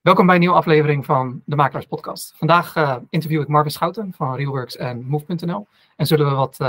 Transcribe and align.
Welkom 0.00 0.26
bij 0.26 0.34
een 0.34 0.40
nieuwe 0.40 0.56
aflevering 0.56 1.04
van 1.04 1.42
de 1.44 1.56
Makelaars 1.56 1.86
Podcast. 1.86 2.34
Vandaag 2.36 2.76
uh, 2.76 2.96
interview 3.10 3.40
ik 3.40 3.48
Marvin 3.48 3.70
Schouten 3.70 4.12
van 4.16 4.36
Realworks 4.36 4.76
en 4.76 5.04
Move.nl. 5.04 5.66
En 5.96 6.06
zullen 6.06 6.28
we 6.28 6.34
wat, 6.34 6.58
uh, 6.62 6.68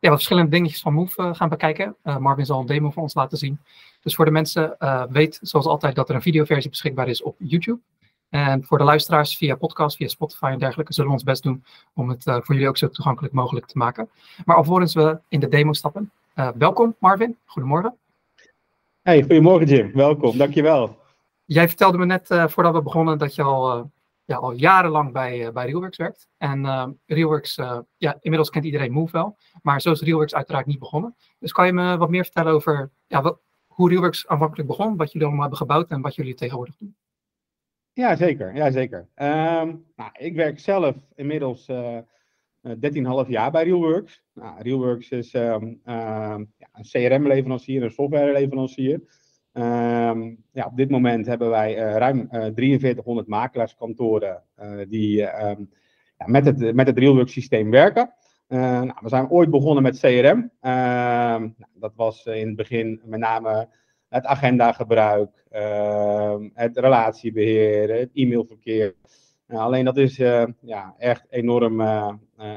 ja, 0.00 0.08
wat 0.08 0.12
verschillende 0.12 0.50
dingetjes 0.50 0.80
van 0.80 0.92
Move 0.92 1.22
uh, 1.22 1.34
gaan 1.34 1.48
bekijken. 1.48 1.96
Marvin 2.18 2.46
zal 2.46 2.60
een 2.60 2.66
demo 2.66 2.90
van 2.90 3.02
ons 3.02 3.14
laten 3.14 3.38
zien. 3.38 3.60
Dus 4.02 4.14
voor 4.14 4.24
de 4.24 4.30
mensen, 4.30 4.76
weet 5.10 5.38
zoals 5.42 5.66
altijd 5.66 5.94
dat 5.94 6.08
er 6.08 6.14
een 6.14 6.22
videoversie 6.22 6.70
beschikbaar 6.70 7.08
is 7.08 7.22
op 7.22 7.36
YouTube. 7.38 7.80
En 8.28 8.64
voor 8.64 8.78
de 8.78 8.84
luisteraars 8.84 9.36
via 9.36 9.54
podcast, 9.54 9.96
via 9.96 10.08
Spotify 10.08 10.46
en 10.52 10.58
dergelijke, 10.58 10.92
zullen 10.92 11.10
we 11.10 11.16
ons 11.16 11.26
best 11.26 11.42
doen 11.42 11.64
om 11.94 12.08
het 12.08 12.22
voor 12.24 12.54
jullie 12.54 12.68
ook 12.68 12.76
zo 12.76 12.88
toegankelijk 12.88 13.34
mogelijk 13.34 13.66
te 13.66 13.78
maken. 13.78 14.08
Maar 14.44 14.56
alvorens 14.56 14.94
we 14.94 15.18
in 15.28 15.40
de 15.40 15.48
demo 15.48 15.72
stappen, 15.72 16.12
welkom 16.54 16.94
Marvin, 16.98 17.36
goedemorgen. 17.44 17.96
Hey, 19.02 19.20
goedemorgen 19.20 19.66
Jim, 19.66 19.92
welkom, 19.92 20.38
dankjewel. 20.38 21.04
Jij 21.46 21.68
vertelde 21.68 21.98
me 21.98 22.06
net 22.06 22.30
uh, 22.30 22.48
voordat 22.48 22.74
we 22.74 22.82
begonnen 22.82 23.18
dat 23.18 23.34
je 23.34 23.42
al, 23.42 23.78
uh, 23.78 23.84
ja, 24.24 24.36
al 24.36 24.52
jarenlang 24.52 25.12
bij, 25.12 25.46
uh, 25.46 25.52
bij 25.52 25.66
Realworks 25.66 25.96
werkt. 25.96 26.28
En 26.36 26.64
Realworks, 27.06 27.54
ja, 27.96 28.16
inmiddels 28.20 28.50
kent 28.50 28.64
iedereen 28.64 28.92
Move 28.92 29.12
wel. 29.12 29.36
Maar 29.62 29.80
zo 29.80 29.90
is 29.90 30.00
Realworks 30.00 30.34
uiteraard 30.34 30.66
niet 30.66 30.78
begonnen. 30.78 31.16
Dus 31.38 31.52
kan 31.52 31.66
je 31.66 31.72
me 31.72 31.96
wat 31.96 32.10
meer 32.10 32.24
vertellen 32.24 32.52
over 32.52 32.90
ja, 33.06 33.36
hoe 33.66 33.88
Realworks 33.88 34.26
aanvankelijk 34.26 34.68
begon, 34.68 34.96
wat 34.96 35.06
jullie 35.06 35.26
allemaal 35.26 35.42
hebben 35.42 35.58
gebouwd 35.58 35.90
en 35.90 36.00
wat 36.00 36.14
jullie 36.14 36.34
tegenwoordig 36.34 36.76
doen? 36.76 36.96
Ja, 37.92 38.16
zeker. 38.16 38.54
Ja, 38.54 38.70
zeker. 38.70 38.98
Um, 38.98 39.84
nou, 39.96 40.10
ik 40.12 40.34
werk 40.34 40.58
zelf 40.58 40.96
inmiddels 41.14 41.70
13,5 41.70 43.28
jaar 43.28 43.50
bij 43.50 43.64
Realworks. 43.64 44.22
Nou, 44.32 44.62
Realworks 44.62 45.08
is 45.08 45.34
um, 45.34 45.62
um, 45.62 46.52
ja, 46.56 46.68
een 46.72 46.82
CRM-leverancier, 46.82 47.82
een 47.82 47.90
software-leverancier. 47.90 49.00
Um, 49.58 50.44
ja, 50.52 50.66
op 50.66 50.76
dit 50.76 50.90
moment 50.90 51.26
hebben 51.26 51.50
wij 51.50 51.76
uh, 51.76 51.96
ruim 51.96 52.18
uh, 52.18 52.44
4300 52.54 53.26
makelaarskantoren 53.26 54.42
uh, 54.62 54.80
die 54.88 55.22
um, 55.22 55.70
ja, 56.18 56.26
met, 56.26 56.44
het, 56.44 56.74
met 56.74 56.86
het 56.86 56.98
Realworks 56.98 57.32
systeem 57.32 57.70
werken. 57.70 58.12
Nou, 58.48 58.92
we 59.02 59.08
zijn 59.08 59.30
ooit 59.30 59.50
begonnen 59.50 59.82
met 59.82 59.98
CRM. 59.98 60.50
Nou, 60.60 61.52
dat 61.74 61.92
was 61.94 62.26
in 62.26 62.46
het 62.46 62.56
begin 62.56 63.00
met 63.04 63.20
name 63.20 63.68
het 64.08 64.24
agendagebruik, 64.24 65.44
het 66.52 66.78
relatiebeheer, 66.78 67.98
het 67.98 68.10
e-mailverkeer. 68.14 68.94
Nou, 69.46 69.60
alleen 69.62 69.84
dat 69.84 69.96
is 69.96 70.16
ja, 70.60 70.94
echt 70.98 71.26
enorm, 71.30 71.80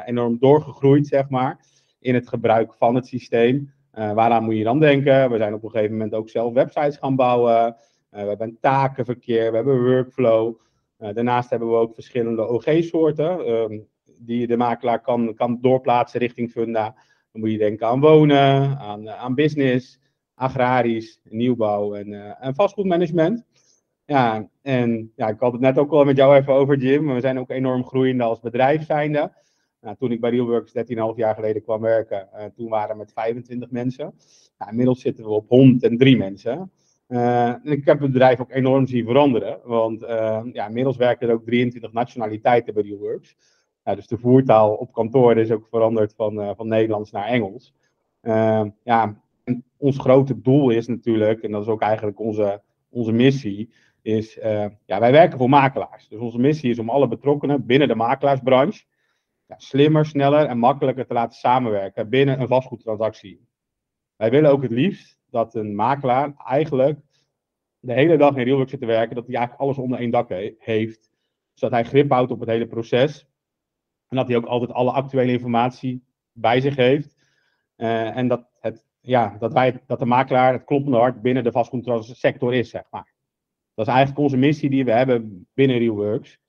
enorm 0.05 0.37
doorgegroeid, 0.39 1.07
zeg 1.07 1.29
maar, 1.29 1.59
in 1.99 2.13
het 2.13 2.27
gebruik 2.27 2.73
van 2.73 2.95
het 2.95 3.07
systeem. 3.07 3.73
Uh, 3.97 4.13
waaraan 4.13 4.43
moet 4.43 4.57
je 4.57 4.63
dan 4.63 4.79
denken? 4.79 5.31
We 5.31 5.37
zijn 5.37 5.53
op 5.53 5.63
een 5.63 5.69
gegeven 5.69 5.91
moment 5.91 6.13
ook 6.13 6.29
zelf 6.29 6.53
websites 6.53 6.97
gaan 6.97 7.15
bouwen. 7.15 7.75
Uh, 8.11 8.21
we 8.21 8.27
hebben 8.27 8.57
takenverkeer, 8.61 9.49
we 9.49 9.55
hebben 9.55 9.83
workflow. 9.83 10.55
Uh, 10.99 11.13
daarnaast 11.13 11.49
hebben 11.49 11.69
we 11.69 11.75
ook 11.75 11.93
verschillende 11.93 12.47
OG-soorten 12.47 13.49
um, 13.49 13.87
die 14.19 14.47
de 14.47 14.57
makelaar 14.57 15.01
kan, 15.01 15.33
kan 15.35 15.57
doorplaatsen 15.61 16.19
richting 16.19 16.51
funda. 16.51 16.95
Dan 17.31 17.41
moet 17.41 17.51
je 17.51 17.57
denken 17.57 17.87
aan 17.87 17.99
wonen, 17.99 18.77
aan, 18.77 19.09
aan 19.09 19.35
business, 19.35 19.99
agrarisch, 20.33 21.19
nieuwbouw 21.23 21.93
en, 21.93 22.37
en 22.39 22.55
vastgoedmanagement. 22.55 23.45
Ja, 24.05 24.49
en 24.61 25.11
ja, 25.15 25.27
ik 25.27 25.39
had 25.39 25.51
het 25.51 25.61
net 25.61 25.77
ook 25.77 25.91
al 25.91 26.03
met 26.03 26.17
jou 26.17 26.35
even 26.35 26.53
over, 26.53 26.77
Jim. 26.77 27.13
We 27.13 27.19
zijn 27.19 27.39
ook 27.39 27.49
enorm 27.49 27.83
groeiende 27.83 28.23
als 28.23 28.39
bedrijf 28.39 28.85
zijnde. 28.85 29.31
Nou, 29.81 29.95
toen 29.95 30.11
ik 30.11 30.21
bij 30.21 30.29
Realworks 30.29 30.73
13,5 30.77 31.15
jaar 31.15 31.35
geleden 31.35 31.63
kwam 31.63 31.81
werken, 31.81 32.29
uh, 32.33 32.43
toen 32.55 32.69
waren 32.69 32.91
we 32.91 32.97
met 32.97 33.13
25 33.13 33.71
mensen. 33.71 34.13
Nou, 34.57 34.71
inmiddels 34.71 35.01
zitten 35.01 35.23
we 35.23 35.29
op 35.29 35.49
103 35.49 36.17
mensen. 36.17 36.71
Uh, 37.07 37.47
en 37.47 37.61
ik 37.63 37.85
heb 37.85 37.99
het 37.99 38.11
bedrijf 38.11 38.39
ook 38.39 38.51
enorm 38.51 38.87
zien 38.87 39.05
veranderen. 39.05 39.59
Want 39.63 40.01
uh, 40.01 40.41
ja, 40.51 40.67
inmiddels 40.67 40.97
werken 40.97 41.27
er 41.27 41.33
ook 41.33 41.45
23 41.45 41.91
nationaliteiten 41.93 42.73
bij 42.73 42.83
Realworks. 42.83 43.35
dus 43.83 44.07
de 44.07 44.17
voertaal 44.17 44.73
op 44.73 44.93
kantoor 44.93 45.37
is 45.37 45.51
ook 45.51 45.67
veranderd 45.69 46.13
van, 46.15 46.55
van 46.55 46.67
Nederlands 46.67 47.11
naar 47.11 47.25
Engels. 47.25 47.73
ja, 48.83 49.21
en 49.43 49.63
ons 49.77 49.97
grote 49.97 50.41
doel 50.41 50.69
is 50.69 50.87
natuurlijk, 50.87 51.41
en 51.41 51.51
dat 51.51 51.61
is 51.61 51.67
ook 51.67 51.81
eigenlijk 51.81 52.19
onze, 52.19 52.61
onze 52.89 53.11
missie, 53.11 53.69
is 54.01 54.33
ja, 54.85 54.99
wij 54.99 55.11
werken 55.11 55.37
voor 55.37 55.49
makelaars. 55.49 56.07
Dus 56.07 56.19
onze 56.19 56.39
missie 56.39 56.69
is 56.69 56.79
om 56.79 56.89
alle 56.89 57.07
betrokkenen 57.07 57.65
binnen 57.65 57.87
de 57.87 57.95
makelaarsbranche 57.95 58.83
slimmer, 59.57 60.05
sneller 60.05 60.45
en 60.45 60.57
makkelijker 60.57 61.05
te 61.05 61.13
laten 61.13 61.37
samenwerken 61.37 62.09
binnen 62.09 62.41
een 62.41 62.47
vastgoedtransactie. 62.47 63.47
Wij 64.15 64.29
willen 64.29 64.51
ook 64.51 64.61
het 64.61 64.71
liefst 64.71 65.19
dat 65.29 65.55
een 65.55 65.75
makelaar 65.75 66.33
eigenlijk 66.45 66.99
de 67.79 67.93
hele 67.93 68.17
dag 68.17 68.35
in 68.35 68.43
Realwork 68.43 68.69
zit 68.69 68.79
te 68.79 68.85
werken, 68.85 69.15
dat 69.15 69.25
hij 69.25 69.35
eigenlijk 69.35 69.63
alles 69.63 69.77
onder 69.77 69.99
één 69.99 70.11
dak 70.11 70.29
heeft, 70.57 71.09
zodat 71.53 71.79
hij 71.79 71.85
grip 71.85 72.09
houdt 72.09 72.31
op 72.31 72.39
het 72.39 72.49
hele 72.49 72.67
proces 72.67 73.27
en 74.09 74.17
dat 74.17 74.27
hij 74.27 74.37
ook 74.37 74.45
altijd 74.45 74.71
alle 74.71 74.91
actuele 74.91 75.31
informatie 75.31 76.03
bij 76.31 76.61
zich 76.61 76.75
heeft. 76.75 77.17
Uh, 77.77 78.17
en 78.17 78.27
dat, 78.27 78.49
het, 78.59 78.85
ja, 78.99 79.35
dat, 79.39 79.53
wij, 79.53 79.81
dat 79.87 79.99
de 79.99 80.05
makelaar 80.05 80.53
het 80.53 80.63
kloppende 80.63 80.97
hart 80.97 81.21
binnen 81.21 81.43
de 81.43 81.51
vastgoedsector 81.51 82.53
is, 82.53 82.69
zeg 82.69 82.83
maar. 82.89 83.13
Dat 83.73 83.87
is 83.87 83.93
eigenlijk 83.93 84.23
onze 84.23 84.37
missie 84.37 84.69
die 84.69 84.85
we 84.85 84.91
hebben 84.91 85.47
binnen 85.53 85.77
Realworks. 85.77 86.39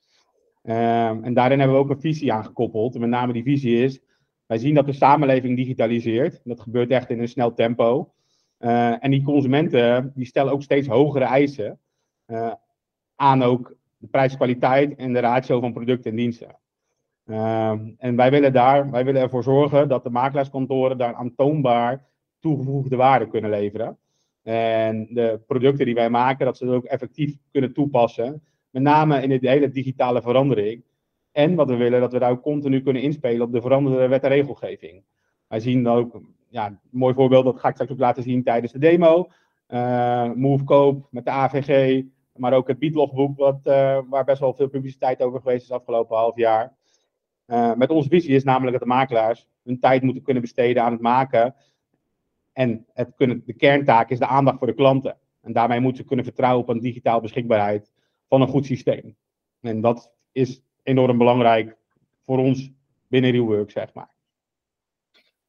Um, 0.63 1.25
en 1.25 1.35
daarin 1.35 1.59
hebben 1.59 1.77
we 1.77 1.83
ook 1.83 1.91
een 1.91 2.01
visie 2.01 2.33
aan 2.33 2.45
gekoppeld. 2.45 2.95
En 2.95 3.01
met 3.01 3.11
name 3.11 3.33
die 3.33 3.43
visie 3.43 3.85
is, 3.85 4.01
wij 4.47 4.59
zien 4.59 4.75
dat 4.75 4.87
de 4.87 4.93
samenleving 4.93 5.57
digitaliseert. 5.57 6.41
Dat 6.45 6.61
gebeurt 6.61 6.91
echt 6.91 7.11
in 7.11 7.21
een 7.21 7.29
snel 7.29 7.55
tempo. 7.55 8.13
Uh, 8.59 9.05
en 9.05 9.11
die 9.11 9.23
consumenten 9.23 10.13
die 10.15 10.27
stellen 10.27 10.53
ook 10.53 10.63
steeds 10.63 10.89
hogere 10.89 11.25
eisen 11.25 11.79
uh, 12.27 12.53
aan 13.17 13.43
ook 13.43 13.77
de 13.97 14.07
prijskwaliteit 14.07 14.95
en 14.95 15.13
de 15.13 15.19
ratio 15.19 15.61
van 15.61 15.73
producten 15.73 16.11
en 16.11 16.17
diensten. 16.17 16.59
Uh, 17.27 17.71
en 17.97 18.17
wij 18.17 18.31
willen, 18.31 18.53
daar, 18.53 18.91
wij 18.91 19.05
willen 19.05 19.23
ervoor 19.23 19.43
zorgen 19.43 19.89
dat 19.89 20.03
de 20.03 20.11
makelaarskantoren 20.11 20.99
daar 20.99 21.15
aantoonbaar 21.15 22.05
toegevoegde 22.39 22.97
waarde 22.97 23.29
kunnen 23.29 23.51
leveren. 23.51 23.99
En 24.43 25.07
de 25.11 25.41
producten 25.47 25.87
die 25.87 25.95
wij 25.95 26.11
maken, 26.11 26.47
dat 26.47 26.57
ze 26.57 26.65
dat 26.65 26.75
ook 26.75 26.85
effectief 26.85 27.37
kunnen 27.53 27.73
toepassen 27.73 28.43
met 28.71 28.83
name 28.83 29.23
in 29.23 29.41
de 29.41 29.49
hele 29.49 29.71
digitale 29.71 30.23
verandering. 30.23 30.85
En 31.33 31.55
wat 31.55 31.69
we 31.69 31.77
willen, 31.77 32.01
dat 32.01 32.13
we 32.13 32.19
daar 32.19 32.31
ook 32.31 32.43
continu 32.43 32.83
kunnen 32.83 33.03
inspelen 33.03 33.47
op 33.47 33.53
de 33.53 33.61
veranderde 33.61 34.09
wet 34.09 34.23
en 34.23 34.29
regelgeving. 34.29 35.05
Wij 35.47 35.61
zien 35.61 35.89
ook, 35.89 36.21
ja, 36.49 36.67
een 36.67 36.79
mooi 36.91 37.15
voorbeeld, 37.15 37.45
dat 37.45 37.61
ga 37.61 37.69
ik 37.69 37.75
straks 37.75 37.93
ook 37.93 37.99
laten 37.99 38.23
zien 38.23 38.43
tijdens 38.43 38.73
de 38.73 38.79
demo. 38.79 39.29
Uh, 39.69 40.33
MoveCoop 40.33 41.07
met 41.11 41.25
de 41.25 41.31
AVG, 41.31 42.03
maar 42.37 42.53
ook 42.53 42.69
het 42.69 42.79
Bietlogboek, 42.79 43.39
wat, 43.39 43.61
uh, 43.65 43.99
waar 44.09 44.25
best 44.25 44.41
wel 44.41 44.55
veel 44.55 44.69
publiciteit 44.69 45.23
over 45.23 45.41
geweest 45.41 45.63
is 45.63 45.71
afgelopen 45.71 46.17
half 46.17 46.37
jaar. 46.37 46.77
Uh, 47.47 47.75
met 47.75 47.91
onze 47.91 48.09
visie 48.09 48.35
is 48.35 48.45
namelijk 48.45 48.73
dat 48.73 48.89
de 48.89 48.95
makelaars 48.95 49.47
hun 49.65 49.81
tijd 49.81 50.03
moeten 50.03 50.23
kunnen 50.23 50.43
besteden 50.43 50.83
aan 50.83 50.93
het 50.93 51.01
maken. 51.01 51.55
En 52.53 52.87
het 52.93 53.13
kunnen, 53.15 53.43
de 53.47 53.53
kerntaak 53.53 54.11
is 54.11 54.19
de 54.19 54.27
aandacht 54.27 54.59
voor 54.59 54.67
de 54.67 54.75
klanten. 54.75 55.17
En 55.41 55.53
daarmee 55.53 55.81
moeten 55.81 56.03
ze 56.03 56.09
kunnen 56.09 56.25
vertrouwen 56.25 56.63
op 56.63 56.69
een 56.69 56.81
digitaal 56.81 57.21
beschikbaarheid 57.21 57.93
van 58.31 58.41
een 58.41 58.49
goed 58.49 58.67
systeem. 58.67 59.17
En 59.61 59.81
dat 59.81 60.13
is 60.33 60.63
enorm 60.83 61.19
belangrijk 61.19 61.77
voor 62.25 62.39
ons 62.39 62.71
binnen 63.09 63.31
Realwork, 63.31 63.71
zeg 63.71 63.95
maar. 63.95 64.11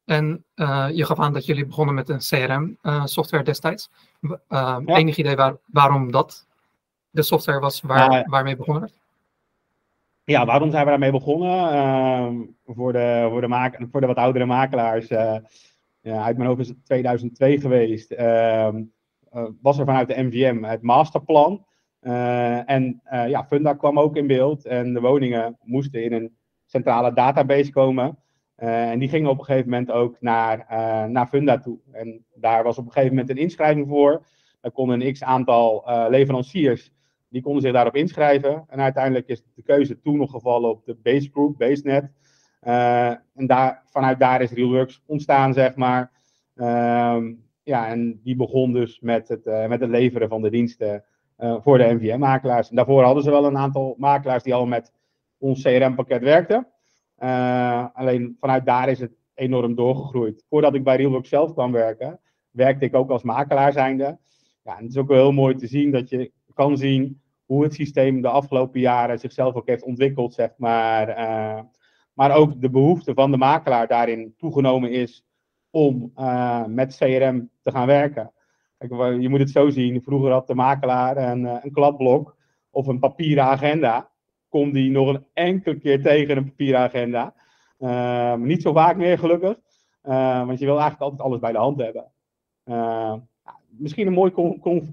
En 0.05 0.45
uh, 0.55 0.89
je 0.93 1.05
gaf 1.05 1.19
aan 1.19 1.33
dat 1.33 1.45
jullie 1.45 1.65
begonnen 1.65 1.95
met 1.95 2.09
een 2.09 2.17
CRM-software 2.17 3.43
uh, 3.43 3.49
destijds. 3.49 3.89
Uh, 4.21 4.31
ja. 4.47 4.81
Enig 4.85 5.17
idee 5.17 5.35
waar, 5.35 5.57
waarom 5.65 6.11
dat 6.11 6.47
de 7.09 7.21
software 7.21 7.59
was 7.59 7.81
waar, 7.81 8.25
waarmee 8.29 8.55
begonnen 8.55 8.81
werd? 8.81 8.99
Ja, 10.23 10.45
waarom 10.45 10.71
zijn 10.71 10.83
we 10.83 10.89
daarmee 10.89 11.11
begonnen? 11.11 11.71
Ehm, 11.71 12.35
voor, 12.65 12.93
de, 12.93 13.27
voor, 13.29 13.41
de 13.41 13.47
maak, 13.47 13.79
voor 13.91 14.01
de 14.01 14.07
wat 14.07 14.15
oudere 14.15 14.45
makelaars, 14.45 15.07
eh, 15.07 15.35
ja, 16.01 16.23
uit 16.23 16.37
mijn 16.37 16.49
hoofd 16.49 16.61
is 16.61 16.67
het 16.67 16.85
2002 16.85 17.59
geweest, 17.59 18.11
ehm, 18.11 18.83
was 19.61 19.77
er 19.77 19.85
vanuit 19.85 20.07
de 20.07 20.23
MVM 20.23 20.63
het 20.63 20.81
masterplan. 20.81 21.65
Uh, 22.01 22.69
en 22.69 23.01
uh, 23.13 23.29
ja, 23.29 23.45
Funda 23.45 23.73
kwam 23.73 23.99
ook 23.99 24.15
in 24.15 24.27
beeld 24.27 24.65
en 24.65 24.93
de 24.93 24.99
woningen 24.99 25.57
moesten 25.63 26.03
in 26.03 26.13
een 26.13 26.35
centrale 26.65 27.13
database 27.13 27.71
komen. 27.71 28.17
Uh, 28.57 28.89
en 28.89 28.99
die 28.99 29.09
gingen 29.09 29.29
op 29.29 29.39
een 29.39 29.45
gegeven 29.45 29.69
moment 29.69 29.91
ook 29.91 30.17
naar, 30.19 30.65
naar 31.09 31.27
Funda 31.27 31.59
toe. 31.59 31.79
En 31.91 32.25
daar 32.35 32.63
was 32.63 32.77
op 32.77 32.85
een 32.85 32.91
gegeven 32.91 33.15
moment 33.15 33.29
een 33.29 33.43
inschrijving 33.43 33.87
voor. 33.87 34.25
Daar 34.61 34.71
konden 34.71 35.01
een 35.01 35.13
x 35.13 35.23
aantal 35.23 35.83
leveranciers, 36.09 36.91
die 37.29 37.41
konden 37.41 37.61
zich 37.61 37.71
daarop 37.71 37.95
inschrijven. 37.95 38.63
En 38.67 38.79
uiteindelijk 38.79 39.27
is 39.27 39.43
de 39.55 39.63
keuze 39.63 39.99
toen 39.99 40.17
nog 40.17 40.31
gevallen 40.31 40.69
op 40.69 40.85
de 40.85 40.95
Base 41.03 41.29
Group, 41.29 41.57
BaseNet. 41.57 42.11
en 43.33 43.47
daar, 43.47 43.83
vanuit 43.85 44.19
daar 44.19 44.41
is 44.41 44.51
Realworks 44.51 45.03
ontstaan, 45.05 45.53
zeg 45.53 45.75
maar. 45.75 46.11
Ehm, 46.55 47.33
ja, 47.63 47.87
en 47.87 48.19
die 48.23 48.35
begon 48.35 48.73
dus 48.73 48.99
met 48.99 49.27
het, 49.27 49.45
met 49.45 49.79
het 49.79 49.89
leveren 49.89 50.29
van 50.29 50.41
de 50.41 50.49
diensten 50.49 51.03
voor 51.41 51.77
de 51.77 51.93
NVM-makelaars. 51.93 52.69
Daarvoor 52.69 53.03
hadden 53.03 53.23
ze 53.23 53.29
wel 53.29 53.45
een 53.45 53.57
aantal 53.57 53.95
makelaars 53.97 54.43
die 54.43 54.53
al 54.53 54.65
met 54.65 54.91
ons 55.37 55.61
CRM-pakket 55.61 56.21
werkten. 56.21 56.67
Uh, 57.19 57.85
alleen 57.93 58.37
vanuit 58.39 58.65
daar 58.65 58.89
is 58.89 58.99
het 58.99 59.11
enorm 59.33 59.75
doorgegroeid. 59.75 60.45
Voordat 60.49 60.73
ik 60.73 60.83
bij 60.83 60.95
Realwork 60.95 61.25
zelf 61.25 61.53
kwam 61.53 61.71
werken, 61.71 62.19
werkte 62.51 62.85
ik 62.85 62.95
ook 62.95 63.09
als 63.09 63.23
makelaar 63.23 63.71
zijnde. 63.71 64.17
Ja, 64.63 64.75
het 64.75 64.89
is 64.89 64.97
ook 64.97 65.07
wel 65.07 65.17
heel 65.17 65.31
mooi 65.31 65.55
te 65.55 65.67
zien 65.67 65.91
dat 65.91 66.09
je 66.09 66.31
kan 66.53 66.77
zien 66.77 67.21
hoe 67.45 67.63
het 67.63 67.73
systeem 67.73 68.21
de 68.21 68.27
afgelopen 68.27 68.79
jaren 68.79 69.19
zichzelf 69.19 69.55
ook 69.55 69.67
heeft 69.67 69.83
ontwikkeld, 69.83 70.33
zeg 70.33 70.53
maar. 70.57 71.07
maar 72.13 72.35
ook 72.35 72.61
de 72.61 72.69
behoefte 72.69 73.13
van 73.13 73.31
de 73.31 73.37
makelaar 73.37 73.87
daarin 73.87 74.33
toegenomen 74.37 74.91
is 74.91 75.25
om 75.69 76.11
met 76.67 76.97
CRM 76.97 77.49
te 77.61 77.71
gaan 77.71 77.87
werken. 77.87 78.31
Je 78.89 79.29
moet 79.29 79.39
het 79.39 79.49
zo 79.49 79.69
zien, 79.69 80.01
vroeger 80.01 80.31
had 80.31 80.47
de 80.47 80.55
makelaar 80.55 81.17
een, 81.17 81.43
een 81.43 81.71
kladblok 81.71 82.35
of 82.69 82.87
een 82.87 82.99
papieren 82.99 83.43
agenda. 83.43 84.09
Kom 84.49 84.71
die 84.71 84.91
nog 84.91 85.07
een 85.07 85.25
enkele 85.33 85.79
keer 85.79 86.01
tegen 86.01 86.37
een 86.37 86.45
papieren 86.45 86.79
agenda. 86.79 87.33
niet 88.37 88.61
zo 88.61 88.73
vaak 88.73 88.97
meer, 88.97 89.17
gelukkig. 89.17 89.57
want 90.45 90.59
je 90.59 90.65
wil 90.65 90.79
eigenlijk 90.79 91.01
altijd 91.01 91.21
alles 91.21 91.39
bij 91.39 91.51
de 91.51 91.57
hand 91.57 91.81
hebben. 91.81 92.11
Uh, 92.65 93.13
misschien 93.69 94.07
een 94.07 94.13
mooi 94.13 94.31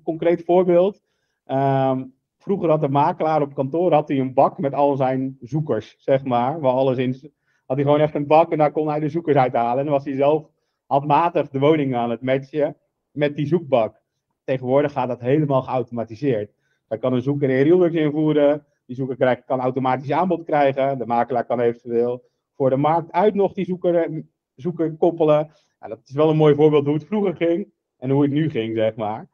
concreet 0.03 0.45
voorbeeld. 0.45 1.03
Ehm, 1.45 2.05
vroeger 2.39 2.69
had 2.69 2.81
de 2.81 2.89
makelaar 2.89 3.43
op 3.43 3.55
kantoor 3.55 3.93
had 3.93 4.09
hij 4.09 4.19
een 4.19 4.35
bak 4.35 4.59
met 4.59 4.75
al 4.75 4.97
zijn 4.97 5.37
zoekers, 5.41 5.97
zeg 5.99 6.25
maar. 6.25 6.61
Waar 6.61 6.73
alles 6.73 6.97
in. 6.97 7.33
Had 7.67 7.77
hij 7.77 7.85
gewoon 7.85 8.01
echt 8.01 8.15
een 8.15 8.27
bak 8.27 8.53
en 8.53 8.59
daar 8.59 8.73
kon 8.73 8.89
hij 8.89 9.01
de 9.01 9.09
zoekers 9.09 9.37
uithalen. 9.37 9.79
En 9.79 9.85
dan 9.85 9.95
was 9.95 10.05
hij 10.05 10.15
zelf 10.15 10.49
handmatig 10.87 11.49
de 11.49 11.59
woning 11.59 11.97
aan 11.97 12.11
het 12.11 12.23
matchen 12.23 12.77
met 13.19 13.37
die 13.37 13.47
zoekbak. 13.47 14.01
Tegenwoordig 14.45 14.93
gaat 14.93 15.09
dat 15.09 15.21
helemaal 15.21 15.63
geautomatiseerd. 15.63 16.53
Hij 16.89 16.99
kan 16.99 17.13
een 17.13 17.23
zoeker 17.23 17.51
in 17.51 17.63
Realworks 17.63 17.95
invoeren. 17.95 18.65
Die 18.87 18.97
zoeker 18.97 19.17
krijgt, 19.17 19.45
kan 19.45 19.61
automatisch 19.61 20.13
aanbod 20.13 20.45
krijgen. 20.45 20.99
De 20.99 21.07
makelaar 21.07 21.45
kan 21.45 21.61
eventueel 21.61 22.25
voor 22.55 22.71
de 22.71 22.77
markt 22.77 23.13
uit 23.13 23.35
nog 23.35 23.53
die 23.53 23.65
zoeker, 23.65 24.25
zoeker 24.55 24.97
koppelen. 24.97 25.51
dat 25.79 26.01
is 26.05 26.15
wel 26.15 26.31
een 26.31 26.37
mooi 26.37 26.55
voorbeeld 26.55 26.85
hoe 26.85 26.95
het 26.95 27.07
vroeger 27.07 27.37
ging 27.37 27.73
en 27.99 28.11
hoe 28.11 28.23
het 28.23 28.31
nu 28.31 28.51
ging, 28.51 28.77
zeg 28.77 28.97
maar. 28.97 29.29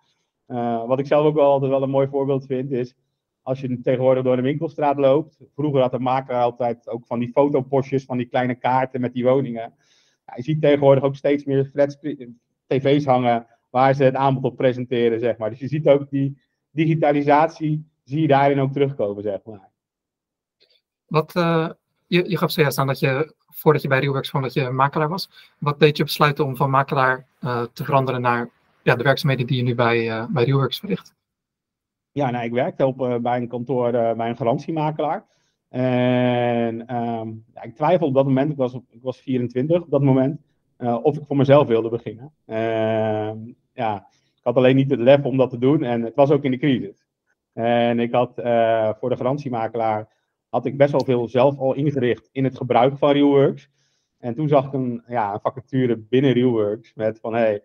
Uh, 0.46 0.86
wat 0.86 0.98
ik 0.98 1.06
zelf 1.06 1.26
ook 1.26 1.34
wel 1.34 1.50
altijd 1.50 1.70
wel 1.70 1.82
een 1.82 1.90
mooi 1.90 2.08
voorbeeld 2.08 2.46
vind, 2.46 2.70
is 2.70 2.94
als 3.42 3.60
je 3.60 3.81
tegenwoordig 3.81 4.25
door 4.25 4.36
de 4.36 4.42
winkelstraat 4.42 4.96
loopt. 4.96 5.38
Vroeger 5.54 5.81
had 5.81 5.90
de 5.90 5.98
makelaar 5.98 6.42
altijd 6.42 6.88
ook 6.88 7.06
van 7.06 7.19
die 7.19 7.31
fotopostjes, 7.31 8.04
van 8.04 8.16
die 8.16 8.26
kleine 8.26 8.54
kaarten 8.54 9.00
met 9.00 9.12
die 9.12 9.25
woningen. 9.25 9.75
Ja, 10.26 10.32
je 10.36 10.42
ziet 10.42 10.60
tegenwoordig 10.60 11.04
ook 11.04 11.16
steeds 11.16 11.44
meer 11.44 11.64
flats, 11.64 11.98
tv's 12.66 13.04
hangen 13.04 13.46
waar 13.74 13.94
ze 13.94 14.04
het 14.04 14.14
aanbod 14.14 14.44
op 14.44 14.56
presenteren, 14.56 15.20
zeg 15.20 15.36
maar. 15.36 15.50
Dus 15.50 15.58
je 15.58 15.68
ziet 15.68 15.88
ook 15.88 16.10
die 16.10 16.38
digitalisatie, 16.70 17.88
zie 18.04 18.20
je 18.20 18.26
daarin 18.26 18.60
ook 18.60 18.72
terugkomen, 18.72 19.22
zeg 19.22 19.40
maar. 19.44 19.70
Wat, 21.06 21.34
uh, 21.36 21.68
je, 22.06 22.30
je 22.30 22.36
gaf 22.36 22.50
zojuist 22.50 22.78
aan 22.78 22.86
dat 22.86 22.98
je, 22.98 23.34
voordat 23.46 23.82
je 23.82 23.88
bij 23.88 23.98
Realworks 23.98 24.28
kwam, 24.28 24.42
dat 24.42 24.52
je 24.52 24.70
makelaar 24.70 25.08
was. 25.08 25.54
Wat 25.58 25.80
deed 25.80 25.96
je 25.96 26.02
besluiten 26.02 26.44
om 26.44 26.56
van 26.56 26.70
makelaar 26.70 27.26
uh, 27.40 27.62
te 27.72 27.84
veranderen 27.84 28.20
naar 28.20 28.50
ja, 28.82 28.94
de 28.94 29.02
werkzaamheden 29.02 29.46
die 29.46 29.56
je 29.56 29.62
nu 29.62 29.74
bij, 29.74 30.06
uh, 30.06 30.26
bij 30.26 30.44
Realworks 30.44 30.78
verricht? 30.78 31.14
Ja, 32.12 32.30
nou, 32.30 32.44
ik 32.44 32.52
werkte 32.52 32.86
op, 32.86 33.18
bij 33.22 33.36
een 33.36 33.48
kantoor 33.48 33.90
bij 33.90 34.28
een 34.28 34.36
garantiemakelaar. 34.36 35.24
En 35.68 36.94
um, 36.96 37.44
ja, 37.54 37.62
ik 37.62 37.74
twijfelde 37.74 38.06
op 38.06 38.14
dat 38.14 38.26
moment, 38.26 38.50
ik 38.50 38.56
was, 38.56 38.74
ik 38.74 39.02
was 39.02 39.18
24 39.18 39.82
op 39.82 39.90
dat 39.90 40.02
moment, 40.02 40.40
of 40.78 41.16
ik 41.16 41.26
voor 41.26 41.36
mezelf 41.36 41.66
wilde 41.66 41.88
beginnen. 41.88 42.32
Ehm, 42.46 43.38
ja, 43.74 44.06
ik 44.36 44.42
had 44.42 44.56
alleen 44.56 44.76
niet 44.76 44.90
het 44.90 45.00
lef 45.00 45.24
om 45.24 45.36
dat 45.36 45.50
te 45.50 45.58
doen 45.58 45.82
en 45.82 46.02
het 46.02 46.14
was 46.14 46.30
ook 46.30 46.44
in 46.44 46.50
de 46.50 46.58
crisis. 46.58 47.06
En 47.52 48.00
ik 48.00 48.12
had 48.12 48.32
voor 48.98 49.08
de 49.08 49.16
garantiemakelaar 49.16 50.08
had 50.48 50.66
ik 50.66 50.76
best 50.76 50.90
wel 50.90 51.04
veel 51.04 51.28
zelf 51.28 51.58
al 51.58 51.74
ingericht 51.74 52.28
in 52.32 52.44
het 52.44 52.56
gebruik 52.56 52.98
van 52.98 53.10
Realworks. 53.10 53.70
En 54.18 54.34
toen 54.34 54.48
zag 54.48 54.66
ik 54.66 54.72
een, 54.72 55.02
ja, 55.06 55.32
een 55.32 55.40
vacature 55.40 55.96
binnen 55.96 56.32
Realworks 56.32 56.94
met 56.94 57.20
van 57.20 57.34
hey, 57.34 57.62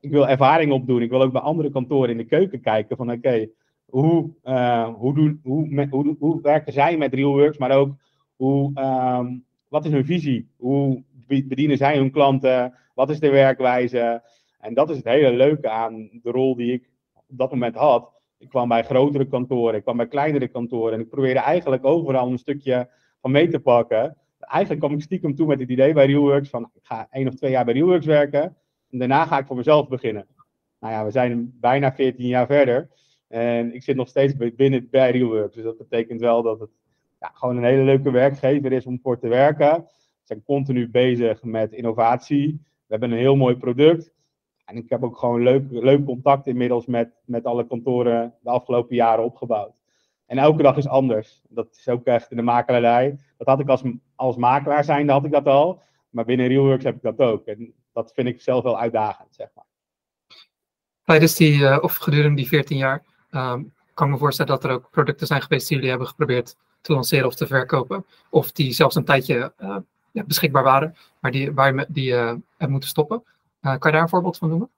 ik 0.00 0.10
wil 0.10 0.28
ervaring 0.28 0.72
opdoen. 0.72 1.02
Ik 1.02 1.10
wil 1.10 1.22
ook 1.22 1.32
bij 1.32 1.40
andere 1.40 1.70
kantoren 1.70 2.10
in 2.10 2.16
de 2.16 2.24
keuken 2.24 2.60
kijken 2.60 2.96
van 2.96 3.10
oké, 3.10 3.48
hoe, 3.84 4.30
uh, 4.44 4.94
hoe, 4.94 5.14
doen, 5.14 5.40
hoe, 5.42 5.86
hoe, 5.90 6.16
hoe, 6.18 6.40
werken 6.40 6.72
zij 6.72 6.96
met 6.96 7.14
Realworks, 7.14 7.58
maar 7.58 7.70
ook 7.70 7.94
hoe, 8.36 8.80
um, 8.80 9.44
wat 9.68 9.84
is 9.84 9.92
hun 9.92 10.04
visie? 10.04 10.50
Hoe 10.56 11.02
bedienen 11.26 11.76
zij 11.76 11.96
hun 11.96 12.10
klanten? 12.10 12.74
Wat 12.94 13.10
is 13.10 13.20
de 13.20 13.30
werkwijze? 13.30 14.22
En 14.60 14.74
dat 14.74 14.90
is 14.90 14.96
het 14.96 15.04
hele 15.04 15.32
leuke 15.32 15.68
aan 15.68 16.08
de 16.22 16.30
rol 16.30 16.56
die 16.56 16.72
ik 16.72 16.90
op 17.14 17.38
dat 17.38 17.50
moment 17.50 17.74
had. 17.74 18.12
Ik 18.38 18.48
kwam 18.48 18.68
bij 18.68 18.84
grotere 18.84 19.28
kantoren, 19.28 19.74
ik 19.74 19.82
kwam 19.82 19.96
bij 19.96 20.08
kleinere 20.08 20.48
kantoren. 20.48 20.94
En 20.94 21.00
ik 21.00 21.08
probeerde 21.08 21.40
eigenlijk 21.40 21.84
overal 21.84 22.30
een 22.30 22.38
stukje 22.38 22.88
van 23.20 23.30
mee 23.30 23.48
te 23.48 23.60
pakken. 23.60 24.16
Eigenlijk 24.38 24.80
kwam 24.84 24.94
ik 24.94 25.02
stiekem 25.02 25.34
toe 25.34 25.46
met 25.46 25.60
het 25.60 25.70
idee 25.70 25.92
bij 25.92 26.06
Realworks 26.06 26.48
van 26.48 26.70
ik 26.74 26.84
ga 26.84 27.06
één 27.10 27.28
of 27.28 27.34
twee 27.34 27.50
jaar 27.50 27.64
bij 27.64 27.74
Realworks 27.74 28.06
werken. 28.06 28.56
En 28.90 28.98
daarna 28.98 29.26
ga 29.26 29.38
ik 29.38 29.46
voor 29.46 29.56
mezelf 29.56 29.88
beginnen. 29.88 30.26
Nou 30.80 30.92
ja, 30.92 31.04
we 31.04 31.10
zijn 31.10 31.56
bijna 31.60 31.92
14 31.92 32.26
jaar 32.26 32.46
verder. 32.46 32.90
En 33.28 33.74
ik 33.74 33.82
zit 33.82 33.96
nog 33.96 34.08
steeds 34.08 34.34
binnen 34.56 34.88
bij 34.90 35.10
Realworks. 35.10 35.54
Dus 35.54 35.64
dat 35.64 35.78
betekent 35.78 36.20
wel 36.20 36.42
dat 36.42 36.60
het 36.60 36.70
ja, 37.20 37.30
gewoon 37.34 37.56
een 37.56 37.64
hele 37.64 37.82
leuke 37.82 38.10
werkgever 38.10 38.72
is 38.72 38.86
om 38.86 39.00
voor 39.02 39.18
te 39.18 39.28
werken. 39.28 39.74
We 39.76 40.22
zijn 40.22 40.44
continu 40.44 40.90
bezig 40.90 41.42
met 41.42 41.72
innovatie. 41.72 42.60
We 42.62 42.86
hebben 42.86 43.10
een 43.10 43.18
heel 43.18 43.36
mooi 43.36 43.56
product. 43.56 44.12
En 44.70 44.76
ik 44.76 44.90
heb 44.90 45.02
ook 45.02 45.18
gewoon 45.18 45.42
leuk, 45.42 45.64
leuk 45.70 46.04
contact 46.04 46.46
inmiddels 46.46 46.86
met, 46.86 47.10
met 47.24 47.44
alle 47.44 47.66
kantoren 47.66 48.34
de 48.42 48.50
afgelopen 48.50 48.96
jaren 48.96 49.24
opgebouwd. 49.24 49.72
En 50.26 50.38
elke 50.38 50.62
dag 50.62 50.76
is 50.76 50.88
anders. 50.88 51.42
Dat 51.48 51.66
is 51.76 51.88
ook 51.88 52.04
echt 52.04 52.30
in 52.30 52.36
de 52.36 52.42
makelaarij. 52.42 53.18
Dat 53.38 53.46
had 53.46 53.60
ik 53.60 53.68
als, 53.68 53.82
als 54.14 54.36
makelaar 54.36 54.84
zijnde 54.84 55.12
had 55.12 55.24
ik 55.24 55.30
dat 55.30 55.46
al. 55.46 55.82
Maar 56.10 56.24
binnen 56.24 56.46
Realworks 56.46 56.84
heb 56.84 56.96
ik 56.96 57.02
dat 57.02 57.18
ook. 57.18 57.46
En 57.46 57.74
dat 57.92 58.12
vind 58.14 58.28
ik 58.28 58.40
zelf 58.40 58.62
wel 58.62 58.78
uitdagend, 58.78 59.34
zeg 59.34 59.48
maar. 59.54 59.64
Tijdens 61.04 61.36
die, 61.36 61.58
uh, 61.58 61.78
of 61.80 61.96
gedurende 61.96 62.36
die 62.36 62.48
14 62.48 62.76
jaar, 62.76 63.02
um, 63.30 63.72
kan 63.94 64.06
ik 64.06 64.12
me 64.12 64.18
voorstellen 64.18 64.52
dat 64.52 64.64
er 64.64 64.70
ook 64.70 64.90
producten 64.90 65.26
zijn 65.26 65.42
geweest 65.42 65.66
die 65.66 65.76
jullie 65.76 65.90
hebben 65.90 66.08
geprobeerd 66.08 66.56
te 66.80 66.92
lanceren 66.92 67.26
of 67.26 67.34
te 67.34 67.46
verkopen. 67.46 68.04
Of 68.28 68.52
die 68.52 68.72
zelfs 68.72 68.94
een 68.94 69.04
tijdje 69.04 69.52
ja, 70.12 70.24
beschikbaar 70.24 70.62
waren, 70.62 70.96
maar 71.20 71.30
die, 71.30 71.52
waar 71.52 71.86
die 71.88 72.12
uh, 72.12 72.34
moeten 72.58 72.88
stoppen. 72.88 73.22
Uh, 73.62 73.78
kan 73.78 73.90
je 73.90 73.96
daar 73.96 74.02
een 74.02 74.08
voorbeeld 74.08 74.36
van 74.36 74.48
noemen? 74.48 74.70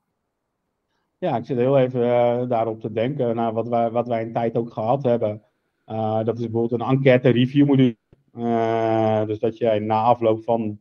Ja, 1.19 1.37
ik 1.37 1.45
zit 1.45 1.57
heel 1.57 1.79
even 1.79 2.01
uh, 2.01 2.49
daarop 2.49 2.81
te 2.81 2.93
denken 2.93 3.37
naar 3.37 3.53
wat 3.53 3.69
wij, 3.69 3.91
wat 3.91 4.09
wij 4.09 4.23
een 4.23 4.33
tijd 4.33 4.57
ook 4.57 4.73
gehad 4.73 5.03
hebben. 5.03 5.43
Uh, 5.87 6.25
dat 6.25 6.39
is 6.39 6.51
bijvoorbeeld 6.51 6.81
een 6.81 6.89
enquête 6.89 7.29
review 7.29 7.67
module. 7.67 7.97
dus 9.27 9.39
dat 9.39 9.59
jij 9.59 9.79
na 9.79 10.03
afloop 10.03 10.43
van 10.43 10.81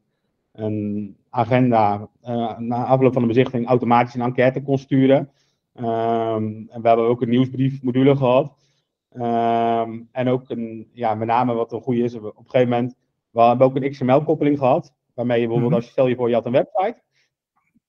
een 0.52 1.18
agenda, 1.30 2.10
na 2.58 2.86
afloop 2.86 3.14
van 3.14 3.22
de 3.22 3.28
bezichtiging 3.28 3.68
automatisch 3.68 4.14
een 4.14 4.22
enquête 4.22 4.62
kon 4.62 4.78
sturen. 4.78 5.32
Um, 5.76 6.68
en 6.70 6.82
we 6.82 6.88
hebben 6.88 7.08
ook 7.08 7.22
een 7.22 7.30
nieuwsbriefmodule 7.30 8.16
gehad. 8.16 8.54
Um, 9.14 10.08
en 10.12 10.28
ook 10.28 10.50
een, 10.50 10.90
ja, 10.94 11.16
met 11.16 11.28
name 11.28 11.54
wat 11.54 11.72
een 11.72 11.82
goede 11.82 12.02
is, 12.02 12.16
op 12.16 12.24
een 12.24 12.44
gegeven 12.46 12.70
moment, 12.70 12.96
we 13.30 13.42
hebben 13.42 13.68
ook 13.68 13.76
een 13.76 13.90
XML-koppeling 13.90 14.58
gehad. 14.58 14.94
Waarmee 15.14 15.42
je 15.42 15.48
bijvoorbeeld, 15.48 15.72
mm 15.72 15.76
-hmm. 15.76 15.76
als 15.76 15.86
je 15.86 15.92
stel 15.92 16.08
je 16.08 16.16
voor, 16.16 16.30
je 16.30 16.36
had 16.36 16.46
een 16.46 16.52
website. 16.52 17.02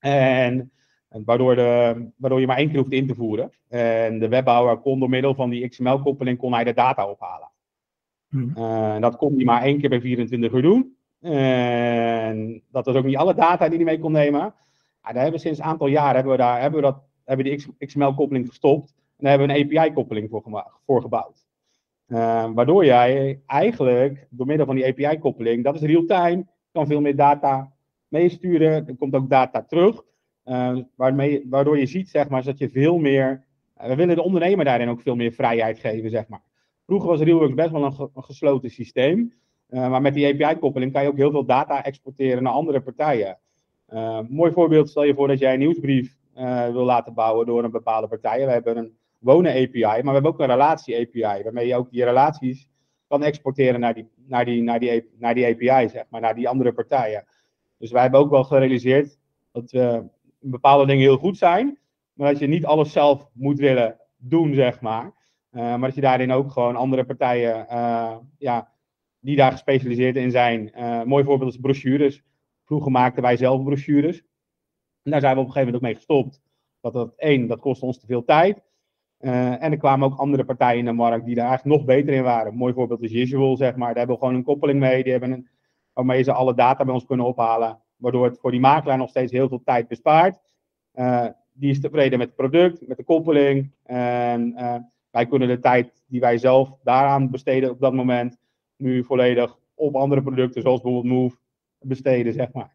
En, 0.02 0.73
en 1.09 1.23
waardoor, 1.25 1.54
de, 1.54 2.06
waardoor 2.16 2.40
je 2.40 2.47
maar 2.47 2.56
één 2.56 2.68
keer 2.68 2.78
hoeft 2.78 2.92
in 2.92 3.06
te 3.06 3.14
voeren. 3.14 3.52
En 3.68 4.18
de 4.18 4.28
webbouwer 4.28 4.78
kon 4.78 4.99
door 4.99 5.09
middel 5.09 5.35
van 5.35 5.50
die 5.50 5.68
XML-koppeling 5.68 6.38
kon 6.38 6.52
hij 6.52 6.64
de 6.64 6.73
data 6.73 7.06
ophalen. 7.09 7.50
Hmm. 8.28 8.52
Uh, 8.56 9.00
dat 9.00 9.16
kon 9.16 9.35
hij 9.35 9.44
maar 9.44 9.62
één 9.62 9.80
keer 9.80 9.88
bij 9.88 10.00
24 10.00 10.52
uur 10.52 10.62
doen. 10.62 10.97
En 11.21 12.62
dat 12.71 12.87
was 12.87 12.94
ook 12.94 13.04
niet 13.04 13.16
alle 13.16 13.35
data 13.35 13.68
die 13.68 13.76
hij 13.76 13.85
mee 13.85 13.99
kon 13.99 14.12
nemen. 14.12 14.40
Ja, 14.40 15.12
daar 15.12 15.23
hebben 15.23 15.32
we 15.32 15.38
sinds 15.38 15.59
een 15.59 15.64
aantal 15.64 15.87
jaar 15.87 16.14
hebben 16.14 16.32
we 16.32 16.38
daar, 16.38 16.61
hebben 16.61 16.80
we 16.80 16.87
dat, 16.87 17.02
hebben 17.25 17.44
die 17.47 17.66
XML-koppeling 17.78 18.49
gestopt. 18.49 18.94
En 18.97 19.28
daar 19.28 19.38
hebben 19.38 19.49
we 19.49 19.54
een 19.54 19.78
API-koppeling 19.78 20.30
voor, 20.30 20.66
voor, 20.87 21.00
gebouwd. 21.00 21.47
Uh, 22.09 22.50
waardoor 22.54 22.85
jij 22.85 23.40
eigenlijk 23.47 24.26
door 24.30 24.47
middel 24.47 24.66
van 24.66 24.75
die 24.75 24.87
API-koppeling, 24.87 25.64
dat 25.64 25.75
is 25.75 25.80
real-time, 25.80 26.47
kan 26.73 26.87
veel 26.87 27.00
meer 27.00 27.16
data 27.16 27.72
meesturen. 28.12 28.88
Er 28.88 28.97
komt 28.97 29.14
ook 29.14 29.31
data 29.31 29.62
terug. 29.62 30.02
Uh, 30.45 30.78
waarmee, 30.97 31.47
waardoor 31.50 31.78
je 31.78 31.87
ziet, 31.87 32.09
zeg 32.09 32.28
maar, 32.28 32.45
dat 32.45 32.59
je 32.59 32.69
veel 32.69 32.99
meer. 32.99 33.45
Uh, 33.81 33.87
we 33.87 33.95
willen 33.95 34.16
de 34.16 34.23
ondernemer 34.23 34.64
daarin 34.64 34.88
ook 34.88 35.00
veel 35.00 35.16
meer 35.16 35.33
vrijheid 35.33 35.78
geven, 35.78 36.11
zeg 36.11 36.28
maar. 36.28 36.42
Vroeger 36.87 37.09
was 37.09 37.21
Realworks 37.21 37.54
best 37.54 37.71
wel 37.71 37.85
een, 37.85 37.92
ge 37.92 38.11
een 38.14 38.25
gesloten 38.25 38.71
systeem. 38.71 39.33
Uh, 39.69 39.90
maar 39.90 40.02
met 40.02 40.14
die 40.14 40.26
API-koppeling 40.26 40.92
kan 40.92 41.02
je 41.02 41.09
ook 41.09 41.16
heel 41.16 41.31
veel 41.31 41.45
data 41.45 41.85
exporteren 41.85 42.42
naar 42.42 42.52
andere 42.52 42.81
partijen. 42.81 43.38
mooi 44.28 44.52
voorbeeld, 44.52 44.88
stel 44.88 45.04
je 45.04 45.14
voor 45.14 45.28
dat 45.28 45.38
jij 45.38 45.52
een 45.52 45.59
nieuwsbrief 45.59 46.16
wil 46.73 46.85
laten 46.85 47.14
bouwen 47.14 47.47
door 47.47 47.64
een 47.64 47.71
bepaalde 47.71 48.09
partij. 48.09 48.47
We 48.47 48.52
hebben 48.52 48.76
een 48.76 48.97
wonen-API, 49.19 49.81
maar 49.81 50.02
we 50.02 50.11
hebben 50.11 50.31
ook 50.31 50.40
een 50.40 50.47
relatie-API, 50.47 51.42
waarmee 51.42 51.66
je 51.66 51.76
ook 51.76 51.90
die 51.90 52.04
relaties 52.04 52.69
kan 53.09 53.23
exporteren 53.23 53.81
naar 53.81 53.95
die, 53.95 54.09
naar 54.26 54.45
die, 54.45 54.62
naar 54.62 54.81
die, 54.81 55.11
naar 55.19 55.35
die 55.35 55.47
API, 55.47 55.88
zeg 55.88 56.04
maar, 56.09 56.21
naar 56.21 56.35
die 56.35 56.49
andere 56.49 56.73
partijen. 56.73 57.25
Dus 57.83 57.91
wij 57.91 58.03
hebben 58.03 58.21
ook 58.21 58.31
wel 58.31 58.45
gerealiseerd 58.45 59.19
dat 59.53 59.71
we 59.71 60.05
bepaalde 60.41 60.87
dingen 60.87 61.03
heel 61.03 61.17
goed 61.17 61.39
zijn, 61.39 61.79
maar 62.12 62.31
dat 62.31 62.41
je 62.41 62.47
niet 62.47 62.65
alles 62.65 62.93
zelf 62.93 63.29
moet 63.33 63.59
willen 63.59 63.97
doen, 64.17 64.55
zeg 64.55 64.81
maar. 64.81 65.05
Uh, 65.05 65.61
maar 65.61 65.81
dat 65.81 65.95
je 65.95 66.01
daarin 66.01 66.33
ook 66.33 66.51
gewoon 66.51 66.77
andere 66.77 67.05
partijen, 67.05 67.67
uh, 67.71 68.17
ja, 68.39 68.73
die 69.21 69.37
daar 69.37 69.53
gespecialiseerd 69.53 70.17
in 70.17 70.31
zijn. 70.31 70.73
Uh, 70.77 71.03
mooi 71.03 71.25
voorbeeld 71.25 71.53
is 71.53 71.61
brochures. 71.61 72.23
Vroeger 72.65 72.91
maakten 72.91 73.23
wij 73.23 73.37
zelf 73.37 73.62
brochures. 73.62 74.19
En 75.03 75.11
daar 75.11 75.21
zijn 75.21 75.35
we 75.35 75.41
op 75.41 75.47
een 75.47 75.53
gegeven 75.53 75.73
moment 75.73 75.75
ook 75.75 75.83
mee 75.83 75.95
gestopt. 75.95 76.43
Dat 76.81 76.93
dat 76.93 77.12
één, 77.17 77.47
dat 77.47 77.61
kost 77.61 77.83
ons 77.83 78.01
te 78.01 78.07
veel 78.07 78.25
tijd. 78.25 78.62
en 79.19 79.73
er 79.73 79.77
kwamen 79.77 80.09
ook 80.09 80.19
andere 80.19 80.45
partijen 80.45 80.79
in 80.79 80.85
de 80.85 80.93
markt 80.93 81.25
die 81.25 81.35
daar 81.35 81.49
eigenlijk 81.49 81.77
nog 81.77 81.87
beter 81.87 82.15
in 82.15 82.23
waren. 82.23 82.55
Mooi 82.55 82.73
voorbeeld 82.73 83.03
is 83.03 83.12
Visual, 83.12 83.57
zeg 83.57 83.77
maar. 83.77 83.89
Daar 83.89 83.97
hebben 83.97 84.15
we 84.15 84.23
gewoon 84.23 84.37
een 84.37 84.45
koppeling 84.45 84.81
mee. 84.81 85.03
Die 85.03 85.12
hebben 85.12 85.31
een, 85.31 85.49
waarmee 85.92 86.22
ze 86.22 86.32
alle 86.32 86.54
data 86.54 86.84
bij 86.84 86.94
ons 86.94 87.06
kunnen 87.06 87.26
ophalen. 87.26 87.80
Waardoor 87.96 88.25
het 88.25 88.38
voor 88.38 88.50
die 88.50 88.61
makelaar 88.61 88.99
nog 88.99 89.08
steeds 89.08 89.32
heel 89.32 89.49
veel 89.49 89.62
tijd 89.64 89.88
bespaart. 89.88 90.38
die 91.52 91.70
is 91.70 91.80
tevreden 91.80 92.18
met 92.18 92.26
het 92.26 92.37
product, 92.37 92.88
met 92.88 92.96
de 92.96 93.04
koppeling. 93.04 93.70
En 93.82 94.54
wij 95.11 95.26
kunnen 95.26 95.49
de 95.49 95.61
tijd 95.61 96.02
die 96.06 96.20
wij 96.20 96.38
zelf 96.38 96.72
daaraan 96.82 97.30
besteden 97.30 97.70
op 97.70 97.80
dat 97.80 97.92
moment, 97.92 98.37
nu 98.76 99.04
volledig 99.04 99.58
op 99.75 99.96
andere 99.96 100.22
producten, 100.22 100.62
zoals 100.62 100.80
bijvoorbeeld 100.80 101.14
Move, 101.14 101.37
besteden, 101.80 102.32
zeg 102.32 102.52
maar. 102.52 102.75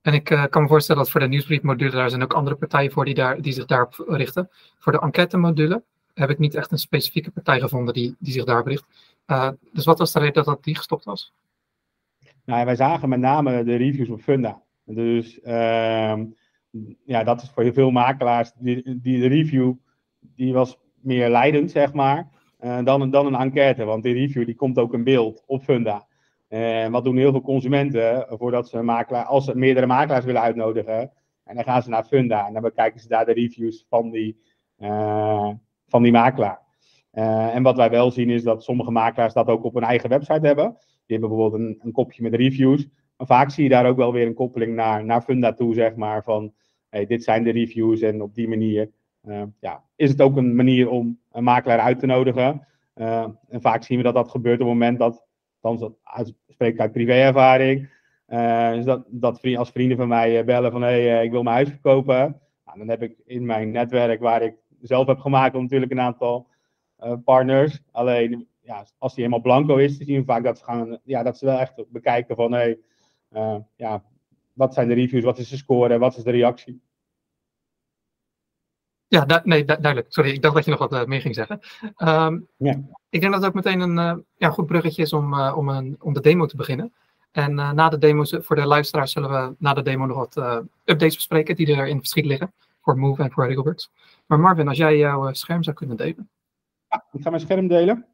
En 0.00 0.14
ik 0.14 0.30
uh, 0.30 0.44
kan 0.46 0.62
me 0.62 0.68
voorstellen 0.68 1.02
dat 1.02 1.10
voor 1.10 1.20
de 1.20 1.28
nieuwsbriefmodule, 1.28 1.90
daar 1.90 2.10
zijn 2.10 2.22
ook 2.22 2.34
andere 2.34 2.56
partijen 2.56 2.92
voor 2.92 3.04
die, 3.04 3.14
daar, 3.14 3.40
die 3.40 3.52
zich 3.52 3.64
daarop 3.64 4.04
richten. 4.08 4.50
Voor 4.78 4.92
de 4.92 5.00
enquête-module 5.00 5.82
heb 6.14 6.30
ik 6.30 6.38
niet 6.38 6.54
echt 6.54 6.72
een 6.72 6.78
specifieke 6.78 7.30
partij 7.30 7.60
gevonden 7.60 7.94
die, 7.94 8.16
die 8.18 8.32
zich 8.32 8.44
daarop 8.44 8.66
richt. 8.66 8.84
Dus 9.72 9.84
wat 9.84 9.98
was 9.98 10.12
de 10.12 10.18
reden 10.18 10.34
dat, 10.34 10.44
dat 10.44 10.64
die 10.64 10.76
gestopt 10.76 11.04
was? 11.04 11.32
Nou, 12.44 12.64
wij 12.64 12.76
zagen 12.76 13.08
met 13.08 13.20
name 13.20 13.64
de 13.64 13.76
reviews 13.76 14.08
op 14.08 14.20
Funda. 14.20 14.62
Dus 14.84 15.40
uh, 15.44 16.20
ja, 17.04 17.24
dat 17.24 17.42
is 17.42 17.50
voor 17.50 17.62
heel 17.62 17.72
veel 17.72 17.90
makelaars, 17.90 18.52
die, 18.58 19.00
die 19.00 19.20
de 19.20 19.26
review, 19.26 19.72
die 20.20 20.52
was 20.52 20.78
meer 21.00 21.28
leidend, 21.28 21.70
zeg 21.70 21.92
maar, 21.92 22.28
uh, 22.60 22.84
dan, 22.84 23.10
dan 23.10 23.26
een 23.26 23.40
enquête. 23.40 23.84
Want 23.84 24.02
die 24.02 24.14
review 24.14 24.46
die 24.46 24.54
komt 24.54 24.78
ook 24.78 24.94
in 24.94 25.04
beeld 25.04 25.42
op 25.46 25.62
Funda. 25.62 26.06
En 26.48 26.92
wat 26.92 27.04
doen 27.04 27.16
heel 27.16 27.30
veel 27.30 27.40
consumenten 27.40 28.26
voordat 28.28 28.68
ze 28.68 28.78
een 28.78 28.84
makelaar, 28.84 29.24
als 29.24 29.44
ze 29.44 29.56
meerdere 29.56 29.86
makelaars 29.86 30.24
willen 30.24 30.42
uitnodigen, 30.42 31.12
en 31.44 31.54
dan 31.54 31.64
gaan 31.64 31.82
ze 31.82 31.88
naar 31.88 32.04
Funda 32.04 32.46
en 32.46 32.52
dan 32.52 32.62
bekijken 32.62 33.00
ze 33.00 33.08
daar 33.08 33.24
de 33.24 33.32
reviews 33.32 33.86
van 33.88 34.10
die, 34.10 34.40
uh, 34.78 35.50
van 35.86 36.02
die 36.02 36.12
makelaar. 36.12 36.60
Uh, 37.12 37.54
en 37.54 37.62
wat 37.62 37.76
wij 37.76 37.90
wel 37.90 38.10
zien 38.10 38.30
is 38.30 38.42
dat 38.42 38.64
sommige 38.64 38.90
makelaars 38.90 39.34
dat 39.34 39.48
ook 39.48 39.64
op 39.64 39.74
hun 39.74 39.82
eigen 39.82 40.08
website 40.08 40.46
hebben. 40.46 40.76
Die 41.06 41.18
hebben 41.18 41.28
bijvoorbeeld 41.28 41.62
een, 41.62 41.78
een 41.82 41.92
kopje 41.92 42.22
met 42.22 42.34
reviews. 42.34 42.88
Maar 43.16 43.26
vaak 43.26 43.50
zie 43.50 43.64
je 43.64 43.70
daar 43.70 43.86
ook 43.86 43.96
wel 43.96 44.12
weer 44.12 44.26
een 44.26 44.34
koppeling 44.34 44.74
naar, 44.74 45.04
naar 45.04 45.22
Funda 45.22 45.52
toe, 45.52 45.74
zeg 45.74 45.96
maar. 45.96 46.22
Van 46.22 46.52
hey, 46.88 47.06
dit 47.06 47.24
zijn 47.24 47.44
de 47.44 47.50
reviews 47.50 48.00
en 48.00 48.22
op 48.22 48.34
die 48.34 48.48
manier 48.48 48.90
uh, 49.24 49.42
ja, 49.60 49.82
is 49.96 50.10
het 50.10 50.20
ook 50.20 50.36
een 50.36 50.56
manier 50.56 50.88
om 50.88 51.18
een 51.32 51.44
makelaar 51.44 51.78
uit 51.78 51.98
te 51.98 52.06
nodigen. 52.06 52.66
Uh, 52.94 53.26
en 53.48 53.60
vaak 53.60 53.82
zien 53.82 53.96
we 53.96 54.04
dat 54.04 54.14
dat 54.14 54.30
gebeurt 54.30 54.60
op 54.60 54.66
het 54.66 54.74
moment 54.74 54.98
dat, 54.98 55.26
althans 55.60 55.80
dat 55.80 55.98
uit, 56.02 56.34
spreek 56.48 56.72
ik 56.72 56.80
uit 56.80 56.92
privéervaring, 56.92 57.88
uh, 58.28 58.84
dat, 58.84 59.04
dat 59.08 59.56
als 59.56 59.70
vrienden 59.70 59.96
van 59.96 60.08
mij 60.08 60.44
bellen 60.44 60.72
van 60.72 60.82
hé, 60.82 61.08
hey, 61.08 61.24
ik 61.24 61.30
wil 61.30 61.42
mijn 61.42 61.54
huis 61.54 61.68
verkopen. 61.68 62.40
Nou, 62.64 62.78
dan 62.78 62.88
heb 62.88 63.02
ik 63.02 63.16
in 63.24 63.46
mijn 63.46 63.70
netwerk 63.70 64.20
waar 64.20 64.42
ik 64.42 64.54
zelf 64.80 65.06
heb 65.06 65.18
gemaakt 65.18 65.54
natuurlijk 65.54 65.92
een 65.92 66.00
aantal 66.00 66.46
partners. 67.24 67.82
Alleen 67.90 68.48
ja, 68.64 68.86
als 68.98 69.14
die 69.14 69.24
helemaal 69.24 69.44
blanco 69.44 69.76
is, 69.76 69.96
zien 69.96 70.20
we 70.20 70.24
vaak 70.24 70.44
dat 70.44 70.58
ze, 70.58 70.64
gaan, 70.64 70.98
ja, 71.04 71.22
dat 71.22 71.38
ze 71.38 71.44
wel 71.44 71.58
echt 71.58 71.84
bekijken 71.88 72.36
van 72.36 72.52
hé, 72.52 72.76
hey, 73.28 73.66
ja, 73.76 74.04
wat 74.52 74.74
zijn 74.74 74.88
de 74.88 74.94
reviews, 74.94 75.24
wat 75.24 75.38
is 75.38 75.48
de 75.48 75.56
score, 75.56 75.98
wat 75.98 76.16
is 76.16 76.22
de 76.22 76.30
reactie. 76.30 76.82
Ja, 79.06 79.42
nee, 79.44 79.64
duidelijk. 79.64 80.06
Sorry, 80.12 80.30
ik 80.30 80.42
dacht 80.42 80.54
dat 80.54 80.64
je 80.64 80.70
nog 80.70 80.80
wat 80.80 80.92
uh, 80.92 81.04
meer 81.04 81.20
ging 81.20 81.34
zeggen. 81.34 81.60
Um, 81.96 82.48
ja. 82.56 82.80
Ik 83.08 83.20
denk 83.20 83.32
dat 83.32 83.42
het 83.42 83.44
ook 83.44 83.64
meteen 83.64 83.80
een 83.80 83.96
uh, 83.96 84.22
ja, 84.36 84.50
goed 84.50 84.66
bruggetje 84.66 85.02
is 85.02 85.12
om, 85.12 85.40
om, 85.40 85.68
een, 85.68 85.96
om 86.00 86.12
de 86.12 86.20
demo 86.20 86.46
te 86.46 86.56
beginnen. 86.56 86.92
En 87.30 87.54
na 87.54 87.88
de 87.88 87.98
demo, 87.98 88.24
voor 88.24 88.56
de 88.56 88.66
luisteraars, 88.66 89.12
zullen 89.12 89.30
we 89.30 89.54
na 89.58 89.74
de 89.74 89.82
demo 89.82 90.06
nog 90.06 90.16
wat 90.16 90.36
updates 90.84 91.14
bespreken 91.14 91.56
die 91.56 91.66
er 91.66 91.86
in 91.86 91.96
het 91.96 92.08
verschiet 92.08 92.24
liggen. 92.24 92.52
Voor 92.80 92.98
Move 92.98 93.22
en 93.22 93.32
voor 93.32 93.46
Regelworks. 93.46 93.90
Maar 94.26 94.40
Marvin, 94.40 94.68
als 94.68 94.76
jij 94.76 94.96
jouw 94.96 95.32
scherm 95.32 95.62
zou 95.62 95.76
kunnen 95.76 95.96
delen. 95.96 96.30
Ja, 96.88 97.04
ik 97.12 97.22
ga 97.22 97.30
mijn 97.30 97.42
scherm 97.42 97.68
delen. 97.68 98.06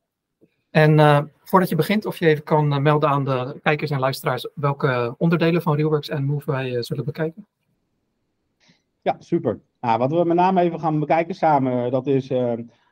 En 0.70 1.30
voordat 1.42 1.68
je 1.68 1.76
begint, 1.76 2.06
of 2.06 2.16
je 2.16 2.26
even 2.26 2.44
kan 2.44 2.82
melden 2.82 3.08
aan 3.08 3.24
de 3.24 3.60
kijkers 3.62 3.90
en 3.90 3.98
luisteraars 3.98 4.48
welke 4.54 5.14
onderdelen 5.18 5.62
van 5.62 5.76
Realworks 5.76 6.08
en 6.08 6.24
Move 6.24 6.50
wij 6.50 6.82
zullen 6.82 7.04
bekijken. 7.04 7.46
Ja, 9.02 9.16
super. 9.18 9.60
Nou, 9.80 9.98
wat 9.98 10.10
we 10.10 10.24
met 10.24 10.36
name 10.36 10.60
even 10.60 10.80
gaan 10.80 11.00
bekijken 11.00 11.34
samen, 11.34 11.90
dat 11.90 12.06
is 12.06 12.30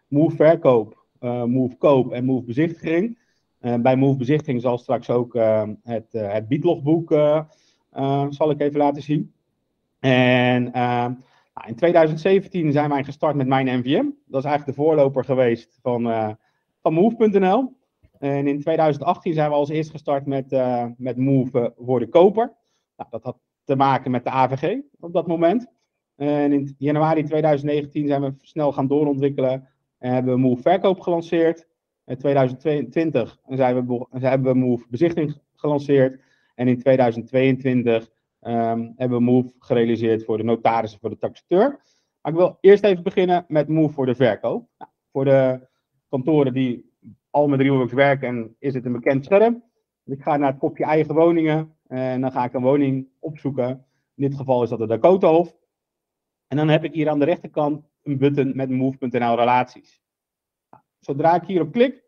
Move 0.08 0.36
verkoop, 0.36 1.04
Move 1.46 1.76
koop 1.76 2.12
en 2.12 2.24
Move 2.24 2.44
bezichtiging. 2.44 3.18
Bij 3.58 3.96
Move 3.96 4.18
bezichtiging 4.18 4.60
zal 4.62 4.78
straks 4.78 5.10
ook 5.10 5.34
het, 5.82 6.06
het 6.12 6.48
biedlogboek 6.48 7.10
zal 8.28 8.50
ik 8.50 8.60
even 8.60 8.78
laten 8.78 9.02
zien. 9.02 9.32
En 10.00 10.62
nou, 10.62 11.16
in 11.66 11.74
2017 11.74 12.72
zijn 12.72 12.90
wij 12.90 13.04
gestart 13.04 13.36
met 13.36 13.46
mijn 13.46 13.78
NVM. 13.78 14.04
Dat 14.26 14.44
is 14.44 14.48
eigenlijk 14.48 14.66
de 14.66 14.82
voorloper 14.82 15.24
geweest 15.24 15.78
van, 15.82 16.36
Move.nl. 16.92 17.76
En 18.18 18.46
in 18.46 18.60
2018 18.60 19.34
zijn 19.34 19.50
we 19.50 19.56
als 19.56 19.68
eerst 19.68 19.90
gestart 19.90 20.26
met, 20.26 20.50
met 20.96 21.16
Move 21.16 21.74
voor 21.76 22.00
de 22.00 22.08
koper. 22.08 22.56
Nou, 22.96 23.10
dat 23.10 23.22
had 23.22 23.38
te 23.64 23.76
maken 23.76 24.10
met 24.10 24.24
de 24.24 24.30
AVG 24.30 24.80
op 25.00 25.12
dat 25.12 25.26
moment. 25.26 25.66
En 26.16 26.52
in 26.52 26.74
januari 26.78 27.22
2019 27.22 28.06
zijn 28.06 28.22
we 28.22 28.34
snel 28.40 28.72
gaan 28.72 28.86
doorontwikkelen 28.86 29.68
en 29.98 30.12
hebben 30.12 30.34
we 30.34 30.40
Move 30.40 30.62
Verkoop 30.62 31.00
gelanceerd. 31.00 31.66
In 32.04 32.16
2022 32.16 33.38
zijn 33.48 33.86
we, 33.86 34.06
hebben 34.10 34.52
we 34.52 34.58
Move 34.58 34.86
Bezichting 34.88 35.40
gelanceerd. 35.54 36.20
En 36.54 36.68
in 36.68 36.78
2022 36.78 38.02
um, 38.02 38.08
ehm, 38.40 38.90
hebben 38.96 39.18
we 39.18 39.24
Move 39.24 39.52
gerealiseerd 39.58 40.24
voor 40.24 40.36
de 40.36 40.44
notarissen, 40.44 41.00
voor 41.00 41.10
de 41.10 41.18
taxateur. 41.18 41.68
Maar 42.20 42.32
ik 42.32 42.38
wil 42.38 42.58
eerst 42.60 42.84
even 42.84 43.02
beginnen 43.02 43.44
met 43.48 43.68
Move 43.68 43.94
voor 43.94 44.06
de 44.06 44.14
verkoop. 44.14 44.68
Nou, 44.78 44.90
voor 45.12 45.24
de 45.24 45.68
kantoren 46.08 46.52
die 46.52 46.92
al 47.30 47.48
met 47.48 47.60
Realworks 47.60 47.92
werken, 47.92 48.56
is 48.58 48.74
het 48.74 48.84
een 48.84 48.92
bekend 48.92 49.24
scherm. 49.24 49.64
Ik 50.04 50.22
ga 50.22 50.36
naar 50.36 50.50
het 50.50 50.58
kopje 50.58 50.84
eigen 50.84 51.14
woningen 51.14 51.76
en 51.86 52.20
dan 52.20 52.32
ga 52.32 52.44
ik 52.44 52.52
een 52.52 52.62
woning 52.62 53.08
opzoeken. 53.18 53.86
In 54.14 54.28
dit 54.28 54.34
geval 54.34 54.62
is 54.62 54.68
dat 54.68 54.78
de 54.78 54.86
Dakotahof. 54.86 55.56
En 56.46 56.56
dan 56.56 56.68
heb 56.68 56.84
ik 56.84 56.94
hier 56.94 57.08
aan 57.08 57.18
de 57.18 57.24
rechterkant 57.24 57.84
een 58.02 58.18
button 58.18 58.52
met 58.56 58.70
move.nl 58.70 59.36
relaties. 59.36 60.02
Zodra 60.98 61.34
ik 61.34 61.46
hierop 61.46 61.72
klik, 61.72 62.04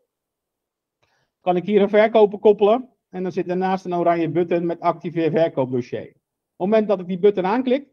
kan 1.41 1.55
ik 1.55 1.65
hier 1.65 1.81
een 1.81 1.89
verkoper 1.89 2.39
koppelen. 2.39 2.89
En 3.09 3.23
dan 3.23 3.31
zit 3.31 3.47
daarnaast 3.47 3.85
een 3.85 3.95
oranje 3.95 4.29
button 4.29 4.65
met 4.65 4.79
activeer 4.79 5.31
verkoopdossier. 5.31 6.07
Op 6.07 6.11
het 6.11 6.69
moment 6.69 6.87
dat 6.87 6.99
ik 6.99 7.07
die 7.07 7.19
button 7.19 7.45
aanklik, 7.45 7.87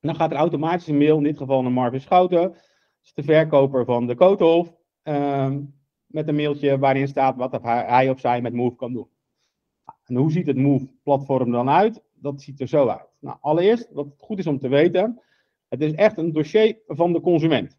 dan 0.00 0.14
gaat 0.14 0.30
er 0.30 0.36
automatisch 0.36 0.86
een 0.86 0.98
mail, 0.98 1.16
in 1.16 1.22
dit 1.22 1.36
geval 1.36 1.62
naar 1.62 1.72
Marvin 1.72 2.00
Schouten, 2.00 2.40
dat 2.40 2.56
is 3.02 3.12
de 3.14 3.22
verkoper 3.22 3.84
van 3.84 4.06
de 4.06 4.14
Koothof, 4.14 4.74
ehm, 5.02 5.60
met 6.06 6.28
een 6.28 6.34
mailtje 6.34 6.78
waarin 6.78 7.08
staat 7.08 7.36
wat 7.36 7.62
hij 7.62 8.10
of 8.10 8.20
zij 8.20 8.40
met 8.40 8.52
Move 8.52 8.76
kan 8.76 8.92
doen. 8.92 9.08
En 10.04 10.16
hoe 10.16 10.32
ziet 10.32 10.46
het 10.46 10.56
Move-platform 10.56 11.50
dan 11.50 11.68
uit? 11.68 12.02
Dat 12.14 12.42
ziet 12.42 12.60
er 12.60 12.68
zo 12.68 12.88
uit. 12.88 13.08
Nou, 13.18 13.36
allereerst, 13.40 13.88
wat 13.92 14.14
goed 14.18 14.38
is 14.38 14.46
om 14.46 14.58
te 14.58 14.68
weten, 14.68 15.20
het 15.68 15.80
is 15.80 15.92
echt 15.92 16.18
een 16.18 16.32
dossier 16.32 16.78
van 16.86 17.12
de 17.12 17.20
consument. 17.20 17.78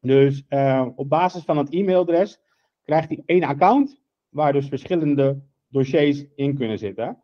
Dus 0.00 0.44
uh, 0.48 0.86
op 0.96 1.08
basis 1.08 1.42
van 1.42 1.58
het 1.58 1.70
e-mailadres 1.70 2.40
krijgt 2.84 3.08
hij 3.08 3.22
één 3.26 3.42
account 3.42 4.00
waar 4.28 4.52
dus 4.52 4.68
verschillende 4.68 5.40
dossiers 5.68 6.24
in 6.34 6.54
kunnen 6.54 6.78
zitten. 6.78 7.22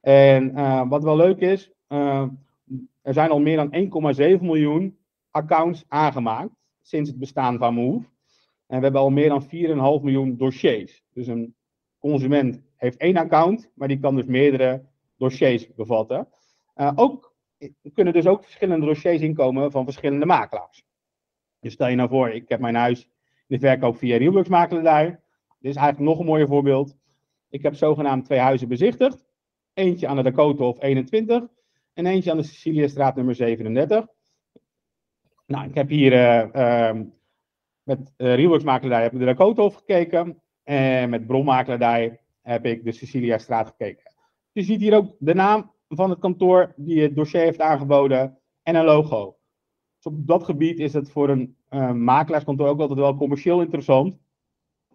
En 0.00 0.50
uh, 0.50 0.88
wat 0.88 1.02
wel 1.02 1.16
leuk 1.16 1.40
is, 1.40 1.70
uh, 1.88 2.28
er 3.02 3.14
zijn 3.14 3.30
al 3.30 3.40
meer 3.40 3.56
dan 3.56 3.74
1,7 4.38 4.40
miljoen 4.40 4.98
accounts 5.30 5.84
aangemaakt 5.88 6.54
sinds 6.82 7.10
het 7.10 7.18
bestaan 7.18 7.58
van 7.58 7.74
Move. 7.74 8.06
En 8.74 8.80
we 8.80 8.86
hebben 8.86 9.02
al 9.02 9.10
meer 9.10 9.28
dan 9.28 9.44
4,5 9.44 9.48
miljoen 10.02 10.36
dossiers. 10.36 11.02
Dus 11.12 11.26
een 11.26 11.54
consument 11.98 12.62
heeft 12.76 12.96
één 12.96 13.16
account, 13.16 13.70
maar 13.74 13.88
die 13.88 13.98
kan 13.98 14.16
dus 14.16 14.24
meerdere 14.24 14.84
dossiers 15.16 15.74
bevatten. 15.74 16.28
ook 16.94 17.34
er 17.58 17.90
kunnen 17.92 18.12
dus 18.12 18.26
ook 18.26 18.42
verschillende 18.42 18.86
dossiers 18.86 19.20
inkomen 19.20 19.70
van 19.70 19.84
verschillende 19.84 20.26
makelaars. 20.26 20.84
Dus 21.60 21.72
stel 21.72 21.88
je 21.88 21.96
nou 21.96 22.08
voor, 22.08 22.30
ik 22.30 22.48
heb 22.48 22.60
mijn 22.60 22.74
huis 22.74 23.02
in 23.46 23.58
de 23.58 23.58
verkoop 23.58 23.96
via 23.96 24.16
Realworks 24.16 24.48
makelaar. 24.48 25.06
Dit 25.58 25.70
is 25.70 25.76
eigenlijk 25.76 26.10
nog 26.10 26.18
een 26.18 26.26
mooier 26.26 26.48
voorbeeld. 26.48 26.96
Ik 27.48 27.62
heb 27.62 27.74
zogenaamd 27.74 28.24
twee 28.24 28.38
huizen 28.38 28.68
bezichtigd. 28.68 29.24
Eentje 29.74 30.06
aan 30.06 30.16
de 30.16 30.22
Dakota 30.22 30.64
of 30.64 30.82
21 30.82 31.46
en 31.92 32.06
eentje 32.06 32.30
aan 32.30 32.36
de 32.36 32.42
Ceciliastraat 32.42 33.16
nummer 33.16 33.34
37. 33.34 34.06
Nou, 35.46 35.68
ik 35.68 35.74
heb 35.74 35.88
hier 35.88 36.12
uh, 36.12 36.48
uh, 36.54 37.00
met 37.84 38.12
uh, 38.16 38.34
Realworks 38.34 38.64
makelaar 38.64 39.02
heb 39.02 39.12
ik 39.12 39.18
de 39.18 39.24
Dakota 39.24 39.70
gekeken. 39.70 40.42
En 40.62 41.10
met 41.10 41.26
bronmakelaar 41.26 42.18
heb 42.42 42.64
ik 42.66 42.84
de 42.84 42.92
Ceciliastraat 42.92 43.66
gekeken. 43.66 44.12
Je 44.52 44.62
ziet 44.62 44.80
hier 44.80 44.96
ook 44.96 45.14
de 45.18 45.34
naam 45.34 45.72
van 45.88 46.10
het 46.10 46.18
kantoor 46.18 46.72
die 46.76 47.02
het 47.02 47.14
dossier 47.14 47.40
heeft 47.40 47.60
aangeboden 47.60 48.38
en 48.62 48.74
een 48.74 48.84
logo. 48.84 49.36
Dus 49.96 50.12
op 50.12 50.26
dat 50.26 50.44
gebied 50.44 50.78
is 50.78 50.92
het 50.92 51.10
voor 51.10 51.28
een 51.28 51.56
uh, 51.70 51.92
makelaarskantoor 51.92 52.68
ook 52.68 52.80
altijd 52.80 52.98
wel 52.98 53.16
commercieel 53.16 53.60
interessant 53.60 54.18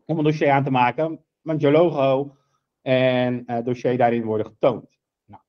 om 0.05 0.17
een 0.17 0.23
dossier 0.23 0.51
aan 0.51 0.63
te 0.63 0.71
maken, 0.71 1.23
want 1.41 1.61
je 1.61 1.71
logo 1.71 2.35
en 2.81 3.43
uh, 3.47 3.63
dossier 3.63 3.97
daarin 3.97 4.23
worden 4.23 4.45
getoond. 4.45 4.97
Nou, 5.25 5.41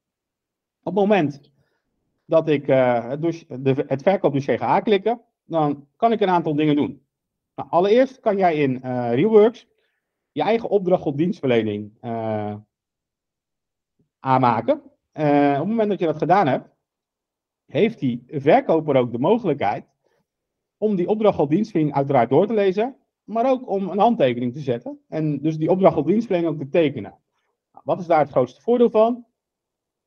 op 0.83 0.85
het 0.85 0.95
moment 0.95 1.53
dat 2.25 2.49
ik 2.49 2.67
het, 2.67 3.45
de, 3.49 3.85
het 3.87 4.03
verkoopdossier 4.03 4.59
ga 4.59 4.67
aanklikken, 4.67 5.21
dan 5.45 5.87
kan 5.97 6.13
ik 6.13 6.21
een 6.21 6.29
aantal 6.29 6.55
dingen 6.55 6.77
doen. 6.77 7.03
Nou, 7.55 7.71
allereerst 7.71 8.21
kan 8.21 8.37
jij 8.37 8.57
in 8.57 8.81
uh, 8.85 9.55
je 10.33 10.43
eigen 10.43 10.69
opdracht 10.69 11.05
op 11.05 11.17
dienstverlening 11.17 11.99
uh, 12.03 12.55
aanmaken. 14.21 14.83
Uh, 15.13 15.53
op 15.53 15.59
het 15.59 15.69
moment 15.69 15.89
dat 15.89 15.99
je 15.99 16.07
dat 16.07 16.19
gedaan 16.19 16.47
hebt, 16.47 16.69
heeft 17.67 17.99
die 17.99 18.25
verkoper 18.27 18.97
ook 18.97 19.13
de 19.13 19.19
mogelijkheid 19.19 19.85
om 20.77 20.97
die 20.97 21.09
opdracht 21.09 21.39
op 21.39 21.51
dienstverlening 21.51 21.97
uiteraard 21.97 22.31
door 22.31 22.47
te 22.47 22.55
lezen, 22.55 22.97
maar 23.25 23.51
ook 23.51 23.69
om 23.69 23.89
een 23.89 23.99
handtekening 23.99 24.53
te 24.53 24.61
zetten. 24.61 25.01
En 25.09 25.41
dus 25.43 25.57
die 25.57 25.71
opdracht 25.71 25.97
op 25.97 26.07
dienstverlening 26.07 26.53
ook 26.53 26.61
te 26.61 26.69
tekenen. 26.69 27.19
Nou, 27.73 27.85
wat 27.85 28.01
is 28.01 28.07
daar 28.07 28.19
het 28.19 28.31
grootste 28.31 28.61
voordeel 28.61 28.91
van? 28.91 29.27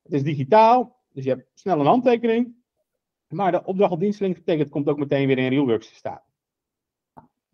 Het 0.02 0.12
is 0.12 0.22
digitaal, 0.22 1.02
dus 1.12 1.24
je 1.24 1.30
hebt 1.30 1.50
snel 1.54 1.80
een 1.80 1.86
handtekening. 1.86 2.54
Maar 3.28 3.52
de 3.52 3.64
opdracht 3.64 3.92
op 3.92 4.00
dienstverlening 4.00 4.68
komt 4.68 4.88
ook 4.88 4.98
meteen 4.98 5.26
weer 5.26 5.38
in 5.38 5.48
Realworks 5.48 5.88
te 5.88 5.94
staan. 5.94 6.20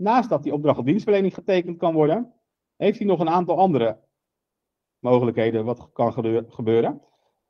Naast 0.00 0.28
dat 0.28 0.42
die 0.42 0.52
opdracht 0.52 0.78
op 0.78 0.85
dienstverlening 0.85 1.35
getekend 1.35 1.78
kan 1.78 1.95
worden, 1.95 2.33
heeft 2.76 2.99
hij 2.99 3.07
nog 3.07 3.21
een 3.21 3.28
aantal 3.28 3.59
andere 3.59 3.99
mogelijkheden 4.99 5.64
wat 5.64 5.92
kan 5.92 6.12
gebeuren. 6.49 7.02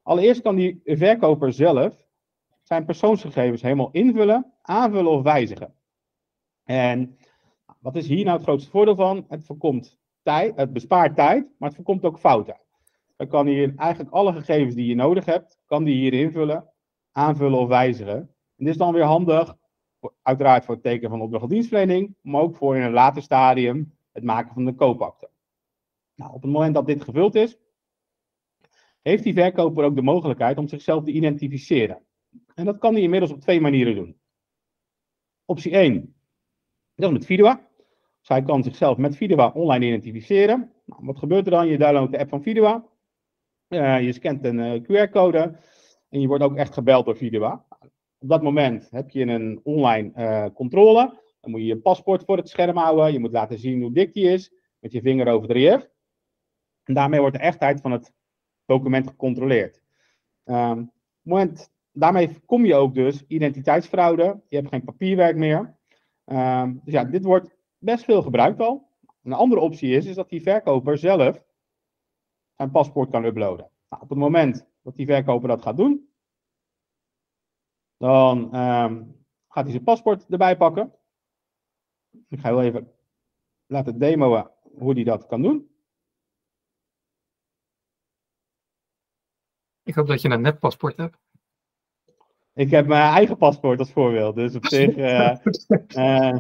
Allereerst 0.03 0.43
kan 0.43 0.57
die 0.57 0.81
verkoper 0.85 1.53
zelf 1.53 2.07
zijn 2.63 2.85
persoonsgegevens 2.85 3.63
helemaal 3.63 3.91
invullen, 3.91 4.53
aanvullen 4.63 5.11
of 5.11 5.23
wijzigen. 5.23 5.75
En 6.65 7.19
wat 7.79 7.97
is 7.97 8.07
hier 8.07 8.25
nou 8.25 8.37
het 8.37 8.47
grootste 8.47 8.71
voordeel 8.71 8.97
van? 8.97 9.25
Het 9.29 9.45
voorkomt 9.45 9.99
tijd, 10.23 10.57
het 10.57 10.73
bespaart 10.73 11.15
tijd, 11.17 11.49
maar 11.59 11.69
het 11.69 11.77
voorkomt 11.77 12.05
ook 12.05 12.19
fouten. 12.19 12.61
Dan 13.17 13.29
kan 13.29 13.47
hij 13.47 13.75
eigenlijk 13.77 14.11
alle 14.11 14.33
gegevens 14.33 14.75
die 14.75 14.87
je 14.87 14.95
nodig 14.95 15.25
hebt, 15.25 15.61
kan 15.67 15.85
die 15.85 15.95
hier 15.95 16.13
invullen, 16.13 16.73
aanvullen 17.13 17.59
of 17.59 17.69
wijzigen. 17.69 18.17
En 18.17 18.65
dit 18.65 18.69
is 18.69 18.77
dan 18.77 18.93
weer 18.93 19.05
handig, 19.05 19.57
uiteraard 20.23 20.65
voor 20.65 20.75
het 20.75 20.83
tekenen 20.83 21.11
van 21.11 21.21
opdracht 21.21 21.49
dienstverlening, 21.49 22.15
maar 22.21 22.41
ook 22.41 22.57
voor 22.57 22.77
in 22.77 22.83
een 22.83 22.93
later 22.93 23.23
stadium 23.23 23.95
het 24.13 24.25
maken 24.25 24.55
van 24.55 24.65
de 24.65 24.75
koopakte. 24.75 25.31
Nou, 26.15 26.33
op 26.33 26.43
het 26.43 26.51
moment 26.51 26.75
dat 26.75 26.87
dit 26.87 27.03
gevuld 27.03 27.35
is, 27.35 27.59
heeft 29.03 29.23
die 29.23 29.35
verkoper 29.35 29.85
ook 29.85 29.95
de 29.95 30.03
mogelijkheid 30.03 30.59
om 30.59 30.69
zichzelf 30.69 31.05
te 31.05 31.13
identificeren. 31.13 32.03
En 32.55 32.65
dat 32.65 32.79
kan 32.79 32.93
hij 32.93 33.03
inmiddels 33.03 33.33
op 33.33 33.41
twee 33.41 33.61
manieren 33.61 33.95
doen. 33.95 34.17
Optie 35.45 35.73
1, 35.73 36.15
dat 36.95 37.11
is 37.11 37.17
met 37.17 37.27
Vidua. 37.27 37.69
Dus 38.19 38.29
hij 38.29 38.43
kan 38.43 38.63
zichzelf 38.63 38.97
met 38.97 39.17
Vidua 39.17 39.51
online 39.55 39.87
identificeren. 39.87 40.73
Nou, 40.85 41.05
wat 41.05 41.19
gebeurt 41.19 41.45
er 41.45 41.51
dan? 41.51 41.67
Je 41.67 41.79
downloadt 41.79 42.13
de 42.13 42.19
app 42.19 42.29
van 42.29 42.43
Vidua. 42.43 42.85
Uh, 43.69 44.03
je 44.03 44.13
scant 44.13 44.45
een 44.45 44.61
eh, 44.61 44.83
QR-code. 44.83 45.59
En 46.09 46.21
je 46.21 46.27
wordt 46.27 46.45
ook 46.45 46.57
echt 46.57 46.75
gebeld 46.75 47.05
door 47.05 47.17
Vidua. 47.17 47.67
Op 48.23 48.29
dat 48.29 48.43
moment 48.43 48.89
heb 48.91 49.11
je 49.11 49.27
een 49.27 49.61
online 49.63 50.13
uh, 50.17 50.47
controle. 50.55 51.19
Dan 51.41 51.51
moet 51.51 51.61
je 51.61 51.67
je 51.67 51.79
paspoort 51.79 52.25
voor 52.25 52.37
het 52.37 52.49
scherm 52.49 52.77
houden. 52.77 53.13
Je 53.13 53.19
moet 53.19 53.33
laten 53.33 53.59
zien 53.59 53.83
hoe 53.83 53.93
dik 53.93 54.13
die 54.13 54.29
is. 54.29 54.53
Met 54.79 54.93
je 54.93 55.01
vinger 55.01 55.27
over 55.27 55.49
de 55.49 55.55
relief. 55.55 55.89
En 56.85 56.95
daarmee 56.95 57.21
wordt 57.21 57.37
de 57.37 57.43
echtheid 57.43 57.81
van 57.81 57.93
het 57.93 58.13
document 58.67 59.09
gecontroleerd. 59.09 59.83
Moment, 61.23 61.73
daarmee 61.93 62.41
kom 62.47 62.65
je 62.65 62.75
ook 62.75 62.95
dus 62.95 63.25
identiteitsfraude. 63.27 64.43
Je 64.49 64.57
hebt 64.57 64.69
geen 64.69 64.85
papierwerk 64.85 65.37
meer. 65.37 65.77
Um, 66.27 66.81
dus 66.85 66.95
ja, 66.95 67.05
dit 67.05 67.25
wordt 67.25 67.57
best 67.79 68.05
veel 68.05 68.23
gebruikt 68.23 68.61
al. 68.61 68.89
Een 69.23 69.33
andere 69.33 69.61
optie 69.61 69.97
is, 69.97 70.07
is 70.07 70.15
dat 70.15 70.29
die 70.29 70.43
verkoper 70.43 70.99
zelf 70.99 71.45
zijn 72.57 72.71
paspoort 72.71 73.11
kan 73.11 73.25
uploaden. 73.25 73.71
Nou, 73.89 74.03
op 74.03 74.09
het 74.09 74.19
moment 74.19 74.67
dat 74.83 74.97
die 74.97 75.07
verkoper 75.07 75.49
dat 75.49 75.63
gaat 75.63 75.77
doen, 75.77 76.10
dan 78.01 78.39
um, 78.39 79.25
gaat 79.49 79.63
hij 79.63 79.71
zijn 79.71 79.85
paspoort 79.85 80.27
erbij 80.29 80.57
pakken. 80.57 80.95
Ik 82.29 82.41
ga 82.41 82.49
heel 82.49 82.63
even 82.63 82.93
laten 83.67 83.99
demoen 83.99 84.49
hoe 84.79 84.93
hij 84.93 85.05
dat 85.05 85.27
kan 85.27 85.43
doen. 85.43 85.71
Ik 89.83 89.95
hoop 89.95 90.07
dat 90.07 90.21
je 90.21 90.31
een 90.31 90.41
neppaspoort 90.41 90.97
hebt. 90.97 91.19
Ik 92.55 92.71
heb 92.71 92.87
mijn 92.87 93.15
eigen 93.15 93.37
paspoort 93.37 93.79
als 93.79 93.93
voorbeeld. 93.93 94.35
Dus 94.35 94.55
op 94.55 94.65
zich. 94.75 94.97
Uh, 94.97 95.37
uh, 95.97 96.39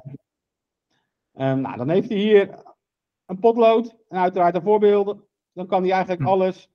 nou, 1.32 1.76
dan 1.76 1.88
heeft 1.88 2.08
hij 2.08 2.18
hier 2.18 2.62
een 3.26 3.38
potlood 3.38 3.96
en 4.08 4.18
uiteraard 4.18 4.54
een 4.54 4.62
voorbeeld. 4.62 5.26
Dan 5.52 5.66
kan 5.66 5.82
hij 5.82 5.90
eigenlijk 5.90 6.22
hm. 6.22 6.28
alles 6.28 6.70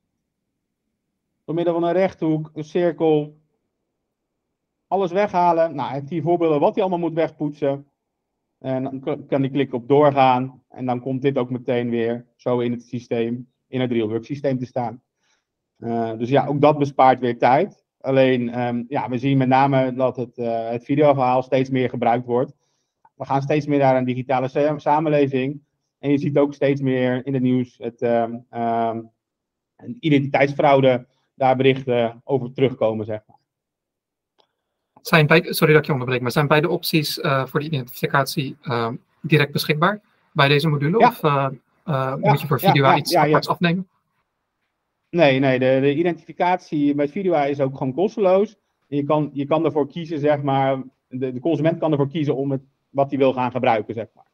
door 1.44 1.56
middel 1.56 1.74
van 1.74 1.84
een 1.84 1.94
rechthoek, 1.94 2.52
een 2.54 2.64
cirkel, 2.64 3.44
alles 4.88 5.12
weghalen. 5.12 5.76
Nou, 5.76 5.90
hij 5.90 5.98
heeft 5.98 6.10
hier 6.10 6.22
voorbeelden 6.22 6.60
wat 6.60 6.74
hij 6.74 6.84
allemaal 6.84 7.10
moet 7.10 7.14
wegpoetsen. 7.14 7.88
En 8.60 8.84
dan 8.84 9.00
kan 9.28 9.42
hij 9.42 9.50
klikken 9.50 9.78
op 9.78 9.88
doorgaan. 9.88 10.64
En 10.70 10.86
dan 10.86 11.00
komt 11.00 11.22
dit 11.22 11.38
ook 11.38 11.50
meteen 11.50 11.90
weer 11.90 12.26
zo 12.36 12.60
in 12.60 12.72
het 12.72 12.84
systeem, 12.84 13.52
in 13.68 13.82
het 13.82 13.92
RealWorks 13.92 14.28
systeem 14.28 14.58
te 14.58 14.66
staan. 14.66 15.02
Uh, 15.78 16.18
dus 16.18 16.30
ja, 16.30 16.46
ook 16.46 16.62
dat 16.62 16.78
bespaart 16.78 17.20
weer 17.20 17.38
tijd. 17.38 17.86
Alleen, 18.00 18.62
um, 18.62 18.86
ja, 18.88 19.10
we 19.10 19.18
zien 19.18 19.38
met 19.38 19.48
name 19.48 19.94
dat 19.94 20.16
het, 20.16 20.38
uh, 20.38 20.70
het 20.70 20.86
videoverhaal 20.86 21.42
steeds 21.42 21.70
meer 21.70 21.90
gebruikt 21.90 22.26
wordt. 22.26 22.56
We 23.16 23.26
gaan 23.26 23.42
steeds 23.42 23.66
meer 23.66 23.80
naar 23.80 23.98
een 23.98 24.06
digitale 24.06 24.78
samenleving. 24.78 25.62
En 26.00 26.12
je 26.12 26.18
ziet 26.18 26.38
ook 26.38 26.54
steeds 26.54 26.82
meer 26.82 27.26
in 27.26 27.34
het 27.34 27.44
nieuws 27.44 27.78
het 27.78 28.02
um, 28.02 28.46
um, 28.52 29.12
identiteitsfraude, 30.00 31.08
daar 31.34 31.56
berichten 31.56 32.22
over 32.24 32.54
terugkomen, 32.54 33.06
zeg 33.06 33.22
maar. 33.28 33.40
Zijn 35.06 35.28
beide, 35.28 35.54
sorry 35.54 35.74
dat 35.74 35.82
ik 35.82 35.88
je 35.88 35.94
onderbreek, 35.94 36.22
maar 36.22 36.32
zijn 36.32 36.48
beide 36.48 36.70
opties 36.70 37.18
uh, 37.18 37.46
voor 37.46 37.60
de 37.60 37.66
identificatie 37.66 38.58
uh, 38.64 38.90
direct 39.22 39.52
beschikbaar 39.52 40.02
bij 40.32 40.48
deze 40.48 40.68
module? 40.68 41.00
Ja. 41.00 41.08
Of 41.08 41.22
ja, 41.86 42.16
moet 42.16 42.42
je 42.42 42.48
voor 42.48 42.60
video 42.60 42.84
ja, 42.84 42.98
iets 42.98 43.16
aparts 43.16 43.48
afnemen? 43.48 43.88
Nee, 45.10 45.40
nee 45.40 45.60
de, 45.60 45.78
de 45.82 45.96
identificatie 45.96 46.96
bij 46.96 47.08
video 47.08 47.44
is 47.44 47.60
ook 47.60 47.78
gewoon 47.78 47.94
kosteloos. 47.94 48.56
Je 48.88 49.04
kan, 49.04 49.30
je 49.34 49.46
kan 49.46 49.66
ervoor 49.66 49.88
kiezen, 49.88 50.20
zeg 50.20 50.42
maar, 50.42 50.84
de, 51.08 51.34
de 51.34 51.40
consument 51.40 51.80
kan 51.80 51.92
ervoor 51.92 52.10
kiezen 52.10 52.36
om 52.36 52.52
het, 52.52 52.62
wat 52.90 53.10
hij 53.10 53.20
wil 53.20 53.34
gaan 53.34 53.52
gebruiken, 53.52 53.94
zeg 53.94 54.08
maar. 54.14 54.28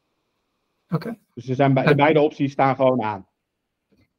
Oké. 0.89 1.17
Dus 1.33 1.49
er 1.49 1.55
zijn, 1.55 1.73
de 1.73 1.95
beide 1.95 2.21
opties 2.21 2.51
staan 2.51 2.75
gewoon 2.75 3.03
aan. 3.03 3.27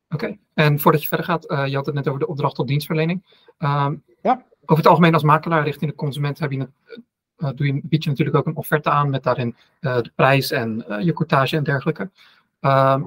Oké, 0.09 0.37
en 0.55 0.81
voordat 0.81 1.03
je 1.03 1.09
verder 1.09 1.27
gaat, 1.27 1.51
uh, 1.51 1.67
je 1.67 1.77
had 1.77 1.87
het 1.87 1.95
net 1.95 2.09
over 2.09 2.21
de 2.21 2.27
opdracht 2.27 2.55
tot 2.55 2.69
dienstverlening. 2.69 3.25
Uh, 3.59 3.89
ja. 4.23 4.45
Over 4.63 4.77
het 4.77 4.87
algemeen 4.87 5.15
als 5.15 5.23
makelaar 5.23 5.65
richting 5.65 5.91
de 5.91 5.97
consument 5.97 6.39
heb 6.39 6.53
je, 6.53 6.69
uh, 7.39 7.51
doe 7.55 7.67
je, 7.67 7.81
bied 7.85 8.05
je 8.05 8.11
natuurlijk 8.11 8.37
ook 8.37 8.47
een 8.47 8.57
offerte 8.57 8.91
aan 8.91 9.11
met 9.11 9.23
daarin 9.23 9.57
eh, 9.81 9.97
de 10.03 10.13
prijs 10.15 10.51
en 10.51 10.85
je 11.01 11.13
courtage 11.13 11.57
en 11.57 11.65
dergelijke. 11.65 12.11
Ehm, 12.61 13.03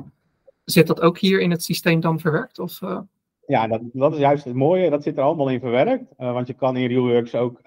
zit 0.65 0.87
dat 0.87 1.01
ook 1.01 1.17
hier 1.17 1.41
in 1.41 1.51
het 1.51 1.63
systeem 1.63 1.99
dan 1.99 2.19
verwerkt? 2.19 2.59
Of, 2.59 2.79
Ja, 3.47 3.67
dat, 3.67 3.81
dat 3.93 4.13
is 4.13 4.19
juist 4.19 4.43
het 4.43 4.53
mooie, 4.53 4.89
dat 4.89 5.03
zit 5.03 5.17
er 5.17 5.23
allemaal 5.23 5.49
in 5.49 5.59
verwerkt. 5.59 6.13
want 6.17 6.47
je 6.47 6.53
kan 6.53 6.77
in 6.77 6.87
RealWorks 6.87 7.35
ook 7.35 7.59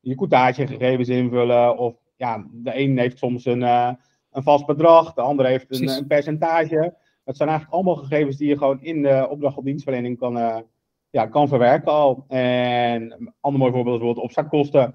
je 0.00 0.14
courtagegegevens 0.14 1.08
invullen 1.08 1.76
of 1.76 1.94
ja, 2.16 2.46
de 2.52 2.78
een 2.78 2.98
heeft 2.98 3.18
soms 3.18 3.44
een, 3.44 3.62
een 3.62 4.42
vast 4.42 4.66
bedrag, 4.66 5.14
de 5.14 5.20
ander 5.20 5.46
heeft 5.46 5.80
een, 5.80 5.88
een, 5.88 6.06
percentage. 6.06 6.94
Dat 7.24 7.36
zijn 7.36 7.48
eigenlijk 7.48 7.78
allemaal 7.78 8.04
gegevens 8.04 8.36
die 8.36 8.48
je 8.48 8.58
gewoon 8.58 8.82
in 8.82 9.02
de 9.02 9.26
opdracht 9.30 9.56
op 9.56 9.64
dienstverlening 9.64 10.18
kan, 10.18 10.64
ja, 11.10 11.26
kan 11.26 11.48
verwerken 11.48 11.92
al. 11.92 12.24
En 12.28 13.02
een 13.02 13.34
ander 13.40 13.60
mooi 13.60 13.72
voorbeeld 13.72 13.96
is 13.96 14.02
bijvoorbeeld 14.02 14.24
opstartkosten. 14.24 14.94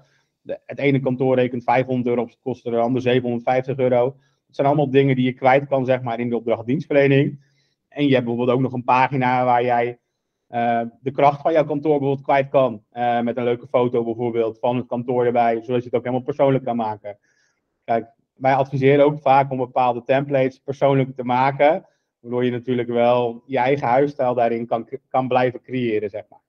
Het 0.66 0.78
ene 0.78 1.00
kantoor 1.00 1.34
rekent 1.34 1.64
500 1.64 2.08
euro 2.08 2.22
op 2.22 2.30
kosten, 2.42 2.72
de 2.72 2.78
ander 2.78 3.02
750 3.02 3.76
euro. 3.76 4.04
Dat 4.46 4.56
zijn 4.56 4.66
allemaal 4.66 4.90
dingen 4.90 5.16
die 5.16 5.24
je 5.24 5.32
kwijt 5.32 5.66
kan, 5.66 5.84
zeg 5.84 6.02
maar, 6.02 6.20
in 6.20 6.28
de 6.28 6.36
opdracht 6.36 6.66
dienstverlening. 6.66 7.44
En 7.88 8.06
je 8.06 8.12
hebt 8.12 8.24
bijvoorbeeld 8.24 8.56
ook 8.56 8.62
nog 8.62 8.72
een 8.72 8.84
pagina 8.84 9.44
waar 9.44 9.64
jij 9.64 9.98
uh, 10.48 10.80
de 11.00 11.10
kracht 11.10 11.40
van 11.40 11.52
jouw 11.52 11.64
kantoor 11.64 11.98
bijvoorbeeld 11.98 12.26
kwijt 12.26 12.48
kan. 12.48 12.82
Uh, 12.92 13.20
met 13.20 13.36
een 13.36 13.44
leuke 13.44 13.66
foto 13.66 14.04
bijvoorbeeld 14.04 14.58
van 14.58 14.76
het 14.76 14.86
kantoor 14.86 15.26
erbij, 15.26 15.62
zodat 15.62 15.80
je 15.80 15.86
het 15.86 15.94
ook 15.94 16.04
helemaal 16.04 16.24
persoonlijk 16.24 16.64
kan 16.64 16.76
maken. 16.76 17.18
Kijk, 17.84 18.06
wij 18.34 18.54
adviseren 18.54 19.04
ook 19.04 19.20
vaak 19.20 19.50
om 19.50 19.58
bepaalde 19.58 20.02
templates 20.02 20.58
persoonlijk 20.58 21.16
te 21.16 21.24
maken. 21.24 21.86
Waardoor 22.22 22.44
je 22.44 22.50
natuurlijk 22.50 22.88
wel 22.88 23.42
je 23.46 23.58
eigen 23.58 23.88
huisstijl 23.88 24.34
daarin 24.34 24.66
kan, 24.66 24.88
kan 25.08 25.28
blijven 25.28 25.62
creëren, 25.62 26.10
zeg 26.10 26.22
maar. 26.28 26.40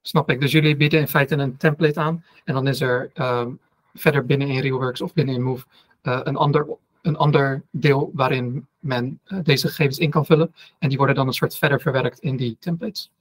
Snap 0.00 0.30
ik. 0.30 0.40
Dus 0.40 0.52
jullie 0.52 0.76
bieden 0.76 1.00
in 1.00 1.08
feite 1.08 1.36
een 1.36 1.56
template 1.56 2.00
aan. 2.00 2.24
En 2.44 2.54
dan 2.54 2.66
is 2.66 2.80
er 2.80 3.10
um, 3.14 3.58
verder 3.94 4.26
binnen 4.26 4.48
in 4.48 4.60
Realworks 4.60 5.00
of 5.00 5.12
binnen 5.12 5.34
in 5.34 5.42
Move 5.42 5.64
uh, 6.02 6.20
een, 6.22 6.36
ander, 6.36 6.66
een 7.02 7.16
ander 7.16 7.62
deel 7.70 8.10
waarin 8.14 8.66
men 8.78 9.20
uh, 9.26 9.38
deze 9.42 9.68
gegevens 9.68 9.98
in 9.98 10.10
kan 10.10 10.26
vullen. 10.26 10.54
En 10.78 10.88
die 10.88 10.98
worden 10.98 11.16
dan 11.16 11.26
een 11.26 11.32
soort 11.32 11.56
verder 11.56 11.80
verwerkt 11.80 12.18
in 12.18 12.36
die 12.36 12.56
templates. 12.60 13.12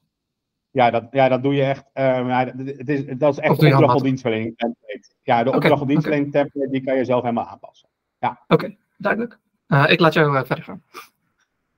Ja, 0.71 0.89
dat, 0.89 1.07
ja, 1.11 1.29
dat 1.29 1.43
doe 1.43 1.53
je 1.53 1.63
echt. 1.63 1.85
Um, 1.93 2.27
ja, 2.27 2.53
het 2.55 2.89
is, 2.89 3.17
dat 3.17 3.33
is 3.33 3.39
echt 3.39 3.61
een 3.61 3.75
opdrachtdienstverlening 3.75 4.57
template. 4.57 5.09
Ja, 5.21 5.43
de 5.43 5.55
okay, 5.55 5.71
okay. 5.71 6.29
template 6.29 6.67
die 6.71 6.83
kan 6.83 6.95
je 6.95 7.05
zelf 7.05 7.21
helemaal 7.21 7.47
aanpassen. 7.47 7.89
Ja. 8.19 8.29
Oké, 8.43 8.53
okay, 8.53 8.77
duidelijk. 8.97 9.39
Uh, 9.67 9.85
ik 9.87 9.99
laat 9.99 10.13
jou 10.13 10.45
verder 10.45 10.63
gaan. 10.63 10.83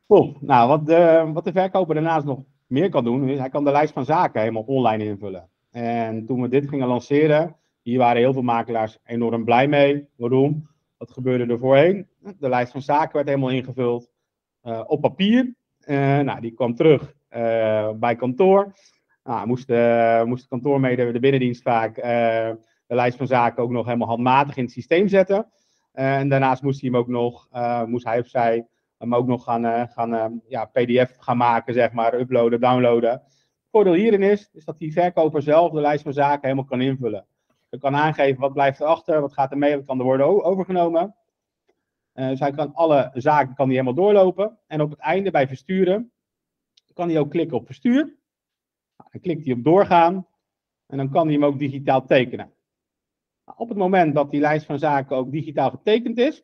Cool. 0.08 0.38
Nou, 0.40 0.68
wat 0.68 0.86
de, 0.86 1.32
wat 1.34 1.44
de 1.44 1.52
verkoper 1.52 1.96
daarnaast 1.96 2.26
nog 2.26 2.44
meer 2.68 2.90
kan 2.90 3.04
doen, 3.04 3.30
is 3.30 3.40
hij 3.40 3.50
kan 3.50 3.64
de 3.64 3.72
lijst 3.72 3.94
van 3.94 4.06
zaken 4.06 4.40
helemaal 4.40 4.64
online 4.64 5.04
invullen. 5.04 5.50
En 5.72 6.26
toen 6.26 6.42
we 6.42 6.48
dit 6.48 6.70
gingen 6.70 6.88
lanceren, 6.88 7.56
Hier 7.82 7.98
waren 7.98 8.22
heel 8.22 8.34
veel 8.34 8.42
makelaars 8.42 8.98
enorm 9.04 9.44
blij 9.44 9.68
mee. 9.68 10.08
Waarom? 10.16 10.70
Wat 10.98 11.12
gebeurde 11.12 11.54
er 11.54 11.60
voorheen? 11.60 12.08
De 12.40 12.50
lijst 12.50 12.72
van 12.72 12.82
zaken 12.82 13.14
werd 13.14 13.28
helemaal 13.28 13.50
ingevuld 13.50 14.12
uh, 14.64 14.82
op 14.88 15.02
papier. 15.02 15.56
Uh, 15.88 16.20
nou, 16.20 16.42
die 16.42 16.52
kwam 16.52 16.76
terug 16.76 17.14
bij 17.96 18.16
kantoor. 18.18 18.74
Nou, 19.24 19.48
moest, 19.48 19.70
moest 20.26 20.42
de 20.42 20.50
kantoormedewerker, 20.50 21.14
de 21.14 21.20
binnendienst 21.20 21.62
vaak, 21.62 21.96
de 21.96 22.96
lijst 22.96 23.18
van 23.18 23.28
zaken 23.28 23.64
ook 23.64 23.72
nog 23.72 23.86
helemaal 23.86 24.08
handmatig 24.08 24.58
in 24.58 24.64
het 24.64 24.72
systeem 24.72 25.08
zetten. 25.08 25.48
en 25.92 26.30
daarnaast 26.30 26.62
moest 26.64 26.82
hij 26.82 26.90
hem 26.90 27.00
ook 27.00 27.08
nog, 27.08 27.48
moest 27.86 28.06
hij 28.06 28.20
of 28.20 28.28
zij 28.28 28.68
hem 28.98 29.16
ook 29.16 29.28
nog 29.28 29.44
gaan, 29.44 29.90
gaan 29.90 30.42
ja, 30.48 30.66
PDF 30.66 31.16
gaan 31.18 31.38
maken, 31.38 31.74
zeg 31.74 31.92
maar, 31.92 32.20
uploaden, 32.20 32.60
downloaden. 32.60 33.12
Het 33.12 33.68
voordeel 33.72 33.94
hierin 33.94 34.24
is, 34.24 34.50
is 34.54 34.66
dat 34.66 34.80
die 34.80 34.94
verkoper 34.94 35.42
zelf 35.42 35.72
de 35.72 35.82
lijst 35.82 36.04
van 36.04 36.14
zaken 36.14 36.42
helemaal 36.42 36.66
kan 36.66 36.82
invullen. 36.82 37.26
Je 37.70 37.78
kan 37.78 37.96
aangeven 37.96 38.42
wat 38.42 38.54
blijft 38.54 38.80
erachter, 38.80 39.22
wat 39.22 39.34
gaat 39.34 39.52
er 39.52 39.58
mee, 39.58 39.76
wat 39.76 39.86
kan 39.86 40.00
er 40.00 40.06
worden 40.06 40.44
overgenomen. 40.44 41.16
Uh, 42.14 42.28
dus 42.28 42.40
hij 42.40 42.52
kan 42.52 42.74
alle 42.74 43.12
zaken 43.14 43.56
kan 43.56 43.66
hij 43.66 43.76
helemaal 43.76 44.04
doorlopen. 44.04 44.60
En 44.68 44.82
op 44.82 44.90
het 44.90 45.00
einde 45.00 45.32
bij 45.32 45.48
versturen 45.48 46.12
kan 46.94 47.10
hij 47.10 47.20
ook 47.20 47.30
klikken 47.30 47.58
op 47.58 47.66
verstuur. 47.66 48.04
Nou, 48.98 49.10
dan 49.12 49.22
klikt 49.22 49.46
hij 49.46 49.54
op 49.54 49.64
doorgaan. 49.64 50.28
En 50.86 50.98
dan 50.98 51.10
kan 51.10 51.26
hij 51.26 51.34
hem 51.34 51.46
ook 51.46 51.60
digitaal 51.60 52.06
tekenen. 52.06 52.54
Nou, 53.46 53.58
op 53.58 53.70
het 53.70 53.78
moment 53.78 54.14
dat 54.14 54.32
die 54.32 54.40
lijst 54.40 54.66
van 54.66 54.80
zaken 54.80 55.16
ook 55.16 55.32
digitaal 55.32 55.70
getekend 55.70 56.18
is, 56.18 56.44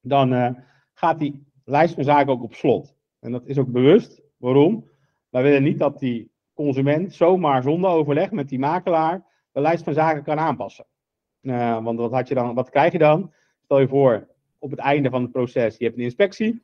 dan 0.00 0.56
gaat 0.92 1.18
die 1.18 1.47
lijst 1.70 1.94
van 1.94 2.04
zaken 2.04 2.32
ook 2.32 2.42
op 2.42 2.54
slot. 2.54 2.94
En 3.20 3.32
dat 3.32 3.46
is 3.46 3.58
ook 3.58 3.72
bewust. 3.72 4.22
Waarom? 4.36 4.88
Wij 5.28 5.42
willen 5.42 5.62
niet 5.62 5.78
dat 5.78 5.98
die 5.98 6.30
consument 6.54 7.14
zomaar 7.14 7.62
zonder 7.62 7.90
overleg 7.90 8.30
met 8.30 8.48
die 8.48 8.58
makelaar 8.58 9.26
de 9.52 9.60
lijst 9.60 9.84
van 9.84 9.94
zaken 9.94 10.22
kan 10.22 10.38
aanpassen. 10.38 10.86
Uh, 11.40 11.84
want 11.84 11.98
wat, 11.98 12.12
had 12.12 12.28
je 12.28 12.34
dan, 12.34 12.54
wat 12.54 12.70
krijg 12.70 12.92
je 12.92 12.98
dan? 12.98 13.32
Stel 13.64 13.80
je 13.80 13.88
voor, 13.88 14.28
op 14.58 14.70
het 14.70 14.78
einde 14.78 15.10
van 15.10 15.22
het 15.22 15.32
proces, 15.32 15.76
je 15.76 15.84
hebt 15.84 15.96
een 15.96 16.04
inspectie. 16.04 16.62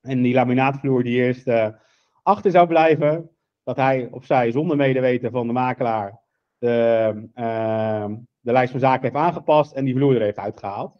En 0.00 0.22
die 0.22 0.34
laminaatvloer 0.34 1.02
die 1.02 1.16
eerst 1.16 1.46
uh, 1.46 1.68
achter 2.22 2.50
zou 2.50 2.66
blijven, 2.66 3.30
dat 3.62 3.76
hij 3.76 4.08
of 4.10 4.24
zij 4.24 4.50
zonder 4.50 4.76
medeweten 4.76 5.30
van 5.30 5.46
de 5.46 5.52
makelaar 5.52 6.20
de, 6.58 7.12
uh, 7.34 8.06
de 8.40 8.52
lijst 8.52 8.70
van 8.70 8.80
zaken 8.80 9.02
heeft 9.02 9.14
aangepast 9.14 9.72
en 9.72 9.84
die 9.84 9.94
vloer 9.94 10.14
er 10.14 10.22
heeft 10.22 10.38
uitgehaald. 10.38 10.98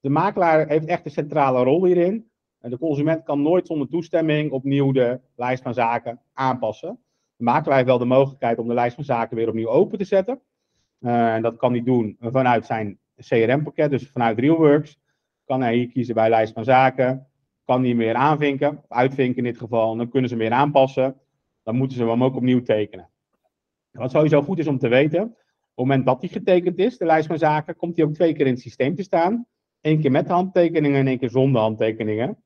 De 0.00 0.08
makelaar 0.08 0.68
heeft 0.68 0.86
echt 0.86 1.04
een 1.04 1.10
centrale 1.10 1.62
rol 1.62 1.84
hierin. 1.84 2.29
De 2.60 2.78
consument 2.78 3.22
kan 3.22 3.42
nooit 3.42 3.66
zonder 3.66 3.88
toestemming 3.88 4.50
opnieuw 4.50 4.92
de 4.92 5.20
lijst 5.36 5.62
van 5.62 5.74
zaken 5.74 6.20
aanpassen. 6.32 6.98
De 7.36 7.44
makelaar 7.44 7.76
heeft 7.76 7.88
wel 7.88 7.98
de 7.98 8.04
mogelijkheid 8.04 8.58
om 8.58 8.68
de 8.68 8.74
lijst 8.74 8.94
van 8.94 9.04
zaken 9.04 9.36
weer 9.36 9.48
opnieuw 9.48 9.68
open 9.68 9.98
te 9.98 10.04
zetten. 10.04 10.40
Uh, 11.00 11.34
en 11.34 11.42
dat 11.42 11.56
kan 11.56 11.72
hij 11.72 11.82
doen 11.82 12.16
vanuit 12.20 12.66
zijn 12.66 12.98
CRM-pakket, 13.16 13.90
dus 13.90 14.10
vanuit 14.10 14.38
RealWorks. 14.38 14.98
Kan 15.44 15.60
hij 15.60 15.74
hier 15.74 15.88
kiezen 15.88 16.14
bij 16.14 16.28
lijst 16.28 16.52
van 16.52 16.64
zaken. 16.64 17.26
Kan 17.64 17.80
hij 17.80 17.88
hem 17.88 17.98
weer 17.98 18.14
aanvinken, 18.14 18.78
of 18.78 18.84
uitvinken 18.88 19.36
in 19.36 19.44
dit 19.44 19.58
geval. 19.58 19.92
En 19.92 19.98
dan 19.98 20.08
kunnen 20.08 20.28
ze 20.28 20.36
hem 20.36 20.44
weer 20.44 20.58
aanpassen. 20.58 21.16
Dan 21.62 21.76
moeten 21.76 21.96
ze 21.96 22.04
hem 22.04 22.24
ook 22.24 22.36
opnieuw 22.36 22.62
tekenen. 22.62 23.08
Wat 23.90 24.10
sowieso 24.10 24.42
goed 24.42 24.58
is 24.58 24.66
om 24.66 24.78
te 24.78 24.88
weten, 24.88 25.22
op 25.22 25.28
het 25.28 25.74
moment 25.74 26.06
dat 26.06 26.20
hij 26.20 26.30
getekend 26.30 26.78
is, 26.78 26.98
de 26.98 27.04
lijst 27.04 27.26
van 27.26 27.38
zaken, 27.38 27.76
komt 27.76 27.96
hij 27.96 28.04
ook 28.04 28.14
twee 28.14 28.34
keer 28.34 28.46
in 28.46 28.52
het 28.52 28.60
systeem 28.60 28.94
te 28.94 29.02
staan. 29.02 29.46
Eén 29.80 30.00
keer 30.00 30.10
met 30.10 30.28
handtekeningen 30.28 31.00
en 31.00 31.06
één 31.06 31.18
keer 31.18 31.30
zonder 31.30 31.60
handtekeningen. 31.60 32.38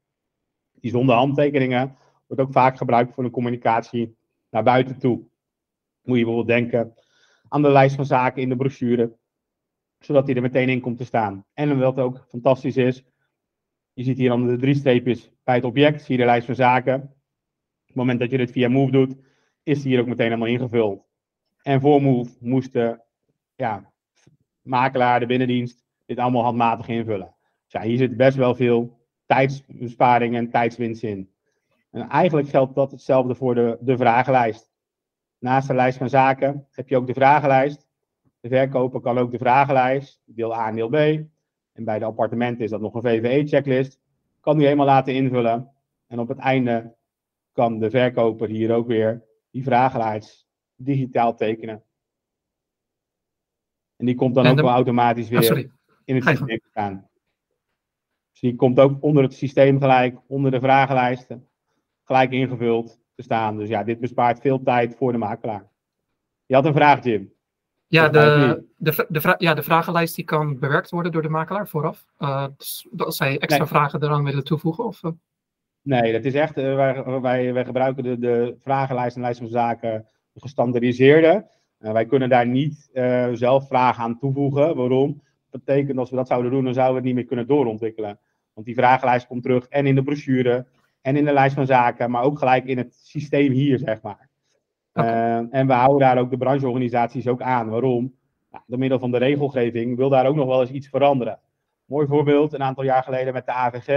Die 0.84 0.92
zonder 0.92 1.14
handtekeningen 1.14 1.96
wordt 2.26 2.42
ook 2.42 2.52
vaak 2.52 2.76
gebruikt 2.76 3.14
voor 3.14 3.24
de 3.24 3.30
communicatie 3.30 4.16
naar 4.50 4.62
buiten 4.62 4.98
toe. 4.98 5.16
Moet 6.02 6.18
je 6.18 6.24
bijvoorbeeld 6.24 6.46
denken 6.46 6.94
aan 7.48 7.62
de 7.62 7.70
lijst 7.70 7.96
van 7.96 8.06
zaken 8.06 8.42
in 8.42 8.48
de 8.48 8.56
brochure, 8.56 9.16
zodat 9.98 10.26
die 10.26 10.34
er 10.34 10.42
meteen 10.42 10.68
in 10.68 10.80
komt 10.80 10.96
te 10.96 11.04
staan. 11.04 11.44
En 11.54 11.78
wat 11.78 11.98
ook 11.98 12.26
fantastisch 12.28 12.76
is, 12.76 13.04
je 13.92 14.02
ziet 14.02 14.18
hier 14.18 14.28
dan 14.28 14.46
de 14.46 14.56
drie 14.56 14.74
streepjes 14.74 15.30
bij 15.44 15.54
het 15.54 15.64
object, 15.64 16.02
zie 16.02 16.14
je 16.14 16.20
de 16.20 16.26
lijst 16.26 16.46
van 16.46 16.54
zaken. 16.54 17.00
Op 17.02 17.86
het 17.86 17.96
moment 17.96 18.20
dat 18.20 18.30
je 18.30 18.36
dit 18.36 18.50
via 18.50 18.68
Move 18.68 18.92
doet, 18.92 19.16
is 19.62 19.82
die 19.82 19.90
hier 19.90 20.00
ook 20.00 20.06
meteen 20.06 20.26
helemaal 20.26 20.48
ingevuld. 20.48 21.04
En 21.62 21.80
voor 21.80 22.02
Move 22.02 22.30
moest 22.40 22.72
de 22.72 23.00
ja, 23.54 23.92
makelaar, 24.62 25.20
de 25.20 25.26
binnendienst, 25.26 25.84
dit 26.06 26.18
allemaal 26.18 26.42
handmatig 26.42 26.88
invullen. 26.88 27.34
Dus 27.62 27.72
ja, 27.72 27.82
hier 27.82 27.96
zit 27.96 28.16
best 28.16 28.36
wel 28.36 28.54
veel 28.54 29.02
tijdsbesparing 29.26 30.36
en 30.36 30.50
tijdswinst 30.50 31.02
in. 31.02 31.30
En 31.90 32.08
eigenlijk 32.08 32.48
geldt 32.48 32.74
dat 32.74 32.90
hetzelfde 32.90 33.34
voor 33.34 33.54
de, 33.54 33.78
de 33.80 33.96
vragenlijst. 33.96 34.72
Naast 35.38 35.68
de 35.68 35.74
lijst 35.74 35.98
van 35.98 36.08
zaken 36.08 36.66
heb 36.70 36.88
je 36.88 36.96
ook 36.96 37.06
de 37.06 37.14
vragenlijst. 37.14 37.88
De 38.40 38.48
verkoper 38.48 39.00
kan 39.00 39.18
ook 39.18 39.30
de 39.30 39.38
vragenlijst, 39.38 40.22
deel 40.24 40.54
A 40.54 40.68
en 40.68 40.74
deel 40.74 40.88
B. 40.88 40.94
En 41.72 41.84
bij 41.84 41.98
de 41.98 42.04
appartementen 42.04 42.64
is 42.64 42.70
dat 42.70 42.80
nog 42.80 42.94
een 42.94 43.02
VVE-checklist. 43.02 44.00
Kan 44.40 44.56
die 44.56 44.64
helemaal 44.64 44.86
laten 44.86 45.14
invullen. 45.14 45.72
En 46.06 46.18
op 46.18 46.28
het 46.28 46.38
einde 46.38 46.96
kan 47.52 47.78
de 47.78 47.90
verkoper 47.90 48.48
hier 48.48 48.74
ook 48.74 48.86
weer 48.86 49.24
die 49.50 49.62
vragenlijst 49.62 50.46
digitaal 50.76 51.34
tekenen. 51.34 51.82
En 53.96 54.06
die 54.06 54.14
komt 54.14 54.34
dan 54.34 54.46
ook 54.46 54.60
wel 54.60 54.68
automatisch 54.68 55.28
weer 55.28 55.52
oh, 55.52 55.58
in 56.04 56.14
het 56.14 56.24
systeem 56.24 56.60
staan. 56.70 57.08
Dus 58.34 58.42
die 58.42 58.56
komt 58.56 58.80
ook 58.80 59.02
onder 59.02 59.22
het 59.22 59.34
systeem 59.34 59.80
gelijk, 59.80 60.18
onder 60.26 60.50
de 60.50 60.60
vragenlijsten 60.60 61.48
gelijk 62.04 62.30
ingevuld 62.30 63.00
te 63.14 63.22
staan. 63.22 63.56
Dus 63.56 63.68
ja, 63.68 63.84
dit 63.84 64.00
bespaart 64.00 64.40
veel 64.40 64.62
tijd 64.62 64.96
voor 64.96 65.12
de 65.12 65.18
makelaar. 65.18 65.68
Je 66.46 66.54
had 66.54 66.64
een 66.64 66.74
vraag, 66.74 67.04
Jim. 67.04 67.32
Ja, 67.86 68.08
de, 68.08 68.64
de, 68.76 69.06
de, 69.08 69.34
ja, 69.38 69.54
de 69.54 69.62
vragenlijst 69.62 70.14
die 70.14 70.24
kan 70.24 70.58
bewerkt 70.58 70.90
worden 70.90 71.12
door 71.12 71.22
de 71.22 71.28
makelaar 71.28 71.68
vooraf. 71.68 72.04
Uh, 72.18 72.46
dus 72.56 72.86
als 72.96 73.16
zij 73.16 73.38
extra 73.38 73.66
vragen 73.66 74.02
eraan 74.02 74.24
willen 74.24 74.44
toevoegen? 74.44 74.84
Of, 74.84 75.02
uh? 75.02 75.10
Nee, 75.82 76.12
dat 76.12 76.24
is 76.24 76.34
echt. 76.34 76.58
Uh, 76.58 76.74
wij, 76.74 77.20
wij, 77.20 77.52
wij, 77.52 77.64
gebruiken 77.64 78.02
de, 78.02 78.18
de 78.18 78.56
vragenlijst 78.58 79.16
en 79.16 79.22
lijst 79.22 79.38
van 79.38 79.48
zaken 79.48 80.06
gestandardiseerde. 80.34 81.46
wij 81.78 82.06
kunnen 82.06 82.28
daar 82.28 82.46
niet 82.46 82.88
zelf 83.32 83.66
vragen 83.66 84.02
aan 84.02 84.18
toevoegen. 84.18 84.76
Waarom? 84.76 85.22
Dat 85.54 85.64
betekent 85.64 85.98
als 85.98 86.10
we 86.10 86.16
dat 86.16 86.26
zouden 86.26 86.50
doen, 86.50 86.64
dan 86.64 86.74
zouden 86.74 86.94
we 86.94 86.98
het 86.98 87.06
niet 87.06 87.14
meer 87.14 87.24
kunnen 87.24 87.46
doorontwikkelen. 87.46 88.18
Want 88.52 88.66
die 88.66 88.74
vragenlijst 88.74 89.26
komt 89.26 89.42
terug 89.42 89.68
en 89.68 89.86
in 89.86 89.94
de 89.94 90.02
brochure 90.02 90.66
en 91.00 91.16
in 91.16 91.24
de 91.24 91.32
lijst 91.32 91.54
van 91.54 91.66
zaken, 91.66 92.10
maar 92.10 92.22
ook 92.22 92.38
gelijk 92.38 92.64
in 92.64 92.78
het 92.78 92.94
systeem 92.94 93.52
hier, 93.52 93.78
zeg 93.78 94.02
maar. 94.02 94.28
Uh, 94.92 95.54
en 95.54 95.66
we 95.66 95.72
houden 95.72 95.98
daar 95.98 96.18
ook 96.18 96.30
de 96.30 96.36
brancheorganisaties 96.36 97.28
ook 97.28 97.42
aan. 97.42 97.68
Waarom? 97.68 98.14
Nou, 98.50 98.64
door 98.66 98.78
middel 98.78 98.98
van 98.98 99.10
de 99.10 99.18
regelgeving 99.18 99.96
wil 99.96 100.08
daar 100.08 100.26
ook 100.26 100.34
nog 100.34 100.46
wel 100.46 100.60
eens 100.60 100.70
iets 100.70 100.88
veranderen. 100.88 101.38
Mooi 101.84 102.06
voorbeeld, 102.06 102.52
een 102.52 102.62
aantal 102.62 102.84
jaar 102.84 103.02
geleden 103.02 103.32
met 103.32 103.46
de 103.46 103.52
AVG. 103.52 103.88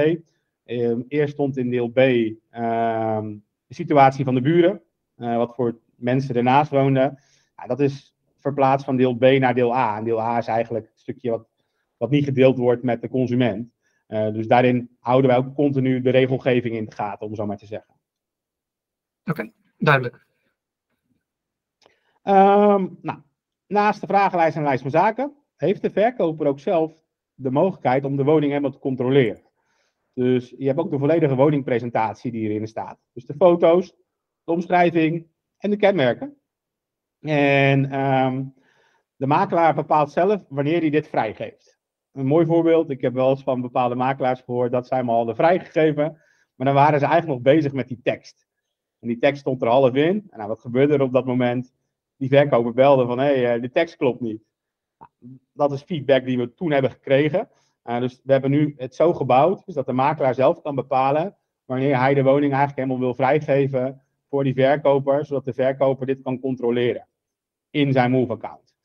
Uh, 0.65 0.89
ehm, 0.89 1.02
eerst 1.08 1.34
stond 1.34 1.58
in 1.58 1.70
deel 1.70 1.89
B 1.89 1.98
uh, 1.98 3.20
de 3.67 3.74
situatie 3.74 4.26
van 4.26 4.36
de 4.36 4.41
buren, 4.41 4.82
eh, 5.15 5.38
wat 5.38 5.56
voor 5.56 5.80
mensen 5.96 6.36
ernaast 6.36 6.72
woonden. 6.72 7.20
Dat 7.67 7.80
is 7.80 8.17
verplaatst 8.39 8.86
van 8.86 8.97
deel 8.97 9.15
B 9.15 9.21
naar 9.21 9.54
deel 9.54 9.76
A. 9.76 9.97
En 9.97 10.04
deel 10.04 10.21
A 10.21 10.38
is 10.38 10.47
eigenlijk 10.47 10.86
een 10.86 11.00
stukje 11.00 11.30
wat, 11.30 11.47
wat 11.97 12.10
niet 12.10 12.23
gedeeld 12.23 12.58
wordt 12.58 12.84
met 12.84 13.02
de 13.02 13.10
consument. 13.10 13.71
Uh, 14.08 14.34
dus 14.34 14.47
daarin 14.47 14.97
houden 15.00 15.30
wij 15.30 15.39
ook 15.39 15.56
continu 15.56 16.02
de 16.02 16.10
regelgeving 16.10 16.76
in 16.76 16.86
de 16.86 16.95
gaten, 16.95 17.28
om 17.28 17.36
zo 17.36 17.45
maar 17.45 17.58
te 17.58 17.65
zeggen. 17.65 17.93
Oké, 19.21 19.32
okay, 19.32 19.54
duidelijk. 19.78 20.26
Um, 22.23 22.97
nou, 23.02 23.19
naast 23.67 24.02
de 24.02 24.08
vragenlijst 24.08 24.58
en 24.58 24.63
lijst 24.63 24.82
van 24.82 24.91
zaken, 24.91 25.36
heeft 25.56 25.82
de 25.82 25.91
verkoper 25.91 26.47
ook 26.47 26.60
zelf 26.60 26.97
de 27.34 27.52
mogelijkheid 27.52 28.06
om 28.06 28.15
de 28.15 28.23
woning 28.23 28.52
helemaal 28.52 28.71
te 28.71 28.80
controleren. 28.80 29.41
Dus 30.13 30.54
je 30.58 30.65
hebt 30.65 30.80
ook 30.80 30.91
de 30.91 31.00
volledige 31.00 31.36
woningpresentatie 31.36 32.32
die 32.32 32.41
hierin 32.47 32.67
staat. 32.67 33.00
Dus 33.13 33.26
de 33.26 33.34
foto's, 33.34 33.95
de 34.43 34.52
omschrijving 34.52 35.28
en 35.58 35.69
de 35.69 35.78
kenmerken. 35.78 36.38
En 37.22 38.00
um, 38.00 38.54
de 39.16 39.28
makelaar 39.28 39.76
bepaalt 39.76 40.12
zelf 40.12 40.42
wanneer 40.50 40.80
hij 40.80 40.90
dit 40.90 41.08
vrijgeeft 41.08 41.78
een 42.18 42.26
mooi 42.26 42.46
voorbeeld. 42.46 42.90
Ik 42.90 43.02
heb 43.02 43.14
wel 43.14 43.30
eens 43.30 43.44
van 43.44 43.62
bepaalde 43.62 43.96
makelaars 43.96 44.42
gehoord 44.42 44.72
dat 44.72 44.88
zij 44.88 45.04
me 45.04 45.12
hadden 45.12 45.36
vrijgegeven. 45.36 46.22
Maar 46.56 46.66
dan 46.66 46.76
waren 46.76 47.00
ze 47.00 47.06
eigenlijk 47.06 47.44
nog 47.44 47.54
bezig 47.54 47.74
met 47.74 47.88
die 47.88 48.00
tekst. 48.04 48.48
En 49.00 49.08
die 49.08 49.18
tekst 49.18 49.40
stond 49.40 49.62
er 49.62 49.68
half 49.68 49.94
in. 49.94 50.28
En 50.30 50.38
nou, 50.38 50.48
wat 50.48 50.60
gebeurde 50.60 50.94
er 50.94 51.02
op 51.02 51.14
dat 51.14 51.26
moment? 51.26 51.74
Die 52.18 52.30
verkoper 52.30 52.74
belde 52.74 53.06
van, 53.06 53.18
hé, 53.18 53.26
hey, 53.26 53.56
eh, 53.56 53.62
de 53.62 53.72
tekst 53.72 53.96
klopt 53.96 54.22
niet. 54.22 54.42
Nou, 54.98 55.40
dat 55.54 55.72
is 55.72 55.82
feedback 55.82 56.26
die 56.26 56.38
we 56.38 56.54
toen 56.54 56.72
hebben 56.72 56.92
gekregen. 56.92 57.50
Uh, 57.84 58.00
dus 58.00 58.22
we 58.24 58.32
hebben 58.32 58.52
nu 58.52 58.74
het 58.78 58.96
zo 58.96 59.14
gebouwd, 59.14 59.66
dus 59.66 59.76
dat 59.76 59.86
de 59.86 59.94
makelaar 59.94 60.36
zelf 60.36 60.62
kan 60.62 60.76
bepalen 60.76 61.38
wanneer 61.66 62.00
hij 62.00 62.14
de 62.14 62.24
woning 62.24 62.54
eigenlijk 62.54 62.76
helemaal 62.76 63.00
wil 63.00 63.14
vrijgeven 63.14 64.02
voor 64.30 64.44
die 64.44 64.54
verkoper, 64.54 65.26
zodat 65.26 65.46
de 65.46 65.54
verkoper 65.54 66.06
dit 66.06 66.22
kan 66.22 66.40
controleren 66.40 67.08
in 67.70 67.92
zijn 67.92 68.12
Move-account. 68.12 68.76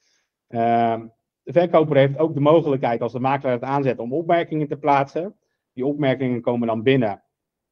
Uh, 0.48 1.00
de 1.42 1.52
verkoper 1.52 1.96
heeft 1.96 2.18
ook 2.18 2.34
de 2.34 2.40
mogelijkheid, 2.40 3.00
als 3.00 3.12
de 3.12 3.20
makelaar 3.20 3.54
het 3.54 3.62
aanzet, 3.62 3.98
om 3.98 4.12
opmerkingen 4.12 4.68
te 4.68 4.76
plaatsen. 4.76 5.36
Die 5.72 5.86
opmerkingen 5.86 6.40
komen 6.40 6.66
dan 6.66 6.82
binnen 6.82 7.22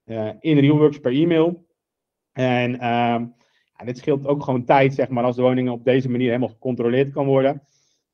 uh, 0.05 0.31
in 0.41 0.59
RealWorks 0.59 0.99
per 0.99 1.13
e-mail. 1.13 1.67
En 2.33 2.71
ja, 3.81 3.85
dit 3.85 3.99
scheelt 3.99 4.27
ook 4.27 4.43
gewoon 4.43 4.65
tijd, 4.65 4.95
zeg 4.95 5.09
maar, 5.09 5.25
als 5.25 5.37
de 5.37 5.43
woning 5.43 5.71
op 5.71 5.85
deze 5.85 6.11
manier 6.11 6.27
helemaal 6.27 6.49
gecontroleerd 6.49 7.13
kan 7.13 7.27
worden. 7.27 7.63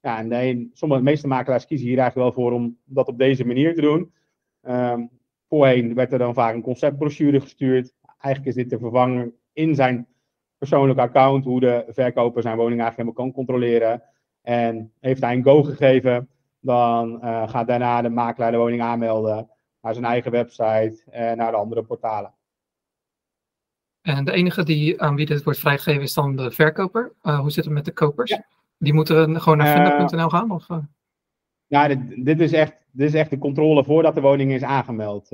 Ja, 0.01 0.19
en 0.19 0.29
de, 0.29 0.69
sommige, 0.73 1.01
de 1.01 1.11
meeste 1.11 1.27
makelaars 1.27 1.67
kiezen 1.67 1.89
hier 1.89 1.99
eigenlijk 1.99 2.35
wel 2.35 2.45
voor 2.45 2.53
om 2.53 2.79
dat 2.85 3.09
op 3.09 3.19
deze 3.19 3.47
manier 3.47 3.75
te 3.75 3.81
doen. 3.81 4.13
Um, 4.63 5.11
voorheen 5.49 5.95
werd 5.95 6.13
er 6.13 6.19
dan 6.19 6.35
vaak 6.35 6.55
een 6.55 6.63
conceptbrochure 6.63 7.41
gestuurd. 7.41 7.95
Eigenlijk 8.19 8.57
is 8.57 8.63
dit 8.63 8.69
te 8.69 8.79
vervangen 8.79 9.35
in 9.57 9.75
zijn 9.75 10.07
persoonlijke 10.59 11.01
account, 11.01 11.45
hoe 11.45 11.61
de 11.61 11.85
verkoper 11.89 12.43
zijn 12.43 12.57
woning 12.57 12.81
eigenlijk 12.81 13.09
helemaal 13.09 13.33
kan 13.33 13.45
controleren. 13.45 14.03
En 14.43 14.93
heeft 15.01 15.21
hij 15.21 15.35
een 15.35 15.43
go 15.43 15.63
gegeven, 15.63 16.29
dan 16.61 17.21
uh, 17.25 17.49
gaat 17.49 17.67
daarna 17.67 18.03
de 18.03 18.09
makelaar 18.09 18.51
de 18.51 18.57
woning 18.57 18.83
aanmelden 18.83 19.51
naar 19.81 19.95
zijn 19.95 20.07
eigen 20.07 20.31
website 20.31 21.03
en 21.11 21.37
naar 21.37 21.51
de 21.51 21.57
andere 21.57 21.83
portalen. 21.83 22.35
En 24.03 24.25
de 24.25 24.33
enige 24.33 24.65
die 24.65 25.03
aan 25.03 25.17
wie 25.17 25.27
dit 25.27 25.43
wordt 25.43 25.59
vrijgegeven 25.59 26.03
is 26.03 26.15
dan 26.15 26.37
de 26.37 26.51
verkoper. 26.51 27.13
Uh, 27.23 27.41
hoe 27.41 27.51
zit 27.51 27.65
het 27.65 27.75
met 27.75 27.85
de 27.85 27.93
kopers? 27.93 28.41
Die 28.79 28.95
moeten 28.95 29.41
gewoon 29.41 29.59
naar 29.59 29.75
vinder.nl 29.75 30.19
uh, 30.19 30.29
gaan? 30.29 30.51
Of? 30.51 30.67
Ja, 31.67 31.89
dit, 31.89 32.25
dit, 32.25 32.41
is 32.41 32.53
echt, 32.53 32.77
dit 32.91 33.09
is 33.09 33.15
echt 33.15 33.31
de 33.31 33.39
controle 33.39 33.85
voordat 33.85 34.15
de 34.15 34.21
woning 34.21 34.53
is 34.53 34.63
aangemeld. 34.63 35.29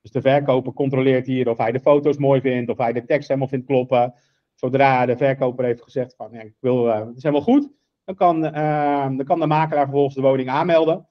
Dus 0.00 0.10
de 0.10 0.20
verkoper 0.20 0.72
controleert 0.72 1.26
hier 1.26 1.48
of 1.48 1.58
hij 1.58 1.72
de 1.72 1.80
foto's 1.80 2.16
mooi 2.16 2.40
vindt, 2.40 2.70
of 2.70 2.78
hij 2.78 2.92
de 2.92 3.04
tekst 3.04 3.28
helemaal 3.28 3.48
vindt 3.48 3.66
kloppen. 3.66 4.14
Zodra 4.54 5.06
de 5.06 5.16
verkoper 5.16 5.64
heeft 5.64 5.82
gezegd 5.82 6.14
van 6.16 6.28
ja, 6.32 6.40
ik 6.40 6.54
wil, 6.60 6.86
uh, 6.86 7.06
het 7.06 7.16
is 7.16 7.22
helemaal 7.22 7.44
goed, 7.44 7.70
dan 8.04 8.14
kan, 8.14 8.44
uh, 8.44 9.06
dan 9.06 9.24
kan 9.24 9.40
de 9.40 9.46
makelaar 9.46 9.84
vervolgens 9.84 10.14
de 10.14 10.20
woning 10.20 10.48
aanmelden. 10.48 11.06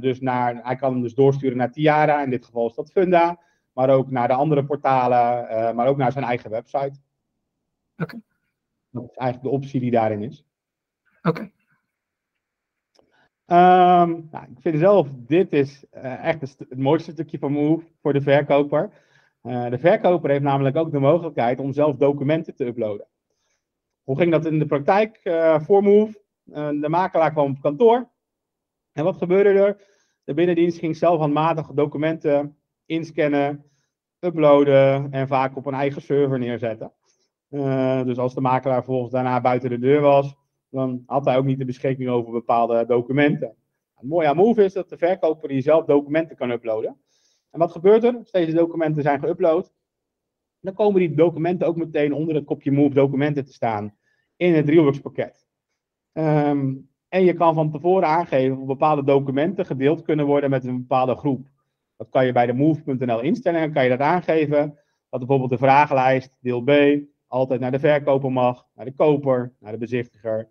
dus 0.00 0.20
naar, 0.20 0.60
hij 0.62 0.76
kan 0.76 0.92
hem 0.92 1.02
dus 1.02 1.14
doorsturen 1.14 1.56
naar 1.56 1.72
Tiara, 1.72 2.22
in 2.22 2.30
dit 2.30 2.44
geval 2.44 2.66
is 2.66 2.74
dat 2.74 2.90
Funda 2.92 3.38
maar 3.72 3.90
ook 3.90 4.10
naar 4.10 4.28
de 4.28 4.34
andere 4.34 4.64
portalen, 4.64 5.76
maar 5.76 5.86
ook 5.86 5.96
naar 5.96 6.12
zijn 6.12 6.24
eigen 6.24 6.50
website. 6.50 7.00
Oké. 7.96 8.02
Okay. 8.02 8.20
Dat 8.90 9.02
is 9.02 9.16
eigenlijk 9.16 9.42
de 9.42 9.56
optie 9.56 9.80
die 9.80 9.90
daarin 9.90 10.22
is. 10.22 10.44
Oké. 11.22 11.28
Okay. 11.28 11.52
Um, 13.52 14.28
nou, 14.30 14.44
ik 14.50 14.60
vind 14.60 14.78
zelf, 14.78 15.08
dit 15.12 15.52
is 15.52 15.84
uh, 15.94 16.24
echt 16.24 16.40
het, 16.40 16.76
mooiste 16.76 17.10
stukje 17.10 17.38
van 17.38 17.52
Move 17.52 17.84
voor 18.02 18.12
de 18.12 18.20
verkoper. 18.20 18.90
Uh, 19.42 19.70
de 19.70 19.78
verkoper 19.78 20.30
heeft 20.30 20.42
namelijk 20.42 20.76
ook 20.76 20.90
de 20.90 20.98
mogelijkheid 20.98 21.60
om 21.60 21.72
zelf 21.72 21.96
documenten 21.96 22.54
te 22.54 22.66
uploaden. 22.66 23.06
Hoe 24.02 24.16
ging 24.16 24.30
dat 24.30 24.46
in 24.46 24.58
de 24.58 24.66
praktijk 24.66 25.20
voor 25.64 25.82
Move? 25.82 26.18
de 26.80 26.88
makelaar 26.88 27.32
kwam 27.32 27.50
op 27.50 27.60
kantoor. 27.60 28.10
En 28.92 29.04
wat 29.04 29.16
gebeurde 29.16 29.60
er? 29.60 29.84
De 30.24 30.34
binnendienst 30.34 30.78
ging 30.78 30.96
zelf 30.96 31.18
handmatig 31.18 31.66
documenten 31.66 32.56
inscannen, 32.86 33.64
uploaden 34.18 35.12
en 35.12 35.28
vaak 35.28 35.56
op 35.56 35.66
een 35.66 35.74
eigen 35.74 36.02
server 36.02 36.38
neerzetten. 36.38 36.92
Dus 38.04 38.18
als 38.18 38.34
de 38.34 38.40
makelaar 38.40 38.82
vervolgens 38.82 39.12
daarna 39.12 39.40
buiten 39.40 39.70
de 39.70 39.78
deur 39.78 40.00
was, 40.00 40.36
dan 40.70 41.02
had 41.06 41.24
hij 41.24 41.36
ook 41.36 41.44
niet 41.44 41.58
de 41.58 41.64
beschikking 41.64 42.08
over 42.08 42.32
bepaalde 42.32 42.86
documenten. 42.86 43.54
Het 43.94 44.08
mooie 44.08 44.28
aan 44.28 44.36
Move 44.36 44.64
is 44.64 44.72
dat 44.72 44.88
de 44.88 44.98
verkoper 44.98 45.48
die 45.48 45.62
zelf 45.62 45.84
documenten 45.84 46.36
kan 46.36 46.50
uploaden. 46.50 46.96
En 47.50 47.58
wat 47.58 47.72
gebeurt 47.72 48.04
er? 48.04 48.16
Als 48.16 48.30
deze 48.30 48.52
documenten 48.52 49.02
zijn 49.02 49.20
geüpload, 49.20 49.72
dan 50.60 50.74
komen 50.74 51.00
die 51.00 51.14
documenten 51.14 51.66
ook 51.66 51.76
meteen 51.76 52.12
onder 52.12 52.34
het 52.34 52.44
kopje 52.44 52.72
Move 52.72 52.94
documenten 52.94 53.44
te 53.44 53.52
staan 53.52 53.96
in 54.36 54.54
het 54.54 54.68
Realworks 54.68 55.00
pakket. 55.00 55.46
Um, 56.12 56.90
en 57.08 57.24
je 57.24 57.32
kan 57.32 57.54
van 57.54 57.70
tevoren 57.70 58.08
aangeven 58.08 58.58
of 58.58 58.66
bepaalde 58.66 59.04
documenten 59.04 59.66
gedeeld 59.66 60.02
kunnen 60.02 60.26
worden 60.26 60.50
met 60.50 60.64
een 60.64 60.78
bepaalde 60.78 61.16
groep. 61.16 61.46
Dat 61.96 62.08
kan 62.08 62.26
je 62.26 62.32
bij 62.32 62.46
de 62.46 62.52
move.nl 62.52 63.20
instellingen, 63.20 63.72
kan 63.72 63.82
je 63.82 63.88
dat 63.88 64.00
aangeven. 64.00 64.78
Dat 65.08 65.18
bijvoorbeeld 65.20 65.50
de 65.50 65.58
vragenlijst, 65.58 66.36
deel 66.40 66.62
B, 66.62 66.70
altijd 67.26 67.60
naar 67.60 67.70
de 67.70 67.78
verkoper 67.78 68.32
mag, 68.32 68.66
naar 68.74 68.84
de 68.84 68.94
koper, 68.94 69.52
naar 69.60 69.72
de 69.72 69.78
bezichtiger. 69.78 70.48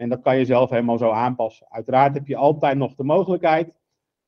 En 0.00 0.08
dat 0.08 0.20
kan 0.20 0.38
je 0.38 0.44
zelf 0.44 0.70
helemaal 0.70 0.98
zo 0.98 1.10
aanpassen. 1.10 1.66
Uiteraard 1.70 2.14
heb 2.14 2.26
je 2.26 2.36
altijd 2.36 2.76
nog 2.76 2.94
de 2.94 3.04
mogelijkheid, 3.04 3.74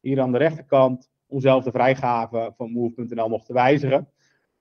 hier 0.00 0.20
aan 0.20 0.32
de 0.32 0.38
rechterkant, 0.38 1.11
om 1.26 1.40
zelf 1.40 1.64
de 1.64 1.70
vrijgave 1.70 2.52
van 2.56 2.70
move.nl 2.70 3.28
nog 3.28 3.44
te 3.44 3.52
wijzigen. 3.52 4.08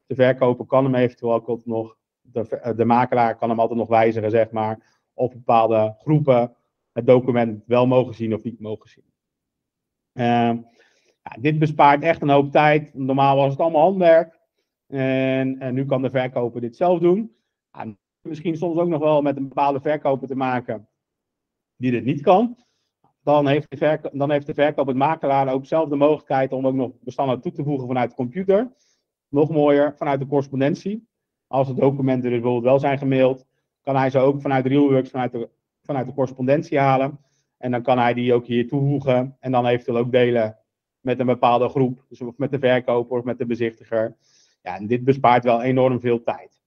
De 0.06 0.16
verkoper 0.16 0.66
kan 0.66 0.84
hem 0.84 0.96
eventueel 0.96 1.34
ook 1.34 1.66
nog, 1.66 1.98
de, 2.22 2.74
de 2.76 2.86
makelaar 2.86 3.38
kan 3.38 3.50
hem 3.50 3.60
altijd 3.60 3.80
nog 3.80 3.88
wijzigen, 3.88 4.32
zeg 4.32 4.52
maar, 4.52 5.00
of 5.14 5.34
bepaalde 5.34 5.96
groepen 5.98 6.56
het 6.92 7.06
document 7.06 7.64
wel 7.66 7.88
mogen 7.88 8.14
zien 8.14 8.34
of 8.34 8.44
niet 8.44 8.60
mogen 8.60 8.90
zien. 8.90 9.06
Uh, 10.14 10.24
ja, 11.24 11.38
dit 11.40 11.60
bespaart 11.60 12.04
echt 12.04 12.22
een 12.22 12.30
hoop 12.30 12.52
tijd. 12.52 12.94
Normaal 12.94 13.36
was 13.36 13.52
het 13.52 13.60
allemaal 13.60 13.82
handwerk. 13.82 14.40
En, 14.88 15.60
en 15.60 15.74
nu 15.74 15.86
kan 15.86 16.02
de 16.02 16.10
verkoper 16.10 16.62
dit 16.62 16.76
zelf 16.76 17.00
doen. 17.00 17.36
Misschien 18.22 18.58
soms 18.58 18.80
ook 18.80 18.90
nog 18.90 19.02
wel 19.02 19.22
met 19.22 19.38
een 19.38 19.48
bepaalde 19.48 19.82
verkoper 19.82 20.28
te 20.28 20.36
maken 20.36 20.90
die 21.82 21.92
dit 21.92 22.06
niet 22.06 22.22
kan. 22.22 22.58
Dan 23.24 23.48
heeft 23.48 23.70
de, 23.70 23.78
verko 23.78 24.10
dan 24.14 24.32
heeft 24.32 24.46
de 24.46 24.54
verkoper, 24.54 24.94
het 24.94 25.04
makelaar, 25.04 25.54
ook 25.54 25.66
zelf 25.66 25.90
de 25.90 25.96
mogelijkheid 25.96 26.52
om 26.52 26.68
ook 26.68 26.74
nog 26.74 26.92
bestanden 27.00 27.42
toe 27.42 27.52
te 27.52 27.64
voegen 27.64 27.88
vanuit 27.88 28.10
de 28.10 28.16
computer. 28.16 28.72
Nog 29.30 29.50
mooier, 29.50 29.94
vanuit 29.98 30.20
de 30.20 30.28
correspondentie. 30.28 31.08
Als 31.48 31.68
de 31.68 31.74
documenten 31.74 32.30
dus 32.30 32.40
bijvoorbeeld 32.40 32.64
wel 32.64 32.80
zijn 32.80 32.98
gemaild, 32.98 33.46
kan 33.82 33.96
hij 33.96 34.10
ze 34.10 34.20
ook 34.20 34.42
vanuit 34.42 34.66
Realworks, 34.66 35.10
vanuit 35.10 35.32
de, 35.32 35.50
vanuit 35.82 36.06
de 36.06 36.14
correspondentie 36.14 36.80
halen. 36.80 37.20
En 37.58 37.72
dan 37.72 37.82
kan 37.82 37.98
hij 37.98 38.14
die 38.14 38.34
ook 38.34 38.46
hier 38.46 38.68
toevoegen 38.68 39.38
en 39.40 39.52
dan 39.52 39.66
eventueel 39.66 39.98
ook 39.98 40.12
delen 40.12 40.58
met 41.00 41.20
een 41.20 41.26
bepaalde 41.26 41.70
groep. 41.70 42.06
Dus 42.10 42.22
of 42.22 42.38
met 42.38 42.52
de 42.52 42.60
verkoper 42.60 43.18
of 43.18 43.24
met 43.24 43.38
de 43.38 43.46
bezichtiger. 43.46 44.18
Ja, 44.62 44.76
en 44.76 44.88
dit 44.88 45.04
bespaart 45.04 45.44
wel 45.44 45.62
enorm 45.62 46.00
veel 46.00 46.24
tijd. 46.24 46.62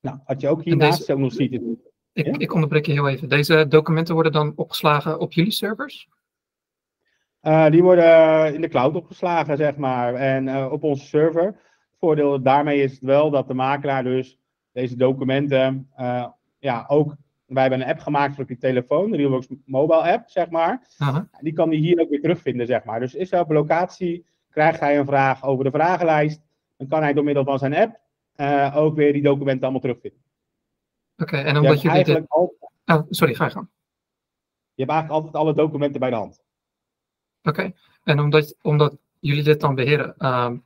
Nou, 0.00 0.18
wat 0.26 0.40
je 0.40 0.48
ook 0.48 0.62
hiernaast 0.64 0.98
deze, 0.98 1.12
ook 1.12 1.18
nog 1.18 1.32
ziet. 1.32 1.62
Ik, 2.12 2.26
ja? 2.26 2.32
ik 2.38 2.54
onderbreek 2.54 2.86
je 2.86 2.92
heel 2.92 3.08
even. 3.08 3.28
Deze 3.28 3.68
documenten 3.68 4.14
worden 4.14 4.32
dan 4.32 4.52
opgeslagen 4.56 5.18
op 5.18 5.32
jullie 5.32 5.52
servers? 5.52 6.08
Uh, 7.42 7.70
die 7.70 7.82
worden 7.82 8.54
in 8.54 8.60
de 8.60 8.68
cloud 8.68 8.94
opgeslagen, 8.94 9.56
zeg 9.56 9.76
maar. 9.76 10.14
En 10.14 10.46
uh, 10.46 10.72
op 10.72 10.82
onze 10.82 11.06
server. 11.06 11.44
Het 11.44 11.98
voordeel 11.98 12.42
daarmee 12.42 12.82
is 12.82 12.92
het 12.92 13.00
wel 13.00 13.30
dat 13.30 13.48
de 13.48 13.54
makelaar 13.54 14.04
dus 14.04 14.38
deze 14.72 14.96
documenten 14.96 15.90
uh, 15.98 16.26
ja, 16.58 16.84
ook 16.88 17.14
wij 17.46 17.62
hebben 17.62 17.80
een 17.80 17.88
app 17.88 18.00
gemaakt 18.00 18.34
voor 18.34 18.44
je 18.48 18.56
telefoon, 18.56 19.10
de 19.10 19.16
Realworks 19.16 19.48
mobile 19.64 20.12
app, 20.12 20.28
zeg 20.28 20.50
maar. 20.50 20.82
Die 21.40 21.52
kan 21.52 21.70
die 21.70 21.80
hier 21.80 22.00
ook 22.00 22.08
weer 22.08 22.20
terugvinden, 22.20 22.66
zeg 22.66 22.84
maar. 22.84 23.00
Dus 23.00 23.14
is 23.14 23.30
hij 23.30 23.40
op 23.40 23.50
locatie, 23.50 24.26
krijgt 24.50 24.80
hij 24.80 24.98
een 24.98 25.06
vraag 25.06 25.44
over 25.44 25.64
de 25.64 25.70
vragenlijst, 25.70 26.42
dan 26.76 26.88
kan 26.88 27.02
hij 27.02 27.12
door 27.12 27.24
middel 27.24 27.44
van 27.44 27.58
zijn 27.58 27.74
app 27.74 28.00
ook 28.74 28.96
weer 28.96 29.12
die 29.12 29.22
documenten 29.22 29.62
allemaal 29.62 29.80
terugvinden. 29.80 30.20
Oké, 31.20 31.34
okay, 31.34 31.44
en 31.44 31.56
omdat 31.56 31.82
je 31.82 31.88
jullie 31.88 32.04
dit... 32.04 32.28
Altijd... 32.28 32.58
Oh, 32.86 33.06
sorry, 33.10 33.34
ga 33.34 33.44
je 33.44 33.50
gang. 33.50 33.68
Je 34.74 34.84
hebt 34.84 34.90
eigenlijk 34.90 35.24
altijd 35.24 35.44
alle 35.44 35.54
documenten 35.54 36.00
bij 36.00 36.10
de 36.10 36.16
hand. 36.16 36.40
Oké, 37.42 37.48
okay. 37.48 37.74
en 38.04 38.20
omdat, 38.20 38.56
omdat 38.62 38.96
jullie 39.18 39.42
dit 39.42 39.60
dan 39.60 39.74
beheren, 39.74 40.08
um, 40.18 40.64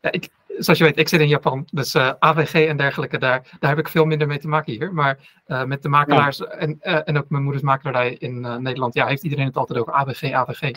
ja, 0.00 0.12
ik, 0.12 0.28
zoals 0.46 0.78
je 0.78 0.84
weet, 0.84 0.98
ik 0.98 1.08
zit 1.08 1.20
in 1.20 1.28
Japan, 1.28 1.66
dus 1.70 1.94
uh, 1.94 2.08
eh, 2.08 2.14
AVG 2.18 2.68
en 2.68 2.76
dergelijke, 2.76 3.18
daar, 3.18 3.56
daar 3.58 3.70
heb 3.70 3.78
ik 3.78 3.88
veel 3.88 4.04
minder 4.04 4.26
mee 4.26 4.38
te 4.38 4.48
maken 4.48 4.72
hier. 4.72 4.94
Maar 4.94 5.42
uh, 5.46 5.64
met 5.64 5.82
de 5.82 5.88
makelaars 5.88 6.46
en, 6.46 6.78
uh, 6.82 7.08
en 7.08 7.18
ook 7.18 7.30
mijn 7.30 7.42
moeders 7.42 7.64
makelaarij 7.64 8.12
in 8.12 8.40
Nederland, 8.40 8.94
ja, 8.94 9.06
heeft 9.06 9.22
iedereen 9.24 9.46
het 9.46 9.56
altijd 9.56 9.78
over 9.78 9.92
AVG, 9.92 10.32
AVG. 10.32 10.70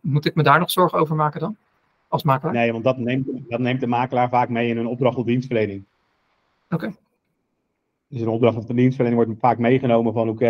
moet 0.00 0.24
ik 0.24 0.34
me 0.34 0.42
daar 0.42 0.58
nog 0.58 0.70
zorgen 0.70 0.98
over 0.98 1.16
maken 1.16 1.40
dan? 1.40 1.56
Als 2.08 2.22
makelaar? 2.22 2.54
Nee, 2.54 2.72
want 2.72 2.84
dat 2.84 2.98
neemt, 2.98 3.26
dat 3.48 3.60
neemt 3.60 3.80
de 3.80 3.86
makelaar 3.86 4.28
vaak 4.28 4.48
mee 4.48 4.68
in 4.68 4.76
een 4.76 4.86
opdracht 4.86 5.16
of 5.16 5.24
dienstverlening. 5.24 5.84
Oké. 6.70 6.84
Okay. 6.84 6.96
Dus 8.08 8.20
een 8.20 8.28
opdracht 8.28 8.56
of 8.56 8.64
dienstverlening 8.64 9.24
wordt 9.24 9.40
vaak 9.40 9.58
meegenomen 9.58 10.12
van 10.12 10.28
oké, 10.28 10.44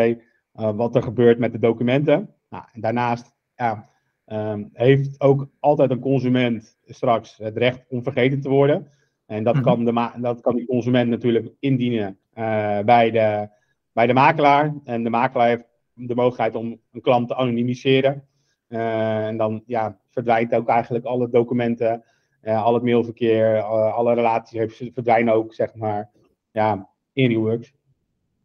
okay, 0.53 0.75
wat 0.75 0.95
er 0.95 1.03
gebeurt 1.03 1.39
met 1.39 1.53
de 1.53 1.59
documenten. 1.59 2.35
Nou, 2.51 2.65
en 2.73 2.81
daarnaast, 2.81 3.35
ja, 3.57 3.89
um, 4.27 4.71
heeft 4.73 5.21
ook 5.21 5.49
altijd 5.61 5.91
een 5.91 6.01
consument 6.01 6.77
straks 6.87 7.37
het 7.37 7.57
recht 7.57 7.85
om 7.89 8.03
vergeten 8.03 8.41
te 8.41 8.49
worden. 8.49 8.89
En 9.27 9.45
dat, 9.45 9.55
-hmm. 9.55 9.63
kan, 9.63 9.85
de 9.85 10.11
dat 10.21 10.41
kan 10.41 10.57
die 10.57 10.67
consument 10.67 11.11
natuurlijk 11.11 11.49
indienen 11.59 12.19
uh, 12.35 12.81
bij, 12.81 13.11
de, 13.11 13.49
bij 13.93 14.07
de 14.07 14.13
makelaar. 14.13 14.75
En 14.85 15.03
de 15.03 15.11
makelaar 15.11 15.49
heeft 15.49 15.67
de 15.95 16.15
mogelijkheid 16.15 16.55
om 16.55 16.81
een 16.93 17.01
klant 17.01 17.29
te 17.29 17.35
anonimiseren. 17.35 18.27
Uh, 18.69 19.27
en 19.27 19.37
dan 19.37 19.63
ja, 19.67 19.99
verdwijnt 20.11 20.55
ook 20.55 20.69
eigenlijk 20.69 21.05
alle 21.05 21.29
documenten, 21.29 22.05
uh, 22.43 22.65
al 22.65 22.75
het 22.75 22.83
mailverkeer, 22.83 23.63
alle 23.63 24.15
relaties 24.15 24.91
verdwijnen 24.95 25.35
ook, 25.35 25.55
zeg 25.55 25.75
maar, 25.75 26.11
ja, 26.51 26.89
in 27.15 27.31
Reworks. 27.31 27.73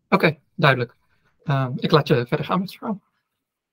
Oké, 0.10 0.16
okay, 0.16 0.40
duidelijk. 0.56 0.96
ik 1.76 1.92
laat 1.92 2.08
je 2.08 2.26
verder 2.28 2.46
gaan 2.46 2.60
met 2.60 2.70
het 2.70 2.78
verhaal. 2.78 3.02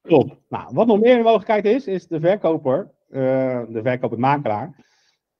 Klopt. 0.06 0.37
Nou, 0.48 0.74
wat 0.74 0.87
nog 0.87 1.00
meer 1.00 1.16
een 1.16 1.22
mogelijkheid 1.22 1.64
is, 1.64 1.87
is 1.87 2.06
de 2.06 2.20
verkoper, 2.20 2.90
uh, 3.11 3.62
de 3.68 3.80
verkoper-makelaar, 3.82 4.85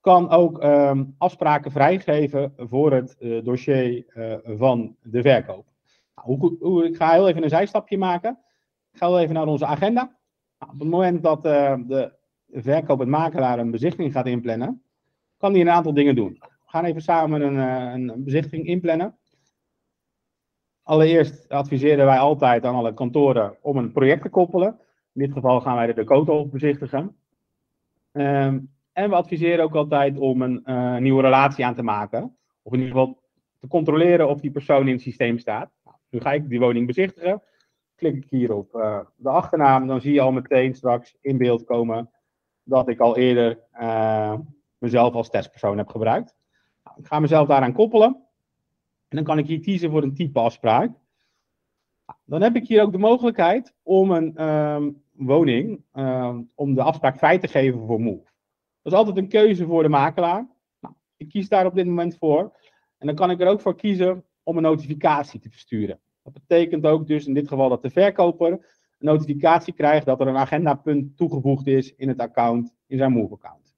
kan 0.01 0.29
ook 0.29 0.63
um, 0.63 1.15
afspraken 1.17 1.71
vrijgeven 1.71 2.53
voor 2.57 2.93
het 2.93 3.15
uh, 3.19 3.43
dossier 3.43 4.05
uh, 4.15 4.33
van 4.57 4.95
de 5.01 5.21
verkoper. 5.21 5.73
Nou, 6.15 6.37
hoe, 6.37 6.55
hoe, 6.59 6.85
ik 6.85 6.95
ga 6.95 7.11
heel 7.11 7.27
even 7.27 7.43
een 7.43 7.49
zijstapje 7.49 7.97
maken. 7.97 8.39
Ik 8.91 8.99
ga 8.99 9.07
heel 9.07 9.19
even 9.19 9.33
naar 9.33 9.47
onze 9.47 9.65
agenda. 9.65 10.01
Nou, 10.59 10.71
op 10.73 10.79
het 10.79 10.89
moment 10.89 11.23
dat 11.23 11.43
de 11.43 12.11
verkoper-makelaar 12.51 13.59
een 13.59 13.71
bezichtiging 13.71 14.13
gaat 14.13 14.27
inplannen, 14.27 14.81
kan 15.37 15.51
hij 15.51 15.61
een 15.61 15.69
aantal 15.69 15.93
dingen 15.93 16.15
doen. 16.15 16.37
We 16.39 16.71
gaan 16.73 16.85
even 16.85 17.01
samen 17.01 17.41
een, 17.41 17.57
een 18.09 18.23
bezichtiging 18.23 18.65
inplannen. 18.65 19.17
Allereerst 20.87 21.49
adviseren 21.49 22.05
wij 22.05 22.17
altijd 22.17 22.65
aan 22.65 22.75
alle 22.75 22.93
kantoren 22.93 23.57
om 23.61 23.77
een 23.77 23.91
project 23.91 24.21
te 24.21 24.29
koppelen. 24.29 24.79
In 25.13 25.21
dit 25.21 25.31
geval 25.31 25.61
gaan 25.61 25.75
wij 25.75 25.85
de 25.85 25.93
Dakota 25.93 26.31
op 26.31 26.51
bezichtigen. 26.51 27.15
Ehm, 28.11 28.59
en 28.91 29.09
we 29.09 29.15
adviseren 29.15 29.63
ook 29.63 29.75
altijd 29.75 30.17
om 30.17 30.41
een 30.41 30.61
uh, 30.65 30.97
nieuwe 30.97 31.21
relatie 31.21 31.65
aan 31.65 31.75
te 31.75 31.83
maken. 31.83 32.37
Of 32.61 32.73
in 32.73 32.79
ieder 32.79 32.93
geval 32.93 33.19
te 33.59 33.67
controleren 33.67 34.29
of 34.29 34.39
die 34.39 34.51
persoon 34.51 34.87
in 34.87 34.93
het 34.93 35.01
systeem 35.01 35.37
staat. 35.39 35.71
Nou, 35.83 35.97
nu 36.09 36.19
ga 36.19 36.33
ik 36.33 36.49
die 36.49 36.59
woning 36.59 36.87
bezichtigen. 36.87 37.41
Klik 37.95 38.15
ik 38.15 38.29
hier 38.29 38.53
op 38.53 38.75
uh, 38.75 38.99
de 39.15 39.29
achternaam, 39.29 39.87
dan 39.87 40.01
zie 40.01 40.13
je 40.13 40.21
al 40.21 40.31
meteen 40.31 40.75
straks 40.75 41.17
in 41.21 41.37
beeld 41.37 41.63
komen 41.63 42.09
dat 42.63 42.87
ik 42.87 42.99
al 42.99 43.17
eerder 43.17 43.59
uh, 43.79 44.33
mezelf 44.77 45.13
als 45.13 45.29
testpersoon 45.29 45.77
heb 45.77 45.89
gebruikt. 45.89 46.35
Nou, 46.83 46.99
ik 46.99 47.07
ga 47.07 47.19
mezelf 47.19 47.47
daaraan 47.47 47.73
koppelen. 47.73 48.26
En 49.07 49.15
dan 49.15 49.23
kan 49.23 49.37
ik 49.37 49.47
hier 49.47 49.59
kiezen 49.59 49.91
voor 49.91 50.03
een 50.03 50.13
type 50.13 50.39
afspraak. 50.39 50.91
Dan 52.23 52.41
heb 52.41 52.55
ik 52.55 52.67
hier 52.67 52.81
ook 52.81 52.91
de 52.91 52.97
mogelijkheid 52.97 53.73
om 53.83 54.11
een 54.11 54.43
um, 54.43 55.03
woning, 55.11 55.83
um, 55.93 56.51
om 56.55 56.73
de 56.73 56.81
afspraak 56.81 57.17
vrij 57.17 57.39
te 57.39 57.47
geven 57.47 57.85
voor 57.87 58.01
Move. 58.01 58.31
Dat 58.81 58.93
is 58.93 58.99
altijd 58.99 59.17
een 59.17 59.27
keuze 59.27 59.65
voor 59.65 59.83
de 59.83 59.89
makelaar. 59.89 60.47
Nou, 60.79 60.93
ik 61.17 61.29
kies 61.29 61.49
daar 61.49 61.65
op 61.65 61.75
dit 61.75 61.85
moment 61.85 62.17
voor. 62.17 62.55
En 62.97 63.07
dan 63.07 63.15
kan 63.15 63.31
ik 63.31 63.41
er 63.41 63.47
ook 63.47 63.61
voor 63.61 63.75
kiezen 63.75 64.23
om 64.43 64.57
een 64.57 64.63
notificatie 64.63 65.39
te 65.39 65.49
versturen. 65.49 65.99
Dat 66.23 66.33
betekent 66.33 66.85
ook 66.85 67.07
dus 67.07 67.25
in 67.25 67.33
dit 67.33 67.47
geval 67.47 67.69
dat 67.69 67.81
de 67.81 67.89
verkoper 67.89 68.51
een 68.51 69.05
notificatie 69.05 69.73
krijgt 69.73 70.05
dat 70.05 70.19
er 70.19 70.27
een 70.27 70.37
agendapunt 70.37 71.17
toegevoegd 71.17 71.67
is 71.67 71.95
in 71.95 72.07
het 72.07 72.19
account, 72.19 72.73
in 72.87 72.97
zijn 72.97 73.11
Move-account. 73.11 73.75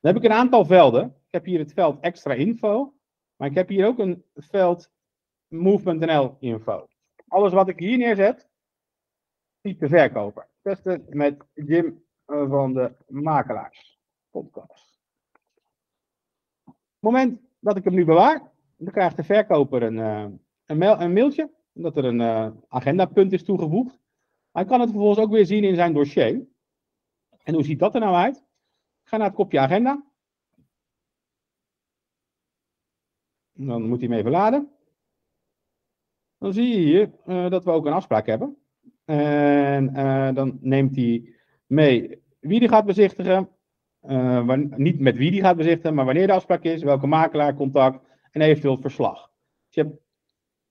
Dan 0.00 0.12
heb 0.12 0.22
ik 0.22 0.30
een 0.30 0.36
aantal 0.36 0.64
velden. 0.64 1.04
Ik 1.04 1.32
heb 1.32 1.44
hier 1.44 1.58
het 1.58 1.72
veld 1.72 2.00
extra 2.00 2.34
info. 2.34 2.92
Maar 3.42 3.50
ik 3.50 3.56
heb 3.56 3.68
hier 3.68 3.86
ook 3.86 3.98
een 3.98 4.24
veld 4.34 4.90
move.nl 5.48 6.36
info. 6.38 6.88
Alles 7.28 7.52
wat 7.52 7.68
ik 7.68 7.78
hier 7.78 7.98
neerzet, 7.98 8.48
type 9.60 9.88
verkoper. 9.88 10.48
Testen 10.60 11.06
met 11.08 11.44
Jim 11.54 12.04
van 12.26 12.72
de 12.72 12.92
Makelaars 13.06 14.00
podcast. 14.30 15.00
Op 16.64 16.74
het 16.74 17.00
moment 17.00 17.40
dat 17.58 17.76
ik 17.76 17.84
hem 17.84 17.94
nu 17.94 18.04
bewaar, 18.04 18.50
dan 18.76 18.92
krijgt 18.92 19.16
de 19.16 19.24
verkoper 19.24 19.82
een, 19.82 19.96
uh, 19.96 20.26
een, 20.66 20.78
mail, 20.78 21.00
een, 21.00 21.12
mailtje 21.12 21.50
dat 21.72 21.96
er 21.96 22.04
een 22.04 22.20
uh, 22.20 22.50
agendapunt 22.68 23.32
is 23.32 23.44
toegevoegd. 23.44 23.98
Hij 24.52 24.64
kan 24.64 24.80
het 24.80 24.90
vervolgens 24.90 25.24
ook 25.24 25.32
weer 25.32 25.46
zien 25.46 25.64
in 25.64 25.74
zijn 25.74 25.92
dossier. 25.92 26.46
En 27.42 27.54
hoe 27.54 27.64
ziet 27.64 27.78
dat 27.78 27.94
er 27.94 28.00
nou 28.00 28.14
uit? 28.14 28.36
Ik 28.36 29.08
ga 29.08 29.16
naar 29.16 29.26
het 29.26 29.36
kopje 29.36 29.60
agenda. 29.60 30.11
Dan 33.52 33.82
moet 33.82 34.00
hij 34.00 34.08
hem 34.08 34.18
even 34.18 34.30
laden. 34.30 34.70
Dan 36.38 36.52
zie 36.52 36.68
je 36.68 36.76
hier 36.76 37.10
uh, 37.26 37.50
dat 37.50 37.64
we 37.64 37.70
ook 37.70 37.86
een 37.86 37.92
afspraak 37.92 38.26
hebben. 38.26 38.56
En 39.04 39.90
uh, 39.96 40.34
dan 40.34 40.58
neemt 40.60 40.96
hij 40.96 41.34
mee 41.66 42.22
wie 42.40 42.60
die 42.60 42.68
gaat 42.68 42.84
bezichtigen. 42.84 43.48
Uh, 44.02 44.54
niet 44.76 44.98
met 44.98 45.16
wie 45.16 45.30
die 45.30 45.40
gaat 45.40 45.56
bezichtigen, 45.56 45.94
maar 45.94 46.04
wanneer 46.04 46.26
de 46.26 46.32
afspraak 46.32 46.62
is, 46.62 46.82
welke 46.82 47.06
makelaar, 47.06 47.54
contact 47.54 48.06
en 48.30 48.40
eventueel 48.40 48.76
verslag. 48.76 49.30
Dus 49.66 49.74
je, 49.74 49.82
hebt, 49.82 50.00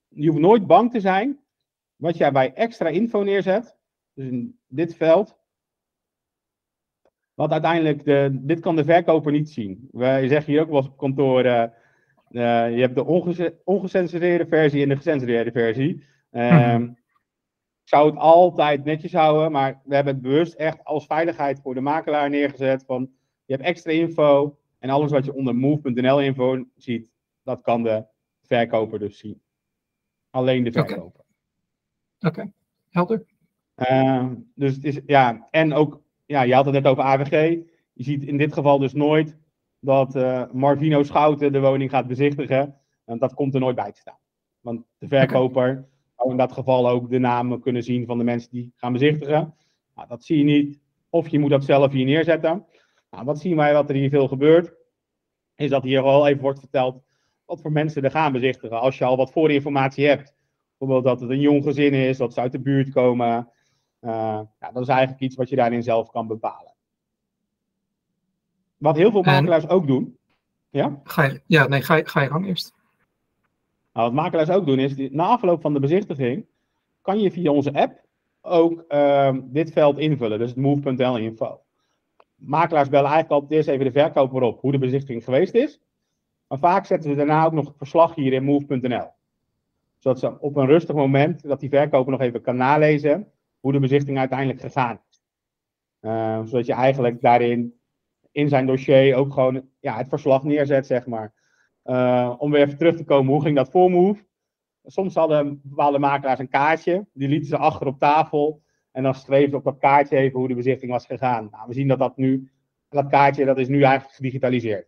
je 0.08 0.28
hoeft 0.28 0.42
nooit 0.42 0.68
bang 0.68 0.92
te 0.92 1.00
zijn 1.00 1.40
wat 1.96 2.18
jij 2.18 2.32
bij 2.32 2.54
extra 2.54 2.88
info 2.88 3.24
neerzet. 3.24 3.78
Dus 4.14 4.28
in 4.28 4.60
dit 4.68 4.96
veld. 4.96 5.38
Want 7.34 7.52
uiteindelijk, 7.52 8.04
de, 8.06 8.30
dit 8.32 8.60
kan 8.60 8.76
de 8.76 8.84
verkoper 8.84 9.32
niet 9.32 9.50
zien. 9.50 9.88
Wij 9.92 10.28
zeggen 10.28 10.52
hier 10.52 10.62
ook 10.62 10.70
wel 10.70 10.78
eens 10.78 10.88
op 10.88 10.98
kantoor. 10.98 11.72
Uh, 12.32 12.76
je 12.76 12.82
hebt 12.82 12.96
de 12.96 13.06
ongecensureerde 13.64 14.46
versie 14.46 14.84
en 14.84 14.90
de 14.90 14.96
gecensureerde 14.96 15.52
versie. 15.52 16.04
Um, 16.32 16.98
ik 17.84 17.88
zou 17.98 18.10
het 18.10 18.20
altijd 18.20 18.84
netjes 18.84 19.14
houden, 19.14 19.52
maar 19.52 19.82
we 19.84 19.96
hebben 19.96 20.14
het 20.14 20.24
bewust 20.24 20.54
echt 20.54 20.84
als 20.84 21.06
veiligheid 21.06 21.60
voor 21.62 21.74
de 21.74 21.82
makelaar 21.82 22.30
neergezet. 22.30 22.84
Van, 22.86 23.12
je 23.46 23.54
hebt 23.54 23.66
extra 23.66 23.92
info 23.92 24.58
en 24.80 24.90
alles 24.90 25.12
wat 25.12 25.26
je 25.26 25.34
onder 25.34 25.56
move.nl 25.56 26.22
info 26.22 26.66
ziet, 26.76 27.12
dat 27.44 27.62
kan 27.62 27.84
de 27.84 28.06
verkoper 28.42 29.00
dus 29.00 29.18
zien. 29.18 29.42
Alleen 30.30 30.64
de 30.64 30.72
verkoper. 30.72 31.24
Oké, 32.20 32.28
okay. 32.28 32.54
helder. 32.90 33.26
Uh, 33.76 34.28
dus 34.56 34.76
het 34.76 34.84
is, 34.84 35.00
ja, 35.06 35.48
en 35.52 35.74
ook, 35.74 36.02
ja, 36.26 36.42
je 36.42 36.54
had 36.54 36.66
het 36.66 36.74
net 36.74 36.88
over 36.88 37.04
AVG. 37.04 37.60
Je 37.94 38.04
ziet 38.04 38.24
in 38.24 38.38
dit 38.38 38.54
geval 38.54 38.80
dus 38.80 38.94
nooit 38.94 39.38
dat 39.82 40.16
uh, 40.16 40.44
Marvino 40.52 41.04
Schouten 41.04 41.52
de 41.52 41.60
woning 41.60 41.90
gaat 41.90 42.08
bezichtigen. 42.08 42.76
Want 43.04 43.20
dat 43.20 43.34
komt 43.34 43.54
er 43.54 43.60
nooit 43.60 43.76
bij 43.76 43.92
te 43.92 44.00
staan. 44.00 44.20
Want 44.60 44.84
de 44.98 45.08
verkoper 45.08 45.70
okay. 45.70 45.86
zou 46.18 46.32
in 46.32 46.38
dat 46.38 46.52
geval 46.52 46.90
ook 46.90 47.10
de 47.10 47.20
namen 47.20 47.62
kunnen 47.62 47.84
zien 47.84 48.06
van 48.06 48.18
de 48.18 48.24
mensen 48.24 48.52
die 48.52 48.74
gaan 48.76 48.94
bezichtigen. 48.94 49.54
Nou, 49.96 50.08
dat 50.08 50.24
zie 50.24 50.38
je 50.38 50.44
niet. 50.44 50.80
Of 51.10 51.28
je 51.28 51.40
moet 51.40 51.50
dat 51.50 51.64
zelf 51.64 51.92
hier 51.92 52.06
neerzetten. 52.06 52.66
Nou, 53.10 53.26
wat 53.26 53.40
zien 53.40 53.56
wij 53.56 53.74
wat 53.74 53.90
er 53.90 53.96
hier 53.96 54.10
veel 54.10 54.28
gebeurt? 54.28 54.74
Is 55.56 55.70
dat 55.70 55.84
hier 55.84 56.02
al 56.02 56.28
even 56.28 56.42
wordt 56.42 56.60
verteld 56.60 57.02
wat 57.46 57.62
voor 57.62 57.72
mensen 57.72 58.04
er 58.04 58.12
gaan 58.12 58.32
bezichtigen. 58.32 58.80
Als 58.80 58.98
je 58.98 59.06
al 59.06 59.18
wat 59.18 59.32
voorinformatie 59.32 60.08
hebt. 60.08 60.36
Bijvoorbeeld 60.78 61.06
dat 61.06 61.22
het 61.22 61.30
een 61.30 61.40
jong 61.40 61.64
gezin 61.64 61.94
is, 61.94 62.18
dat 62.18 62.34
ze 62.34 62.40
uit 62.40 62.52
de 62.52 62.60
buurt 62.60 62.92
komen. 62.92 63.50
Uh, 64.02 64.42
ja, 64.60 64.72
dat 64.74 64.82
is 64.82 64.88
eigenlijk 64.88 65.22
iets 65.22 65.36
wat 65.36 65.50
je 65.50 65.56
daarin 65.56 65.84
zelf 65.84 66.10
kan 66.10 66.28
bepalen. 66.28 66.71
Wat 68.82 68.96
heel 68.96 69.12
veel 69.12 69.22
makelaars 69.22 69.64
en, 69.64 69.70
ook 69.70 69.88
doen. 69.88 70.18
Ja? 70.70 71.00
Ga 71.04 71.24
je, 71.24 71.42
ja, 71.46 71.68
nee, 71.68 71.82
ga 71.82 71.96
je, 71.96 72.06
ga 72.06 72.22
je 72.22 72.30
gang 72.30 72.48
eerst. 72.48 72.74
Nou, 73.94 74.06
wat 74.06 74.24
makelaars 74.24 74.50
ook 74.50 74.66
doen 74.66 74.80
is, 74.80 75.10
na 75.12 75.26
afloop 75.26 75.62
van 75.62 75.74
de 75.74 75.80
bezichtiging, 75.80 76.46
kan 77.02 77.20
je 77.20 77.32
via 77.32 77.52
onze 77.52 77.74
app 77.74 78.00
ook 78.42 78.84
uh, 78.90 79.36
dit 79.44 79.72
veld 79.72 79.98
invullen. 79.98 80.40
Dus 80.40 80.50
het 80.50 80.60
move.nl 80.60 81.18
info. 81.18 81.62
Makelaars 82.36 82.90
bellen 82.90 83.10
eigenlijk 83.10 83.42
altijd 83.42 83.52
eerst 83.52 83.70
even 83.70 83.86
de 83.86 84.00
verkoper 84.00 84.42
op 84.42 84.62
hoe 84.62 84.72
de 84.72 84.78
bezichtiging 84.78 85.24
geweest 85.24 85.54
is. 85.54 85.80
Maar 86.48 86.60
vaak 86.60 86.86
zetten 86.86 87.10
ze 87.10 87.16
daarna 87.16 87.46
ook 87.46 87.52
nog 87.52 87.68
het 87.68 87.78
verslag 87.78 88.16
hier 88.16 88.34
in 88.34 88.44
move.nl. 88.44 89.08
Zodat 89.98 90.20
ze 90.20 90.40
op 90.40 90.56
een 90.56 90.66
rustig 90.66 90.96
moment, 90.96 91.44
dat 91.44 91.60
die 91.60 91.70
verkoper 91.70 92.12
nog 92.12 92.22
even 92.22 92.42
kan 92.42 92.56
nalezen 92.56 93.32
hoe 93.60 93.72
de 93.72 93.80
bezichtiging 93.80 94.18
uiteindelijk 94.18 94.62
gegaan 94.62 95.00
is. 95.10 95.22
Uh, 96.02 96.42
zodat 96.44 96.66
je 96.66 96.74
eigenlijk 96.74 97.22
daarin 97.22 97.81
in 98.32 98.50
zijn 98.50 98.66
dossier 98.66 99.16
ook 99.16 99.34
gewoon 99.34 99.70
ja, 99.80 99.98
het 99.98 100.10
verslag 100.10 100.44
neerzet, 100.44 100.86
zeg 100.86 101.06
maar. 101.06 101.34
Uh, 101.86 102.36
om 102.38 102.52
weer 102.52 102.62
even 102.62 102.78
terug 102.78 102.96
te 102.96 103.04
komen, 103.04 103.34
hoe 103.34 103.42
ging 103.42 103.56
dat 103.56 103.70
voor 103.70 103.92
Move? 103.92 104.26
Soms 104.86 105.16
hadden 105.16 105.62
bepaalde 105.64 106.00
makelaars 106.00 106.40
een 106.40 106.50
kaartje, 106.50 107.08
die 107.14 107.28
lieten 107.28 107.48
ze 107.48 107.58
achter 107.58 107.88
op 107.88 108.00
tafel. 108.00 108.62
En 108.92 109.04
dan 109.04 109.16
schreef 109.16 109.50
ze 109.50 109.56
op 109.56 109.64
dat 109.64 109.78
kaartje 109.78 110.18
even 110.18 110.40
hoe 110.40 110.48
de 110.48 110.56
bezichting 110.56 110.92
was 110.92 111.06
gegaan. 111.06 111.48
Nou, 111.52 111.68
we 111.68 111.74
zien 111.74 111.88
dat 111.88 112.00
dat 112.00 112.18
nu, 112.18 112.52
dat 112.90 113.08
kaartje, 113.08 113.46
dat 113.46 113.58
is 113.58 113.68
nu 113.68 113.82
eigenlijk 113.84 114.16
gedigitaliseerd. 114.16 114.88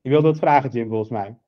Je 0.00 0.10
wilde 0.10 0.28
het 0.28 0.38
vragen, 0.38 0.70
Jim, 0.70 0.88
volgens 0.88 1.10
mij. 1.10 1.38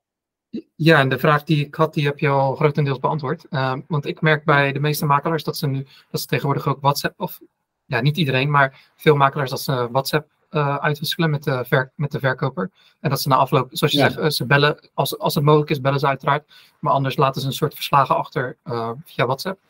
Ja, 0.74 1.00
en 1.00 1.08
de 1.08 1.18
vraag 1.18 1.44
die 1.44 1.66
ik 1.66 1.74
had, 1.74 1.94
die 1.94 2.04
heb 2.04 2.18
je 2.18 2.28
al 2.28 2.54
grotendeels 2.54 2.98
beantwoord. 2.98 3.46
Uh, 3.50 3.76
want 3.88 4.06
ik 4.06 4.20
merk 4.20 4.44
bij 4.44 4.72
de 4.72 4.80
meeste 4.80 5.06
makelaars 5.06 5.44
dat 5.44 5.56
ze 5.56 5.66
nu, 5.66 5.86
dat 6.10 6.20
ze 6.20 6.26
tegenwoordig 6.26 6.66
ook 6.66 6.80
WhatsApp, 6.80 7.20
of 7.20 7.40
ja, 7.88 8.00
niet 8.00 8.16
iedereen, 8.16 8.50
maar 8.50 8.90
veel 8.96 9.16
makelaars 9.16 9.50
dat 9.50 9.60
ze 9.60 9.88
WhatsApp 9.90 10.30
uh, 10.50 10.76
uitwisselen 10.76 11.30
met 11.30 11.44
de, 11.44 11.64
ver, 11.64 11.92
met 11.94 12.10
de 12.10 12.18
verkoper. 12.18 12.70
En 13.00 13.10
dat 13.10 13.20
ze 13.20 13.28
na 13.28 13.36
afloop, 13.36 13.68
zoals 13.70 13.92
je 13.92 13.98
ja. 13.98 14.08
zegt, 14.08 14.18
uh, 14.18 14.28
ze 14.28 14.46
bellen, 14.46 14.88
als, 14.94 15.18
als 15.18 15.34
het 15.34 15.44
mogelijk 15.44 15.70
is, 15.70 15.80
bellen 15.80 15.98
ze 15.98 16.06
uiteraard. 16.06 16.52
Maar 16.78 16.92
anders 16.92 17.16
laten 17.16 17.40
ze 17.40 17.46
een 17.46 17.52
soort 17.52 17.74
verslagen 17.74 18.16
achter 18.16 18.56
uh, 18.64 18.90
via 19.04 19.26
WhatsApp. 19.26 19.60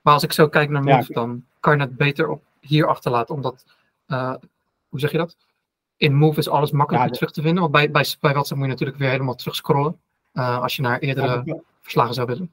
Maar 0.00 0.14
als 0.14 0.22
ik 0.22 0.32
zo 0.32 0.48
kijk 0.48 0.70
naar 0.70 0.82
Move, 0.82 1.04
ja. 1.08 1.14
dan 1.14 1.44
kan 1.60 1.76
je 1.76 1.80
het 1.80 1.96
beter 1.96 2.28
op 2.28 2.42
hier 2.60 2.86
achterlaten, 2.86 3.34
omdat, 3.34 3.64
hoe 4.88 5.00
zeg 5.00 5.10
je 5.10 5.18
dat? 5.18 5.36
In 5.96 6.14
Move 6.14 6.38
is 6.38 6.48
alles 6.48 6.70
makkelijker 6.70 7.10
ja, 7.10 7.16
terug 7.16 7.32
te 7.32 7.42
vinden, 7.42 7.60
want 7.60 7.72
bij, 7.72 7.90
bij, 7.90 8.06
bij 8.20 8.32
WhatsApp 8.32 8.58
moet 8.58 8.66
je 8.66 8.72
natuurlijk 8.72 8.98
weer 8.98 9.10
helemaal 9.10 9.34
terug 9.34 9.54
scrollen. 9.54 10.00
als 10.32 10.76
je 10.76 10.82
naar 10.82 10.98
eerdere 10.98 11.62
verslagen 11.80 12.14
zou 12.14 12.26
willen. 12.26 12.50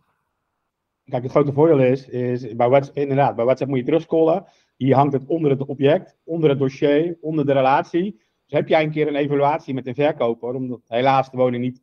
Kijk, 1.09 1.23
het 1.23 1.31
grote 1.31 1.53
voordeel 1.53 1.79
is, 1.79 2.07
is 2.07 2.55
bij 2.55 2.69
WhatsApp, 2.69 2.97
inderdaad, 2.97 3.36
bij 3.36 3.45
WhatsApp 3.45 3.69
moet 3.69 3.79
je 3.79 3.86
terugscrollen. 3.86 4.45
Hier 4.84 4.95
hangt 4.95 5.13
het 5.13 5.25
onder 5.25 5.51
het 5.51 5.65
object, 5.65 6.17
onder 6.23 6.49
het 6.49 6.59
dossier, 6.59 7.17
onder 7.21 7.45
de 7.45 7.53
relatie. 7.53 8.11
Dus 8.45 8.59
heb 8.59 8.67
jij 8.67 8.84
een 8.84 8.91
keer 8.91 9.07
een 9.07 9.15
evaluatie 9.15 9.73
met 9.73 9.88
een 9.88 9.95
verkoper, 9.95 10.53
omdat 10.53 10.81
helaas 10.88 11.31
de 11.31 11.38
woning 11.38 11.63
niet 11.63 11.81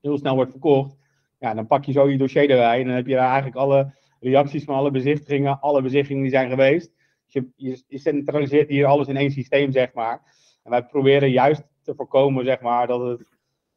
heel 0.00 0.18
snel 0.18 0.34
wordt 0.34 0.50
verkocht, 0.50 0.96
ja, 1.38 1.54
dan 1.54 1.66
pak 1.66 1.84
je 1.84 1.92
zo 1.92 2.08
je 2.08 2.18
dossier 2.18 2.50
erbij 2.50 2.80
en 2.80 2.86
dan 2.86 2.96
heb 2.96 3.06
je 3.06 3.14
daar 3.14 3.26
eigenlijk 3.26 3.56
alle 3.56 3.94
reacties 4.20 4.64
van 4.64 4.74
alle 4.74 4.90
bezichtigingen, 4.90 5.60
alle 5.60 5.82
bezichtigingen 5.82 6.22
die 6.22 6.32
zijn 6.32 6.50
geweest. 6.50 6.92
Je, 7.26 7.48
je, 7.56 7.82
je 7.88 7.98
centraliseert 7.98 8.68
hier 8.68 8.86
alles 8.86 9.08
in 9.08 9.16
één 9.16 9.30
systeem, 9.30 9.72
zeg 9.72 9.92
maar. 9.92 10.22
En 10.62 10.70
wij 10.70 10.84
proberen 10.84 11.30
juist 11.30 11.62
te 11.82 11.94
voorkomen, 11.94 12.44
zeg 12.44 12.60
maar, 12.60 12.86
dat 12.86 13.00
het 13.00 13.28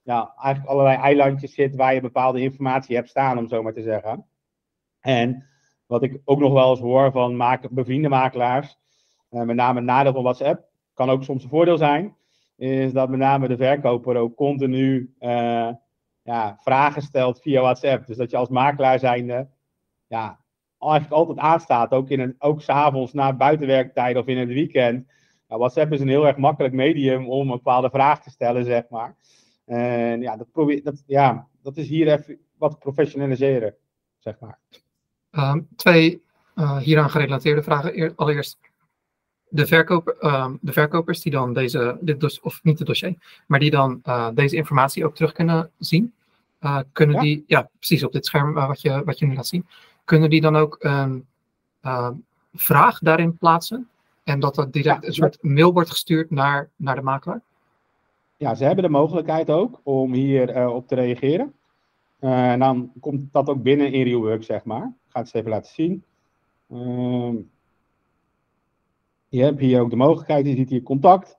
ja, 0.02 0.34
eigenlijk 0.38 0.74
allerlei 0.74 0.98
eilandjes 0.98 1.54
zit 1.54 1.76
waar 1.76 1.94
je 1.94 2.02
bepaalde 2.02 2.42
informatie 2.42 2.96
hebt 2.96 3.10
staan, 3.10 3.38
om 3.38 3.48
zo 3.48 3.64
maar 3.64 3.74
te 3.74 3.82
zeggen. 3.82 4.26
En 5.00 5.46
wat 5.86 6.04
ik 6.04 6.22
ook 6.26 6.40
nog 6.40 6.54
wel 6.54 6.70
eens 6.70 6.80
hoor 6.80 7.12
van 7.12 7.36
maken, 7.36 7.74
bevriende 7.74 8.10
makelaars, 8.10 8.78
uh, 9.32 9.42
met 9.42 9.56
name 9.56 9.76
het 9.76 9.88
nadeel 9.88 10.14
van 10.14 10.24
WhatsApp, 10.24 10.68
kan 10.94 11.10
ook 11.10 11.24
soms 11.24 11.44
een 11.44 11.50
voordeel 11.50 11.78
zijn, 11.78 12.16
is 12.56 12.94
dat 12.94 13.10
met 13.10 13.20
name 13.20 13.48
de 13.48 13.58
verkoper 13.58 14.16
ook 14.16 14.36
continu 14.36 15.14
uh, 15.20 15.70
ja, 16.22 16.58
vragen 16.62 17.02
stelt 17.02 17.42
via 17.42 17.62
WhatsApp. 17.62 18.06
Dus 18.08 18.18
dat 18.18 18.32
je 18.32 18.38
als 18.38 18.50
makelaar 18.50 19.00
zijnde 19.00 19.48
ja, 20.08 20.40
eigenlijk 20.80 21.14
altijd 21.14 21.38
aanstaat. 21.38 21.92
Ook, 21.92 22.10
in 22.10 22.36
ook 22.40 22.62
s'avonds 22.62 23.14
na 23.14 23.34
buitenwerktijd 23.34 24.18
of 24.18 24.26
in 24.26 24.38
het 24.38 24.50
weekend. 24.50 25.08
Nou, 25.48 25.60
WhatsApp 25.60 25.92
is 25.92 26.00
een 26.00 26.08
heel 26.08 26.28
erg 26.28 26.38
makkelijk 26.38 26.74
medium 26.74 27.30
om 27.30 27.42
een 27.42 27.56
bepaalde 27.56 27.90
vraag 27.90 28.24
te 28.24 28.30
stellen, 28.30 28.66
zeg 28.66 28.90
maar. 28.90 29.16
En 29.66 30.22
ja, 30.22 30.38
dat, 30.38 30.52
probeer, 30.52 30.84
dat, 30.84 31.04
ja, 31.06 31.48
dat 31.62 31.78
is 31.78 31.88
hier 31.88 32.08
even 32.08 32.40
wat 32.58 32.80
professionaliseren, 32.80 33.76
zeg 34.18 34.40
maar. 34.40 34.60
Ehm, 35.36 35.60
twee 35.76 36.22
uh, 36.56 36.78
hieraan 36.78 37.10
gerelateerde 37.10 37.64
vragen. 37.64 38.14
Allereerst, 38.16 38.58
de, 39.50 39.66
verkoper, 39.66 40.16
ehm, 40.20 40.56
de 40.62 40.72
verkopers 40.72 41.22
die 41.22 41.32
dan 41.32 41.54
deze, 41.54 41.98
dit 42.02 42.42
of 42.42 42.60
niet 42.64 42.78
het 42.78 42.88
dossier, 42.88 43.16
maar 43.48 43.60
die 43.60 43.72
dan 43.72 44.02
uh, 44.06 44.30
deze 44.34 44.56
informatie 44.56 45.06
ook 45.06 45.16
terug 45.16 45.32
kunnen 45.32 45.72
zien. 45.78 46.14
Uh, 46.62 46.80
kunnen 46.92 47.20
die, 47.20 47.44
ja, 47.48 47.70
precies 47.78 48.04
op 48.04 48.12
dit 48.12 48.26
scherm 48.26 48.54
wat, 48.54 48.82
je, 48.82 49.04
wat 49.04 49.20
je 49.20 49.26
nu 49.26 49.36
laat 49.36 49.48
zien, 49.48 49.68
kunnen 50.04 50.30
die 50.30 50.42
dan 50.42 50.56
ook 50.56 50.78
een 50.80 51.26
vraag 52.54 53.00
daarin 53.00 53.38
plaatsen? 53.38 53.90
En 54.24 54.40
dat 54.40 54.56
dat 54.56 54.74
direct 54.74 55.06
een 55.06 55.14
soort 55.14 55.38
mail 55.42 55.74
wordt 55.74 55.90
gestuurd 55.90 56.32
naar, 56.32 56.70
naar 56.76 56.96
de 56.96 57.02
makelaar? 57.02 57.42
Ja, 58.38 58.56
ze 58.56 58.64
hebben 58.64 58.84
de 58.84 58.90
mogelijkheid 58.90 59.50
ook 59.50 59.80
om 59.84 60.14
hier 60.14 60.56
uh, 60.56 60.76
op 60.76 60.88
te 60.88 60.96
reageren. 60.96 61.54
En 62.20 62.60
dan 62.60 62.92
komt 63.00 63.34
dat 63.34 63.50
ook 63.50 63.64
binnen 63.64 63.92
in 63.92 64.04
RealWork, 64.04 64.44
zeg 64.44 64.64
maar. 64.64 64.94
Ik 65.16 65.22
ga 65.22 65.28
het 65.28 65.36
eens 65.36 65.46
even 65.46 65.58
laten 65.58 65.74
zien. 65.74 66.04
Uh, 66.70 67.34
je 69.28 69.44
hebt 69.44 69.60
hier 69.60 69.82
ook 69.82 69.90
de 69.90 69.96
mogelijkheid, 69.96 70.46
je 70.46 70.56
ziet 70.56 70.70
hier 70.70 70.84
contact, 70.84 71.38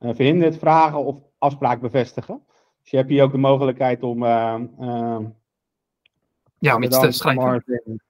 uh, 0.00 0.14
verhinderd, 0.14 0.58
vragen 0.58 1.04
of 1.04 1.16
afspraak 1.38 1.80
bevestigen. 1.80 2.42
Dus 2.82 2.90
je 2.90 2.96
hebt 2.96 3.08
hier 3.08 3.22
ook 3.22 3.32
de 3.32 3.38
mogelijkheid 3.38 4.02
om... 4.02 4.24
ja, 6.58 6.74
om 6.74 6.82
iets 6.82 7.00
te 7.00 7.10
schrijven. 7.10 8.02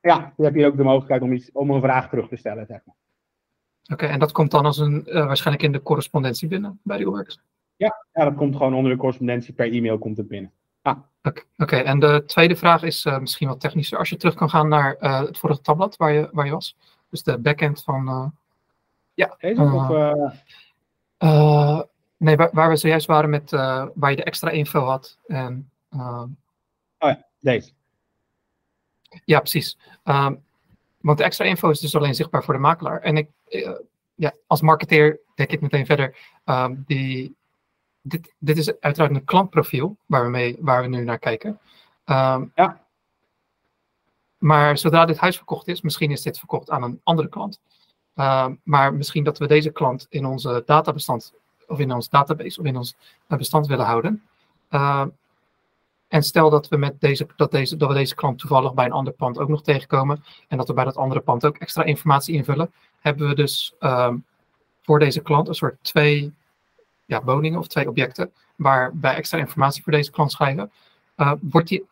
Ja, 0.00 0.32
je 0.36 0.42
hebt 0.42 0.56
hier 0.56 0.66
ook 0.66 0.76
de 0.76 0.82
mogelijkheid 0.82 1.22
om, 1.22 1.32
iets, 1.32 1.52
om 1.52 1.70
een 1.70 1.80
vraag 1.80 2.08
terug 2.08 2.28
te 2.28 2.36
stellen, 2.36 2.66
zeg 2.66 2.80
maar. 2.84 2.96
Oké, 3.92 4.06
en 4.06 4.18
dat 4.18 4.32
komt 4.32 4.50
dan 4.50 4.64
als 4.64 4.78
een, 4.78 5.02
uh, 5.06 5.26
waarschijnlijk 5.26 5.66
in 5.66 5.72
de 5.72 5.82
correspondentie 5.82 6.48
binnen 6.48 6.80
bij 6.82 6.96
RealWorks? 6.96 7.40
Ja, 7.76 8.06
ja, 8.12 8.24
dat 8.24 8.34
komt 8.34 8.56
gewoon 8.56 8.74
onder 8.74 8.92
de 8.92 8.98
correspondentie 8.98 9.54
per 9.54 9.72
e-mail 9.72 9.98
komt 9.98 10.16
het 10.16 10.28
binnen. 10.28 10.52
Oké, 11.26 11.42
okay, 11.56 11.82
en 11.82 12.00
de 12.00 12.22
tweede 12.26 12.56
vraag 12.56 12.82
is 12.82 13.04
uh, 13.04 13.18
misschien 13.18 13.48
wat 13.48 13.60
technischer. 13.60 13.98
Als 13.98 14.08
je 14.08 14.16
terug 14.16 14.34
kan 14.34 14.50
gaan 14.50 14.68
naar 14.68 14.96
uh, 15.00 15.20
het 15.20 15.38
vorige 15.38 15.60
tabblad 15.60 15.96
waar 15.96 16.12
je, 16.12 16.28
waar 16.32 16.46
je 16.46 16.52
was. 16.52 16.76
Dus 17.10 17.22
de 17.22 17.38
backend 17.38 17.82
van... 17.82 18.32
ja. 19.14 19.36
Deze 19.38 19.60
of... 19.60 19.88
nee, 22.16 22.36
waar, 22.36 22.50
waar, 22.52 22.68
we 22.68 22.76
zojuist 22.76 23.06
waren 23.06 23.30
met 23.30 23.50
waar 23.94 24.10
je 24.10 24.16
de 24.16 24.24
extra 24.24 24.50
info 24.50 24.84
had. 24.84 25.18
En, 25.26 25.70
oh 25.90 26.28
ja, 26.98 27.26
deze. 27.40 27.70
Ja, 29.24 29.38
precies. 29.38 29.78
Um, 30.04 30.44
want 31.00 31.18
de 31.18 31.24
extra 31.24 31.44
info 31.44 31.70
is 31.70 31.80
dus 31.80 31.96
alleen 31.96 32.14
zichtbaar 32.14 32.44
voor 32.44 32.54
de 32.54 32.60
makelaar. 32.60 33.00
En 33.00 33.16
ik, 33.16 33.28
ja, 34.14 34.34
als 34.46 34.60
marketeer 34.60 35.20
denk 35.34 35.50
ik 35.50 35.60
meteen 35.60 35.86
verder. 35.86 36.16
Um, 36.44 36.84
die, 36.86 37.36
dit, 38.08 38.34
dit 38.38 38.58
is 38.58 38.80
uiteraard 38.80 39.14
een 39.14 39.24
klantprofiel 39.24 39.96
waar 40.06 40.24
we, 40.24 40.30
mee, 40.30 40.56
waar 40.60 40.82
we 40.82 40.88
nu 40.88 41.04
naar 41.04 41.18
kijken. 41.18 41.58
Um, 42.04 42.52
ja. 42.54 42.84
Maar 44.38 44.78
zodra 44.78 45.04
dit 45.04 45.18
huis 45.18 45.36
verkocht 45.36 45.68
is, 45.68 45.80
misschien 45.80 46.10
is 46.10 46.22
dit 46.22 46.38
verkocht 46.38 46.70
aan 46.70 46.82
een 46.82 47.00
andere 47.02 47.28
klant. 47.28 47.60
Um, 48.14 48.60
maar 48.62 48.94
misschien 48.94 49.24
dat 49.24 49.38
we 49.38 49.46
deze 49.46 49.70
klant 49.70 50.06
in 50.08 50.26
onze 50.26 50.62
databestand, 50.66 51.32
of 51.66 51.78
in 51.78 51.92
ons 51.92 52.08
database, 52.08 52.60
of 52.60 52.66
in 52.66 52.76
ons 52.76 52.96
bestand 53.28 53.66
willen 53.66 53.86
houden. 53.86 54.22
En 56.08 56.22
stel 56.22 56.50
dat 56.50 56.68
we, 56.68 56.76
met 56.76 57.00
deze, 57.00 57.26
dat, 57.36 57.50
deze, 57.50 57.76
dat 57.76 57.88
we 57.88 57.94
deze 57.94 58.14
klant 58.14 58.38
toevallig 58.38 58.74
bij 58.74 58.84
een 58.84 58.92
ander 58.92 59.12
pand 59.12 59.38
ook 59.38 59.48
nog 59.48 59.62
tegenkomen. 59.62 60.24
En 60.48 60.56
dat 60.56 60.68
we 60.68 60.74
bij 60.74 60.84
dat 60.84 60.96
andere 60.96 61.20
pand 61.20 61.46
ook 61.46 61.56
extra 61.56 61.82
informatie 61.82 62.34
invullen. 62.34 62.72
Hebben 63.00 63.28
we 63.28 63.34
dus 63.34 63.74
um, 63.80 64.24
voor 64.82 64.98
deze 64.98 65.20
klant 65.20 65.48
een 65.48 65.54
soort 65.54 65.76
twee 65.82 66.32
ja, 67.06 67.24
woningen 67.24 67.58
of 67.58 67.66
twee 67.66 67.88
objecten. 67.88 68.32
Waar 68.56 68.92
wij 69.00 69.14
extra 69.14 69.38
informatie 69.38 69.82
voor 69.82 69.92
deze 69.92 70.10
klant 70.10 70.32
schrijven. 70.32 70.70
Uh, 71.16 71.32
wordt 71.40 71.68
die 71.68 71.86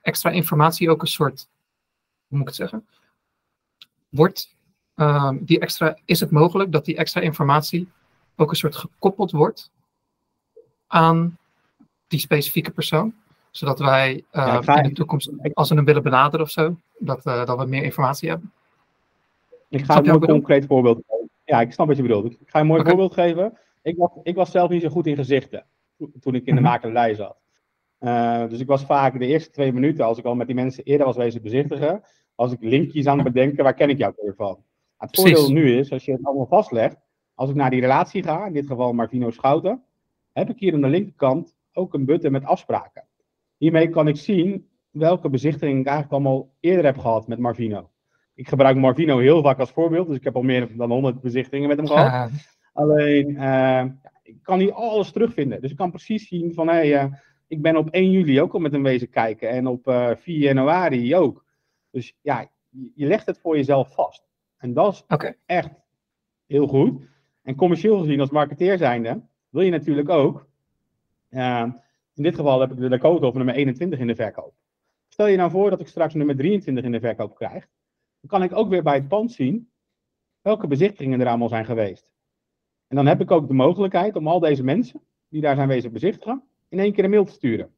extra 0.00 0.30
informatie 0.30 0.90
ook 0.90 1.00
een 1.00 1.08
soort. 1.08 1.48
Hoe 2.28 2.38
moet 2.38 2.40
ik 2.40 2.46
het 2.46 2.56
zeggen? 2.56 2.86
Wordt 4.08 4.56
um, 4.96 5.44
die 5.44 5.60
extra. 5.60 5.98
Is 6.04 6.20
het 6.20 6.30
mogelijk 6.30 6.72
dat 6.72 6.84
die 6.84 6.96
extra 6.96 7.20
informatie 7.20 7.88
ook 8.36 8.50
een 8.50 8.56
soort 8.56 8.76
gekoppeld 8.76 9.30
wordt 9.30 9.70
aan 10.86 11.38
die 12.06 12.20
specifieke 12.20 12.70
persoon? 12.70 13.14
Zodat 13.50 13.78
wij 13.78 14.24
uh, 14.32 14.60
in 14.64 14.82
de 14.82 14.92
toekomst, 14.92 15.30
als 15.54 15.68
we 15.68 15.74
hem 15.74 15.84
willen 15.84 16.02
benaderen 16.02 16.46
of 16.46 16.50
zo, 16.50 16.76
dat, 16.98 17.26
uh, 17.26 17.46
dat 17.46 17.58
we 17.58 17.64
meer 17.64 17.82
informatie 17.82 18.28
hebben. 18.28 18.52
Ik 19.68 19.84
ga 19.84 20.04
een 20.04 20.20
concreet 20.20 20.66
voorbeeld 20.66 21.02
geven. 21.06 21.30
Ja, 21.44 21.60
ik 21.60 21.72
snap 21.72 21.86
wat 21.86 21.96
je 21.96 22.02
bedoelt. 22.02 22.32
Ik 22.32 22.38
ga 22.46 22.60
een 22.60 22.66
mooi 22.66 22.80
okay. 22.80 22.92
voorbeeld 22.92 23.14
geven. 23.14 23.58
Ik 23.88 23.96
was, 23.96 24.10
ik 24.22 24.34
was 24.34 24.50
zelf 24.50 24.70
niet 24.70 24.82
zo 24.82 24.88
goed 24.88 25.06
in 25.06 25.16
gezichten 25.16 25.66
toen 26.20 26.34
ik 26.34 26.46
in 26.46 26.54
de 26.54 26.60
-hmm. 26.60 26.70
makelarij 26.70 27.14
zat. 27.14 27.36
Uh, 28.00 28.48
dus 28.48 28.60
ik 28.60 28.66
was 28.66 28.84
vaak 28.84 29.18
de 29.18 29.26
eerste 29.26 29.50
twee 29.50 29.72
minuten, 29.72 30.04
als 30.04 30.18
ik 30.18 30.24
al 30.24 30.34
met 30.34 30.46
die 30.46 30.56
mensen 30.56 30.84
eerder 30.84 31.06
was 31.06 31.16
wezen 31.16 31.42
bezichtigen, 31.42 32.02
als 32.34 32.52
ik 32.52 32.58
linkjes 32.60 33.06
aan 33.06 33.18
het 33.18 33.32
bedenken, 33.32 33.64
waar 33.64 33.74
ken 33.74 33.88
ik 33.88 33.98
jou 33.98 34.12
weer 34.16 34.34
van? 34.34 34.58
Het 34.96 35.10
Precies. 35.10 35.38
voordeel 35.38 35.54
nu 35.54 35.78
is, 35.78 35.92
als 35.92 36.04
je 36.04 36.12
het 36.12 36.24
allemaal 36.24 36.46
vastlegt, 36.46 36.96
als 37.34 37.50
ik 37.50 37.56
naar 37.56 37.70
die 37.70 37.80
relatie 37.80 38.22
ga, 38.22 38.46
in 38.46 38.52
dit 38.52 38.66
geval 38.66 38.92
Marvino 38.92 39.30
Schouten, 39.30 39.82
heb 40.32 40.50
ik 40.50 40.58
hier 40.58 40.74
aan 40.74 40.80
de 40.80 40.88
linkerkant 40.88 41.56
ook 41.72 41.94
een 41.94 42.04
button 42.04 42.32
met 42.32 42.44
afspraken. 42.44 43.04
Hiermee 43.56 43.88
kan 43.88 44.08
ik 44.08 44.16
zien 44.16 44.68
welke 44.90 45.28
bezichtiging 45.28 45.80
ik 45.80 45.86
eigenlijk 45.86 46.14
allemaal 46.14 46.48
eerder 46.60 46.84
heb 46.84 46.98
gehad 46.98 47.28
met 47.28 47.38
Marvino. 47.38 47.90
Ik 48.34 48.48
gebruik 48.48 48.76
Marvino 48.76 49.18
heel 49.18 49.42
vaak 49.42 49.58
als 49.58 49.70
voorbeeld, 49.70 50.06
dus 50.06 50.16
ik 50.16 50.24
heb 50.24 50.36
al 50.36 50.42
meer 50.42 50.76
dan 50.76 50.90
100 50.90 51.20
bezichtigingen 51.20 51.68
met 51.68 51.76
hem 51.76 51.86
gehad. 51.86 52.06
Ja. 52.06 52.30
Alleen, 52.78 53.30
uh, 53.30 53.84
ik 54.22 54.42
kan 54.42 54.58
hier 54.58 54.72
alles 54.72 55.10
terugvinden. 55.10 55.60
Dus 55.60 55.70
ik 55.70 55.76
kan 55.76 55.90
precies 55.90 56.28
zien 56.28 56.54
van, 56.54 56.68
hé, 56.68 56.74
hey, 56.74 57.04
uh, 57.04 57.12
ik 57.46 57.62
ben 57.62 57.76
op 57.76 57.90
1 57.90 58.10
juli 58.10 58.40
ook 58.40 58.52
al 58.52 58.60
met 58.60 58.72
hem 58.72 58.82
wezen 58.82 59.10
kijken 59.10 59.48
en 59.48 59.66
op 59.66 59.88
uh, 59.88 60.10
4 60.16 60.38
januari 60.38 61.16
ook. 61.16 61.44
Dus 61.90 62.16
ja, 62.20 62.50
je 62.94 63.06
legt 63.06 63.26
het 63.26 63.38
voor 63.38 63.56
jezelf 63.56 63.94
vast. 63.94 64.28
En 64.56 64.72
dat 64.72 64.92
is 64.92 65.04
okay. 65.08 65.36
echt 65.46 65.70
heel 66.46 66.66
goed. 66.66 67.02
En 67.42 67.54
commercieel 67.54 67.98
gezien 67.98 68.20
als 68.20 68.30
marketeer 68.30 68.78
zijnde, 68.78 69.20
wil 69.48 69.62
je 69.62 69.70
natuurlijk 69.70 70.08
ook 70.08 70.46
in 72.14 72.22
dit 72.22 72.34
geval 72.34 72.60
heb 72.60 72.70
ik 72.70 72.78
de 72.78 72.88
Dakota 72.88 73.26
of 73.26 73.34
nummer 73.34 73.54
21 73.54 73.98
in 73.98 74.06
de 74.06 74.14
verkoop. 74.14 74.54
Stel 75.08 75.26
je 75.26 75.36
nou 75.36 75.50
voor 75.50 75.70
dat 75.70 75.80
ik 75.80 75.86
straks 75.86 76.14
nummer 76.14 76.36
23 76.36 76.84
in 76.84 76.92
de 76.92 77.00
verkoop 77.00 77.34
krijg. 77.34 77.68
Dan 78.20 78.30
kan 78.30 78.42
ik 78.42 78.56
ook 78.56 78.68
weer 78.68 78.82
bij 78.82 78.94
het 78.94 79.08
pand 79.08 79.32
zien 79.32 79.70
welke 80.40 80.66
bezichtigingen 80.66 81.20
er 81.20 81.26
allemaal 81.26 81.48
zijn 81.48 81.64
geweest. 81.64 82.08
En 82.88 82.96
dan 82.96 83.06
heb 83.06 83.20
ik 83.20 83.30
ook 83.30 83.48
de 83.48 83.54
mogelijkheid 83.54 84.16
om 84.16 84.28
al 84.28 84.40
deze 84.40 84.64
mensen 84.64 85.00
die 85.28 85.40
daar 85.40 85.56
zijn 85.56 85.68
wezen 85.68 85.92
bezichtigen, 85.92 86.42
in 86.68 86.78
één 86.78 86.92
keer 86.92 87.04
een 87.04 87.10
mail 87.10 87.24
te 87.24 87.32
sturen. 87.32 87.70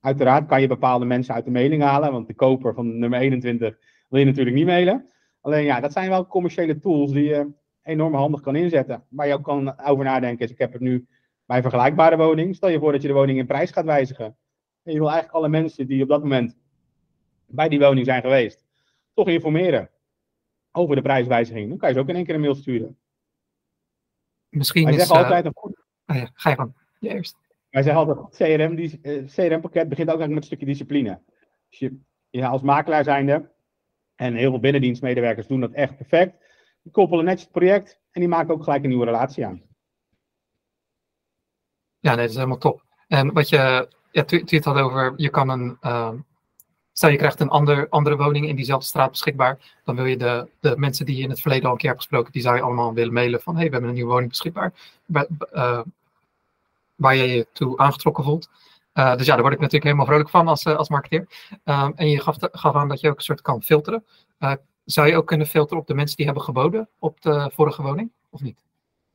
Uiteraard 0.00 0.46
kan 0.46 0.60
je 0.60 0.66
bepaalde 0.66 1.04
mensen 1.04 1.34
uit 1.34 1.44
de 1.44 1.50
mailing 1.50 1.82
halen, 1.82 2.12
want 2.12 2.26
de 2.26 2.34
koper 2.34 2.74
van 2.74 2.98
nummer 2.98 3.20
21 3.20 3.78
wil 4.08 4.20
je 4.20 4.26
natuurlijk 4.26 4.56
niet 4.56 4.66
mailen. 4.66 5.10
Alleen 5.40 5.64
ja, 5.64 5.80
dat 5.80 5.92
zijn 5.92 6.08
wel 6.08 6.26
commerciële 6.26 6.78
tools 6.78 7.12
die 7.12 7.24
je 7.24 7.52
enorm 7.82 8.14
handig 8.14 8.40
kan 8.40 8.56
inzetten. 8.56 9.04
Waar 9.08 9.26
je 9.26 9.34
ook 9.34 9.44
kan 9.44 9.80
over 9.80 10.04
nadenken. 10.04 10.50
ik 10.50 10.58
heb 10.58 10.72
het 10.72 10.82
nu 10.82 11.06
bij 11.46 11.56
een 11.56 11.62
vergelijkbare 11.62 12.16
woning, 12.16 12.54
stel 12.54 12.68
je 12.68 12.78
voor 12.78 12.92
dat 12.92 13.02
je 13.02 13.08
de 13.08 13.14
woning 13.14 13.38
in 13.38 13.46
prijs 13.46 13.70
gaat 13.70 13.84
wijzigen. 13.84 14.36
En 14.82 14.92
je 14.92 14.98
wil 14.98 15.10
eigenlijk 15.10 15.36
alle 15.36 15.48
mensen 15.48 15.86
die 15.86 16.02
op 16.02 16.08
dat 16.08 16.22
moment 16.22 16.56
bij 17.46 17.68
die 17.68 17.78
woning 17.78 18.06
zijn 18.06 18.22
geweest, 18.22 18.64
toch 19.14 19.28
informeren 19.28 19.90
over 20.72 20.96
de 20.96 21.02
prijswijziging. 21.02 21.68
Dan 21.68 21.78
kan 21.78 21.88
je 21.88 21.94
ze 21.94 22.00
ook 22.00 22.08
in 22.08 22.14
één 22.14 22.24
keer 22.24 22.34
een 22.34 22.40
mail 22.40 22.54
sturen. 22.54 22.98
Misschien 24.54 24.84
Wij 24.84 24.92
zeggen 24.92 25.16
uh, 25.16 25.22
altijd 25.22 25.44
een 25.44 25.52
goed... 25.54 25.82
Ah 26.06 26.16
ja, 26.16 26.30
ga 26.34 26.50
je 26.50 26.56
van. 26.56 26.74
Eerst. 27.00 27.36
Wij 27.70 27.82
zeggen 27.82 28.06
altijd, 28.06 28.36
CRM, 28.36 28.74
die, 28.74 28.98
uh, 29.02 29.24
CRM-pakket 29.24 29.88
begint 29.88 30.10
ook 30.10 30.18
eigenlijk 30.18 30.28
met 30.28 30.36
een 30.36 30.42
stukje 30.42 30.66
discipline. 30.66 31.20
Dus 31.68 31.90
je, 32.30 32.46
als 32.46 32.62
makelaar 32.62 33.04
zijnde, 33.04 33.52
en 34.14 34.34
heel 34.34 34.50
veel 34.50 34.60
binnendienstmedewerkers 34.60 35.46
doen 35.46 35.60
dat 35.60 35.72
echt 35.72 35.96
perfect, 35.96 36.36
die 36.82 36.92
koppelen 36.92 37.24
netjes 37.24 37.42
het 37.42 37.52
project 37.52 38.00
en 38.10 38.20
die 38.20 38.28
maken 38.28 38.54
ook 38.54 38.64
gelijk 38.64 38.82
een 38.82 38.88
nieuwe 38.88 39.04
relatie 39.04 39.46
aan. 39.46 39.62
Ja, 41.98 42.10
nee, 42.10 42.20
dat 42.20 42.28
is 42.28 42.34
helemaal 42.34 42.58
top. 42.58 42.84
En 43.08 43.32
wat 43.32 43.48
je, 43.48 43.88
ja, 44.10 44.24
het 44.26 44.64
had 44.64 44.76
over, 44.76 45.12
je 45.16 45.30
kan 45.30 45.48
een, 45.48 45.76
uh, 45.82 46.12
stel 46.94 47.10
je 47.10 47.16
krijgt 47.16 47.40
een 47.40 47.48
ander, 47.48 47.88
andere 47.88 48.16
woning 48.16 48.48
in 48.48 48.56
diezelfde 48.56 48.86
straat 48.86 49.10
beschikbaar, 49.10 49.58
dan 49.84 49.94
wil 49.96 50.04
je 50.04 50.16
de, 50.16 50.48
de 50.60 50.74
mensen 50.76 51.06
die 51.06 51.16
je 51.16 51.22
in 51.22 51.30
het 51.30 51.40
verleden 51.40 51.64
al 51.64 51.72
een 51.72 51.78
keer 51.78 51.88
hebt 51.88 52.00
gesproken, 52.00 52.32
die 52.32 52.42
zou 52.42 52.56
je 52.56 52.62
allemaal 52.62 52.94
willen 52.94 53.12
mailen 53.12 53.40
van, 53.40 53.56
hey, 53.56 53.64
we 53.64 53.70
hebben 53.70 53.88
een 53.88 53.94
nieuwe 53.94 54.10
woning 54.10 54.28
beschikbaar, 54.28 54.72
bij, 55.06 55.26
uh, 55.54 55.80
waar 56.94 57.16
je 57.16 57.28
je 57.28 57.46
toe 57.52 57.78
aangetrokken 57.78 58.24
voelt. 58.24 58.48
Uh, 58.94 59.16
dus 59.16 59.26
ja, 59.26 59.32
daar 59.32 59.42
word 59.42 59.54
ik 59.54 59.60
natuurlijk 59.60 59.84
helemaal 59.84 60.06
vrolijk 60.06 60.28
van 60.28 60.48
als, 60.48 60.66
als 60.66 60.88
marketeer. 60.88 61.26
Um, 61.64 61.92
en 61.96 62.08
je 62.08 62.20
gaf, 62.20 62.36
gaf 62.40 62.74
aan 62.74 62.88
dat 62.88 63.00
je 63.00 63.08
ook 63.08 63.16
een 63.16 63.22
soort 63.22 63.40
kan 63.40 63.62
filteren. 63.62 64.04
zou 64.84 65.08
je 65.08 65.16
ook 65.16 65.26
kunnen 65.26 65.46
filteren 65.46 65.80
op 65.80 65.86
de 65.86 65.94
mensen 65.94 66.16
die 66.16 66.26
hebben 66.26 66.44
geboden 66.44 66.88
op 66.98 67.20
de 67.20 67.50
vorige 67.54 67.82
woning, 67.82 68.10
of 68.30 68.40
niet? 68.40 68.64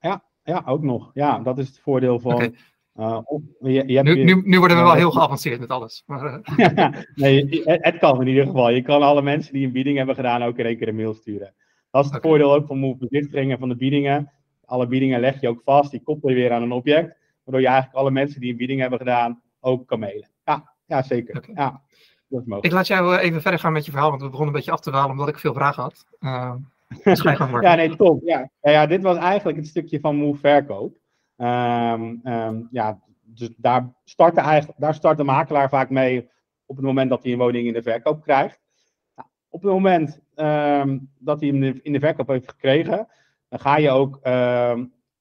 Ja, 0.02 0.24
ja 0.44 0.64
ook 0.66 0.82
nog. 0.82 1.12
Ja, 1.14 1.40
dat 1.40 1.58
is 1.58 1.68
het 1.68 1.80
voordeel 1.84 2.20
van... 2.20 2.34
Okay. 2.34 2.56
Uh, 3.00 3.20
je, 3.60 3.84
je 3.88 4.02
nu, 4.02 4.24
nu, 4.24 4.42
nu, 4.46 4.60
worden 4.60 4.78
we 4.78 4.84
wel 4.84 4.94
heel 4.94 5.12
geavanceerd 5.12 5.60
met 5.60 5.70
alles. 5.70 6.04
Maar, 6.06 6.42
nee, 7.16 7.62
het, 7.64 7.98
kan 7.98 8.22
in 8.22 8.28
ieder 8.28 8.46
geval. 8.46 8.70
Je 8.70 8.82
kan 8.82 9.02
alle 9.02 9.22
mensen 9.22 9.54
die 9.54 9.66
een 9.66 9.72
bieding 9.72 9.98
hebben 9.98 10.16
gedaan 10.16 10.44
ook 10.44 10.58
in 10.58 10.66
één 10.66 10.78
keer 10.78 10.88
een 10.88 10.96
mail 10.96 11.14
sturen. 11.14 11.54
Dat 11.92 12.06
is 12.06 12.12
het 12.12 12.22
voordeel 12.22 12.54
ook 12.54 12.68
van 12.68 12.78
Move 12.78 13.08
bezichtigingen 13.08 13.60
van 13.60 13.70
de 13.70 13.76
biedingen. 13.76 14.32
Alle 14.66 14.88
biedingen 14.88 15.20
leg 15.20 15.42
je 15.42 15.48
ook 15.48 15.62
vast, 15.66 15.92
die 15.92 16.02
koppel 16.04 16.30
je 16.30 16.36
weer 16.36 16.52
aan 16.52 16.62
een 16.62 16.72
object. 16.72 17.18
Waardoor 17.44 17.62
je 17.62 17.68
eigenlijk 17.68 17.98
alle 17.98 18.12
mensen 18.12 18.42
die 18.42 18.52
een 18.52 18.58
bieding 18.58 18.80
hebben 18.80 19.00
gedaan 19.00 19.42
ook 19.60 19.88
kan 19.88 20.00
mailen. 20.00 20.30
Ja, 20.46 20.74
ja 20.86 21.04
zeker. 21.04 21.44
Ja, 21.54 21.82
dat 22.28 22.42
is 22.42 22.46
mogelijk. 22.46 22.66
Ik 22.66 22.72
laat 22.72 22.88
jou 22.88 23.18
even 23.18 23.42
verder 23.42 23.60
gaan 23.60 23.74
met 23.74 23.86
je 23.86 23.92
verhaal, 23.92 24.10
want 24.10 24.22
we 24.22 24.30
begonnen 24.30 24.54
een 24.54 24.60
beetje 24.60 24.72
af 24.72 24.80
te 24.80 24.90
dwalen 24.90 25.12
omdat 25.12 25.28
ik 25.28 25.40
veel 25.40 25.54
vragen 25.54 25.84
had. 25.84 26.06
Uh, 26.20 26.54
ja, 27.62 27.76
nee, 27.76 27.96
top. 27.96 28.22
Ja. 28.24 28.50
Ja, 28.62 28.72
ja, 28.72 28.86
dit 28.86 29.02
was 29.02 29.18
eigenlijk 29.18 29.58
het 29.58 29.68
stukje 29.68 30.00
van 30.00 30.16
Move 30.16 30.40
verkoop. 30.40 30.98
Ehm, 31.40 32.64
ja, 32.72 33.00
dus 33.22 33.50
daar 33.58 33.94
start, 34.04 34.36
de 34.36 34.74
daar 34.78 34.94
start 34.94 35.18
de 35.18 35.24
makelaar 35.24 35.70
vaak 35.70 35.90
mee 35.90 36.30
op 36.66 36.76
het 36.76 36.86
moment 36.86 37.10
dat 37.10 37.24
hij 37.24 37.32
een 37.32 37.38
woning 37.38 37.68
in 37.68 37.74
de 37.74 37.82
verkoop 37.82 38.22
krijgt. 38.22 38.60
Nou, 39.16 39.30
op 39.50 39.62
het 39.62 39.72
moment 39.72 40.20
ehm, 40.36 41.00
dat 41.18 41.40
hij 41.40 41.50
hem 41.50 41.80
in 41.84 41.94
de 41.94 42.00
verkoop 42.00 42.28
heeft 42.28 42.50
gekregen, 42.50 43.08
dan 43.50 43.60
ga 43.60 43.78
je 43.78 43.90
ook, 43.90 44.20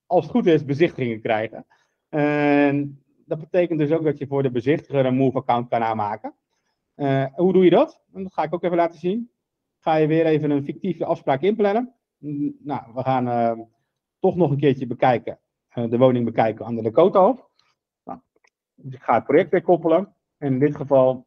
als 0.06 0.22
het 0.22 0.30
goed 0.30 0.46
is, 0.46 0.64
bezichtigingen 0.64 1.20
krijgen. 1.20 1.66
En 2.08 3.02
dat 3.26 3.38
betekent 3.38 3.78
dus 3.78 3.90
ook 3.90 4.04
dat 4.04 4.18
je 4.18 4.26
voor 4.26 4.42
de 4.42 4.50
bezichtiger 4.50 5.06
een 5.06 5.16
Move-account 5.16 5.68
kan 5.68 5.82
aanmaken. 5.82 6.34
Uh, 6.96 7.24
hoe 7.34 7.52
doe 7.52 7.64
je 7.64 7.70
dat? 7.70 8.02
Dat 8.12 8.32
ga 8.32 8.42
ik 8.42 8.54
ook 8.54 8.64
even 8.64 8.76
laten 8.76 8.98
zien. 8.98 9.30
Ga 9.78 9.94
je 9.94 10.06
weer 10.06 10.26
even 10.26 10.50
een 10.50 10.64
fictieve 10.64 11.04
afspraak 11.04 11.40
inplannen. 11.40 11.94
Nou, 12.58 12.82
we 12.94 13.02
gaan 13.02 13.68
toch 14.20 14.36
nog 14.36 14.50
een 14.50 14.58
keertje 14.58 14.86
bekijken 14.86 15.32
eh, 15.32 15.47
de 15.74 15.98
woning 15.98 16.24
bekijken 16.24 16.66
aan 16.66 16.74
de 16.74 16.82
Dakota 16.82 17.36
Nou, 18.04 18.20
dus 18.74 18.94
ik 18.94 19.02
ga 19.02 19.14
het 19.14 19.24
project 19.24 19.50
weer 19.50 19.62
koppelen. 19.62 20.14
En 20.38 20.52
in 20.52 20.58
dit 20.58 20.76
geval 20.76 21.26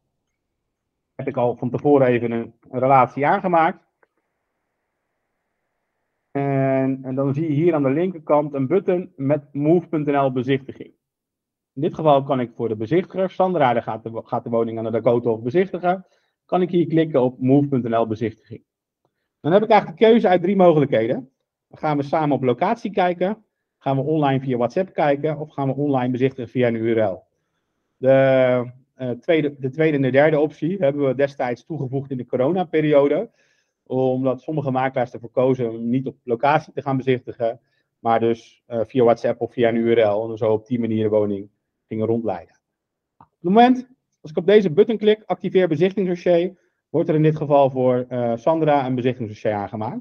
heb 1.14 1.28
ik 1.28 1.36
al 1.36 1.56
van 1.56 1.70
tevoren 1.70 2.06
even 2.06 2.30
een, 2.30 2.54
relatie 2.70 3.26
aangemaakt. 3.26 3.84
En, 6.30 6.98
en, 7.02 7.14
dan 7.14 7.34
zie 7.34 7.42
je 7.42 7.52
hier 7.52 7.74
aan 7.74 7.82
de 7.82 7.90
linkerkant 7.90 8.54
een 8.54 8.66
button 8.66 9.12
met 9.16 9.54
move.nl 9.54 10.32
bezichtiging. 10.32 10.94
In 11.74 11.82
dit 11.82 11.94
geval 11.94 12.22
kan 12.22 12.40
ik 12.40 12.52
voor 12.54 12.68
de 12.68 12.76
bezichtiger, 12.76 13.30
Sandra 13.30 13.80
gaat 13.80 14.02
de, 14.02 14.20
gaat 14.24 14.44
de 14.44 14.50
woning 14.50 14.78
aan 14.78 14.84
de 14.84 14.90
Dakota 14.90 15.36
bezichtigen, 15.36 16.06
kan 16.44 16.62
ik 16.62 16.70
hier 16.70 16.86
klikken 16.86 17.22
op 17.22 17.38
move.nl 17.38 18.06
bezichtiging. 18.06 18.64
Dan 19.40 19.52
heb 19.52 19.62
ik 19.62 19.68
eigenlijk 19.68 20.00
de 20.00 20.06
keuze 20.06 20.28
uit 20.28 20.42
drie 20.42 20.56
mogelijkheden. 20.56 21.30
Dan 21.68 21.78
gaan 21.78 21.96
we 21.96 22.02
samen 22.02 22.36
op 22.36 22.42
locatie 22.42 22.90
kijken. 22.90 23.44
Gaan 23.82 23.96
we 23.96 24.02
online 24.02 24.40
via 24.40 24.56
WhatsApp 24.56 24.92
kijken 24.92 25.38
of 25.38 25.50
gaan 25.50 25.68
we 25.68 25.74
online 25.74 26.10
bezichtigen 26.10 26.50
via 26.50 26.68
een 26.68 26.74
URL? 26.74 27.24
De, 27.96 28.72
uh, 28.98 29.10
tweede, 29.10 29.56
de 29.58 29.70
tweede 29.70 29.96
en 29.96 30.02
de 30.02 30.10
derde 30.10 30.40
optie 30.40 30.76
hebben 30.78 31.06
we 31.06 31.14
destijds 31.14 31.64
toegevoegd 31.64 32.10
in 32.10 32.16
de 32.16 32.26
coronaperiode. 32.26 33.30
Omdat 33.86 34.40
sommige 34.40 34.70
makelaars 34.70 35.12
ervoor 35.12 35.30
kozen 35.30 35.70
om 35.70 35.88
niet 35.88 36.06
op 36.06 36.16
locatie 36.24 36.72
te 36.72 36.82
gaan 36.82 36.96
bezichtigen. 36.96 37.60
Maar 37.98 38.20
dus 38.20 38.62
uh, 38.68 38.80
via 38.86 39.04
WhatsApp 39.04 39.40
of 39.40 39.52
via 39.52 39.68
een 39.68 39.76
URL. 39.76 40.30
En 40.30 40.38
zo 40.38 40.52
op 40.52 40.66
die 40.66 40.80
manier 40.80 41.02
de 41.02 41.08
woning 41.08 41.48
gingen 41.88 42.06
rondleiden. 42.06 42.56
Op 43.18 43.26
het 43.30 43.42
moment, 43.42 43.86
als 44.20 44.30
ik 44.30 44.36
op 44.36 44.46
deze 44.46 44.70
button 44.70 44.96
klik, 44.96 45.22
activeer 45.26 45.68
bezichtigingsdossier, 45.68 46.58
wordt 46.88 47.08
er 47.08 47.14
in 47.14 47.22
dit 47.22 47.36
geval 47.36 47.70
voor 47.70 48.06
uh, 48.08 48.36
Sandra 48.36 48.86
een 48.86 48.94
bezichtigingsdossier 48.94 49.52
aangemaakt. 49.52 50.00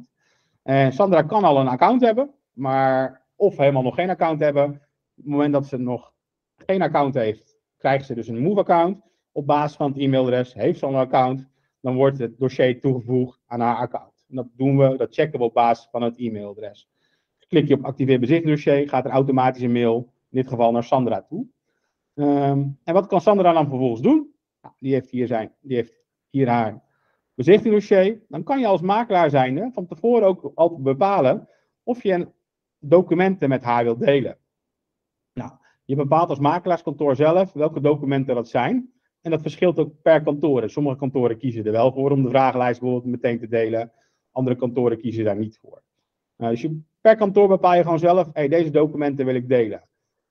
En 0.63 0.93
Sandra 0.93 1.21
kan 1.21 1.43
al 1.43 1.59
een 1.59 1.67
account 1.67 2.01
hebben, 2.01 2.31
maar 2.53 3.20
of 3.41 3.57
helemaal 3.57 3.81
nog 3.81 3.95
geen 3.95 4.09
account 4.09 4.39
hebben. 4.39 4.65
Op 4.65 4.79
het 5.15 5.25
moment 5.25 5.53
dat 5.53 5.65
ze 5.65 5.77
nog 5.77 6.13
geen 6.55 6.81
account 6.81 7.13
heeft, 7.13 7.59
krijgt 7.77 8.05
ze 8.05 8.15
dus 8.15 8.27
een 8.27 8.41
Move-account. 8.41 9.01
Op 9.31 9.45
basis 9.45 9.77
van 9.77 9.91
het 9.91 10.01
e-mailadres 10.01 10.53
heeft 10.53 10.79
ze 10.79 10.85
al 10.85 10.93
een 10.93 10.99
account. 10.99 11.47
Dan 11.79 11.95
wordt 11.95 12.17
het 12.17 12.39
dossier 12.39 12.79
toegevoegd 12.79 13.41
aan 13.45 13.59
haar 13.59 13.75
account. 13.75 14.25
En 14.29 14.35
dat 14.35 14.47
doen 14.55 14.77
we, 14.77 14.97
dat 14.97 15.13
checken 15.13 15.39
we 15.39 15.45
op 15.45 15.53
basis 15.53 15.87
van 15.91 16.01
het 16.01 16.17
e-mailadres. 16.17 16.89
Klik 17.47 17.67
je 17.67 17.73
op 17.73 17.85
activeer 17.85 18.19
bezichtingsdossier, 18.19 18.89
gaat 18.89 19.05
er 19.05 19.11
automatisch 19.11 19.61
een 19.61 19.71
mail, 19.71 19.97
in 20.29 20.37
dit 20.37 20.47
geval 20.47 20.71
naar 20.71 20.83
Sandra 20.83 21.21
toe. 21.21 21.47
Ehm, 22.13 22.67
en 22.83 22.93
wat 22.93 23.07
kan 23.07 23.21
Sandra 23.21 23.53
dan 23.53 23.67
vervolgens 23.67 24.01
doen? 24.01 24.33
Nou, 24.61 24.73
die, 24.79 24.93
heeft 24.93 25.09
hier 25.09 25.27
zijn, 25.27 25.53
die 25.61 25.75
heeft 25.75 26.03
hier 26.29 26.49
haar 26.49 26.83
bezichtingsdossier. 27.33 28.21
Dan 28.27 28.43
kan 28.43 28.59
je 28.59 28.67
als 28.67 28.81
makelaar 28.81 29.29
zijnde 29.29 29.69
van 29.73 29.85
tevoren 29.85 30.27
ook 30.27 30.51
altijd 30.55 30.83
bepalen 30.83 31.47
of 31.83 32.03
je 32.03 32.13
een 32.13 32.31
documenten 32.81 33.49
met 33.49 33.63
haar 33.63 33.83
wilt 33.83 33.99
delen. 33.99 34.37
Nou, 35.33 35.51
je 35.85 35.95
bepaalt 35.95 36.29
als 36.29 36.39
makelaarskantoor 36.39 37.15
zelf 37.15 37.53
welke 37.53 37.81
documenten 37.81 38.35
dat 38.35 38.49
zijn. 38.49 38.91
En 39.21 39.31
dat 39.31 39.41
verschilt 39.41 39.79
ook 39.79 40.01
per 40.01 40.23
kantoor. 40.23 40.69
Sommige 40.69 40.95
kantoren 40.95 41.37
kiezen 41.37 41.65
er 41.65 41.71
wel 41.71 41.93
voor 41.93 42.11
om 42.11 42.23
de 42.23 42.29
vragenlijst 42.29 42.79
bijvoorbeeld 42.79 43.11
meteen 43.11 43.39
te 43.39 43.47
delen. 43.47 43.91
Andere 44.31 44.55
kantoren 44.55 44.97
kiezen 44.97 45.23
daar 45.23 45.37
niet 45.37 45.59
voor. 45.61 45.81
Nou, 46.35 46.51
dus 46.51 46.61
je, 46.61 46.81
per 47.01 47.15
kantoor 47.15 47.47
bepaal 47.47 47.75
je 47.75 47.83
gewoon 47.83 47.99
zelf, 47.99 48.29
hey, 48.33 48.47
deze 48.47 48.69
documenten 48.69 49.25
wil 49.25 49.35
ik 49.35 49.49
delen. 49.49 49.83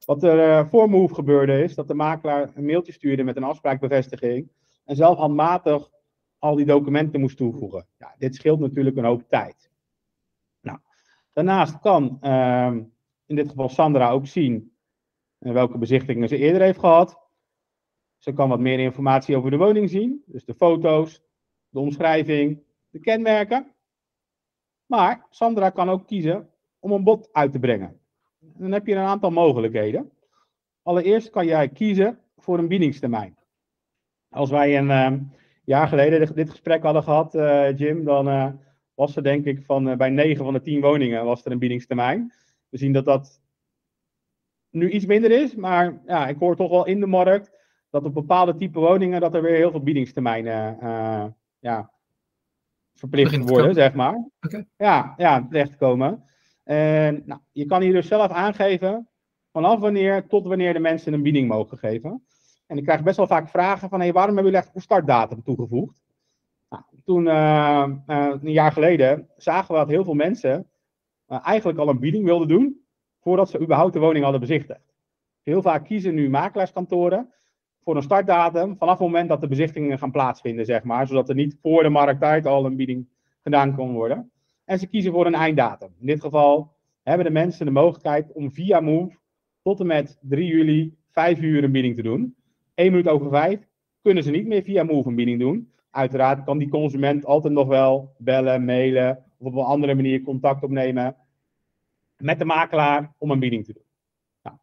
Wat 0.04 0.22
er 0.22 0.38
uh, 0.38 0.68
voor 0.68 0.90
Move 0.90 1.14
gebeurde 1.14 1.62
is 1.62 1.74
dat 1.74 1.88
de 1.88 1.94
makelaar 1.94 2.50
een 2.54 2.64
mailtje 2.64 2.92
stuurde 2.92 3.22
met 3.22 3.36
een 3.36 3.44
afspraakbevestiging. 3.44 4.48
En 4.84 4.96
zelf 4.96 5.18
handmatig 5.18 5.90
al 6.38 6.54
die 6.54 6.66
documenten 6.66 7.20
moest 7.20 7.36
toevoegen. 7.36 7.86
Ja, 7.98 8.14
dit 8.18 8.34
scheelt 8.34 8.60
natuurlijk 8.60 8.96
een 8.96 9.04
hoop 9.04 9.28
tijd. 9.28 9.69
Daarnaast 11.32 11.80
kan 11.80 12.18
ehm, 12.20 12.82
in 13.26 13.36
dit 13.36 13.48
geval 13.48 13.68
Sandra 13.68 14.10
ook 14.10 14.26
zien 14.26 14.72
uh, 15.38 15.52
welke 15.52 15.78
bezichtigingen 15.78 16.28
ze 16.28 16.36
eerder 16.36 16.62
heeft 16.62 16.78
gehad. 16.78 17.18
Ze 18.18 18.32
kan 18.32 18.48
wat 18.48 18.60
meer 18.60 18.78
informatie 18.78 19.36
over 19.36 19.50
de 19.50 19.56
woning 19.56 19.90
zien, 19.90 20.22
dus 20.26 20.44
de 20.44 20.54
foto's, 20.54 21.22
de 21.68 21.78
omschrijving, 21.78 22.62
de 22.90 23.00
kenmerken. 23.00 23.74
Maar 24.86 25.26
Sandra 25.30 25.70
kan 25.70 25.90
ook 25.90 26.06
kiezen 26.06 26.50
om 26.78 26.92
een 26.92 27.04
bod 27.04 27.28
uit 27.32 27.52
te 27.52 27.58
brengen. 27.58 28.00
Dan 28.38 28.72
heb 28.72 28.86
je 28.86 28.94
een 28.94 29.06
aantal 29.06 29.30
mogelijkheden. 29.30 30.12
Allereerst 30.82 31.30
kan 31.30 31.46
jij 31.46 31.68
kiezen 31.68 32.18
voor 32.36 32.58
een 32.58 32.68
biedingstermijn. 32.68 33.38
Als 34.28 34.50
wij 34.50 34.78
een 34.78 34.88
uh, 35.12 35.20
jaar 35.64 35.88
geleden 35.88 36.34
dit 36.34 36.50
gesprek 36.50 36.82
hadden 36.82 37.02
gehad, 37.02 37.34
uh, 37.34 37.78
Jim, 37.78 38.04
dan 38.04 38.28
uh, 38.28 38.52
was 39.00 39.16
er 39.16 39.22
denk 39.22 39.44
ik 39.44 39.64
van 39.64 39.88
uh, 39.88 39.96
bij 39.96 40.10
9 40.10 40.44
van 40.44 40.52
de 40.52 40.60
10 40.60 40.80
woningen 40.80 41.24
was 41.24 41.44
er 41.44 41.52
een 41.52 41.58
biedingstermijn. 41.58 42.32
We 42.68 42.78
zien 42.78 42.92
dat 42.92 43.04
dat 43.04 43.40
nu 44.70 44.90
iets 44.90 45.06
minder 45.06 45.30
is, 45.30 45.54
maar 45.54 46.00
ja, 46.06 46.28
ik 46.28 46.38
hoor 46.38 46.56
toch 46.56 46.70
wel 46.70 46.86
in 46.86 47.00
de 47.00 47.06
markt 47.06 47.50
dat 47.90 48.04
op 48.04 48.14
bepaalde 48.14 48.56
type 48.56 48.78
woningen 48.78 49.20
dat 49.20 49.34
er 49.34 49.42
weer 49.42 49.56
heel 49.56 49.70
veel 49.70 49.82
biedingstermijnen 49.82 50.78
uh, 50.82 51.24
ja, 51.58 51.90
verplicht 52.94 53.48
worden, 53.48 53.74
zeg 53.74 53.94
maar. 53.94 54.28
Okay. 54.40 54.66
Ja, 54.76 55.14
ja, 55.16 55.46
terechtkomen. 55.50 56.24
En 56.64 57.22
nou, 57.26 57.40
je 57.52 57.66
kan 57.66 57.82
hier 57.82 57.92
dus 57.92 58.08
zelf 58.08 58.30
aangeven 58.30 59.08
vanaf 59.52 59.78
wanneer 59.78 60.26
tot 60.26 60.46
wanneer 60.46 60.72
de 60.72 60.78
mensen 60.78 61.12
een 61.12 61.22
bieding 61.22 61.48
mogen 61.48 61.78
geven. 61.78 62.24
En 62.66 62.76
ik 62.76 62.84
krijg 62.84 63.02
best 63.02 63.16
wel 63.16 63.26
vaak 63.26 63.48
vragen 63.48 63.88
van, 63.88 64.00
hey, 64.00 64.12
waarom 64.12 64.34
hebben 64.34 64.52
jullie 64.52 64.66
echt 64.66 64.76
een 64.76 64.82
startdatum 64.82 65.42
toegevoegd? 65.42 66.02
Toen, 67.04 67.24
uh, 67.26 67.88
uh, 68.06 68.32
een 68.42 68.52
jaar 68.52 68.72
geleden, 68.72 69.28
zagen 69.36 69.74
we 69.74 69.80
dat 69.80 69.88
heel 69.88 70.04
veel 70.04 70.14
mensen 70.14 70.66
uh, 71.28 71.46
eigenlijk 71.46 71.78
al 71.78 71.88
een 71.88 71.98
bieding 71.98 72.24
wilden 72.24 72.48
doen 72.48 72.80
voordat 73.20 73.50
ze 73.50 73.60
überhaupt 73.60 73.92
de 73.92 73.98
woning 73.98 74.22
hadden 74.22 74.40
bezichtigd. 74.40 74.92
Heel 75.42 75.62
vaak 75.62 75.84
kiezen 75.84 76.14
nu 76.14 76.30
makelaarskantoren 76.30 77.32
voor 77.84 77.96
een 77.96 78.02
startdatum 78.02 78.76
vanaf 78.76 78.98
het 78.98 79.06
moment 79.06 79.28
dat 79.28 79.40
de 79.40 79.48
bezichtigingen 79.48 79.98
gaan 79.98 80.10
plaatsvinden, 80.10 80.64
zeg 80.64 80.82
maar, 80.82 81.06
zodat 81.06 81.28
er 81.28 81.34
niet 81.34 81.56
voor 81.62 81.82
de 81.82 81.88
markttijd 81.88 82.46
al 82.46 82.64
een 82.64 82.76
bieding 82.76 83.08
gedaan 83.42 83.74
kon 83.74 83.92
worden. 83.92 84.30
En 84.64 84.78
ze 84.78 84.86
kiezen 84.86 85.12
voor 85.12 85.26
een 85.26 85.34
einddatum. 85.34 85.94
In 86.00 86.06
dit 86.06 86.20
geval 86.20 86.72
hebben 87.02 87.26
de 87.26 87.32
mensen 87.32 87.66
de 87.66 87.72
mogelijkheid 87.72 88.32
om 88.32 88.52
via 88.52 88.80
Move 88.80 89.18
tot 89.62 89.80
en 89.80 89.86
met 89.86 90.18
3 90.20 90.46
juli 90.46 90.96
5 91.10 91.40
uur 91.40 91.64
een 91.64 91.72
bieding 91.72 91.96
te 91.96 92.02
doen. 92.02 92.36
1 92.74 92.90
minuut 92.90 93.08
over 93.08 93.30
5 93.30 93.68
kunnen 94.02 94.22
ze 94.22 94.30
niet 94.30 94.46
meer 94.46 94.62
via 94.62 94.82
Move 94.82 95.08
een 95.08 95.14
bieding 95.14 95.38
doen. 95.40 95.69
Uiteraard 95.90 96.44
kan 96.44 96.58
die 96.58 96.68
consument 96.68 97.24
altijd 97.24 97.52
nog 97.52 97.66
wel 97.66 98.14
bellen, 98.18 98.64
mailen 98.64 99.24
of 99.38 99.46
op 99.46 99.54
een 99.54 99.64
andere 99.64 99.94
manier 99.94 100.22
contact 100.22 100.62
opnemen 100.62 101.16
met 102.16 102.38
de 102.38 102.44
makelaar 102.44 103.14
om 103.18 103.30
een 103.30 103.38
bieding 103.38 103.64
te 103.64 103.72
doen. 103.72 103.84
Nou, 104.42 104.56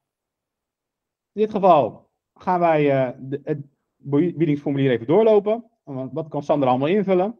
in 1.33 1.41
dit 1.41 1.51
geval 1.51 2.09
gaan 2.33 2.59
wij 2.59 2.83
de, 3.19 3.41
het 3.43 3.65
biedingsformulier 3.97 4.91
even 4.91 5.07
doorlopen. 5.07 5.69
Wat 6.11 6.27
kan 6.27 6.43
Sander 6.43 6.69
allemaal 6.69 6.87
invullen? 6.87 7.39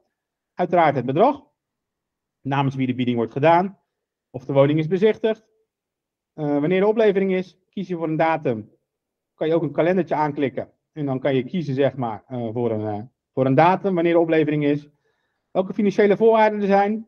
Uiteraard 0.53 0.95
het 0.95 1.05
bedrag, 1.05 1.43
namens 2.41 2.75
wie 2.75 2.87
de 2.87 2.95
bieding 2.95 3.17
wordt 3.17 3.31
gedaan, 3.31 3.79
of 4.29 4.45
de 4.45 4.53
woning 4.53 4.79
is 4.79 4.87
bezichtigd. 4.87 5.45
Uh, 6.35 6.59
wanneer 6.59 6.79
de 6.79 6.87
oplevering 6.87 7.33
is, 7.33 7.57
kies 7.69 7.87
je 7.87 7.95
voor 7.95 8.07
een 8.07 8.15
datum. 8.15 8.71
Kan 9.33 9.47
je 9.47 9.53
ook 9.53 9.61
een 9.61 9.71
kalendertje 9.71 10.15
aanklikken 10.15 10.71
en 10.91 11.05
dan 11.05 11.19
kan 11.19 11.35
je 11.35 11.43
kiezen 11.43 11.73
zeg 11.73 11.95
maar 11.95 12.23
uh, 12.29 12.53
voor 12.53 12.71
een 12.71 13.11
voor 13.37 13.45
een 13.45 13.55
datum, 13.55 13.95
wanneer 13.95 14.13
de 14.13 14.19
oplevering 14.19 14.63
is. 14.63 14.89
Welke 15.51 15.73
financiële 15.73 16.17
voorwaarden 16.17 16.61
er 16.61 16.67
zijn. 16.67 17.07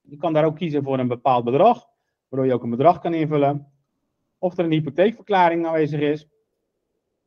Je 0.00 0.16
kan 0.16 0.32
daar 0.32 0.44
ook 0.44 0.56
kiezen 0.56 0.82
voor 0.82 0.98
een 0.98 1.08
bepaald 1.08 1.44
bedrag, 1.44 1.86
waardoor 2.28 2.48
je 2.48 2.54
ook 2.54 2.62
een 2.62 2.70
bedrag 2.70 3.00
kan 3.00 3.14
invullen. 3.14 3.72
of 4.38 4.58
er 4.58 4.64
een 4.64 4.70
hypotheekverklaring 4.70 5.66
aanwezig 5.66 6.00
is 6.00 6.28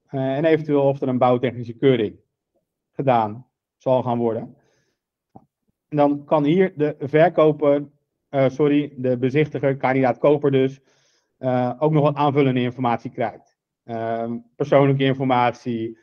eh, 0.08 0.38
en 0.38 0.46
eventueel 0.46 0.82
of 0.82 1.02
er 1.02 1.08
een 1.08 1.18
bouwtechnische 1.18 1.74
keuring 1.74 2.20
gedaan 2.92 3.48
zal 3.78 4.04
gaan 4.04 4.18
worden. 4.18 4.56
En 5.88 5.98
dan 5.98 6.26
kan 6.26 6.44
hier 6.44 6.74
de 6.76 6.96
verkoper, 7.00 7.88
uh, 8.30 8.50
sorry, 8.50 8.94
de 8.98 9.18
bezichtiger, 9.18 9.78
kandidaat 9.78 10.18
koper 10.18 10.52
dus, 10.52 10.82
uh, 11.40 11.74
ook 11.80 11.92
nog 11.92 12.04
wat 12.04 12.16
aanvullende 12.16 12.62
informatie 12.62 13.12
krijgt. 13.12 13.58
Uh, 13.86 14.32
persoonlijke 14.56 15.04
informatie. 15.04 15.98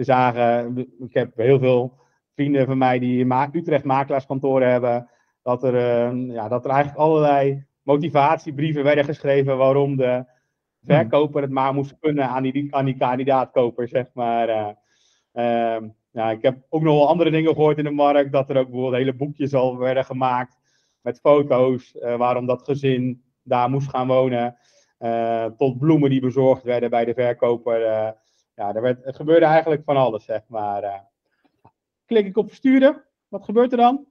Ehm, 0.00 0.04
we 0.04 0.04
zagen, 0.04 0.76
ik 0.98 1.14
heb 1.14 1.36
heel 1.36 1.58
veel 1.58 1.98
vrienden 2.34 2.66
van 2.66 2.78
mij 2.78 2.98
die 2.98 3.26
Utrecht 3.52 3.84
makelaarskantoren 3.84 4.70
hebben, 4.70 5.08
dat 5.42 5.64
er, 5.64 5.76
ehm, 5.76 6.30
ja, 6.30 6.48
dat 6.48 6.64
er 6.64 6.70
eigenlijk 6.70 7.00
allerlei 7.00 7.64
motivatiebrieven 7.82 8.82
werden 8.82 9.04
geschreven 9.04 9.56
waarom 9.56 9.96
de 9.96 10.24
verkoper 10.82 11.42
het 11.42 11.50
maar 11.50 11.74
moest 11.74 11.96
kunnen 12.00 12.28
aan 12.28 12.42
die, 12.42 12.74
aan 12.74 12.84
die 12.84 12.96
kandidaatkoper, 12.96 13.88
zeg 13.88 14.06
maar. 14.14 14.48
Uh, 15.32 15.76
ja, 16.12 16.30
ik 16.30 16.42
heb 16.42 16.58
ook 16.68 16.82
nog 16.82 16.94
wel 16.94 17.08
andere 17.08 17.30
dingen 17.30 17.52
gehoord 17.52 17.78
in 17.78 17.84
de 17.84 17.90
markt, 17.90 18.32
dat 18.32 18.50
er 18.50 18.56
ook 18.56 18.70
bijvoorbeeld 18.70 18.94
hele 18.94 19.14
boekjes 19.14 19.54
al 19.54 19.78
werden 19.78 20.04
gemaakt 20.04 20.58
met 21.00 21.20
foto's 21.20 21.94
uh, 21.94 22.16
waarom 22.16 22.46
dat 22.46 22.62
gezin 22.62 23.22
daar 23.42 23.70
moest 23.70 23.88
gaan 23.88 24.06
wonen. 24.06 24.56
Uh, 24.98 25.44
tot 25.44 25.78
bloemen 25.78 26.10
die 26.10 26.20
bezorgd 26.20 26.62
werden 26.62 26.90
bij 26.90 27.04
de 27.04 27.14
verkoper. 27.14 28.14
Ja, 28.60 28.74
er, 28.74 28.82
werd, 28.82 29.06
er 29.06 29.14
gebeurde 29.14 29.44
eigenlijk 29.46 29.82
van 29.84 29.96
alles, 29.96 30.24
zeg 30.24 30.42
maar. 30.46 31.08
klik 32.06 32.26
ik 32.26 32.36
op 32.36 32.48
versturen, 32.48 33.04
wat 33.28 33.44
gebeurt 33.44 33.72
er 33.72 33.78
dan? 33.78 34.06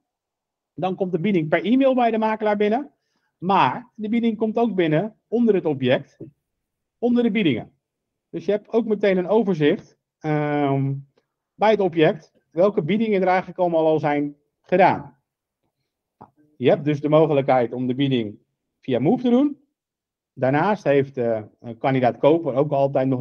Dan 0.74 0.94
komt 0.94 1.12
de 1.12 1.20
bieding 1.20 1.48
per 1.48 1.64
e-mail 1.64 1.94
bij 1.94 2.10
de 2.10 2.18
makelaar 2.18 2.56
binnen. 2.56 2.92
Maar 3.38 3.90
de 3.94 4.08
bieding 4.08 4.36
komt 4.36 4.56
ook 4.56 4.74
binnen 4.74 5.16
onder 5.28 5.54
het 5.54 5.64
object, 5.64 6.16
onder 6.98 7.22
de 7.22 7.30
biedingen. 7.30 7.72
Dus 8.30 8.44
je 8.44 8.50
hebt 8.50 8.68
ook 8.68 8.84
meteen 8.84 9.16
een 9.16 9.28
overzicht 9.28 9.96
um, 10.20 11.08
bij 11.54 11.70
het 11.70 11.80
object 11.80 12.32
welke 12.50 12.82
biedingen 12.82 13.20
er 13.20 13.28
eigenlijk 13.28 13.58
allemaal 13.58 13.86
al 13.86 13.98
zijn 13.98 14.36
gedaan. 14.60 15.16
Je 16.56 16.68
hebt 16.68 16.84
dus 16.84 17.00
de 17.00 17.08
mogelijkheid 17.08 17.72
om 17.72 17.86
de 17.86 17.94
bieding 17.94 18.38
via 18.80 18.98
Move 18.98 19.22
te 19.22 19.30
doen. 19.30 19.60
Daarnaast 20.32 20.84
heeft 20.84 21.14
de 21.14 21.44
kandidaat 21.78 22.18
koper 22.18 22.54
ook 22.54 22.70
altijd 22.70 23.08
nog 23.08 23.20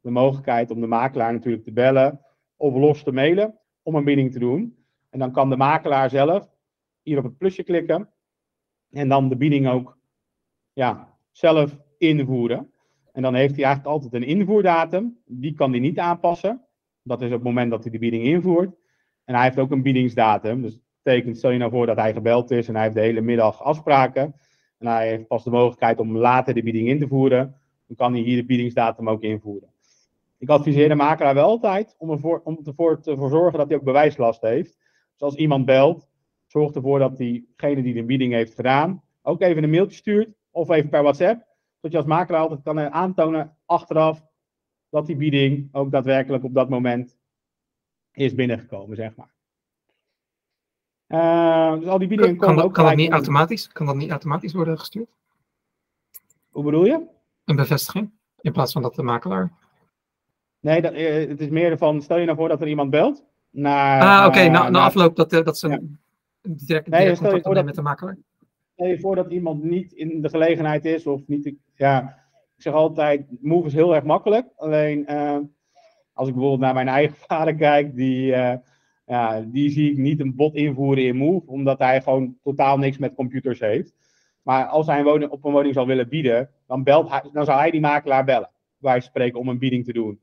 de 0.00 0.10
mogelijkheid 0.10 0.70
om 0.70 0.80
de 0.80 0.86
makelaar 0.86 1.32
natuurlijk 1.32 1.64
te 1.64 1.72
bellen 1.72 2.20
of 2.56 2.74
los 2.74 3.02
te 3.02 3.12
mailen 3.12 3.58
om 3.82 3.94
een 3.94 4.04
bieding 4.04 4.32
te 4.32 4.38
doen. 4.38 4.84
En 5.10 5.18
dan 5.18 5.32
kan 5.32 5.50
de 5.50 5.56
makelaar 5.56 6.10
zelf 6.10 6.50
hier 7.02 7.18
op 7.18 7.24
het 7.24 7.38
plusje 7.38 7.62
klikken 7.62 8.08
en 8.90 9.08
dan 9.08 9.28
de 9.28 9.36
bieding 9.36 9.68
ook 9.68 9.98
ja, 10.72 11.16
zelf 11.30 11.78
invoeren. 11.98 12.72
En 13.12 13.22
dan 13.22 13.34
heeft 13.34 13.54
hij 13.54 13.64
eigenlijk 13.64 13.94
altijd 13.94 14.14
een 14.14 14.28
invoerdatum. 14.28 15.18
Die 15.26 15.54
kan 15.54 15.70
hij 15.70 15.80
niet 15.80 15.98
aanpassen. 15.98 16.64
Dat 17.02 17.20
is 17.20 17.26
op 17.26 17.34
het 17.34 17.42
moment 17.42 17.70
dat 17.70 17.82
hij 17.82 17.92
de 17.92 17.98
bieding 17.98 18.24
invoert. 18.24 18.74
En 19.24 19.34
hij 19.34 19.44
heeft 19.44 19.58
ook 19.58 19.70
een 19.70 19.82
biedingsdatum. 19.82 20.62
Dus 20.62 20.72
dat 20.72 20.82
betekent, 21.02 21.36
stel 21.36 21.50
je 21.50 21.58
nou 21.58 21.70
voor 21.70 21.86
dat 21.86 21.96
hij 21.96 22.12
gebeld 22.12 22.50
is 22.50 22.68
en 22.68 22.74
hij 22.74 22.82
heeft 22.82 22.94
de 22.94 23.00
hele 23.00 23.20
middag 23.20 23.62
afspraken. 23.62 24.34
En 24.78 24.86
hij 24.86 25.08
heeft 25.08 25.26
pas 25.26 25.44
de 25.44 25.50
mogelijkheid 25.50 25.98
om 25.98 26.16
later 26.16 26.54
de 26.54 26.62
bieding 26.62 26.88
in 26.88 26.98
te 26.98 27.08
voeren. 27.08 27.56
Dan 27.86 27.96
kan 27.96 28.12
hij 28.12 28.22
hier 28.22 28.36
de 28.36 28.44
biedingsdatum 28.44 29.08
ook 29.08 29.22
invoeren. 29.22 29.69
Ik 30.40 30.48
adviseer 30.48 30.88
de 30.88 30.94
makelaar 30.94 31.34
wel 31.34 31.48
altijd 31.48 31.94
om 31.98 32.10
ervoor, 32.10 32.40
om 32.44 32.60
ervoor 32.64 33.00
te 33.00 33.16
zorgen 33.18 33.58
dat 33.58 33.68
hij 33.68 33.76
ook 33.76 33.84
bewijslast 33.84 34.40
heeft. 34.40 34.78
Dus 35.12 35.20
als 35.20 35.34
iemand 35.34 35.64
belt, 35.66 36.08
zorg 36.46 36.74
ervoor 36.74 36.98
dat 36.98 37.16
diegene 37.16 37.82
die 37.82 37.94
de 37.94 38.04
bieding 38.04 38.32
heeft 38.32 38.54
gedaan, 38.54 39.02
ook 39.22 39.40
even 39.40 39.62
een 39.62 39.70
mailtje 39.70 39.96
stuurt. 39.96 40.34
Of 40.50 40.70
even 40.70 40.90
per 40.90 41.02
WhatsApp. 41.02 41.46
Zodat 41.74 41.92
je 41.92 41.96
als 41.96 42.06
makelaar 42.06 42.40
altijd 42.40 42.62
kan 42.62 42.80
aantonen 42.80 43.56
achteraf 43.66 44.26
dat 44.88 45.06
die 45.06 45.16
bieding 45.16 45.68
ook 45.72 45.90
daadwerkelijk 45.90 46.44
op 46.44 46.54
dat 46.54 46.68
moment 46.68 47.16
is 48.12 48.34
binnengekomen, 48.34 48.96
zeg 48.96 49.16
maar. 49.16 49.34
Uh, 51.08 51.80
dus 51.80 51.88
al 51.88 51.98
die 51.98 52.08
biedingen 52.08 52.36
kan, 52.36 52.60
ook 52.60 52.74
kan 52.74 52.84
dat 52.84 52.96
niet 52.96 53.10
automatisch? 53.10 53.68
Kan 53.68 53.86
dat 53.86 53.96
niet 53.96 54.10
automatisch 54.10 54.52
worden 54.52 54.78
gestuurd? 54.78 55.10
Hoe 56.50 56.64
bedoel 56.64 56.84
je? 56.84 57.06
Een 57.44 57.56
bevestiging, 57.56 58.10
in 58.40 58.52
plaats 58.52 58.72
van 58.72 58.82
dat 58.82 58.94
de 58.94 59.02
makelaar. 59.02 59.59
Nee, 60.60 60.82
dat, 60.82 60.94
uh, 60.94 61.28
het 61.28 61.40
is 61.40 61.48
meer 61.48 61.78
van, 61.78 62.02
stel 62.02 62.18
je 62.18 62.24
nou 62.24 62.36
voor 62.36 62.48
dat 62.48 62.60
er 62.60 62.68
iemand 62.68 62.90
belt. 62.90 63.24
Naar, 63.50 64.02
ah, 64.02 64.26
oké, 64.26 64.38
okay. 64.38 64.48
na, 64.48 64.68
na, 64.68 64.80
afloop 64.80 65.16
dat, 65.16 65.30
dat 65.30 65.58
ze 65.58 65.68
ja. 65.68 65.78
direct, 66.42 66.66
direct 66.66 66.90
nee, 66.90 67.16
contact 67.16 67.46
opnemen 67.46 67.64
met 67.64 67.74
de 67.74 67.82
makelaar. 67.82 68.18
Stel 68.72 68.86
je 68.86 69.00
voor 69.00 69.16
dat 69.16 69.30
iemand 69.30 69.62
niet 69.62 69.92
in 69.92 70.22
de 70.22 70.28
gelegenheid 70.28 70.84
is, 70.84 71.06
of 71.06 71.20
niet, 71.26 71.52
ja, 71.74 72.18
ik 72.56 72.62
zeg 72.62 72.72
altijd, 72.72 73.26
move 73.40 73.66
is 73.66 73.72
heel 73.72 73.94
erg 73.94 74.04
makkelijk. 74.04 74.46
Alleen 74.56 75.04
uh, 75.08 75.38
als 76.12 76.28
ik 76.28 76.34
bijvoorbeeld 76.34 76.60
naar 76.60 76.74
mijn 76.74 76.88
eigen 76.88 77.16
vader 77.26 77.54
kijk, 77.54 77.96
die, 77.96 78.26
uh, 78.26 78.54
ja, 79.06 79.40
die 79.40 79.70
zie 79.70 79.90
ik 79.90 79.96
niet 79.96 80.20
een 80.20 80.34
bot 80.34 80.54
invoeren 80.54 81.04
in 81.04 81.16
move, 81.16 81.46
omdat 81.46 81.78
hij 81.78 82.02
gewoon 82.02 82.36
totaal 82.42 82.78
niks 82.78 82.98
met 82.98 83.14
computers 83.14 83.60
heeft. 83.60 83.94
Maar 84.42 84.66
als 84.66 84.86
hij 84.86 84.98
een 84.98 85.04
woning, 85.04 85.30
op 85.30 85.44
een 85.44 85.52
woning 85.52 85.74
zal 85.74 85.86
willen 85.86 86.08
bieden, 86.08 86.50
dan, 86.66 86.82
belt 86.82 87.10
hij, 87.10 87.22
dan 87.32 87.44
zou 87.44 87.58
hij 87.58 87.70
die 87.70 87.80
makelaar 87.80 88.24
bellen. 88.24 88.50
Wij 88.76 89.00
spreken 89.00 89.38
om 89.38 89.48
een 89.48 89.58
bieding 89.58 89.84
te 89.84 89.92
doen. 89.92 90.20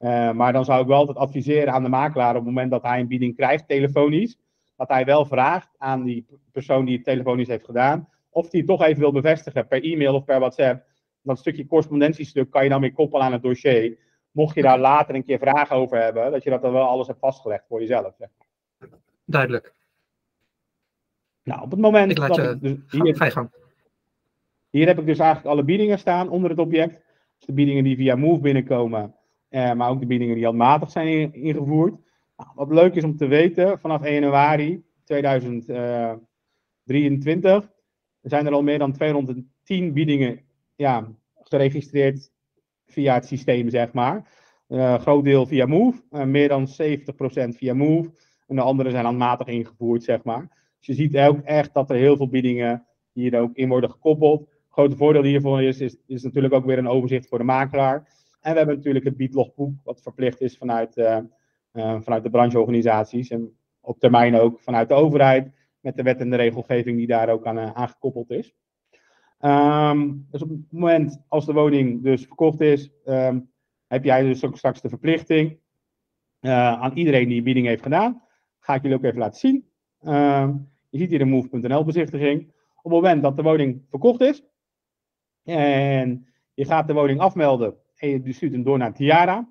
Uh, 0.00 0.32
maar 0.32 0.52
dan 0.52 0.64
zou 0.64 0.80
ik 0.80 0.86
wel 0.86 0.98
altijd 0.98 1.16
adviseren 1.16 1.72
aan 1.72 1.82
de 1.82 1.88
makelaar 1.88 2.30
op 2.30 2.36
het 2.36 2.44
moment 2.44 2.70
dat 2.70 2.82
hij 2.82 3.00
een 3.00 3.08
bieding 3.08 3.36
krijgt, 3.36 3.68
telefonisch, 3.68 4.38
dat 4.76 4.88
hij 4.88 5.04
wel 5.04 5.24
vraagt 5.24 5.68
aan 5.78 6.04
die 6.04 6.26
persoon 6.52 6.84
die 6.84 6.96
het 6.96 7.04
telefonisch 7.04 7.48
heeft 7.48 7.64
gedaan, 7.64 8.08
of 8.30 8.50
hij 8.50 8.60
het 8.60 8.68
toch 8.68 8.82
even 8.82 9.00
wil 9.00 9.12
bevestigen 9.12 9.66
per 9.66 9.82
e-mail 9.82 10.14
of 10.14 10.24
per 10.24 10.38
WhatsApp, 10.38 10.84
dat 11.22 11.38
stukje 11.38 11.66
correspondentiestuk 11.66 12.50
kan 12.50 12.64
je 12.64 12.68
dan 12.68 12.80
weer 12.80 12.92
koppelen 12.92 13.26
aan 13.26 13.32
het 13.32 13.42
dossier. 13.42 13.98
Mocht 14.30 14.54
je 14.54 14.62
daar 14.62 14.78
later 14.78 15.14
een 15.14 15.24
keer 15.24 15.38
vragen 15.38 15.76
over 15.76 16.02
hebben, 16.02 16.30
dat 16.30 16.42
je 16.42 16.50
dat 16.50 16.62
dan 16.62 16.72
wel 16.72 16.88
alles 16.88 17.06
hebt 17.06 17.18
vastgelegd 17.18 17.64
voor 17.68 17.80
jezelf. 17.80 18.14
Zeg. 18.18 18.28
Duidelijk. 19.24 19.74
Nou, 21.42 21.62
op 21.62 21.70
het 21.70 21.80
moment 21.80 22.10
ik 22.10 22.18
laat 22.18 22.34
je, 22.34 22.58
dus 22.60 22.76
hier, 22.88 23.16
gang. 23.16 23.50
hier 24.70 24.86
heb 24.86 24.98
ik 24.98 25.06
dus 25.06 25.18
eigenlijk 25.18 25.54
alle 25.54 25.64
biedingen 25.64 25.98
staan 25.98 26.28
onder 26.28 26.50
het 26.50 26.58
object. 26.58 26.92
Dus 27.36 27.46
de 27.46 27.52
biedingen 27.52 27.84
die 27.84 27.96
via 27.96 28.16
Move 28.16 28.40
binnenkomen, 28.40 29.14
eh, 29.50 29.72
maar 29.72 29.90
ook 29.90 30.00
de 30.00 30.06
biedingen 30.06 30.34
die 30.34 30.44
handmatig 30.44 30.90
zijn 30.90 31.34
ingevoerd. 31.34 31.94
Nou, 32.36 32.50
wat 32.54 32.70
leuk 32.70 32.94
is 32.94 33.04
om 33.04 33.16
te 33.16 33.26
weten, 33.26 33.78
vanaf 33.78 34.02
1 34.02 34.14
januari 34.14 34.84
2023 35.04 37.62
eh, 37.62 37.68
zijn 38.22 38.46
er 38.46 38.52
al 38.52 38.62
meer 38.62 38.78
dan 38.78 38.92
210 38.92 39.92
biedingen 39.92 40.40
ja, 40.76 41.08
geregistreerd 41.34 42.30
via 42.86 43.14
het 43.14 43.26
systeem, 43.26 43.70
zeg 43.70 43.92
maar. 43.92 44.38
Uh, 44.68 44.94
groot 44.94 45.24
deel 45.24 45.46
via 45.46 45.66
Move, 45.66 46.02
meer 46.26 46.48
dan 46.48 46.68
70% 46.68 46.72
via 47.56 47.74
Move. 47.74 48.10
En 48.46 48.56
de 48.56 48.62
andere 48.62 48.90
zijn 48.90 49.04
handmatig 49.04 49.46
ingevoerd, 49.46 50.02
zeg 50.02 50.22
maar. 50.22 50.48
Dus 50.78 50.86
je 50.86 50.94
ziet 50.94 51.16
ook 51.16 51.40
echt 51.40 51.74
dat 51.74 51.90
er 51.90 51.96
heel 51.96 52.16
veel 52.16 52.28
biedingen 52.28 52.86
hier 53.12 53.40
ook 53.40 53.54
in 53.54 53.68
worden 53.68 53.90
gekoppeld. 53.90 54.40
Het 54.40 54.48
grote 54.68 54.96
voordeel 54.96 55.22
hiervan 55.22 55.60
is, 55.60 55.80
is, 55.80 55.96
is 56.06 56.22
natuurlijk 56.22 56.54
ook 56.54 56.64
weer 56.64 56.78
een 56.78 56.88
overzicht 56.88 57.28
voor 57.28 57.38
de 57.38 57.44
makelaar. 57.44 58.08
En 58.40 58.52
we 58.52 58.58
hebben 58.58 58.76
natuurlijk 58.76 59.04
het 59.04 59.16
biedlogboek, 59.16 59.74
wat 59.84 60.02
verplicht 60.02 60.40
is 60.40 60.56
vanuit, 60.56 60.96
uh, 60.96 61.18
vanuit 61.72 62.22
de 62.22 62.30
brancheorganisaties. 62.30 63.30
En 63.30 63.56
op 63.80 63.98
termijn 63.98 64.34
ook 64.34 64.60
vanuit 64.60 64.88
de 64.88 64.94
overheid, 64.94 65.52
met 65.80 65.96
de 65.96 66.02
wet 66.02 66.20
en 66.20 66.30
de 66.30 66.36
regelgeving 66.36 66.96
die 66.96 67.06
daar 67.06 67.28
ook 67.28 67.46
aan, 67.46 67.58
aan 67.58 67.88
gekoppeld 67.88 68.30
is. 68.30 68.54
Um, 69.40 70.26
dus 70.30 70.42
op 70.42 70.48
het 70.48 70.72
moment 70.72 71.22
als 71.28 71.46
de 71.46 71.52
woning 71.52 72.02
dus 72.02 72.26
verkocht 72.26 72.60
is, 72.60 72.90
um, 73.04 73.50
heb 73.86 74.04
jij 74.04 74.22
dus 74.22 74.44
ook 74.44 74.56
straks 74.56 74.80
de 74.80 74.88
verplichting 74.88 75.58
aan 76.40 76.96
iedereen 76.96 77.28
die 77.28 77.38
een 77.38 77.44
bieding 77.44 77.66
heeft 77.66 77.82
gedaan. 77.82 78.22
Ga 78.58 78.74
ik 78.74 78.82
jullie 78.82 78.96
ook 78.96 79.04
even 79.04 79.18
laten 79.18 79.38
zien. 79.38 79.68
Um, 80.02 80.70
je 80.88 80.98
ziet 80.98 81.10
hier 81.10 81.18
de 81.18 81.24
move.nl 81.24 81.84
bezichtiging. 81.84 82.52
Op 82.76 82.82
het 82.82 82.92
moment 82.92 83.22
dat 83.22 83.36
de 83.36 83.42
woning 83.42 83.82
verkocht 83.90 84.20
is 84.20 84.44
en 85.44 86.26
je 86.54 86.64
gaat 86.64 86.86
de 86.86 86.94
woning 86.94 87.20
afmelden 87.20 87.76
en 88.00 88.24
je 88.24 88.32
stuurt 88.32 88.52
hem 88.52 88.62
door 88.62 88.78
naar 88.78 88.94
Tiara, 88.94 89.48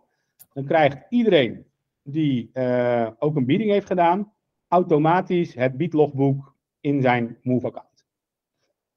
dan 0.53 0.65
krijgt 0.65 1.05
iedereen 1.09 1.65
die 2.03 2.49
uh, 2.53 3.09
ook 3.19 3.35
een 3.35 3.45
bieding 3.45 3.71
heeft 3.71 3.87
gedaan, 3.87 4.33
automatisch 4.67 5.53
het 5.53 5.77
biedlogboek 5.77 6.55
in 6.79 7.01
zijn 7.01 7.37
Move-account. 7.41 8.05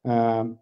Um, 0.03 0.61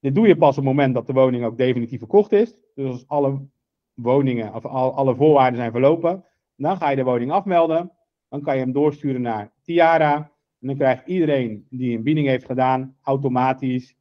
dit 0.00 0.14
doe 0.14 0.26
je 0.26 0.36
pas 0.36 0.50
op 0.50 0.56
het 0.56 0.64
moment 0.64 0.94
dat 0.94 1.06
de 1.06 1.12
woning 1.12 1.44
ook 1.44 1.56
definitief 1.56 1.98
verkocht 1.98 2.32
is. 2.32 2.56
Dus 2.74 2.90
als 2.90 3.08
alle 3.08 3.46
woningen 3.94 4.54
of 4.54 4.64
al, 4.64 4.94
alle 4.94 5.14
voorwaarden 5.14 5.58
zijn 5.58 5.70
verlopen, 5.70 6.24
dan 6.56 6.76
ga 6.76 6.90
je 6.90 6.96
de 6.96 7.04
woning 7.04 7.30
afmelden. 7.30 7.92
Dan 8.28 8.42
kan 8.42 8.54
je 8.54 8.60
hem 8.60 8.72
doorsturen 8.72 9.20
naar 9.20 9.52
Tiara. 9.62 10.14
En 10.60 10.66
dan 10.66 10.76
krijgt 10.76 11.06
iedereen 11.06 11.66
die 11.70 11.96
een 11.96 12.02
bieding 12.02 12.26
heeft 12.26 12.44
gedaan 12.44 12.96
automatisch 13.02 13.96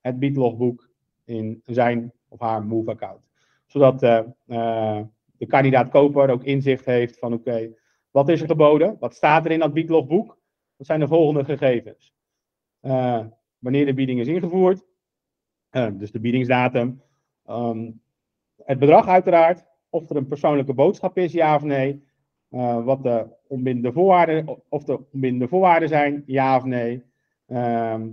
het 0.00 0.18
biedlogboek 0.18 0.90
in 1.24 1.60
zijn 1.64 2.12
of 2.30 2.40
haar 2.40 2.64
Move-account. 2.64 3.28
Zodat 3.66 4.02
uh, 4.02 4.20
uh, 4.46 5.00
de 5.36 5.46
kandidaat-koper 5.46 6.30
ook 6.30 6.44
inzicht 6.44 6.84
heeft 6.84 7.18
van 7.18 7.32
oké, 7.32 7.74
wat 8.10 8.28
is 8.28 8.40
er 8.40 8.46
geboden? 8.46 8.96
Wat 9.00 9.14
staat 9.14 9.44
er 9.44 9.50
in 9.50 9.58
dat 9.58 9.72
biedlogboek? 9.72 10.38
Dat 10.76 10.86
zijn 10.86 11.00
de 11.00 11.08
volgende 11.08 11.44
gegevens. 11.44 12.14
Uh, 12.82 13.24
wanneer 13.58 13.86
de 13.86 13.94
bieding 13.94 14.20
is 14.20 14.26
ingevoerd, 14.26 14.84
dus 15.92 16.10
de 16.10 16.20
biedingsdatum. 16.20 17.02
Ehm, 17.44 17.90
het 18.56 18.78
bedrag 18.78 19.06
uiteraard. 19.06 19.68
Of 19.90 20.10
er 20.10 20.16
een 20.16 20.26
persoonlijke 20.26 20.74
boodschap 20.74 21.18
is, 21.18 21.32
ja 21.32 21.54
of 21.54 21.62
nee. 21.62 22.04
wat 22.84 23.02
de 23.02 23.26
onbindende 23.46 23.92
voorwaarden, 23.92 24.62
of 24.68 24.84
de 24.84 25.00
onbindende 25.12 25.48
voorwaarden 25.48 25.88
zijn, 25.88 26.22
ja 26.26 26.56
of 26.56 26.64
nee. 26.64 27.02
Ehm, 27.46 28.08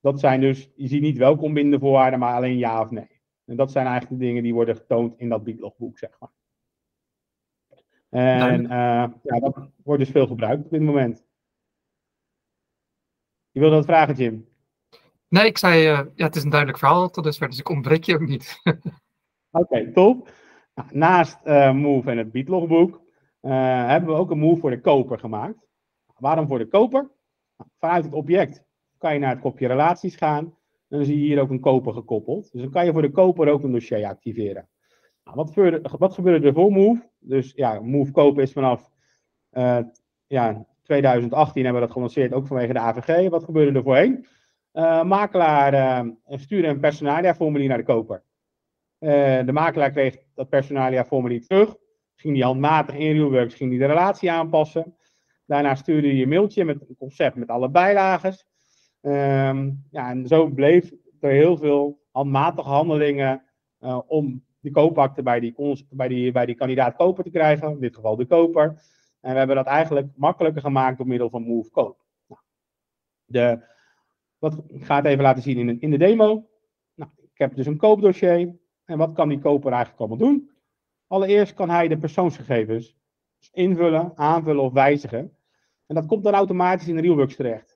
dat 0.00 0.20
zijn 0.20 0.40
dus, 0.40 0.70
je 0.74 0.88
ziet 0.88 1.02
niet 1.02 1.18
welke 1.18 1.42
onbindende 1.42 1.78
voorwaarden, 1.78 2.18
maar 2.18 2.34
alleen 2.34 2.58
ja 2.58 2.80
of 2.80 2.90
nee. 2.90 3.13
En 3.44 3.56
dat 3.56 3.70
zijn 3.70 3.86
eigenlijk 3.86 4.20
de 4.20 4.26
dingen 4.26 4.42
die 4.42 4.54
worden 4.54 4.76
getoond 4.76 5.18
in 5.18 5.28
dat 5.28 5.44
biedlogboek, 5.44 5.98
zeg 5.98 6.10
maar. 6.18 6.30
En 8.08 8.62
uh, 8.62 8.68
ja, 9.22 9.40
dat 9.40 9.70
wordt 9.84 10.02
dus 10.02 10.10
veel 10.10 10.26
gebruikt 10.26 10.64
op 10.64 10.70
dit 10.70 10.80
moment. 10.80 11.24
Je 13.50 13.60
wilde 13.60 13.74
wat 13.74 13.84
vragen, 13.84 14.14
Jim? 14.14 14.48
Nee, 15.28 15.46
ik 15.46 15.58
zei, 15.58 15.90
uh, 15.90 16.00
ja, 16.14 16.26
het 16.26 16.36
is 16.36 16.42
een 16.42 16.50
duidelijk 16.50 16.78
verhaal 16.78 17.10
tot 17.10 17.24
dusver, 17.24 17.48
dus 17.48 17.58
ik 17.58 17.68
ontbreek 17.68 18.04
je 18.04 18.14
ook 18.14 18.26
niet. 18.26 18.60
Oké, 19.50 19.92
top. 19.92 20.30
Nou, 20.74 20.88
naast 20.92 21.38
uh, 21.44 21.72
Move 21.72 22.10
en 22.10 22.18
het 22.18 22.32
biedlogboek 22.32 23.02
hebben 23.40 24.08
we 24.08 24.16
ook 24.18 24.30
een 24.30 24.38
Move 24.38 24.60
voor 24.60 24.70
de 24.70 24.80
koper 24.80 25.18
gemaakt. 25.18 25.66
Waarom 26.18 26.46
voor 26.46 26.58
de 26.58 26.68
koper? 26.68 27.10
Nou, 27.56 27.70
vanuit 27.78 28.04
het 28.04 28.14
object 28.14 28.64
kan 28.98 29.12
je 29.12 29.18
naar 29.18 29.30
het 29.30 29.40
kopje 29.40 29.66
relaties 29.66 30.16
gaan. 30.16 30.54
Dan 30.94 31.04
zie 31.04 31.18
je 31.18 31.24
hier 31.24 31.40
ook 31.40 31.50
een 31.50 31.60
koper 31.60 31.92
gekoppeld. 31.92 32.52
Dus 32.52 32.60
dan 32.60 32.70
kan 32.70 32.84
je 32.84 32.92
voor 32.92 33.02
de 33.02 33.10
koper 33.10 33.48
ook 33.48 33.62
een 33.62 33.72
dossier 33.72 34.06
activeren. 34.06 34.68
Nou, 35.24 35.36
wat, 35.36 35.50
gebeurde, 35.50 35.88
wat 35.98 36.14
gebeurde 36.14 36.46
er 36.46 36.52
voor 36.52 36.72
Move? 36.72 37.08
Dus 37.18 37.52
ja, 37.56 37.80
Move 37.80 38.12
kopen 38.12 38.42
is 38.42 38.52
vanaf 38.52 38.90
uh, 39.52 39.78
ja, 40.26 40.66
2018 40.82 41.62
hebben 41.64 41.80
we 41.80 41.86
dat 41.86 41.96
gelanceerd, 41.96 42.32
ook 42.32 42.46
vanwege 42.46 42.72
de 42.72 42.78
AVG. 42.78 43.28
Wat 43.28 43.44
gebeurde 43.44 43.78
er 43.78 43.84
voorheen? 43.84 44.26
Uh, 44.72 45.02
makelaar 45.02 45.74
uh, 45.74 46.12
stuurde 46.38 46.68
een 46.68 46.80
personalia-formulier 46.80 47.68
naar 47.68 47.78
de 47.78 47.84
koper. 47.84 48.22
de 48.98 49.52
makelaar 49.52 49.90
kreeg 49.90 50.16
dat 50.34 50.48
personalia-formulier 50.48 51.46
terug. 51.46 51.76
Ging 52.14 52.34
die 52.34 52.44
handmatig 52.44 52.94
in 52.94 53.12
RealWorks 53.12 53.54
ging 53.54 53.70
die 53.70 53.78
de 53.78 53.86
relatie 53.86 54.30
aanpassen. 54.30 54.96
Daarna 55.46 55.74
stuurde 55.74 56.16
je 56.16 56.22
een 56.22 56.28
mailtje 56.28 56.64
met 56.64 56.88
een 56.88 56.96
concept 56.96 57.36
met 57.36 57.48
alle 57.48 57.70
bijlagen. 57.70 58.34
Um, 59.06 59.84
ja, 59.90 60.10
en 60.10 60.26
zo 60.26 60.48
bleef 60.48 60.92
er 61.20 61.30
heel 61.30 61.56
veel 61.56 62.00
handmatige 62.10 62.68
handelingen 62.68 63.42
uh, 63.80 64.00
om 64.06 64.44
die 64.60 64.72
koopakte 64.72 65.22
bij 65.22 65.40
die, 65.40 65.54
bij, 65.90 66.08
die, 66.08 66.32
bij 66.32 66.46
die 66.46 66.54
kandidaat 66.54 66.96
koper 66.96 67.24
te 67.24 67.30
krijgen, 67.30 67.70
in 67.70 67.80
dit 67.80 67.94
geval 67.94 68.16
de 68.16 68.26
koper. 68.26 68.64
En 69.20 69.32
we 69.32 69.38
hebben 69.38 69.56
dat 69.56 69.66
eigenlijk 69.66 70.08
makkelijker 70.16 70.62
gemaakt 70.62 70.96
door 70.96 71.06
middel 71.06 71.30
van 71.30 71.42
Move 71.42 71.70
Koop. 71.70 72.04
Nou, 72.26 72.40
de, 73.24 73.64
wat, 74.38 74.62
ik 74.66 74.84
ga 74.84 74.96
het 74.96 75.04
even 75.04 75.22
laten 75.22 75.42
zien 75.42 75.68
in, 75.68 75.80
in 75.80 75.90
de 75.90 75.98
demo. 75.98 76.48
Nou, 76.94 77.10
ik 77.16 77.38
heb 77.38 77.54
dus 77.54 77.66
een 77.66 77.76
koopdossier. 77.76 78.56
En 78.84 78.98
wat 78.98 79.12
kan 79.12 79.28
die 79.28 79.38
koper 79.38 79.72
eigenlijk 79.72 80.00
allemaal 80.00 80.28
doen? 80.28 80.50
Allereerst 81.06 81.54
kan 81.54 81.70
hij 81.70 81.88
de 81.88 81.98
persoonsgegevens 81.98 82.96
invullen, 83.52 84.12
aanvullen 84.14 84.62
of 84.62 84.72
wijzigen. 84.72 85.36
En 85.86 85.94
dat 85.94 86.06
komt 86.06 86.24
dan 86.24 86.34
automatisch 86.34 86.88
in 86.88 86.98
RealWorks 86.98 87.36
terecht. 87.36 87.73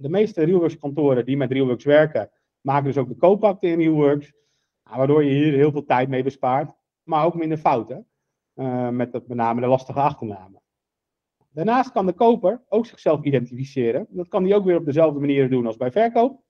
De 0.00 0.08
meeste 0.08 0.44
RealWorks 0.44 0.78
kantoren 0.78 1.24
die 1.24 1.36
met 1.36 1.52
RealWorks 1.52 1.84
werken, 1.84 2.30
maken 2.60 2.84
dus 2.84 2.96
ook 2.96 3.08
de 3.08 3.16
koopakte 3.16 3.66
in 3.66 3.78
RealWorks. 3.78 4.32
Waardoor 4.82 5.24
je 5.24 5.30
hier 5.30 5.52
heel 5.52 5.72
veel 5.72 5.84
tijd 5.84 6.08
mee 6.08 6.22
bespaart, 6.22 6.74
maar 7.02 7.24
ook 7.24 7.34
minder 7.34 7.58
fouten. 7.58 8.06
Uh, 8.54 8.88
met 8.88 9.12
met 9.12 9.28
name 9.28 9.60
de 9.60 9.66
lastige 9.66 10.00
achternamen. 10.00 10.62
Daarnaast 11.52 11.92
kan 11.92 12.06
de 12.06 12.12
koper 12.12 12.62
ook 12.68 12.86
zichzelf 12.86 13.24
identificeren. 13.24 14.06
Dat 14.10 14.28
kan 14.28 14.44
hij 14.44 14.54
ook 14.54 14.64
weer 14.64 14.76
op 14.76 14.84
dezelfde 14.84 15.20
manier 15.20 15.50
doen 15.50 15.66
als 15.66 15.76
bij 15.76 15.92
verkoop. 15.92 16.42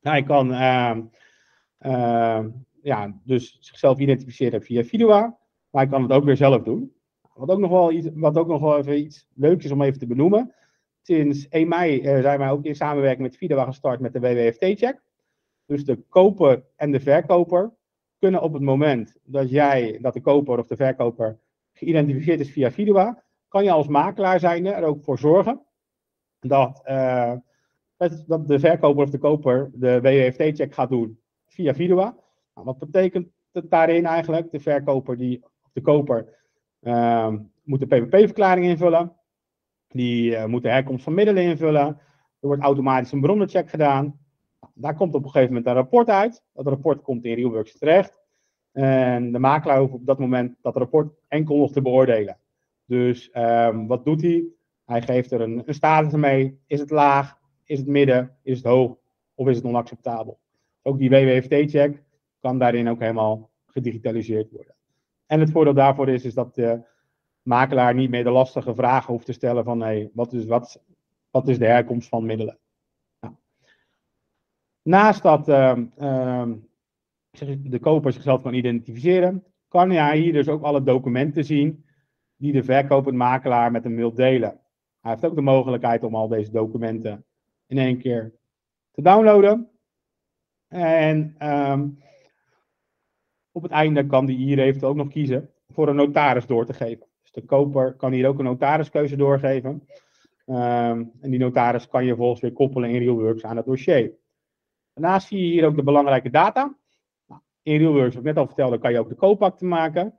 Hij 0.00 0.22
kan 0.22 0.50
uh, 0.50 0.96
uh, 1.80 2.44
ja, 2.82 3.20
dus 3.24 3.56
zichzelf 3.60 3.98
identificeren 3.98 4.62
via 4.62 4.84
Vidua, 4.84 5.20
maar 5.70 5.82
hij 5.82 5.88
kan 5.88 6.02
het 6.02 6.12
ook 6.12 6.24
weer 6.24 6.36
zelf 6.36 6.62
doen. 6.62 6.92
Wat 7.34 7.50
ook 7.50 7.58
nog 7.58 7.70
wel, 7.70 7.92
iets, 7.92 8.08
wat 8.14 8.36
ook 8.36 8.48
nog 8.48 8.60
wel 8.60 8.78
even 8.78 8.98
iets 8.98 9.28
leuks 9.34 9.64
is 9.64 9.70
om 9.70 9.82
even 9.82 9.98
te 9.98 10.06
benoemen. 10.06 10.54
Sinds 11.08 11.48
1 11.48 11.68
mei 11.68 12.00
uh, 12.00 12.20
zijn 12.20 12.38
wij 12.38 12.50
ook 12.50 12.64
in 12.64 12.74
samenwerking 12.74 13.22
met 13.22 13.36
Vidua 13.36 13.64
gestart 13.64 14.00
met 14.00 14.12
de 14.12 14.20
WWFT-check. 14.20 15.02
Dus 15.66 15.84
de 15.84 15.96
koper 16.08 16.64
en 16.76 16.90
de 16.90 17.00
verkoper 17.00 17.72
kunnen 18.18 18.42
op 18.42 18.52
het 18.52 18.62
moment 18.62 19.16
dat 19.22 19.50
jij, 19.50 19.98
dat 20.00 20.14
de 20.14 20.20
koper 20.20 20.58
of 20.58 20.66
de 20.66 20.76
verkoper 20.76 21.38
geïdentificeerd 21.72 22.40
is 22.40 22.50
via 22.50 22.70
Vidua, 22.70 23.22
kan 23.48 23.64
je 23.64 23.70
als 23.70 23.88
makelaar 23.88 24.40
zijn 24.40 24.66
er 24.66 24.84
ook 24.84 25.04
voor 25.04 25.18
zorgen 25.18 25.62
dat, 26.40 26.82
uh, 26.86 27.34
dat 28.26 28.48
de 28.48 28.58
verkoper 28.58 29.02
of 29.02 29.10
de 29.10 29.18
koper 29.18 29.70
de 29.74 30.00
WWFT-check 30.00 30.74
gaat 30.74 30.90
doen 30.90 31.20
via 31.46 31.74
Vidua. 31.74 32.16
Nou, 32.54 32.66
wat 32.66 32.78
betekent 32.78 33.28
het 33.52 33.70
daarin 33.70 34.06
eigenlijk? 34.06 34.50
De 34.50 34.60
verkoper 34.60 35.16
die, 35.16 35.44
of 35.44 35.70
de 35.72 35.80
koper 35.80 36.38
uh, 36.80 37.34
moet 37.62 37.80
de 37.80 37.86
PVP-verklaring 37.86 38.66
invullen. 38.66 39.17
Die 39.88 40.30
uh, 40.30 40.44
moet 40.44 40.62
de 40.62 40.68
herkomst 40.68 41.04
van 41.04 41.14
middelen 41.14 41.42
invullen. 41.42 41.86
Er 42.40 42.46
wordt 42.46 42.62
automatisch 42.62 43.12
een 43.12 43.20
bronnencheck 43.20 43.68
gedaan. 43.68 44.18
Daar 44.74 44.94
komt 44.94 45.14
op 45.14 45.24
een 45.24 45.30
gegeven 45.30 45.54
moment 45.54 45.66
een 45.66 45.74
rapport 45.74 46.08
uit. 46.08 46.42
Dat 46.52 46.66
rapport 46.66 47.02
komt 47.02 47.24
in 47.24 47.34
RealWorks 47.34 47.78
terecht. 47.78 48.20
En 48.72 49.32
de 49.32 49.38
makelaar 49.38 49.78
hoeft 49.78 49.92
op 49.92 50.06
dat 50.06 50.18
moment 50.18 50.56
dat 50.62 50.76
rapport 50.76 51.12
enkel 51.28 51.56
nog 51.56 51.72
te 51.72 51.82
beoordelen. 51.82 52.38
Dus 52.84 53.30
um, 53.34 53.86
wat 53.86 54.04
doet 54.04 54.22
hij? 54.22 54.44
Hij 54.84 55.02
geeft 55.02 55.32
er 55.32 55.40
een, 55.40 55.62
een 55.66 55.74
status 55.74 56.12
mee. 56.12 56.60
Is 56.66 56.80
het 56.80 56.90
laag? 56.90 57.38
Is 57.64 57.78
het 57.78 57.86
midden? 57.86 58.36
Is 58.42 58.56
het 58.56 58.66
hoog? 58.66 58.96
Of 59.34 59.48
is 59.48 59.56
het 59.56 59.64
onacceptabel? 59.64 60.38
Ook 60.82 60.98
die 60.98 61.10
WWFT-check 61.10 62.02
kan 62.40 62.58
daarin 62.58 62.88
ook 62.88 63.00
helemaal 63.00 63.50
gedigitaliseerd 63.66 64.50
worden. 64.50 64.74
En 65.26 65.40
het 65.40 65.50
voordeel 65.50 65.74
daarvoor 65.74 66.08
is, 66.08 66.24
is 66.24 66.34
dat 66.34 66.54
de 66.54 66.80
makelaar 67.48 67.94
niet 67.94 68.10
meer 68.10 68.24
de 68.24 68.30
lastige 68.30 68.74
vragen 68.74 69.12
hoeft 69.12 69.26
te 69.26 69.32
stellen 69.32 69.64
van 69.64 69.80
hey, 69.80 70.10
wat, 70.12 70.32
is, 70.32 70.44
wat, 70.44 70.82
wat 71.30 71.48
is 71.48 71.58
de 71.58 71.66
herkomst 71.66 72.08
van 72.08 72.26
middelen? 72.26 72.58
Naast 74.82 75.22
dat 75.22 75.48
uh, 75.48 75.78
uh, 75.98 76.48
de 77.58 77.78
koper 77.80 78.12
zichzelf 78.12 78.42
kan 78.42 78.54
identificeren, 78.54 79.44
kan 79.68 79.90
hij 79.90 80.18
hier 80.18 80.32
dus 80.32 80.48
ook 80.48 80.62
alle 80.62 80.82
documenten 80.82 81.44
zien 81.44 81.84
die 82.36 82.52
de 82.52 82.62
verkopend 82.64 83.16
makelaar 83.16 83.70
met 83.70 83.84
hem 83.84 83.96
wil 83.96 84.14
delen. 84.14 84.60
Hij 85.00 85.10
heeft 85.10 85.24
ook 85.24 85.34
de 85.34 85.40
mogelijkheid 85.40 86.04
om 86.04 86.14
al 86.14 86.28
deze 86.28 86.50
documenten 86.50 87.24
in 87.66 87.78
één 87.78 87.98
keer 87.98 88.34
te 88.90 89.02
downloaden. 89.02 89.70
En 90.68 91.36
um, 91.42 91.98
op 93.52 93.62
het 93.62 93.72
einde 93.72 94.06
kan 94.06 94.26
die 94.26 94.36
hier 94.36 94.58
eventueel 94.58 94.90
ook 94.90 94.96
nog 94.96 95.08
kiezen 95.08 95.50
voor 95.68 95.88
een 95.88 95.96
notaris 95.96 96.46
door 96.46 96.66
te 96.66 96.72
geven. 96.72 97.07
Dus 97.30 97.42
de 97.42 97.48
koper 97.48 97.94
kan 97.94 98.12
hier 98.12 98.28
ook 98.28 98.38
een 98.38 98.44
notariskeuze 98.44 99.16
doorgeven. 99.16 99.70
Um, 100.46 101.12
en 101.20 101.30
die 101.30 101.38
notaris 101.38 101.88
kan 101.88 102.02
je 102.02 102.08
vervolgens 102.08 102.40
weer 102.40 102.52
koppelen 102.52 102.90
in 102.90 102.98
RealWorks 102.98 103.44
aan 103.44 103.56
het 103.56 103.66
dossier. 103.66 104.12
Daarnaast 104.94 105.26
zie 105.28 105.38
je 105.38 105.52
hier 105.52 105.66
ook 105.66 105.76
de 105.76 105.82
belangrijke 105.82 106.30
data. 106.30 106.76
Nou, 107.26 107.40
in 107.62 107.78
RealWorks, 107.78 108.14
wat 108.14 108.24
ik 108.24 108.28
net 108.28 108.36
al 108.36 108.46
vertelde, 108.46 108.78
kan 108.78 108.92
je 108.92 108.98
ook 108.98 109.08
de 109.08 109.14
koopakte 109.14 109.64
maken. 109.64 110.18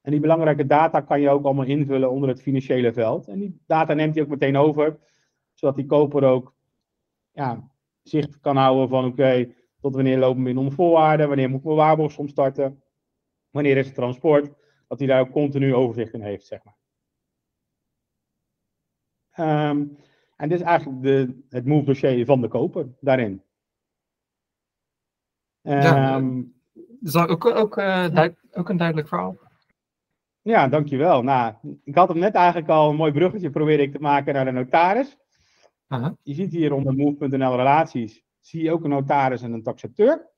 En 0.00 0.10
die 0.10 0.20
belangrijke 0.20 0.66
data 0.66 1.00
kan 1.00 1.20
je 1.20 1.30
ook 1.30 1.44
allemaal 1.44 1.64
invullen 1.64 2.10
onder 2.10 2.28
het 2.28 2.42
financiële 2.42 2.92
veld. 2.92 3.28
En 3.28 3.38
die 3.38 3.60
data 3.66 3.94
neemt 3.94 4.14
hij 4.14 4.24
ook 4.24 4.30
meteen 4.30 4.56
over, 4.56 4.98
zodat 5.54 5.76
die 5.76 5.86
koper 5.86 6.24
ook 6.24 6.54
ja, 7.30 7.70
zicht 8.02 8.40
kan 8.40 8.56
houden 8.56 8.88
van 8.88 9.04
oké, 9.04 9.54
tot 9.80 9.94
wanneer 9.94 10.18
lopen 10.18 10.42
we 10.42 10.50
in 10.50 10.58
onder 10.58 10.74
voorwaarden, 10.74 11.28
wanneer 11.28 11.48
moet 11.48 11.58
ik 11.58 11.64
mijn 11.64 11.76
waarborgsom 11.76 12.28
starten, 12.28 12.82
wanneer 13.50 13.76
is 13.76 13.86
het 13.86 13.94
transport, 13.94 14.52
dat 14.92 15.00
hij 15.00 15.10
daar 15.10 15.20
ook 15.20 15.30
continu 15.30 15.74
overzicht 15.74 16.12
in 16.12 16.22
heeft, 16.22 16.46
zeg 16.46 16.60
maar. 16.64 16.76
Um, 19.70 19.96
en 20.36 20.48
dit 20.48 20.60
is 20.60 20.66
eigenlijk 20.66 21.02
de, 21.02 21.44
het 21.48 21.66
move 21.66 21.84
dossier 21.84 22.24
van 22.24 22.40
de 22.40 22.48
koper 22.48 22.88
daarin. 23.00 23.42
Ja, 25.60 26.16
um, 26.16 26.54
dat 26.76 27.14
is 27.14 27.16
ook, 27.16 27.44
ook, 27.44 27.76
uh, 27.76 28.26
ook 28.52 28.68
een 28.68 28.76
duidelijk 28.76 29.08
verhaal. 29.08 29.36
Ja, 30.42 30.68
dankjewel. 30.68 31.22
Nou, 31.22 31.54
ik 31.84 31.94
had 31.94 32.08
hem 32.08 32.18
net 32.18 32.34
eigenlijk 32.34 32.68
al 32.68 32.90
een 32.90 32.96
mooi 32.96 33.12
bruggetje 33.12 33.50
probeerde 33.50 33.82
ik 33.82 33.92
te 33.92 34.00
maken 34.00 34.34
naar 34.34 34.44
de 34.44 34.50
notaris. 34.50 35.16
Je 36.22 36.34
ziet 36.34 36.52
hier 36.52 36.72
onder 36.72 36.94
move.nl 36.94 37.56
relaties, 37.56 38.24
zie 38.40 38.62
je 38.62 38.72
ook 38.72 38.84
een 38.84 38.90
notaris 38.90 39.42
en 39.42 39.52
een 39.52 39.62
taxateur. 39.62 40.30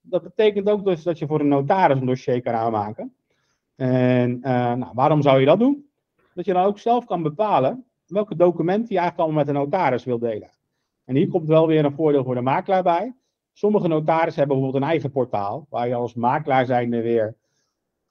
Dat 0.00 0.22
betekent 0.22 0.68
ook 0.68 0.84
dus 0.84 1.02
dat 1.02 1.18
je 1.18 1.26
voor 1.26 1.40
een 1.40 1.48
notaris 1.48 1.98
een 1.98 2.06
dossier 2.06 2.42
kan 2.42 2.54
aanmaken. 2.54 3.16
En 3.76 4.30
uh, 4.30 4.74
nou, 4.74 4.90
waarom 4.94 5.22
zou 5.22 5.40
je 5.40 5.46
dat 5.46 5.58
doen? 5.58 5.90
Dat 6.34 6.44
je 6.44 6.52
dan 6.52 6.64
ook 6.64 6.78
zelf 6.78 7.04
kan 7.04 7.22
bepalen 7.22 7.84
welke 8.06 8.36
documenten 8.36 8.94
je 8.94 8.98
eigenlijk 9.00 9.18
allemaal 9.18 9.44
met 9.44 9.54
een 9.54 9.60
notaris 9.60 10.04
wil 10.04 10.18
delen. 10.18 10.50
En 11.04 11.16
hier 11.16 11.28
komt 11.28 11.48
wel 11.48 11.66
weer 11.66 11.84
een 11.84 11.92
voordeel 11.92 12.24
voor 12.24 12.34
de 12.34 12.40
makelaar 12.40 12.82
bij. 12.82 13.14
Sommige 13.52 13.88
notarissen 13.88 14.38
hebben 14.38 14.56
bijvoorbeeld 14.56 14.82
een 14.82 14.90
eigen 14.90 15.10
portaal, 15.10 15.66
waar 15.70 15.88
je 15.88 15.94
als 15.94 16.14
makelaar 16.14 16.66
zijnde 16.66 17.02
weer 17.02 17.36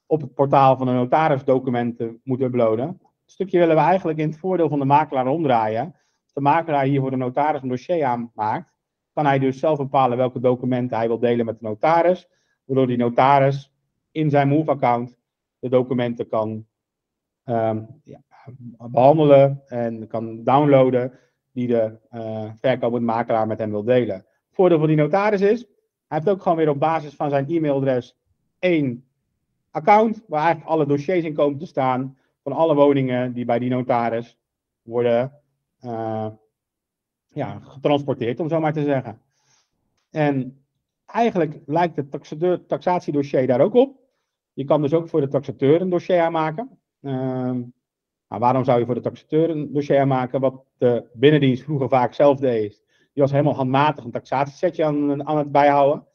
op 0.06 0.22
het 0.22 0.34
portaal 0.34 0.78
van 0.78 0.88
de 0.88 0.94
notaris 0.94 1.44
documenten 1.44 2.22
moet 2.24 2.42
uploaden. 2.42 2.88
Een 2.88 3.00
stukje 3.26 3.60
willen 3.60 3.76
we 3.76 3.82
eigenlijk 3.82 4.20
in 4.20 4.30
het 4.30 4.40
voordeel 4.40 4.70
van 4.70 4.80
de 4.80 4.86
makelaar 4.86 5.28
omdraaien. 5.28 5.84
Als 6.24 6.34
de 6.34 6.42
makelaar 6.42 6.86
hier 6.86 7.02
voor 7.02 7.10
de 7.10 7.18
notaris 7.18 7.62
een 7.62 7.70
dossier 7.70 8.04
aanmaakt, 8.04 8.74
kan 9.14 9.26
hij 9.26 9.40
dus 9.40 9.60
zelf 9.60 9.78
bepalen 9.78 10.18
welke 10.18 10.40
documenten 10.40 10.98
hij 10.98 11.08
wil 11.08 11.20
delen 11.20 11.46
met 11.46 11.60
de 11.60 11.66
notaris. 11.66 12.28
Waardoor 12.66 12.88
die 12.88 12.98
notaris 12.98 13.72
in 14.12 14.30
zijn 14.30 14.48
Move-account 14.48 15.15
de 15.66 15.72
documenten 15.72 16.28
kan 16.28 16.66
ehm, 17.44 17.84
ja, 18.04 18.22
behandelen 18.78 19.62
en 19.68 20.08
kan 20.08 20.44
downloaden 20.44 21.12
die 21.52 21.68
de 21.68 21.98
uh, 22.12 22.52
verkopend 22.60 23.04
makelaar 23.04 23.48
met 23.48 23.60
hem 23.60 23.70
wil 23.70 23.84
delen. 23.84 24.26
Voordeel 24.52 24.78
van 24.78 24.88
die 24.88 24.98
notaris 24.98 25.42
is, 25.42 25.60
hij 26.08 26.18
heeft 26.18 26.30
ook 26.30 26.42
gewoon 26.42 26.58
weer 26.58 26.70
op 26.70 26.80
basis 26.80 27.16
van 27.16 27.30
zijn 27.30 27.50
e-mailadres 27.50 28.18
één 28.60 29.06
account 29.72 30.24
waar 30.28 30.44
eigenlijk 30.44 30.72
alle 30.72 30.86
dossiers 30.86 31.24
in 31.24 31.34
komen 31.34 31.60
te 31.60 31.66
staan 31.66 32.18
van 32.44 32.52
alle 32.52 32.76
woningen 32.76 33.34
die 33.34 33.46
bij 33.46 33.60
die 33.60 33.70
notaris 33.70 34.38
worden 34.82 35.42
uh, 35.82 36.28
ja, 37.28 37.60
getransporteerd, 37.60 38.40
om 38.40 38.50
zo 38.50 38.60
maar 38.60 38.74
te 38.74 38.84
zeggen. 38.84 39.22
En 40.12 40.66
eigenlijk 41.06 41.60
lijkt 41.66 41.96
het 41.96 42.68
taxatiedossier 42.68 43.48
daar 43.48 43.62
ook 43.62 43.74
op. 43.74 44.05
Je 44.56 44.64
kan 44.64 44.82
dus 44.82 44.94
ook 44.94 45.10
voor 45.10 45.22
de 45.22 45.28
taxateur 45.28 45.82
een 45.82 45.90
dossier 45.90 46.22
aanmaken. 46.22 46.80
Uh, 47.02 47.12
nou, 48.28 48.42
waarom 48.42 48.64
zou 48.64 48.80
je 48.80 48.86
voor 48.86 48.96
de 48.96 49.02
taxateur 49.02 49.50
een 49.50 49.74
dossier 49.74 50.00
aanmaken? 50.00 50.40
Wat 50.40 50.64
de 50.78 51.10
binnendienst 51.14 51.64
vroeger 51.64 51.90
vaak 51.90 52.14
zelf 52.14 52.40
deed. 52.40 52.84
Die 53.14 53.24
was 53.24 53.32
helemaal 53.32 53.56
handmatig 53.56 54.04
een 54.04 54.12
taxatiesetje 54.12 54.86
aan, 54.86 55.28
aan 55.28 55.38
het 55.38 55.52
bijhouden. 55.52 56.08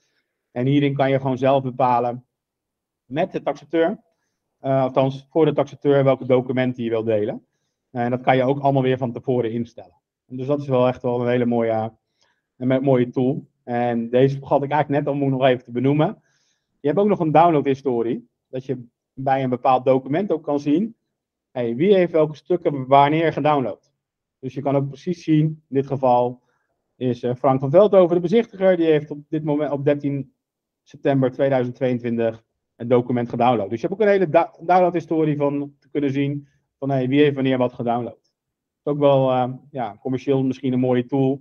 En 0.50 0.66
hierin 0.66 0.94
kan 0.94 1.10
je 1.10 1.20
gewoon 1.20 1.38
zelf 1.38 1.62
bepalen 1.62 2.24
met 3.04 3.32
de 3.32 3.42
taxateur, 3.42 4.00
uh, 4.62 4.82
althans 4.82 5.26
voor 5.30 5.44
de 5.44 5.52
taxateur, 5.52 6.04
welke 6.04 6.26
documenten 6.26 6.84
je 6.84 6.90
wil 6.90 7.04
delen. 7.04 7.46
En 7.90 8.10
dat 8.10 8.20
kan 8.20 8.36
je 8.36 8.42
ook 8.42 8.60
allemaal 8.60 8.82
weer 8.82 8.98
van 8.98 9.12
tevoren 9.12 9.52
instellen. 9.52 10.00
Dus 10.26 10.46
dat 10.46 10.60
is 10.60 10.68
wel 10.68 10.86
echt 10.86 11.02
wel 11.02 11.20
een 11.20 11.28
hele 11.28 11.46
mooie, 11.46 11.92
een 12.56 12.82
mooie 12.82 13.10
tool. 13.10 13.48
En 13.64 14.10
deze 14.10 14.38
had 14.40 14.62
ik 14.62 14.70
eigenlijk 14.70 15.04
net 15.04 15.14
al 15.14 15.28
nog 15.28 15.44
even 15.44 15.64
te 15.64 15.70
benoemen. 15.70 16.22
Je 16.80 16.88
hebt 16.88 17.00
ook 17.00 17.08
nog 17.08 17.20
een 17.20 17.32
download-historie. 17.32 18.29
Dat 18.50 18.64
je 18.64 18.86
bij 19.12 19.42
een 19.42 19.50
bepaald 19.50 19.84
document 19.84 20.32
ook 20.32 20.42
kan 20.42 20.60
zien. 20.60 20.96
Wie 21.52 21.94
heeft 21.94 22.12
welke 22.12 22.36
stukken 22.36 22.86
wanneer 22.86 23.32
gedownload. 23.32 23.92
Dus 24.38 24.54
je 24.54 24.62
kan 24.62 24.76
ook 24.76 24.88
precies 24.88 25.24
zien, 25.24 25.46
in 25.46 25.74
dit 25.74 25.86
geval 25.86 26.42
is 26.96 27.22
eh, 27.22 27.34
Frank 27.34 27.60
van 27.60 27.70
Veldhoven 27.70 28.14
de 28.14 28.22
bezichtiger. 28.22 28.76
Die 28.76 28.86
heeft 28.86 29.10
op 29.10 29.18
dit 29.28 29.44
moment 29.44 29.72
op 29.72 29.84
13 29.84 30.32
september 30.82 31.30
2022 31.30 32.44
een 32.76 32.88
document 32.88 33.28
gedownload. 33.28 33.70
Dus 33.70 33.80
je 33.80 33.86
hebt 33.86 34.00
ook 34.00 34.06
een 34.06 34.12
hele 34.12 34.50
download-historie 34.60 35.36
van 35.36 35.74
te 35.78 35.88
kunnen 35.90 36.10
zien 36.10 36.48
van 36.78 36.90
hey, 36.90 37.08
wie 37.08 37.20
heeft 37.20 37.34
wanneer 37.34 37.58
wat 37.58 37.72
gedownload 37.72 38.30
is 38.84 38.92
ook 38.92 38.98
wel 38.98 39.30
uh, 39.30 39.52
ja, 39.70 39.96
commercieel 40.00 40.42
misschien 40.42 40.72
een 40.72 40.78
mooie 40.78 41.06
tool. 41.06 41.32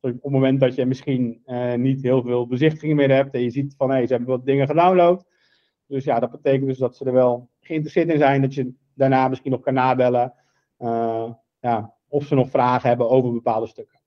op 0.00 0.12
het 0.22 0.30
moment 0.30 0.60
dat 0.60 0.74
je 0.74 0.86
misschien 0.86 1.42
uh, 1.46 1.74
niet 1.74 2.02
heel 2.02 2.22
veel 2.22 2.46
bezichtigingen 2.46 2.96
meer 2.96 3.10
hebt 3.10 3.34
en 3.34 3.42
je 3.42 3.50
ziet 3.50 3.74
van 3.76 3.90
hey, 3.90 4.06
ze 4.06 4.12
hebben 4.12 4.30
wat 4.30 4.46
dingen 4.46 4.66
gedownload. 4.66 5.24
Dus 5.86 6.04
ja, 6.04 6.18
dat 6.18 6.30
betekent 6.30 6.66
dus 6.66 6.78
dat 6.78 6.96
ze 6.96 7.04
er 7.04 7.12
wel 7.12 7.48
geïnteresseerd 7.60 8.08
in 8.08 8.18
zijn, 8.18 8.42
dat 8.42 8.54
je 8.54 8.74
daarna 8.94 9.28
misschien 9.28 9.50
nog 9.50 9.60
kan 9.60 9.74
nabellen. 9.74 10.34
Uh, 10.78 11.32
ja, 11.60 11.94
of 12.08 12.24
ze 12.24 12.34
nog 12.34 12.50
vragen 12.50 12.88
hebben 12.88 13.10
over 13.10 13.32
bepaalde 13.32 13.66
stukken. 13.66 14.00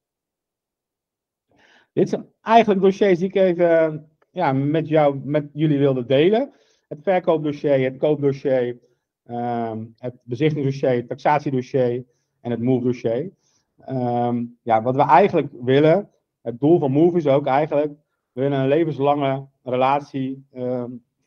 Dit 1.94 2.10
zijn 2.10 2.28
eigenlijk 2.42 2.82
dossiers 2.82 3.20
die 3.20 3.28
ik 3.28 3.36
even 3.36 4.10
ja, 4.32 4.54
met, 4.54 4.88
jou, 4.88 5.20
met 5.24 5.50
jullie 5.54 5.78
wilde 5.78 6.06
delen. 6.06 6.54
Het 6.88 7.00
verkoopdossier, 7.04 7.84
het 7.84 7.98
koopdossier, 7.98 8.78
ehm, 9.26 9.86
het 9.98 10.16
bezichtigingsdossier, 10.24 10.98
het 10.98 11.08
taxatiedossier 11.08 12.06
en 12.42 12.52
het 12.52 12.62
Move 12.62 12.84
dossier. 12.84 13.32
Ehm, 13.80 14.46
ja, 14.62 14.82
wat 14.82 14.96
we 14.96 15.02
eigenlijk 15.02 15.48
willen, 15.62 16.10
het 16.42 16.60
doel 16.60 16.80
van 16.80 16.92
Move 16.92 17.18
is 17.18 17.28
ook 17.28 17.46
eigenlijk, 17.46 17.92
we 18.32 18.42
willen 18.42 18.60
een 18.60 18.68
levenslange 18.68 19.48
relatie 19.64 20.46
ehm, 20.52 20.69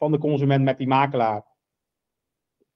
van 0.03 0.13
de 0.13 0.19
consument 0.19 0.65
met 0.65 0.79
die 0.79 0.87
makelaar 0.87 1.43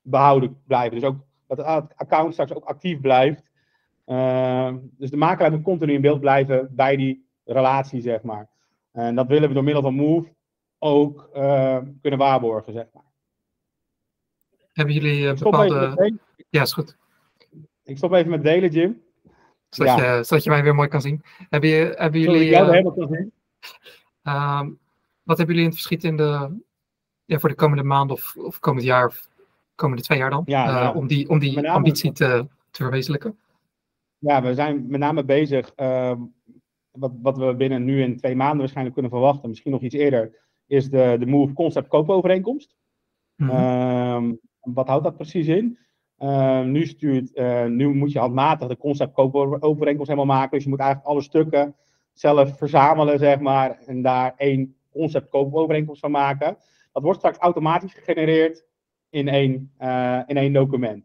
behouden 0.02 0.62
blijven. 0.66 1.00
Dus 1.00 1.08
ook 1.08 1.16
dat 1.46 1.56
het 1.56 1.96
account 1.96 2.32
straks 2.32 2.52
ook 2.52 2.64
actief 2.64 3.00
blijft. 3.00 3.42
Ehm, 4.04 4.78
dus 4.90 5.10
de 5.10 5.16
makelaar 5.16 5.50
moet 5.50 5.62
continu 5.62 5.92
in 5.92 6.00
beeld 6.00 6.20
blijven 6.20 6.68
bij 6.70 6.96
die 6.96 7.28
relatie, 7.44 8.00
zeg 8.00 8.22
maar. 8.22 8.48
En 8.92 9.14
dat 9.14 9.26
willen 9.26 9.48
we 9.48 9.54
door 9.54 9.64
middel 9.64 9.82
van 9.82 9.94
Move 9.94 10.34
ook 10.78 11.28
kunnen 12.00 12.18
waarborgen, 12.18 12.72
zeg 12.72 12.86
maar. 12.92 13.12
Hebben 14.72 14.94
jullie 14.94 15.22
uh, 15.22 15.34
bepaalde... 15.34 16.18
Ja, 16.50 16.62
is 16.62 16.72
goed. 16.72 16.96
Ik 17.82 17.96
stop 17.96 18.12
even 18.12 18.30
met 18.30 18.42
delen, 18.42 18.70
Jim. 18.70 19.02
Zodat, 19.68 19.98
je, 19.98 20.20
zodat 20.24 20.44
je 20.44 20.50
mij 20.50 20.62
weer 20.62 20.74
mooi 20.74 20.88
kan 20.88 21.00
zien. 21.00 21.22
Hebben, 21.48 21.70
je, 21.70 21.94
hebben 21.96 22.20
jullie. 22.20 22.54
Sorry, 22.54 22.70
helemaal 22.70 22.92
kan 22.92 23.08
zien. 23.08 23.32
Wat 25.22 25.36
hebben 25.36 25.56
jullie 25.56 25.70
in 25.70 25.74
het 25.74 25.74
verschiet 25.74 26.04
in 26.04 26.16
de, 26.16 26.64
ja, 27.26 27.38
voor 27.38 27.48
de 27.48 27.54
komende 27.54 27.82
maand 27.82 28.10
of, 28.10 28.36
of 28.36 28.58
komend 28.58 28.84
jaar, 28.84 29.06
of 29.06 29.28
komende 29.74 30.02
twee 30.02 30.18
jaar 30.18 30.30
dan? 30.30 30.42
Ja, 30.46 30.64
nou, 30.64 30.96
om 30.96 31.06
die, 31.06 31.28
om 31.28 31.38
die 31.38 31.54
name, 31.54 31.68
ambitie 31.68 32.12
te, 32.12 32.46
te 32.70 32.82
verwezenlijken? 32.82 33.38
Ja, 34.18 34.42
we 34.42 34.54
zijn 34.54 34.86
met 34.88 35.00
name 35.00 35.24
bezig. 35.24 35.72
Ehm, 35.74 36.20
wat, 36.90 37.12
wat 37.22 37.38
we 37.38 37.54
binnen 37.54 37.84
nu 37.84 38.02
in 38.02 38.16
twee 38.16 38.36
maanden 38.36 38.58
waarschijnlijk 38.58 38.94
kunnen 38.94 39.12
verwachten, 39.12 39.48
misschien 39.48 39.72
nog 39.72 39.82
iets 39.82 39.94
eerder, 39.94 40.38
is 40.66 40.90
de, 40.90 41.16
de 41.18 41.26
Move 41.26 41.52
Concept 41.52 41.88
Koopovereenkomst. 41.88 42.74
Mm 43.36 43.48
-hmm. 43.48 44.40
wat 44.60 44.86
houdt 44.86 45.04
dat 45.04 45.16
precies 45.16 45.46
in? 45.46 45.78
Uh, 46.18 46.62
nu, 46.62 46.86
stuurt, 46.86 47.30
uh, 47.34 47.64
nu 47.64 47.94
moet 47.94 48.12
je 48.12 48.18
handmatig 48.18 48.68
de 48.68 48.76
conceptkoopovereenkomst 48.76 50.10
helemaal 50.10 50.36
maken. 50.36 50.50
Dus 50.50 50.64
je 50.64 50.68
moet 50.68 50.78
eigenlijk 50.80 51.10
alle 51.10 51.22
stukken 51.22 51.74
zelf 52.12 52.56
verzamelen, 52.56 53.18
zeg 53.18 53.40
maar. 53.40 53.78
En 53.86 54.02
daar 54.02 54.34
één 54.36 54.76
conceptkoopovereenkomst 54.90 56.00
van 56.00 56.10
maken. 56.10 56.56
Dat 56.96 57.04
wordt 57.04 57.18
straks 57.20 57.38
automatisch 57.38 57.94
gegenereerd 57.94 58.64
in 59.10 59.28
één, 59.28 59.72
uh, 59.80 60.22
in 60.26 60.36
één 60.36 60.52
document. 60.52 61.04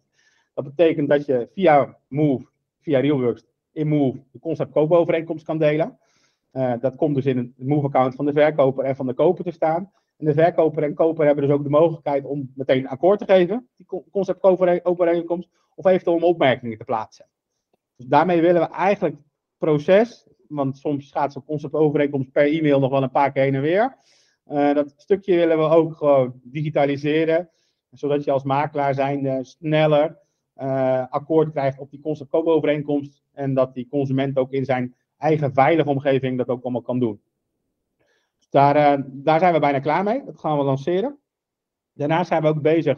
Dat 0.54 0.66
betekent 0.66 1.10
dat 1.10 1.26
je 1.26 1.50
via 1.54 1.98
Move, 2.08 2.48
via 2.80 3.00
Realworks, 3.00 3.46
in 3.72 3.88
Move 3.88 4.24
de 4.32 4.39
conceptkoopovereenkomst 4.39 5.46
kan 5.46 5.58
delen. 5.58 5.98
dat 6.80 6.96
komt 6.96 7.16
dus 7.16 7.26
in 7.26 7.38
het 7.38 7.68
Move-account 7.68 8.16
van 8.16 8.26
de 8.26 8.34
verkoper 8.34 8.84
en 8.84 8.96
van 8.96 9.08
de 9.08 9.14
koper 9.14 9.44
te 9.44 9.52
staan. 9.52 9.92
En 10.18 10.26
de 10.26 10.34
verkoper 10.34 10.84
en 10.84 10.94
koper 10.94 11.26
hebben 11.26 11.44
dus 11.44 11.54
ook 11.54 11.64
de 11.64 11.70
mogelijkheid 11.70 12.26
om 12.26 12.52
meteen 12.56 12.88
akkoord 12.88 13.20
te 13.20 13.26
geven, 13.26 13.70
die 13.76 14.04
conceptovereenkomst, 14.12 15.50
of 15.76 15.86
eventueel 15.86 16.16
om 16.16 16.24
opmerkingen 16.24 16.78
te 16.78 16.84
plaatsen. 16.84 17.26
Dus 17.96 18.06
daarmee 18.06 18.42
willen 18.42 18.62
we 18.62 18.68
eigenlijk 18.68 19.16
proces, 19.58 20.28
want 20.48 20.78
soms 20.78 21.12
gaat 21.12 21.34
zo'n 21.34 21.46
conceptovereenkomst 21.46 22.32
per 22.32 22.46
e-mail 22.46 22.80
nog 22.80 22.92
wel 22.92 23.04
een 23.04 23.12
paar 23.12 23.32
keer 23.32 23.44
heen 23.44 23.56
en 23.56 23.62
weer. 23.62 23.98
Uh, 24.48 24.74
dat 24.74 24.94
stukje 24.98 25.36
willen 25.36 25.58
we 25.58 25.64
ook 25.64 25.96
gewoon 25.96 26.39
digitaliseren, 26.44 27.50
zodat 27.92 28.24
je 28.24 28.32
als 28.32 28.44
makelaar 28.44 28.94
zijnde 28.94 29.44
sneller 29.44 30.20
uh, 30.58 31.06
akkoord 31.10 31.52
krijgt 31.52 31.80
op 31.80 31.92
die 31.92 32.02
conceptoovereenkomst 32.02 33.24
en 33.32 33.54
dat 33.54 33.74
die 33.74 33.88
consument 33.88 34.38
ook 34.38 34.52
in 34.52 34.66
zijn 34.66 34.96
eigen 35.18 35.54
veilige 35.54 35.89
omgeving 35.89 36.38
dat 36.38 36.48
ook 36.48 36.64
allemaal 36.64 36.82
kan 36.82 37.00
doen. 37.00 37.22
Daar, 38.50 39.00
uh, 39.00 39.06
daar 39.08 39.39
zijn 39.39 39.54
we 39.54 39.60
bijna 39.60 39.80
klaar 39.80 40.04
mee. 40.04 40.24
Dat 40.26 40.39
gaan 40.39 40.58
we 40.58 40.64
lanceren. 40.64 41.20
Daarnaast 41.94 42.28
zijn 42.28 42.42
we 42.42 42.48
ook 42.48 42.62
bezig 42.62 42.98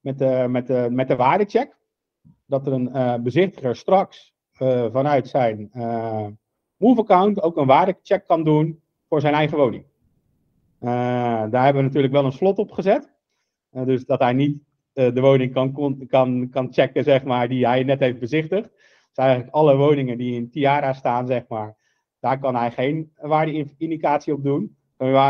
met 0.00 0.18
de, 0.18 0.46
met 0.48 0.66
de, 0.66 0.88
met 0.90 1.08
de 1.08 1.16
waardecheck. 1.16 1.76
Dat 2.46 2.66
er 2.66 2.72
een 2.72 3.22
uh, 3.62 3.72
straks 3.72 4.34
vanuit 4.92 5.28
zijn 5.28 5.70
Move-account 6.76 7.42
ook 7.42 7.56
een 7.56 7.66
waardecheck 7.66 8.26
kan 8.26 8.44
doen 8.44 8.82
voor 9.08 9.20
zijn 9.20 9.34
eigen 9.34 9.58
woning. 9.58 9.84
Daar 11.50 11.64
hebben 11.64 11.82
we 11.82 11.88
natuurlijk 11.88 12.12
wel 12.12 12.24
een 12.24 12.32
slot 12.32 12.58
op 12.58 12.70
gezet. 12.70 13.12
dus 13.70 14.04
dat 14.04 14.20
hij 14.20 14.32
niet 14.32 14.62
de 14.92 15.20
woning 15.20 15.52
kan, 15.52 16.06
kan, 16.08 16.48
kan 16.50 16.72
checken, 16.72 17.04
zeg 17.04 17.24
maar, 17.24 17.48
die 17.48 17.66
hij 17.66 17.82
net 17.82 18.00
heeft 18.00 18.18
bezichtigd. 18.18 18.70
Dus 19.08 19.24
eigenlijk 19.24 19.54
alle 19.54 19.76
woningen 19.76 20.18
die 20.18 20.34
in 20.34 20.50
Tiara 20.50 20.92
staan, 20.92 21.26
zeg 21.26 21.44
maar, 21.48 21.76
daar 22.20 22.38
kan 22.38 22.54
hij 22.54 22.70
geen 22.70 23.12
waardeindicatie 23.16 24.32
op 24.32 24.42
doen 24.42 24.76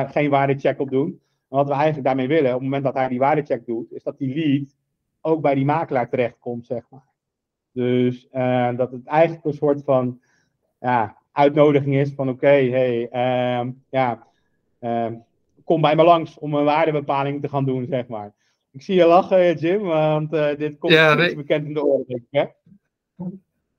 geen 0.07 0.30
waardecheck 0.30 0.80
op 0.80 0.90
doen. 0.90 1.20
En 1.48 1.57
wat 1.57 1.68
we 1.68 1.74
eigenlijk 1.74 2.05
daarmee 2.05 2.28
willen, 2.28 2.48
op 2.48 2.55
het 2.55 2.62
moment 2.62 2.84
dat 2.84 2.94
hij 2.94 3.09
die 3.09 3.18
waardecheck 3.18 3.66
doet, 3.66 3.92
is 3.92 4.02
dat 4.02 4.18
die 4.18 4.34
lead 4.34 4.76
ook 5.20 5.40
bij 5.42 5.55
die 5.55 5.64
makelaar 5.64 6.09
terechtkomt, 6.09 6.66
zeg 6.66 6.82
maar. 6.90 7.09
Dus 7.72 8.28
dat 8.76 8.90
het 8.90 9.07
eigenlijk 9.07 9.44
een 9.44 9.52
soort 9.52 9.82
van 9.84 10.20
ja, 10.80 11.16
uitnodiging 11.32 11.94
is 11.94 12.12
van 12.14 12.28
oké, 12.28 12.46
hey, 12.46 13.00
uh, 13.12 13.72
ja, 13.90 14.26
uh, 14.80 15.12
kom 15.65 15.81
bij 15.81 15.97
me 15.97 16.05
langs 16.05 16.39
om 16.39 16.55
een 16.55 16.65
waardebepaling 16.65 17.43
te 17.43 17.49
gaan 17.49 17.65
doen, 17.65 17.87
zeg 17.91 18.07
maar. 18.07 18.35
Ik 18.71 18.83
zie 18.83 18.95
je 18.95 19.07
lachen, 19.07 19.57
Jim, 19.57 19.83
want 19.83 20.33
eh, 20.33 20.57
dit 20.57 20.79
komt 20.79 20.93
ja, 20.93 21.15
nee. 21.15 21.37
bekend 21.37 21.67
in 21.67 21.75
de 21.75 21.85
oren, 21.85 22.05
denk 22.07 22.21
ik, 22.21 22.27
hè? 22.31 22.45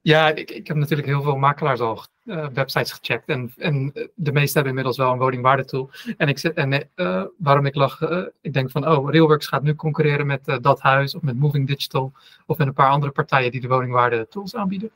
Ja, 0.02 0.30
ik, 0.30 0.52
ik 0.52 0.68
heb 0.68 0.78
natuurlijk 0.78 1.08
heel 1.08 1.22
veel 1.22 1.36
makelaars 1.36 1.80
al 1.80 2.00
uh, 2.24 2.48
websites 2.48 2.92
gecheckt. 2.92 3.30
En, 3.30 3.54
en 3.58 3.92
de 4.16 4.32
meeste 4.32 4.54
hebben 4.54 4.70
inmiddels 4.70 4.98
wel 4.98 5.12
een 5.12 5.20
woningwaardetool. 5.20 5.90
En, 6.18 6.28
ik, 6.28 6.44
en 6.44 6.90
uh, 6.96 7.24
waarom 7.38 7.66
ik 7.66 7.76
lach, 7.76 8.02
uh, 8.02 8.26
ik 8.42 8.54
denk 8.54 8.72
van, 8.72 8.88
oh, 8.88 9.10
Realworks 9.12 9.48
gaat 9.48 9.64
nu 9.64 9.76
concurreren 9.76 10.26
met 10.26 10.58
Dat 10.62 10.80
Huis 10.80 11.16
of 11.16 11.22
met 11.22 11.40
Moving 11.40 11.68
Digital 11.68 12.12
of 12.46 12.58
met 12.58 12.68
een 12.68 12.74
paar 12.74 12.90
andere 12.90 13.12
partijen 13.12 13.52
die 13.52 13.62
de 13.62 13.68
woningwaardetools 13.68 14.56
aanbieden. 14.56 14.92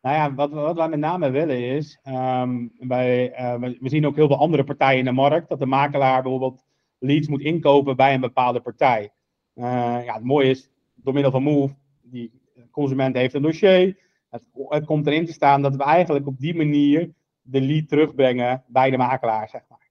Nou 0.00 0.16
ja, 0.16 0.34
wat, 0.34 0.50
wat 0.50 0.76
wij 0.76 0.88
met 0.88 0.98
name 0.98 1.30
willen 1.30 1.58
is, 1.58 1.98
ehm, 2.02 2.66
bij, 2.78 3.40
uh, 3.40 3.54
we 3.54 3.88
zien 3.88 4.06
ook 4.06 4.16
heel 4.16 4.26
veel 4.26 4.38
andere 4.38 4.64
partijen 4.64 4.98
in 4.98 5.04
de 5.04 5.12
markt, 5.12 5.48
dat 5.48 5.58
de 5.58 5.66
makelaar 5.66 6.22
bijvoorbeeld 6.22 6.64
leads 6.98 7.28
moet 7.28 7.40
inkopen 7.40 7.96
bij 7.96 8.14
een 8.14 8.20
bepaalde 8.20 8.60
partij. 8.60 9.12
Uh, 9.54 9.64
ja, 10.04 10.14
het 10.14 10.24
mooie 10.24 10.50
is, 10.50 10.70
door 10.94 11.12
middel 11.12 11.32
van 11.32 11.42
Move, 11.42 11.74
die 12.02 12.32
consument 12.70 13.16
heeft 13.16 13.34
een 13.34 13.42
dossier, 13.42 13.96
het, 14.30 14.46
het, 14.68 14.84
komt 14.84 15.06
erin 15.06 15.26
te 15.26 15.32
staan 15.32 15.62
dat 15.62 15.76
we 15.76 15.82
eigenlijk 15.82 16.26
op 16.26 16.38
die 16.38 16.56
manier 16.56 17.12
de 17.42 17.60
lead 17.60 17.88
terugbrengen 17.88 18.64
bij 18.66 18.90
de 18.90 18.96
makelaar, 18.96 19.48
zeg 19.48 19.62
maar. 19.68 19.88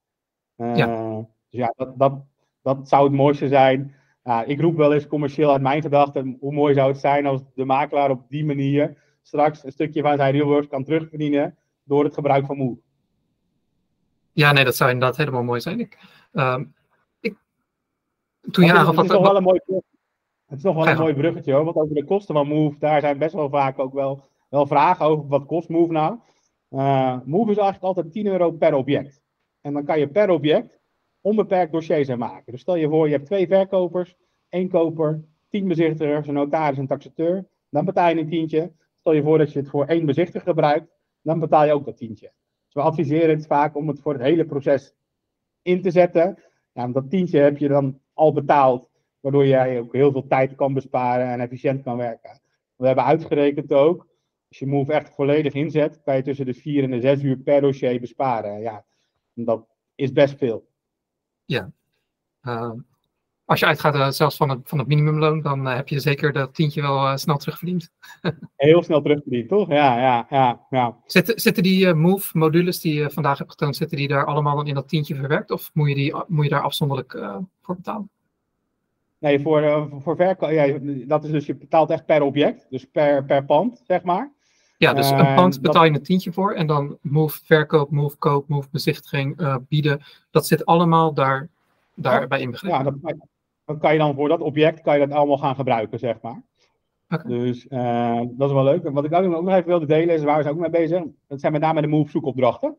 Uh, 0.70 0.76
ja. 0.76 1.16
Dus 1.50 1.60
ja, 1.60 1.74
dat, 1.76 2.00
dat, 2.00 2.14
dat 2.62 2.90
zou 2.90 3.04
het 3.04 3.14
mooiste 3.14 3.48
zijn. 3.48 3.96
ik 4.46 4.62
roep 4.62 4.76
wel 4.76 4.94
eens 4.94 5.08
commercieel 5.08 5.52
uit 5.52 5.62
mijn 5.62 5.82
gedachten, 5.82 6.38
hoe 6.40 6.54
mooi 6.54 6.74
zou 6.74 6.92
het 6.92 7.00
zijn 7.00 7.26
als 7.26 7.42
de 7.56 7.66
makelaar 7.66 8.10
op 8.10 8.30
die 8.30 8.46
manier 8.46 8.98
straks 9.30 9.64
een 9.64 9.72
stukje 9.72 10.02
van 10.02 10.18
zijn 10.18 10.32
real 10.32 10.68
kan 10.68 10.84
terugverdienen 10.84 11.58
door 11.84 12.04
het 12.04 12.14
gebruik 12.14 12.46
van 12.46 12.58
Move. 12.58 12.80
Ja, 14.32 14.52
nee, 14.52 14.64
dat 14.64 14.76
zou 14.76 14.92
inderdaad 14.92 15.18
helemaal 15.18 15.44
mooi 15.44 15.62
zijn. 15.62 15.80
Ik, 15.80 15.98
ik, 17.20 17.38
toen 18.52 18.66
je 18.66 18.74
aangaf... 18.74 18.96
Het 18.96 19.06
is 19.06 19.12
nog 19.12 19.22
wel 19.22 19.36
een 19.36 19.44
mooi, 19.44 19.60
het 20.46 20.58
is 20.58 20.64
nog 20.64 20.76
wel 20.76 20.88
een 20.88 20.98
mooi 20.98 21.14
bruggetje 21.14 21.54
hoor, 21.54 21.64
want 21.64 21.76
over 21.76 21.96
de 21.96 22.06
kosten 22.06 22.36
van 22.36 22.48
Move, 22.48 22.80
daar 22.80 23.02
zijn 23.02 23.18
best 23.18 23.34
wel 23.34 23.50
vaak 23.50 23.80
ook 23.80 23.94
wel, 23.94 24.24
wel 24.50 24.68
vragen 24.68 25.06
over. 25.06 25.28
Wat 25.28 25.46
kost 25.46 25.70
Move 25.70 25.92
nou? 25.92 26.18
Uh, 26.70 27.18
Move 27.26 27.52
is 27.52 27.58
eigenlijk 27.58 27.84
altijd 27.84 28.12
10 28.12 28.28
euro 28.28 28.52
per 28.52 28.74
object. 28.74 29.22
En 29.62 29.74
dan 29.74 29.86
kan 29.86 30.00
je 30.00 30.08
per 30.08 30.30
object 30.30 30.80
onbeperkt 31.22 31.72
dossiers 31.72 32.10
aan 32.10 32.18
maken. 32.18 32.52
Dus 32.52 32.62
stel 32.62 32.76
je 32.76 32.90
voor, 32.90 33.08
je 33.08 33.14
hebt 33.14 33.26
twee 33.26 33.48
verkopers, 33.48 34.16
één 34.50 34.70
koper, 34.70 35.24
tien 35.50 35.68
bezichtigers, 35.68 36.28
een 36.28 36.34
notaris 36.34 36.76
en 36.76 36.82
een 36.82 36.88
taxateur. 36.88 37.48
Dan 37.70 37.86
betaal 37.86 38.10
je 38.10 38.20
een 38.20 38.30
tientje. 38.30 38.72
Stel 39.10 39.22
je 39.22 39.28
voor 39.28 39.38
dat 39.38 39.54
je 39.54 39.60
het 39.60 39.70
voor 39.70 39.86
één 39.86 40.06
bezichtiger 40.06 40.42
gebruikt, 40.42 40.92
dan 41.22 41.40
betaal 41.40 41.66
je 41.66 41.74
ook 41.74 41.86
dat 41.86 41.98
tientje. 41.98 42.32
Dus 42.66 42.74
we 42.74 42.82
adviseren 42.82 43.36
het 43.36 43.48
vaak 43.48 43.76
om 43.76 43.88
het 43.88 44.02
voor 44.02 44.14
het 44.14 44.22
hele 44.22 44.46
proces 44.46 44.96
in 45.62 45.82
te 45.82 45.92
zetten. 45.92 46.44
Ja, 46.74 46.88
dat 46.88 47.10
tientje 47.10 47.40
heb 47.40 47.58
je 47.58 47.68
dan 47.68 48.00
al 48.14 48.34
betaald, 48.34 48.90
waardoor 49.20 49.46
jij 49.46 49.80
ook 49.80 49.94
heel 49.94 50.12
veel 50.12 50.28
tijd 50.28 50.56
kan 50.56 50.74
besparen 50.74 51.28
en 51.28 51.40
efficiënt 51.40 51.84
kan 51.84 51.98
werken. 51.98 52.42
We 52.76 52.86
hebben 52.86 53.06
uitgerekend 53.06 53.74
ook, 53.74 54.08
als 54.48 54.60
je 54.60 54.68
Move 54.68 54.94
echt 54.94 55.10
volledig 55.10 55.54
inzet, 55.54 56.02
kan 56.04 56.16
je 56.16 56.22
tussen 56.22 56.46
de 56.46 56.54
4 56.54 56.84
en 56.84 56.92
de 56.92 57.02
6 57.02 57.24
uur 57.24 57.38
per 57.38 57.62
dossier 57.62 58.00
besparen. 58.00 58.62
Ja, 58.62 58.86
dat 59.34 59.68
is 59.96 60.12
best 60.12 60.38
veel. 60.38 60.68
Ja. 61.46 61.72
Uh, 62.42 62.72
als 63.50 63.60
je 63.60 63.66
uitgaat 63.66 63.96
uh, 63.96 64.10
zelfs 64.10 64.36
van 64.36 64.50
het, 64.50 64.60
van 64.64 64.78
het 64.78 64.88
minimumloon, 64.88 65.42
dan 65.42 65.68
uh, 65.68 65.76
heb 65.76 65.88
je 65.88 66.00
zeker 66.00 66.34
dat 66.34 66.56
tientje 66.56 66.82
wel 66.82 67.06
uh, 67.06 67.16
snel 67.16 67.38
terugverdiend. 67.38 67.92
Heel 68.56 68.84
snel 68.84 69.02
terugverdiend, 69.02 69.50
toch? 69.50 69.70
Ja, 69.70 70.00
ja, 70.00 70.28
ja. 70.30 70.66
ja. 70.70 70.98
Zitten, 71.06 71.40
zitten 71.40 71.64
die 71.64 71.94
Move-modules 71.94 72.82
die 72.82 72.94
je 72.94 73.10
vandaag 73.10 73.38
hebt 73.38 73.50
getoond, 73.52 73.76
zitten 73.76 73.98
die 73.98 74.08
daar 74.08 74.26
allemaal 74.26 74.56
dan 74.56 74.68
in 74.68 74.74
dat 74.74 74.88
tientje 74.88 75.16
verwerkt? 75.16 75.52
Of 75.52 75.70
moet 75.74 75.90
je, 75.90 75.96
die, 75.96 76.16
moet 76.28 76.44
je 76.44 76.50
daar 76.50 76.62
afzonderlijk 76.62 77.20
voor 77.62 77.76
betalen? 77.76 78.10
Nee, 79.20 79.40
voor, 79.40 79.90
voor 80.02 80.16
verkoop, 80.16 80.50
ja, 80.50 80.80
dat 81.08 81.24
is 81.24 81.32
dus 81.32 81.46
je 81.46 81.56
betaalt 81.56 81.90
echt 81.90 82.06
per 82.06 82.22
object, 82.22 82.68
dus 82.70 82.86
per, 82.92 83.26
per 83.26 83.46
pand, 83.46 83.82
zeg 83.88 84.04
maar. 84.04 84.32
Ja, 84.78 84.94
dus 84.94 85.10
een 85.10 85.36
pand 85.36 85.62
betaal 85.62 85.86
je 85.86 85.92
een 85.92 86.04
tientje 86.04 86.34
voor 86.34 86.54
en 86.54 86.68
dan 86.68 86.98
Move 87.02 87.40
verkoop, 87.44 87.92
Move 87.92 88.18
koop, 88.18 88.48
Move 88.48 88.68
bezichtiging, 88.72 89.58
bieden. 89.68 90.02
Dat 90.32 90.48
zit 90.48 90.66
allemaal 90.66 91.14
daar, 91.14 91.50
daarbij 91.96 92.40
inbegrepen. 92.40 92.78
Ja, 92.78 92.84
dat, 92.84 93.16
dan 93.70 93.80
kan 93.80 93.94
je 93.94 94.00
dan 94.00 94.16
voor 94.16 94.30
dat 94.30 94.42
object 94.42 94.82
kan 94.82 95.00
je 95.00 95.08
dat 95.08 95.18
allemaal 95.18 95.38
gaan 95.38 95.56
gebruiken, 95.56 96.00
zeg 96.00 96.22
maar. 96.22 96.44
Dus 97.26 97.66
uh, 97.70 98.22
dat 98.32 98.48
is 98.50 98.56
wel 98.56 98.64
leuk. 98.64 98.90
Wat 98.90 99.06
ik 99.06 99.14
ook 99.14 99.26
nog 99.26 99.50
even 99.50 99.66
wilde 99.66 99.86
delen 99.86 100.16
is, 100.16 100.24
waar 100.24 100.38
we 100.38 100.44
zijn 100.44 100.54
ook 100.54 100.62
mee 100.62 100.70
bezig, 100.70 101.04
dat 101.28 101.40
zijn 101.40 101.52
met 101.52 101.62
name 101.62 101.82
de 101.82 101.88
Move 101.88 102.10
zoekopdrachten. 102.10 102.78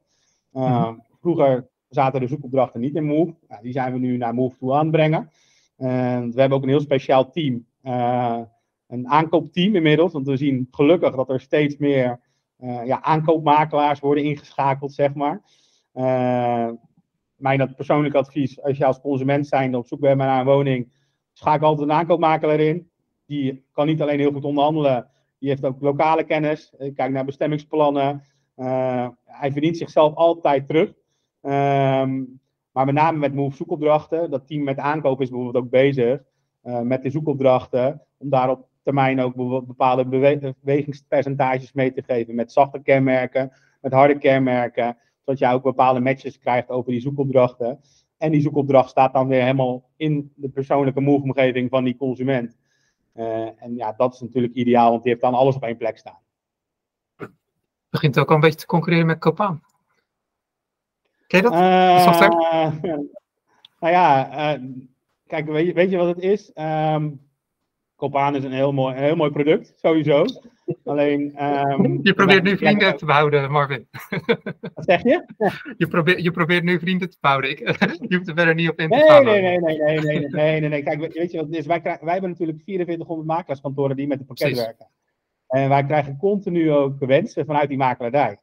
Uh, 0.53 0.62
mm-hmm. 0.62 1.03
Vroeger 1.20 1.68
zaten 1.88 2.20
de 2.20 2.26
zoekopdrachten 2.26 2.80
niet 2.80 2.95
in 2.95 3.05
Move. 3.05 3.34
Nou, 3.49 3.62
die 3.62 3.72
zijn 3.72 3.93
we 3.93 3.99
nu 3.99 4.16
naar 4.16 4.34
Move 4.34 4.59
toe 4.59 4.72
aan 4.72 4.80
het 4.80 4.91
brengen. 4.91 5.30
En 5.76 6.32
we 6.32 6.41
hebben 6.41 6.59
ook 6.59 6.64
een 6.64 6.70
heel 6.70 6.80
speciaal 6.80 7.30
team. 7.30 7.66
Uh, 7.84 8.41
een 8.86 9.09
aankoopteam 9.09 9.74
inmiddels. 9.74 10.12
Want 10.12 10.26
we 10.26 10.36
zien 10.36 10.68
gelukkig 10.70 11.14
dat 11.14 11.30
er 11.30 11.41
steeds 11.41 11.76
meer 11.76 12.20
ja, 12.84 13.03
aankoopmakelaars 13.03 14.01
worden 14.01 14.24
ingeschakeld, 14.24 14.93
zeg 14.93 15.14
maar 15.14 15.43
mijn 17.41 17.74
persoonlijk 17.74 18.14
advies, 18.14 18.62
als 18.62 18.76
je 18.76 18.84
als 18.84 19.01
consument 19.01 19.47
zijnde 19.47 19.78
op 19.78 19.86
zoek 19.86 20.01
bent 20.01 20.18
naar 20.18 20.41
een 20.41 20.47
woning, 20.47 20.93
schakel 21.32 21.66
altijd 21.66 21.88
een 21.88 21.95
aankoopmakelaar 21.95 22.61
in. 22.61 22.91
Die 23.26 23.64
kan 23.72 23.86
niet 23.86 24.03
alleen 24.03 24.18
heel 24.18 24.32
goed 24.32 24.45
onderhandelen, 24.45 25.09
die 25.38 25.49
heeft 25.49 25.64
ook 25.64 25.80
lokale 25.80 26.24
kennis. 26.24 26.74
Kijk 26.95 27.11
naar 27.11 27.24
bestemmingsplannen. 27.24 28.24
Uh, 28.57 29.09
hij 29.24 29.53
verdient 29.53 29.76
zichzelf 29.76 30.14
altijd 30.14 30.66
terug. 30.66 30.88
Um, 31.43 32.41
maar 32.72 32.84
met 32.84 32.95
name 32.95 33.18
met 33.18 33.34
Move 33.34 33.57
zoekopdrachten. 33.57 34.30
Dat 34.30 34.47
team 34.47 34.62
met 34.62 34.78
aankoop 34.78 35.20
is 35.20 35.28
bijvoorbeeld 35.30 35.64
ook 35.64 35.70
bezig 35.70 36.22
uh, 36.64 36.80
met 36.80 37.03
de 37.03 37.11
zoekopdrachten. 37.11 38.03
Om 38.18 38.30
daar 38.30 38.51
op 38.51 38.68
termijn 38.82 39.20
ook 39.20 39.34
bepaalde 39.66 40.07
bewegingspercentages 40.61 41.72
mee 41.72 41.93
te 41.93 42.03
geven. 42.03 42.34
Met 42.34 42.53
zachte 42.53 42.82
kenmerken, 42.82 43.53
met 43.80 43.93
harde 43.93 44.18
kenmerken 44.18 44.97
dat 45.24 45.38
je 45.38 45.46
ook 45.46 45.62
bepaalde 45.62 46.00
matches 46.00 46.38
krijgt 46.38 46.68
over 46.68 46.90
die 46.90 47.00
zoekopdrachten. 47.00 47.80
En 48.16 48.30
die 48.30 48.40
zoekopdracht 48.40 48.90
staat 48.90 49.12
dan 49.12 49.28
weer 49.28 49.40
helemaal 49.40 49.90
in 49.96 50.32
de 50.34 50.48
persoonlijke 50.48 51.00
move-omgeving 51.00 51.70
van 51.70 51.84
die 51.84 51.96
consument. 51.96 52.58
Uh, 53.14 53.62
en 53.62 53.76
ja, 53.76 53.92
dat 53.92 54.14
is 54.14 54.20
natuurlijk 54.20 54.54
ideaal, 54.54 54.90
want 54.90 55.02
die 55.02 55.10
heeft 55.10 55.24
dan 55.24 55.34
alles 55.34 55.54
op 55.54 55.62
één 55.62 55.76
plek 55.76 55.98
staan. 55.98 56.18
Begint 57.90 58.18
ook 58.18 58.28
al 58.28 58.34
een 58.34 58.40
beetje 58.40 58.58
te 58.58 58.66
concurreren 58.66 59.06
met 59.06 59.18
Copaan. 59.18 59.62
Ken 61.26 61.42
je 61.42 61.50
dat? 61.50 61.52
Uh, 61.52 62.82
nou 63.80 63.92
ja, 63.92 64.28
uh, 64.56 64.62
kijk, 65.26 65.46
weet 65.46 65.66
je, 65.66 65.72
weet 65.72 65.90
je 65.90 65.96
wat 65.96 66.06
het 66.06 66.18
is? 66.18 66.50
Um, 66.54 67.30
Copaan 68.01 68.36
is 68.36 68.44
een 68.44 68.53
heel 68.53 68.72
mooi, 68.72 68.96
een 68.96 69.03
heel 69.03 69.16
mooi 69.16 69.30
product, 69.30 69.72
sowieso. 69.76 70.24
Alleen. 70.84 71.44
Um, 71.44 72.01
je 72.03 72.14
probeert 72.14 72.42
nu 72.42 72.57
vrienden 72.57 72.96
te 72.96 73.05
behouden, 73.05 73.51
Marvin. 73.51 73.88
Wat 74.74 74.84
zeg 74.84 75.03
je? 75.03 75.24
Je 75.76 75.86
probeert, 75.86 76.22
je 76.22 76.30
probeert 76.30 76.64
nu 76.64 76.78
vrienden 76.78 77.11
te 77.11 77.16
behouden. 77.20 77.51
Ik, 77.51 77.59
je 78.09 78.16
hoeft 78.16 78.28
er 78.28 78.34
verder 78.34 78.55
niet 78.55 78.68
op 78.68 78.78
in 78.78 78.88
te 78.88 78.96
nee, 78.96 79.09
gaan. 79.09 79.24
Nee, 79.24 79.42
nee, 79.42 79.59
nee, 79.59 79.78
nee, 79.78 80.01
nee, 80.01 80.28
nee, 80.28 80.61
nee, 80.61 80.68
nee. 80.68 80.82
Kijk, 80.82 81.12
weet 81.12 81.30
je 81.30 81.36
wat 81.38 81.46
het 81.46 81.57
is? 81.57 81.66
Wij, 81.66 81.80
krijgen, 81.80 82.05
wij 82.05 82.12
hebben 82.12 82.30
natuurlijk 82.30 82.61
4400 82.64 83.28
makelaarskantoren 83.28 83.96
die 83.96 84.07
met 84.07 84.18
het 84.18 84.26
pakket 84.26 84.46
Precies. 84.46 84.64
werken. 84.64 84.88
En 85.48 85.68
wij 85.68 85.84
krijgen 85.84 86.16
continu 86.16 86.72
ook 86.72 86.98
wensen 86.98 87.46
vanuit 87.46 87.68
die 87.68 87.78
makelaardij. 87.78 88.40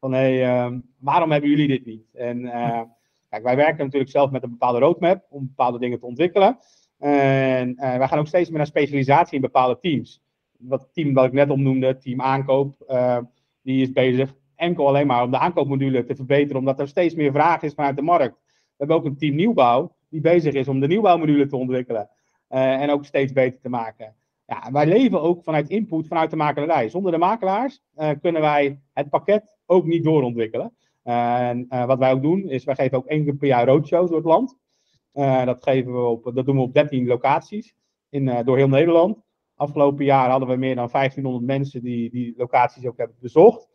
Van 0.00 0.12
hé, 0.12 0.38
hey, 0.38 0.64
um, 0.64 0.82
waarom 0.98 1.30
hebben 1.30 1.50
jullie 1.50 1.68
dit 1.68 1.84
niet? 1.84 2.04
En 2.14 2.40
uh, 2.40 2.82
kijk, 3.28 3.42
wij 3.42 3.56
werken 3.56 3.84
natuurlijk 3.84 4.10
zelf 4.10 4.30
met 4.30 4.42
een 4.42 4.50
bepaalde 4.50 4.78
roadmap 4.78 5.26
om 5.28 5.46
bepaalde 5.46 5.78
dingen 5.78 5.98
te 5.98 6.06
ontwikkelen. 6.06 6.58
En 7.00 7.68
uh, 7.70 7.96
wij 7.96 8.08
gaan 8.08 8.18
ook 8.18 8.26
steeds 8.26 8.48
meer 8.48 8.58
naar 8.58 8.66
specialisatie 8.66 9.34
in 9.34 9.40
bepaalde 9.40 9.78
teams. 9.80 10.22
Dat 10.58 10.88
team 10.92 11.14
dat 11.14 11.24
ik 11.24 11.32
net 11.32 11.50
opnoemde, 11.50 11.98
team 11.98 12.20
aankoop, 12.20 12.84
uh, 12.88 13.18
die 13.62 13.82
is 13.82 13.92
bezig 13.92 14.34
enkel 14.56 14.86
alleen 14.86 15.06
maar 15.06 15.22
om 15.22 15.30
de 15.30 15.38
aankoopmodule 15.38 16.04
te 16.04 16.14
verbeteren, 16.14 16.58
omdat 16.58 16.80
er 16.80 16.88
steeds 16.88 17.14
meer 17.14 17.32
vraag 17.32 17.62
is 17.62 17.74
vanuit 17.74 17.96
de 17.96 18.02
markt. 18.02 18.36
We 18.46 18.74
hebben 18.76 18.96
ook 18.96 19.04
een 19.04 19.16
team 19.16 19.34
nieuwbouw, 19.34 19.94
die 20.08 20.20
bezig 20.20 20.54
is 20.54 20.68
om 20.68 20.80
de 20.80 20.86
nieuwbouwmodule 20.86 21.46
te 21.46 21.56
ontwikkelen. 21.56 22.08
Uh, 22.50 22.80
en 22.82 22.90
ook 22.90 23.04
steeds 23.04 23.32
beter 23.32 23.60
te 23.60 23.68
maken. 23.68 24.14
Ja, 24.46 24.72
wij 24.72 24.86
leven 24.86 25.22
ook 25.22 25.42
vanuit 25.42 25.68
input 25.68 26.06
vanuit 26.06 26.30
de 26.30 26.36
makelaarij. 26.36 26.88
Zonder 26.88 27.12
de 27.12 27.18
makelaars 27.18 27.82
kunnen 28.20 28.40
wij 28.40 28.80
het 28.92 29.08
pakket 29.08 29.58
ook 29.66 29.84
niet 29.86 30.04
doorontwikkelen. 30.04 30.72
en 31.02 31.66
wat 31.68 31.98
wij 31.98 32.12
ook 32.12 32.22
doen, 32.22 32.48
is 32.48 32.64
wij 32.64 32.74
geven 32.74 32.98
ook 32.98 33.06
één 33.06 33.24
keer 33.24 33.34
per 33.34 33.48
jaar 33.48 33.66
roadshows 33.66 34.08
door 34.08 34.18
het 34.18 34.26
land. 34.26 34.56
Uh, 35.14 35.44
dat, 35.44 35.62
geven 35.62 35.92
we 35.92 35.98
op, 35.98 36.30
dat 36.34 36.46
doen 36.46 36.56
we 36.56 36.62
op 36.62 36.74
13 36.74 37.06
locaties 37.06 37.74
in, 38.08 38.26
uh, 38.26 38.38
door 38.44 38.56
heel 38.56 38.68
Nederland. 38.68 39.22
Afgelopen 39.54 40.04
jaar 40.04 40.30
hadden 40.30 40.48
we 40.48 40.56
meer 40.56 40.74
dan 40.74 40.88
1500 40.92 41.44
mensen 41.44 41.82
die 41.82 42.10
die 42.10 42.34
locaties 42.36 42.86
ook 42.86 42.98
hebben 42.98 43.16
bezocht. 43.20 43.68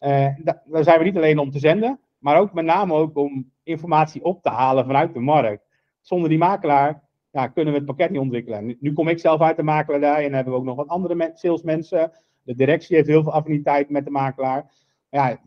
Uh, 0.00 0.28
daar 0.44 0.84
zijn 0.84 0.98
we 0.98 1.04
niet 1.04 1.16
alleen 1.16 1.38
om 1.38 1.50
te 1.50 1.58
zenden, 1.58 2.00
maar 2.18 2.40
ook 2.40 2.52
met 2.52 2.64
name 2.64 2.94
ook 2.94 3.16
om 3.16 3.52
informatie 3.62 4.24
op 4.24 4.42
te 4.42 4.48
halen 4.48 4.86
vanuit 4.86 5.14
de 5.14 5.20
markt. 5.20 5.66
Zonder 6.00 6.28
die 6.28 6.38
makelaar 6.38 7.02
ja, 7.32 7.46
kunnen 7.46 7.72
we 7.72 7.78
het 7.78 7.88
pakket 7.88 8.10
niet 8.10 8.20
ontwikkelen. 8.20 8.76
Nu, 8.80 8.92
kom 8.92 9.08
ik 9.08 9.18
zelf 9.18 9.40
uit 9.40 9.56
de 9.56 9.62
makelaarij 9.62 10.26
en 10.26 10.34
hebben 10.34 10.52
we 10.52 10.58
ook 10.58 10.64
nog 10.64 10.76
wat 10.76 10.88
andere 10.88 11.30
salesmensen. 11.34 12.12
De 12.42 12.54
directie 12.54 12.96
heeft 12.96 13.08
heel 13.08 13.22
veel 13.22 13.32
affiniteit 13.32 13.90
met 13.90 14.04
de 14.04 14.10
makelaar. 14.10 14.70
Ja, 15.10 15.40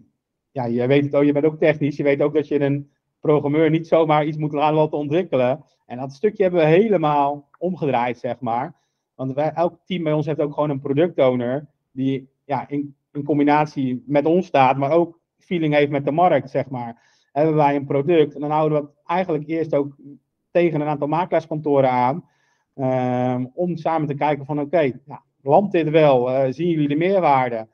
ja, 0.52 0.66
je 0.66 0.88
weet 0.88 1.04
het 1.04 1.16
ook, 1.16 1.24
je 1.24 1.32
bent 1.32 1.46
ook 1.46 1.60
technisch. 1.60 1.98
Je 1.98 2.04
weet 2.04 2.22
ook 2.22 2.34
dat 2.34 2.48
je 2.48 2.60
een 2.60 2.92
programmeur 3.26 3.70
niet 3.70 3.88
zomaar 3.88 4.26
iets 4.26 4.38
moet 4.38 4.54
laten 4.54 4.98
ontwikkelen. 4.98 5.64
En 5.86 5.98
dat 5.98 6.14
stukje 6.14 6.44
hebben 6.44 6.62
we 6.62 6.68
helemaal 6.68 7.50
omgedraaid, 7.58 8.18
zeg 8.18 8.40
maar. 8.40 8.76
Want 9.16 9.34
elk 9.36 9.80
team 9.86 10.04
bij 10.04 10.14
ons 10.14 10.26
heeft 10.26 10.40
ook 10.40 10.54
gewoon 10.54 10.70
een 10.70 10.80
productowner 10.80 11.68
die 11.92 12.30
ja, 12.46 12.68
in, 12.68 12.96
in 13.12 13.24
combinatie 13.24 14.04
met 14.06 14.26
ons 14.26 14.46
staat, 14.46 14.78
maar 14.78 14.92
ook 14.92 15.20
feeling 15.38 15.74
heeft 15.74 15.92
met 15.92 16.06
de 16.06 16.12
markt, 16.12 16.50
zeg 16.50 16.70
maar. 16.70 17.02
Hebben 17.32 17.56
wij 17.56 17.76
een 17.76 17.86
product 17.86 18.34
en 18.34 18.42
dan 18.42 18.52
houden 18.52 18.82
we 18.82 18.86
het 18.86 18.96
eigenlijk 19.06 19.48
eerst 19.48 19.76
ook 19.76 19.96
tegen 20.52 20.82
een 20.82 20.88
aantal 20.88 21.08
makelaarskantoren 21.08 21.90
aan. 21.90 22.24
Um, 23.36 23.52
om 23.54 23.78
samen 23.78 24.08
te 24.08 24.14
kijken 24.14 24.46
van 24.46 24.60
oké, 24.60 24.92
landt 25.42 25.72
dit 25.72 25.90
wel? 25.90 26.30
Uh, 26.30 26.46
zien 26.50 26.70
jullie 26.70 26.88
de 26.88 26.96
meerwaarde? 26.96 27.68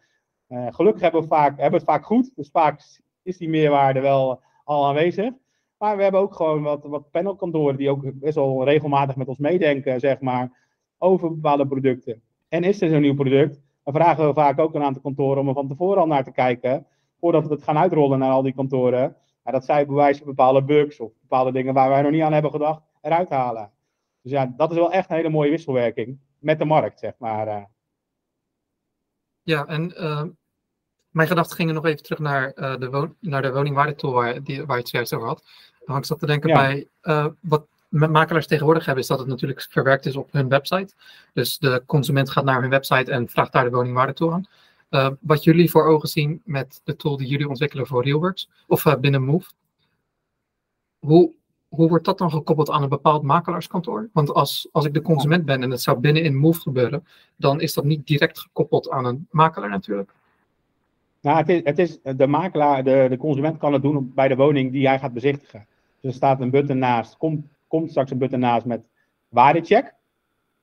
gelukkig 0.69 1.01
hebben 1.01 1.21
we, 1.21 1.27
vaak, 1.27 1.59
hebben 1.59 1.79
het 1.79 1.89
vaak 1.89 2.05
goed, 2.05 2.31
dus 2.35 2.49
vaak 2.49 2.81
is 3.23 3.37
die 3.37 3.49
meerwaarde 3.49 3.99
wel 3.99 4.41
al 4.71 4.87
aanwezig. 4.87 5.33
Maar 5.77 5.97
we 5.97 6.03
hebben 6.03 6.21
ook 6.21 6.35
gewoon 6.35 6.61
wat, 6.61 6.83
wat 6.83 7.11
panelkantoren 7.11 7.77
die 7.77 7.89
ook 7.89 8.19
best 8.19 8.35
wel 8.35 8.63
regelmatig 8.63 9.15
met 9.15 9.27
ons 9.27 9.37
meedenken, 9.37 9.99
zeg 9.99 10.19
maar, 10.19 10.51
over 10.97 11.29
bepaalde 11.29 11.67
producten. 11.67 12.21
En 12.49 12.63
is 12.63 12.81
er 12.81 12.89
zo'n 12.89 13.01
nieuw 13.01 13.15
product, 13.15 13.61
dan 13.83 13.93
vragen 13.93 14.27
we 14.27 14.33
vaak 14.33 14.59
ook 14.59 14.75
een 14.75 14.83
aantal 14.83 15.01
kantoren 15.01 15.41
om 15.41 15.47
er 15.47 15.53
van 15.53 15.67
tevoren 15.67 16.01
al 16.01 16.07
naar 16.07 16.23
te 16.23 16.31
kijken, 16.31 16.87
voordat 17.19 17.47
we 17.47 17.53
het 17.53 17.63
gaan 17.63 17.77
uitrollen 17.77 18.19
naar 18.19 18.31
al 18.31 18.41
die 18.41 18.53
kantoren. 18.53 19.15
Ja, 19.45 19.51
dat 19.51 19.65
zij 19.65 19.85
bewijzen 19.85 20.25
bepaalde 20.25 20.63
bugs 20.63 20.99
of 20.99 21.11
bepaalde 21.21 21.51
dingen 21.51 21.73
waar 21.73 21.89
wij 21.89 22.01
nog 22.01 22.11
niet 22.11 22.21
aan 22.21 22.33
hebben 22.33 22.51
gedacht, 22.51 22.81
eruit 23.01 23.29
halen. 23.29 23.71
Dus 24.21 24.31
ja, 24.31 24.53
dat 24.57 24.71
is 24.71 24.77
wel 24.77 24.91
echt 24.91 25.09
een 25.09 25.15
hele 25.15 25.29
mooie 25.29 25.49
wisselwerking 25.49 26.19
met 26.39 26.59
de 26.59 26.65
markt, 26.65 26.99
zeg 26.99 27.13
maar. 27.17 27.47
Eh. 27.47 27.63
Ja, 29.41 29.65
en 29.65 29.93
uh, 29.97 30.23
mijn 31.11 31.27
gedachten 31.27 31.55
gingen 31.55 31.73
nog 31.73 31.85
even 31.85 32.03
terug 32.03 32.19
naar, 32.19 32.51
uh, 32.55 32.77
de, 32.77 33.09
naar 33.19 33.41
de 33.41 33.51
woningwaardetool 33.51 34.11
waar, 34.11 34.43
die, 34.43 34.65
waar 34.65 34.75
je 34.75 34.81
het 34.81 34.89
zojuist 34.89 35.13
over 35.13 35.27
had. 35.27 35.43
Want 35.85 35.99
ik 35.99 36.05
zat 36.05 36.19
te 36.19 36.25
denken 36.25 36.53
bij 36.53 36.87
uh, 37.03 37.25
wat 37.39 37.65
makelaars 37.89 38.47
tegenwoordig 38.47 38.85
hebben, 38.85 39.03
is 39.03 39.09
dat 39.09 39.19
het 39.19 39.27
natuurlijk 39.27 39.67
verwerkt 39.69 40.05
is 40.05 40.15
op 40.15 40.31
hun 40.31 40.49
website. 40.49 40.93
Dus 41.33 41.57
de 41.57 41.83
consument 41.85 42.29
gaat 42.29 42.43
naar 42.43 42.61
hun 42.61 42.69
website 42.69 43.11
en 43.11 43.29
vraagt 43.29 43.51
daar 43.51 43.63
de 43.63 43.69
woningwaardetool 43.69 44.33
aan. 44.33 44.45
Uh, 44.89 45.09
wat 45.19 45.43
jullie 45.43 45.71
voor 45.71 45.85
ogen 45.85 46.09
zien 46.09 46.41
met 46.45 46.81
de 46.83 46.95
tool 46.95 47.17
die 47.17 47.27
jullie 47.27 47.49
ontwikkelen 47.49 47.87
voor 47.87 48.03
Realworks 48.03 48.49
of 48.67 48.99
binnen 48.99 49.23
Move. 49.23 49.51
Hoe, 50.99 51.31
hoe 51.67 51.89
wordt 51.89 52.05
dat 52.05 52.17
dan 52.17 52.31
gekoppeld 52.31 52.69
aan 52.69 52.83
een 52.83 52.89
bepaald 52.89 53.23
makelaarskantoor? 53.23 54.09
Want 54.13 54.33
als, 54.33 54.67
als 54.71 54.85
ik 54.85 54.93
de 54.93 55.01
consument 55.01 55.45
ben 55.45 55.63
en 55.63 55.71
het 55.71 55.81
zou 55.81 55.99
binnen 55.99 56.23
in 56.23 56.35
Move 56.35 56.59
gebeuren, 56.59 57.07
dan 57.35 57.61
is 57.61 57.73
dat 57.73 57.83
niet 57.83 58.07
direct 58.07 58.39
gekoppeld 58.39 58.89
aan 58.89 59.05
een 59.05 59.27
makelaar 59.29 59.69
natuurlijk. 59.69 60.11
Nou, 61.21 61.37
het 61.37 61.49
is, 61.49 61.61
het 61.63 61.79
is 61.79 61.99
de 62.17 62.27
makelaar, 62.27 62.83
de, 62.83 63.05
de 63.09 63.17
consument 63.17 63.57
kan 63.57 63.73
het 63.73 63.81
doen 63.81 64.11
bij 64.15 64.27
de 64.27 64.35
woning 64.35 64.71
die 64.71 64.87
hij 64.87 64.99
gaat 64.99 65.13
bezichtigen. 65.13 65.67
Dus 65.99 66.11
er 66.11 66.15
staat 66.17 66.41
een 66.41 66.49
button 66.49 66.77
naast, 66.77 67.17
komt, 67.17 67.45
komt 67.67 67.89
straks 67.89 68.11
een 68.11 68.17
button 68.17 68.39
naast 68.39 68.65
met 68.65 68.81
waardecheck. 69.29 69.93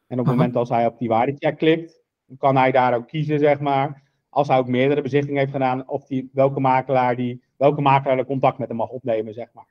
En 0.07 0.21
op 0.21 0.27
het 0.27 0.35
moment 0.35 0.57
als 0.57 0.69
hij 0.69 0.87
op 0.87 0.99
die 0.99 1.09
waardecheck 1.09 1.59
klikt, 1.59 2.01
kan 2.39 2.57
hij 2.57 2.73
daar 2.73 2.95
ook 2.95 3.09
kiezen, 3.09 3.39
zeg 3.39 3.61
maar, 3.61 4.03
als 4.29 4.49
hij 4.49 4.59
ook 4.59 4.67
meerdere 4.67 5.03
bezichtingen 5.03 5.39
heeft 5.39 5.53
gedaan, 5.53 5.89
of 5.89 6.07
die, 6.07 6.31
welke, 6.33 6.61
makelaar 6.61 7.17
die, 7.17 7.43
welke 7.57 7.81
makelaar 7.81 8.19
er 8.19 8.25
contact 8.25 8.59
met 8.59 8.69
hem 8.69 8.77
mag 8.77 8.89
opnemen, 8.89 9.35
zeg 9.35 9.49
maar. 9.53 9.67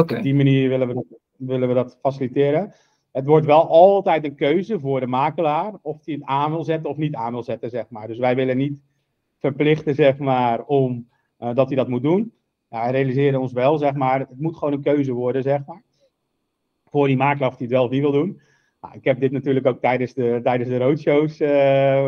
Oké. 0.00 0.16
Op 0.16 0.22
die 0.22 0.34
manier 0.34 0.68
willen 0.68 0.88
we, 0.88 1.04
willen 1.36 1.68
we 1.68 1.74
dat 1.74 1.98
faciliteren. 2.00 2.72
Het 3.12 3.24
wordt 3.24 3.46
wel 3.46 3.68
altijd 3.68 4.24
een 4.24 4.34
keuze 4.34 4.80
voor 4.80 5.00
de 5.00 5.06
makelaar 5.06 5.72
of 5.82 6.04
hij 6.04 6.14
het 6.14 6.22
aan 6.24 6.50
wil 6.50 6.64
zetten 6.64 6.90
of 6.90 6.96
niet 6.96 7.14
aan 7.14 7.32
wil 7.32 7.42
zetten, 7.42 7.70
zeg 7.70 7.88
maar. 7.88 8.06
Dus 8.06 8.18
wij 8.18 8.34
willen 8.34 8.56
niet 8.56 8.80
verplichten, 9.42 9.94
zeg 9.94 10.18
maar, 10.18 10.64
om 10.64 11.08
uh, 11.38 11.54
dat 11.54 11.66
hij 11.66 11.76
dat 11.76 11.88
moet 11.88 12.02
doen. 12.02 12.32
Ja, 12.68 12.82
wij 12.82 12.90
realiseren 12.90 13.40
ons 13.40 13.52
wel, 13.52 13.78
zeg 13.78 13.94
maar, 13.94 14.18
het 14.18 14.40
moet 14.40 14.56
gewoon 14.56 14.72
een 14.72 14.82
keuze 14.82 15.12
worden, 15.12 15.42
zeg 15.42 15.66
maar. 15.66 15.82
Voor 16.84 17.06
die 17.06 17.16
makelaar 17.16 17.48
of 17.48 17.56
hij 17.56 17.66
het 17.66 17.74
wel 17.74 17.84
of 17.84 17.90
niet 17.90 18.00
wil 18.00 18.12
doen. 18.12 18.40
Nou, 18.80 18.94
ik 18.94 19.04
heb 19.04 19.20
dit 19.20 19.32
natuurlijk 19.32 19.66
ook 19.66 19.80
tijdens 19.80 20.14
de, 20.14 20.40
tijdens 20.42 20.68
de 20.68 20.78
roadshows. 20.78 21.40
Uh, 21.40 22.06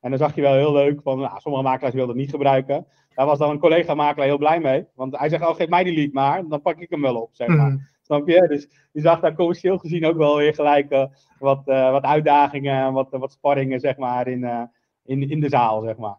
en 0.00 0.10
dan 0.10 0.18
zag 0.18 0.34
je 0.34 0.40
wel 0.40 0.54
heel 0.54 0.72
leuk 0.72 1.00
van, 1.02 1.18
nou, 1.18 1.40
sommige 1.40 1.64
makelaars 1.64 1.94
wilden 1.94 2.14
het 2.14 2.24
niet 2.24 2.34
gebruiken. 2.34 2.86
Daar 3.14 3.26
was 3.26 3.38
dan 3.38 3.50
een 3.50 3.58
collega-makelaar 3.58 4.26
heel 4.26 4.38
blij 4.38 4.60
mee. 4.60 4.86
Want 4.94 5.18
hij 5.18 5.28
zegt, 5.28 5.42
oh, 5.42 5.54
geef 5.54 5.68
mij 5.68 5.84
die 5.84 5.94
lead 5.94 6.12
maar, 6.12 6.48
dan 6.48 6.62
pak 6.62 6.80
ik 6.80 6.90
hem 6.90 7.02
wel 7.02 7.20
op, 7.20 7.30
zeg 7.32 7.48
maar. 7.48 7.70
Mm. 7.70 7.86
Snap 8.02 8.28
je? 8.28 8.46
Dus 8.48 8.68
je 8.92 9.00
zag 9.00 9.20
daar 9.20 9.34
commercieel 9.34 9.78
gezien 9.78 10.06
ook 10.06 10.16
wel 10.16 10.36
weer 10.36 10.54
gelijk 10.54 10.92
uh, 10.92 11.04
wat, 11.38 11.62
uh, 11.68 11.90
wat 11.90 12.02
uitdagingen 12.02 12.84
en 12.84 12.92
wat, 12.92 13.08
wat 13.10 13.32
sparringen, 13.32 13.80
zeg 13.80 13.96
maar, 13.96 14.28
in, 14.28 14.70
in, 15.04 15.30
in 15.30 15.40
de 15.40 15.48
zaal, 15.48 15.82
zeg 15.82 15.96
maar. 15.96 16.16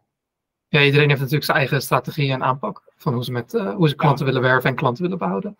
Ja, 0.74 0.84
iedereen 0.84 1.08
heeft 1.08 1.20
natuurlijk 1.20 1.46
zijn 1.46 1.58
eigen 1.58 1.82
strategie 1.82 2.32
en 2.32 2.44
aanpak 2.44 2.82
van 2.96 3.14
hoe 3.14 3.24
ze, 3.24 3.32
met, 3.32 3.52
hoe 3.52 3.90
ze 3.90 3.96
klanten 3.96 4.26
ja. 4.26 4.32
willen 4.32 4.50
werven 4.50 4.70
en 4.70 4.76
klanten 4.76 5.04
willen 5.04 5.18
behouden. 5.18 5.58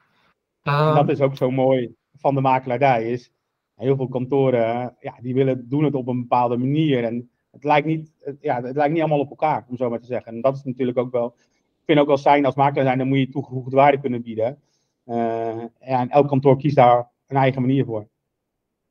Uh, 0.64 0.96
dat 0.96 1.10
is 1.10 1.22
ook 1.22 1.38
zo 1.38 1.52
mooi 1.52 1.96
van 2.16 2.36
de 2.36 2.42
makelaardij, 2.42 3.12
is 3.12 3.32
heel 3.76 3.96
veel 3.96 4.08
kantoren, 4.08 4.96
ja, 5.00 5.16
die 5.22 5.34
willen 5.34 5.70
doen 5.70 5.84
het 5.84 5.94
op 5.94 6.08
een 6.08 6.22
bepaalde 6.22 6.58
manier. 6.58 7.04
En 7.04 7.30
het 7.52 7.64
lijkt 7.64 7.88
niet, 7.88 8.12
ja, 8.40 8.62
het 8.62 8.76
lijkt 8.76 8.94
niet 8.94 9.02
allemaal 9.02 9.20
op 9.20 9.30
elkaar, 9.30 9.66
om 9.70 9.78
zo 9.78 9.90
maar 9.90 10.00
te 10.00 10.06
zeggen. 10.06 10.34
En 10.34 10.42
dat 10.42 10.56
is 10.56 10.64
natuurlijk 10.64 10.98
ook 10.98 11.12
wel, 11.12 11.36
ik 11.56 11.84
vind 11.86 12.00
ook 12.00 12.08
wel 12.08 12.18
zijn 12.18 12.46
als 12.46 12.56
makelaar 12.56 12.86
zijn, 12.86 12.98
dan 12.98 13.08
moet 13.08 13.18
je 13.18 13.30
toegevoegde 13.30 13.76
waarde 13.76 14.00
kunnen 14.00 14.22
bieden. 14.22 14.62
Uh, 15.06 15.64
en 15.80 16.10
elk 16.10 16.28
kantoor 16.28 16.58
kiest 16.58 16.76
daar 16.76 17.10
een 17.28 17.38
eigen 17.38 17.62
manier 17.62 17.86
voor. 17.86 18.08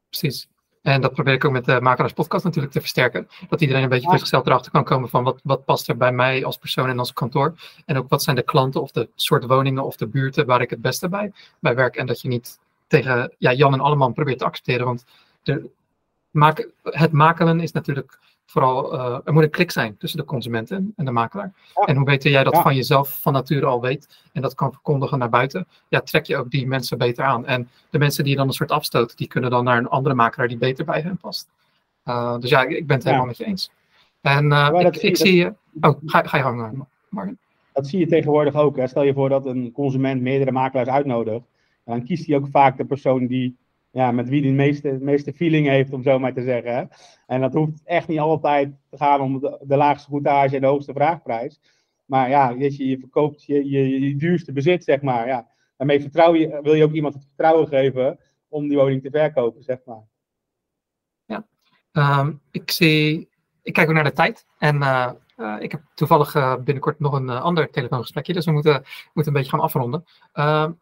Precies. 0.09 0.49
En 0.83 1.01
dat 1.01 1.13
probeer 1.13 1.35
ik 1.35 1.45
ook 1.45 1.53
met 1.53 1.65
de 1.65 1.81
Makelaars 1.81 2.13
Podcast 2.13 2.45
natuurlijk 2.45 2.73
te 2.73 2.81
versterken. 2.81 3.29
Dat 3.49 3.61
iedereen 3.61 3.83
een 3.83 3.89
beetje 3.89 4.09
voor 4.09 4.19
zichzelf 4.19 4.47
erachter 4.47 4.73
kan 4.73 4.85
komen 4.85 5.09
van 5.09 5.25
wat, 5.25 5.41
wat 5.43 5.65
past 5.65 5.89
er 5.89 5.97
bij 5.97 6.13
mij 6.13 6.45
als 6.45 6.57
persoon 6.57 6.89
en 6.89 6.99
als 6.99 7.13
kantoor. 7.13 7.55
En 7.85 7.97
ook 7.97 8.09
wat 8.09 8.23
zijn 8.23 8.37
de 8.37 8.43
klanten 8.43 8.83
of 8.83 8.91
de 8.91 9.09
soort 9.15 9.45
woningen 9.45 9.85
of 9.85 9.97
de 9.97 10.07
buurten 10.07 10.47
waar 10.47 10.61
ik 10.61 10.71
het 10.71 10.81
beste 10.81 11.09
bij, 11.09 11.33
bij 11.59 11.75
werk. 11.75 11.97
En 11.97 12.07
dat 12.07 12.21
je 12.21 12.29
niet 12.29 12.59
tegen 12.87 13.33
ja, 13.39 13.53
Jan 13.53 13.73
en 13.73 13.81
allemaal 13.81 14.13
probeert 14.13 14.39
te 14.39 14.45
accepteren. 14.45 14.87
Want 14.87 15.05
de, 15.43 15.71
het 16.83 17.13
makelen 17.13 17.61
is 17.61 17.73
natuurlijk 17.73 18.19
vooral, 18.53 18.95
uh, 18.95 19.19
er 19.25 19.33
moet 19.33 19.43
een 19.43 19.51
klik 19.51 19.71
zijn 19.71 19.97
tussen 19.97 20.19
de 20.19 20.25
consumenten 20.25 20.93
en 20.97 21.05
de 21.05 21.11
makelaar. 21.11 21.53
Ja. 21.75 21.83
En 21.83 21.97
hoe 21.97 22.05
beter 22.05 22.31
jij 22.31 22.45
dat 22.45 22.55
ja. 22.55 22.63
van 22.63 22.75
jezelf 22.75 23.19
van 23.21 23.33
nature 23.33 23.67
al 23.67 23.81
weet 23.81 24.29
en 24.33 24.43
dat 24.43 24.55
kan 24.55 24.73
verkondigen 24.73 25.19
naar 25.19 25.29
buiten, 25.29 25.67
ja, 25.89 26.01
trek 26.01 26.27
je 26.27 26.37
ook 26.37 26.51
die 26.51 26.67
mensen 26.67 26.99
beter 26.99 27.25
aan. 27.25 27.47
En 27.47 27.69
de 27.91 27.99
mensen 27.99 28.25
die 28.25 28.33
je 28.33 28.39
dan 28.39 28.47
een 28.47 28.53
soort 28.53 28.71
afstoot, 28.71 29.17
die 29.17 29.29
kunnen 29.29 29.51
dan 29.51 29.65
naar 29.65 29.79
een 29.79 29.89
andere 29.89 30.15
makelaar 30.15 30.49
die 30.49 30.59
beter 30.59 30.85
bij 30.85 31.01
hen 31.01 31.17
past. 31.17 31.49
Uh, 32.05 32.39
dus 32.39 32.51
ja, 32.51 32.63
ik 32.63 32.87
ben 32.87 32.97
het 32.97 33.05
helemaal 33.05 33.27
met 33.27 33.37
je 33.37 33.45
eens. 33.45 33.71
En 34.21 34.51
uh, 34.51 34.69
ik, 34.79 34.95
zie, 34.95 35.09
ik 35.09 35.17
zie 35.17 35.37
je. 35.37 35.55
Oh, 35.81 35.99
ga, 36.07 36.23
ga 36.23 36.37
je 36.37 36.43
hangen, 36.43 36.89
Martin. 37.09 37.39
Dat 37.73 37.87
zie 37.87 37.99
je 37.99 38.07
tegenwoordig 38.07 38.55
ook. 38.55 38.77
Hè. 38.77 38.87
Stel 38.87 39.03
je 39.03 39.15
voor 39.15 39.29
dat 39.29 39.47
een 39.47 39.73
consument 39.73 40.23
meerdere 40.23 40.53
makelaars 40.53 40.89
uitnodigt. 40.89 41.45
Dan 41.85 42.05
kiest 42.05 42.27
hij 42.27 42.37
ook 42.37 42.49
vaak 42.51 42.77
de 42.77 42.85
persoon 42.85 43.27
die 43.27 43.57
ja, 43.93 44.13
met 44.13 44.29
wie 44.29 44.43
de 44.43 44.49
meeste, 44.49 44.99
meeste 45.01 45.33
feeling 45.33 45.67
heeft, 45.67 45.93
om 45.93 46.03
zo 46.03 46.19
maar 46.19 46.35
te 46.35 46.43
zeggen. 46.43 46.89
En 47.27 47.41
dat 47.41 47.53
hoeft 47.53 47.83
echt 47.85 48.09
niet 48.09 48.19
altijd 48.19 48.75
te 48.91 48.97
gaan 48.97 49.21
om 49.21 49.41
de, 49.41 49.77
laagste 49.77 50.11
goedage 50.11 50.55
en 50.55 50.61
de 50.61 50.67
hoogste 50.67 50.93
vraagprijs. 50.93 51.61
Maar 52.05 52.29
ja, 52.29 52.51
je, 52.51 52.89
je 52.89 52.99
verkoopt 52.99 53.45
je, 53.45 53.71
je, 53.71 54.17
duurste 54.17 54.53
bezit, 54.53 54.85
zeg 54.85 55.03
maar. 55.03 55.27
Ja. 55.27 55.49
Daarmee 55.77 56.01
vertrouw 56.01 56.35
je, 56.35 56.59
wil 56.63 56.75
je 56.75 56.85
ook 56.85 56.93
iemand 56.93 57.15
het 57.15 57.25
vertrouwen 57.25 57.69
geven 57.69 58.19
om 58.49 58.69
die 58.69 58.77
woning 58.77 59.03
te 59.03 59.11
verkopen, 59.11 59.63
zeg 59.63 59.79
maar. 59.85 60.03
Ja, 61.25 61.47
um, 61.93 62.41
ik 62.51 62.71
zie, 62.71 63.29
ik 63.63 63.73
kijk 63.73 63.89
ook 63.89 63.95
naar 63.95 64.05
de 64.05 64.13
tijd. 64.13 64.47
En 64.59 64.77
uh, 64.77 65.11
uh, 65.37 65.57
ik 65.59 65.71
heb 65.71 65.83
toevallig 65.95 66.35
uh, 66.35 66.57
binnenkort 66.57 67.01
nog 67.01 67.13
een 67.13 67.29
ander 67.29 67.71
telefoongesprekje, 67.71 68.33
dus 68.33 68.45
we 68.45 68.53
moeten, 68.53 68.85
moeten 69.13 69.33
een 69.33 69.39
beetje 69.39 69.57
gaan 69.57 69.65
afronden. 69.65 70.05
Ehm, 70.33 70.73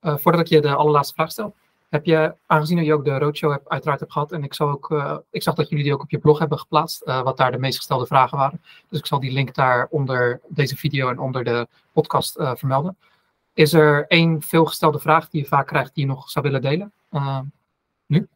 voordat 0.00 0.40
ik 0.40 0.46
je 0.46 0.60
de 0.60 0.74
allerlaatste 0.74 1.14
vraag 1.14 1.30
stel, 1.30 1.54
heb 1.88 2.04
je, 2.04 2.34
aangezien 2.46 2.84
je 2.84 2.94
ook 2.94 3.04
de 3.04 3.18
roadshow 3.18 3.50
hebt, 3.50 3.68
uiteraard 3.68 4.00
hebt 4.00 4.12
gehad, 4.12 4.32
en 4.32 4.44
ik, 4.44 4.54
zal 4.54 4.68
ook, 4.68 4.90
uh, 4.90 5.16
ik 5.30 5.42
zag 5.42 5.54
dat 5.54 5.68
jullie 5.68 5.84
die 5.84 5.92
ook 5.92 6.02
op 6.02 6.10
je 6.10 6.18
blog 6.18 6.38
hebben 6.38 6.58
geplaatst, 6.58 7.02
uh, 7.06 7.22
wat 7.22 7.36
daar 7.36 7.52
de 7.52 7.58
meest 7.58 7.76
gestelde 7.76 8.06
vragen 8.06 8.38
waren. 8.38 8.60
Dus 8.88 8.98
ik 8.98 9.06
zal 9.06 9.20
die 9.20 9.32
link 9.32 9.54
daar 9.54 9.86
onder 9.90 10.40
deze 10.48 10.76
video 10.76 11.08
en 11.08 11.18
onder 11.18 11.44
de 11.44 11.66
podcast 11.92 12.38
uh, 12.38 12.54
vermelden. 12.54 12.96
Is 13.54 13.72
er 13.72 14.06
één 14.06 14.42
veelgestelde 14.42 14.98
vraag 14.98 15.28
die 15.28 15.42
je 15.42 15.48
vaak 15.48 15.66
krijgt 15.66 15.94
die 15.94 16.06
je 16.06 16.10
nog 16.10 16.30
zou 16.30 16.44
willen 16.44 16.62
delen? 16.62 16.92
nu? 18.06 18.28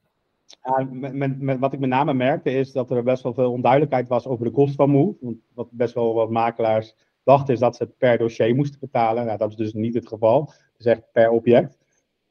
Met, 0.91 1.41
met, 1.41 1.59
wat 1.59 1.73
ik 1.73 1.79
met 1.79 1.89
name 1.89 2.15
merkte 2.15 2.51
is 2.51 2.73
dat 2.73 2.91
er 2.91 3.03
best 3.03 3.23
wel 3.23 3.35
veel 3.35 3.53
onduidelijkheid 3.53 4.09
was 4.09 4.27
over 4.27 4.45
de 4.45 4.51
kosten 4.51 4.77
van 4.77 4.91
Move. 4.91 5.17
Want 5.21 5.37
wat 5.55 5.69
best 5.71 5.95
wel 5.95 6.15
wat 6.15 6.31
makelaars 6.31 6.95
dachten 7.25 7.55
is 7.55 7.61
dat 7.61 7.77
ze 7.77 7.87
per 7.87 8.19
dossier 8.19 8.55
moesten 8.55 8.81
betalen. 8.81 9.27
Nou, 9.27 9.39
dat 9.39 9.51
is 9.51 9.57
dus 9.57 9.73
niet 9.73 9.95
het 9.95 10.09
geval. 10.09 10.41
Het 10.47 10.79
is 10.79 10.87
echt 10.87 11.03
per 11.13 11.31
object. 11.31 11.80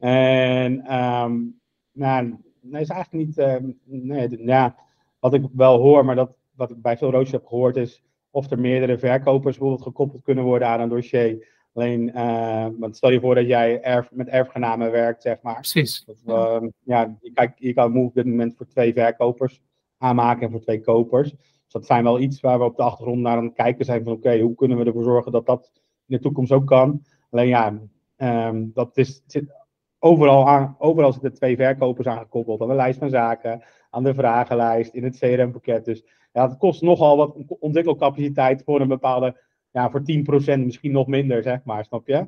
En 0.00 0.94
um, 0.98 1.60
nou, 1.92 2.36
nee, 2.60 2.80
is 2.80 2.88
eigenlijk 2.88 3.26
niet. 3.26 3.38
Uh, 3.38 3.56
nee, 3.84 4.44
ja, 4.44 4.76
wat 5.18 5.34
ik 5.34 5.44
wel 5.52 5.78
hoor, 5.78 6.04
maar 6.04 6.14
dat, 6.14 6.36
wat 6.54 6.70
ik 6.70 6.82
bij 6.82 6.96
veel 6.96 7.10
roadshows 7.10 7.32
heb 7.32 7.46
gehoord, 7.46 7.76
is 7.76 8.02
of 8.30 8.50
er 8.50 8.60
meerdere 8.60 8.98
verkopers 8.98 9.58
bijvoorbeeld 9.58 9.86
gekoppeld 9.86 10.22
kunnen 10.22 10.44
worden 10.44 10.68
aan 10.68 10.80
een 10.80 10.88
dossier. 10.88 11.48
Alleen, 11.72 12.10
uh, 12.14 12.66
want 12.78 12.96
stel 12.96 13.10
je 13.10 13.20
voor 13.20 13.34
dat 13.34 13.46
jij 13.46 13.82
erf, 13.82 14.10
met 14.12 14.28
erfgenamen 14.28 14.90
werkt, 14.90 15.22
zeg 15.22 15.42
maar. 15.42 15.54
Precies. 15.54 16.04
Dat, 16.04 16.16
uh, 16.26 16.68
ja, 16.84 17.16
je, 17.20 17.32
kijk, 17.32 17.52
je 17.56 17.72
kan 17.72 17.92
Move 17.92 18.06
op 18.06 18.14
dit 18.14 18.26
moment 18.26 18.56
voor 18.56 18.66
twee 18.66 18.92
verkopers 18.92 19.62
aanmaken 19.98 20.42
en 20.42 20.50
voor 20.50 20.60
twee 20.60 20.80
kopers. 20.80 21.30
Dus 21.30 21.72
dat 21.72 21.86
zijn 21.86 22.04
wel 22.04 22.20
iets 22.20 22.40
waar 22.40 22.58
we 22.58 22.64
op 22.64 22.76
de 22.76 22.82
achtergrond 22.82 23.20
naar 23.20 23.36
aan 23.36 23.44
het 23.44 23.54
kijken 23.54 23.84
zijn 23.84 24.04
van 24.04 24.12
oké, 24.12 24.26
okay, 24.26 24.40
hoe 24.40 24.54
kunnen 24.54 24.78
we 24.78 24.84
ervoor 24.84 25.04
zorgen 25.04 25.32
dat 25.32 25.46
dat 25.46 25.70
in 26.06 26.16
de 26.16 26.22
toekomst 26.22 26.52
ook 26.52 26.66
kan. 26.66 27.04
Alleen 27.30 27.48
ja, 27.48 27.78
um, 28.48 28.70
dat 28.74 28.96
is, 28.96 29.22
zit 29.26 29.59
overal, 30.00 30.48
aan, 30.48 30.76
overal 30.78 31.12
zitten 31.12 31.34
twee 31.34 31.56
verkopers 31.56 32.06
aangekoppeld 32.06 32.60
aan 32.60 32.68
de 32.68 32.74
lijst 32.74 32.98
van 32.98 33.10
zaken, 33.10 33.62
aan 33.90 34.04
de 34.04 34.14
vragenlijst, 34.14 34.94
in 34.94 35.04
het 35.04 35.18
CRM-pakket. 35.18 35.84
Dus 35.84 36.04
ja, 36.32 36.48
het 36.48 36.58
kost 36.58 36.82
nogal 36.82 37.16
wat 37.16 37.36
ontwikkelcapaciteit 37.58 38.62
voor 38.64 38.80
een 38.80 38.88
bepaalde, 38.88 39.36
ja, 39.70 39.90
voor 39.90 40.00
10% 40.00 40.64
misschien 40.64 40.92
nog 40.92 41.06
minder, 41.06 41.42
zeg 41.42 41.64
maar, 41.64 41.84
snap 41.84 42.06
je? 42.06 42.26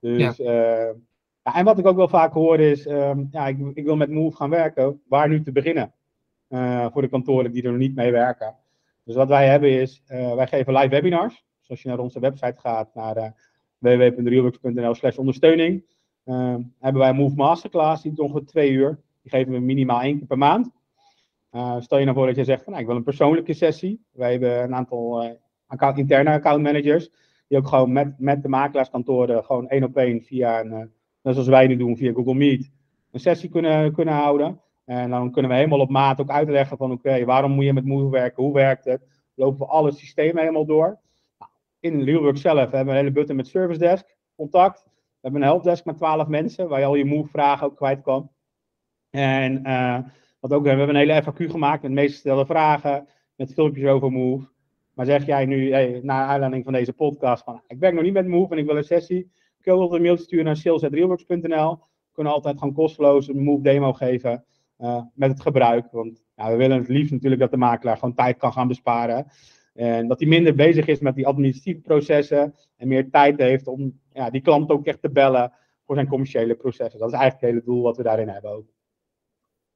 Dus, 0.00 0.36
ja. 0.36 0.44
Uh, 0.44 0.94
ja, 1.42 1.54
en 1.54 1.64
wat 1.64 1.78
ik 1.78 1.86
ook 1.86 1.96
wel 1.96 2.08
vaak 2.08 2.32
hoor 2.32 2.60
is, 2.60 2.86
um, 2.86 3.28
ja, 3.30 3.46
ik, 3.46 3.58
ik, 3.74 3.84
wil 3.84 3.96
met 3.96 4.10
Move 4.10 4.36
gaan 4.36 4.50
werken, 4.50 5.00
waar 5.08 5.28
nu 5.28 5.42
te 5.42 5.52
beginnen? 5.52 5.92
Uh, 6.48 6.86
voor 6.92 7.02
de 7.02 7.08
kantoren 7.08 7.52
die 7.52 7.62
er 7.62 7.70
nog 7.70 7.80
niet 7.80 7.94
mee 7.94 8.12
werken. 8.12 8.56
Dus 9.04 9.14
wat 9.14 9.28
wij 9.28 9.48
hebben 9.48 9.70
is, 9.70 10.02
wij 10.06 10.46
geven 10.46 10.72
live 10.72 10.88
webinars. 10.88 11.44
Dus 11.58 11.70
als 11.70 11.82
je 11.82 11.88
naar 11.88 11.98
onze 11.98 12.20
website 12.20 12.54
gaat, 12.56 12.94
naar 12.94 13.16
uh, 13.16 13.26
www.realworks.nl 13.78 14.94
slash 14.94 15.16
ondersteuning, 15.16 15.84
hebben 16.78 17.00
wij 17.00 17.08
een 17.08 17.16
Move 17.16 17.34
Masterclass, 17.34 18.02
die 18.02 18.18
ongeveer 18.18 18.46
twee 18.46 18.70
uur. 18.70 19.00
Die 19.22 19.30
geven 19.30 19.52
we 19.52 19.58
minimaal 19.58 20.00
één 20.00 20.18
keer 20.18 20.26
per 20.26 20.38
maand. 20.38 20.70
stel 21.78 21.98
je 21.98 22.04
nou 22.04 22.16
voor 22.16 22.26
dat 22.26 22.36
je 22.36 22.44
zegt, 22.44 22.62
van, 22.62 22.72
nou, 22.72 22.84
ik 22.84 22.88
wil 22.88 22.98
een 22.98 23.04
persoonlijke 23.04 23.52
sessie. 23.52 24.04
Wij 24.12 24.30
hebben 24.30 24.62
een 24.62 24.74
aantal 24.74 25.36
account, 25.66 25.98
interne 25.98 26.30
account 26.30 26.62
managers 26.62 27.10
die 27.52 27.60
ook 27.60 27.68
gewoon 27.68 27.92
met, 27.92 28.18
met 28.18 28.42
de 28.42 28.48
makelaarskantoren 28.48 29.44
gewoon 29.44 29.68
één 29.68 29.84
op 29.84 29.96
één 29.96 30.22
via 30.22 30.60
een, 30.60 30.72
uh, 30.72 30.78
net 31.22 31.34
zoals 31.34 31.48
wij 31.48 31.66
nu 31.66 31.76
doen, 31.76 31.96
via 31.96 32.12
Google 32.12 32.34
Meet, 32.34 32.70
een 33.10 33.20
sessie 33.20 33.48
kunnen, 33.48 33.92
kunnen 33.92 34.14
houden. 34.14 34.60
En 34.84 35.10
dan 35.10 35.30
kunnen 35.32 35.50
we 35.50 35.56
helemaal 35.56 35.80
op 35.80 35.90
maat 35.90 36.20
ook 36.20 36.30
uitleggen 36.30 36.76
van 36.76 36.92
oké, 36.92 37.24
waarom 37.24 37.52
moet 37.52 37.64
je 37.64 37.72
met 37.72 37.84
Move 37.84 38.10
werken, 38.10 38.42
hoe 38.42 38.52
werkt 38.52 38.84
het? 38.84 39.06
Lopen 39.34 39.58
we 39.58 39.66
alle 39.66 39.92
systemen 39.92 40.40
helemaal 40.40 40.66
door. 40.66 40.98
Nou, 41.38 41.50
in 41.80 42.02
Realwork 42.02 42.36
zelf 42.36 42.70
hebben 42.70 42.84
we 42.84 42.90
een 42.90 42.96
hele 42.96 43.12
button 43.12 43.36
met 43.36 43.46
Service 43.46 43.78
Desk, 43.78 44.16
contact. 44.36 44.86
We 45.22 45.28
hebben 45.28 45.42
een 45.42 45.54
helpdesk 45.54 45.84
met 45.84 45.96
12 45.96 46.28
mensen, 46.28 46.68
waar 46.68 46.78
je 46.78 46.86
al 46.86 46.94
je 46.94 47.04
Move 47.04 47.30
vragen 47.30 47.66
ook 47.66 47.76
kwijt 47.76 48.02
kan. 48.02 48.30
En 49.10 49.62
uh, 49.66 49.98
wat 50.40 50.52
ook, 50.52 50.62
we 50.62 50.68
hebben 50.68 50.88
een 50.88 50.96
hele 50.96 51.22
FAQ 51.22 51.50
gemaakt 51.50 51.82
met 51.82 51.90
de 51.90 51.96
meest 51.96 52.12
gestelde 52.12 52.46
vragen, 52.46 53.08
met 53.36 53.52
filmpjes 53.52 53.88
over 53.88 54.12
Move. 54.12 54.48
Maar 54.94 55.06
zeg 55.06 55.26
jij 55.26 55.44
nu, 55.44 55.72
hey, 55.72 56.00
na 56.02 56.26
aanleiding 56.26 56.64
van 56.64 56.72
deze 56.72 56.92
podcast, 56.92 57.44
van 57.44 57.62
ik 57.66 57.78
werk 57.78 57.94
nog 57.94 58.02
niet 58.02 58.12
met 58.12 58.26
Move 58.26 58.52
en 58.52 58.58
ik 58.58 58.66
wil 58.66 58.76
een 58.76 58.84
sessie. 58.84 59.30
Kun 59.60 59.72
je 59.74 59.80
altijd 59.80 60.00
een 60.00 60.06
mailtje 60.06 60.24
sturen 60.24 60.44
naar 60.44 60.56
sales.realworks.nl. 60.56 61.70
We 61.78 62.12
kunnen 62.12 62.32
altijd 62.32 62.58
gewoon 62.58 62.74
kosteloos 62.74 63.28
een 63.28 63.42
Move 63.42 63.62
demo 63.62 63.92
geven 63.92 64.44
uh, 64.78 65.02
met 65.14 65.30
het 65.30 65.40
gebruik. 65.40 65.90
Want 65.90 66.24
ja, 66.36 66.50
we 66.50 66.56
willen 66.56 66.78
het 66.78 66.88
liefst 66.88 67.12
natuurlijk 67.12 67.40
dat 67.40 67.50
de 67.50 67.56
makelaar 67.56 67.96
gewoon 67.96 68.14
tijd 68.14 68.36
kan 68.36 68.52
gaan 68.52 68.68
besparen. 68.68 69.26
En 69.74 70.08
dat 70.08 70.20
hij 70.20 70.28
minder 70.28 70.54
bezig 70.54 70.86
is 70.86 71.00
met 71.00 71.14
die 71.14 71.26
administratieve 71.26 71.80
processen 71.80 72.54
en 72.76 72.88
meer 72.88 73.10
tijd 73.10 73.38
heeft 73.38 73.66
om 73.66 74.00
ja, 74.14 74.30
die 74.30 74.40
klant 74.40 74.70
ook 74.70 74.86
echt 74.86 75.02
te 75.02 75.10
bellen 75.10 75.52
voor 75.86 75.94
zijn 75.94 76.08
commerciële 76.08 76.54
processen. 76.54 77.00
Dat 77.00 77.12
is 77.12 77.18
eigenlijk 77.18 77.44
het 77.44 77.50
hele 77.50 77.64
doel 77.64 77.82
wat 77.82 77.96
we 77.96 78.02
daarin 78.02 78.28
hebben 78.28 78.50
ook. 78.50 78.66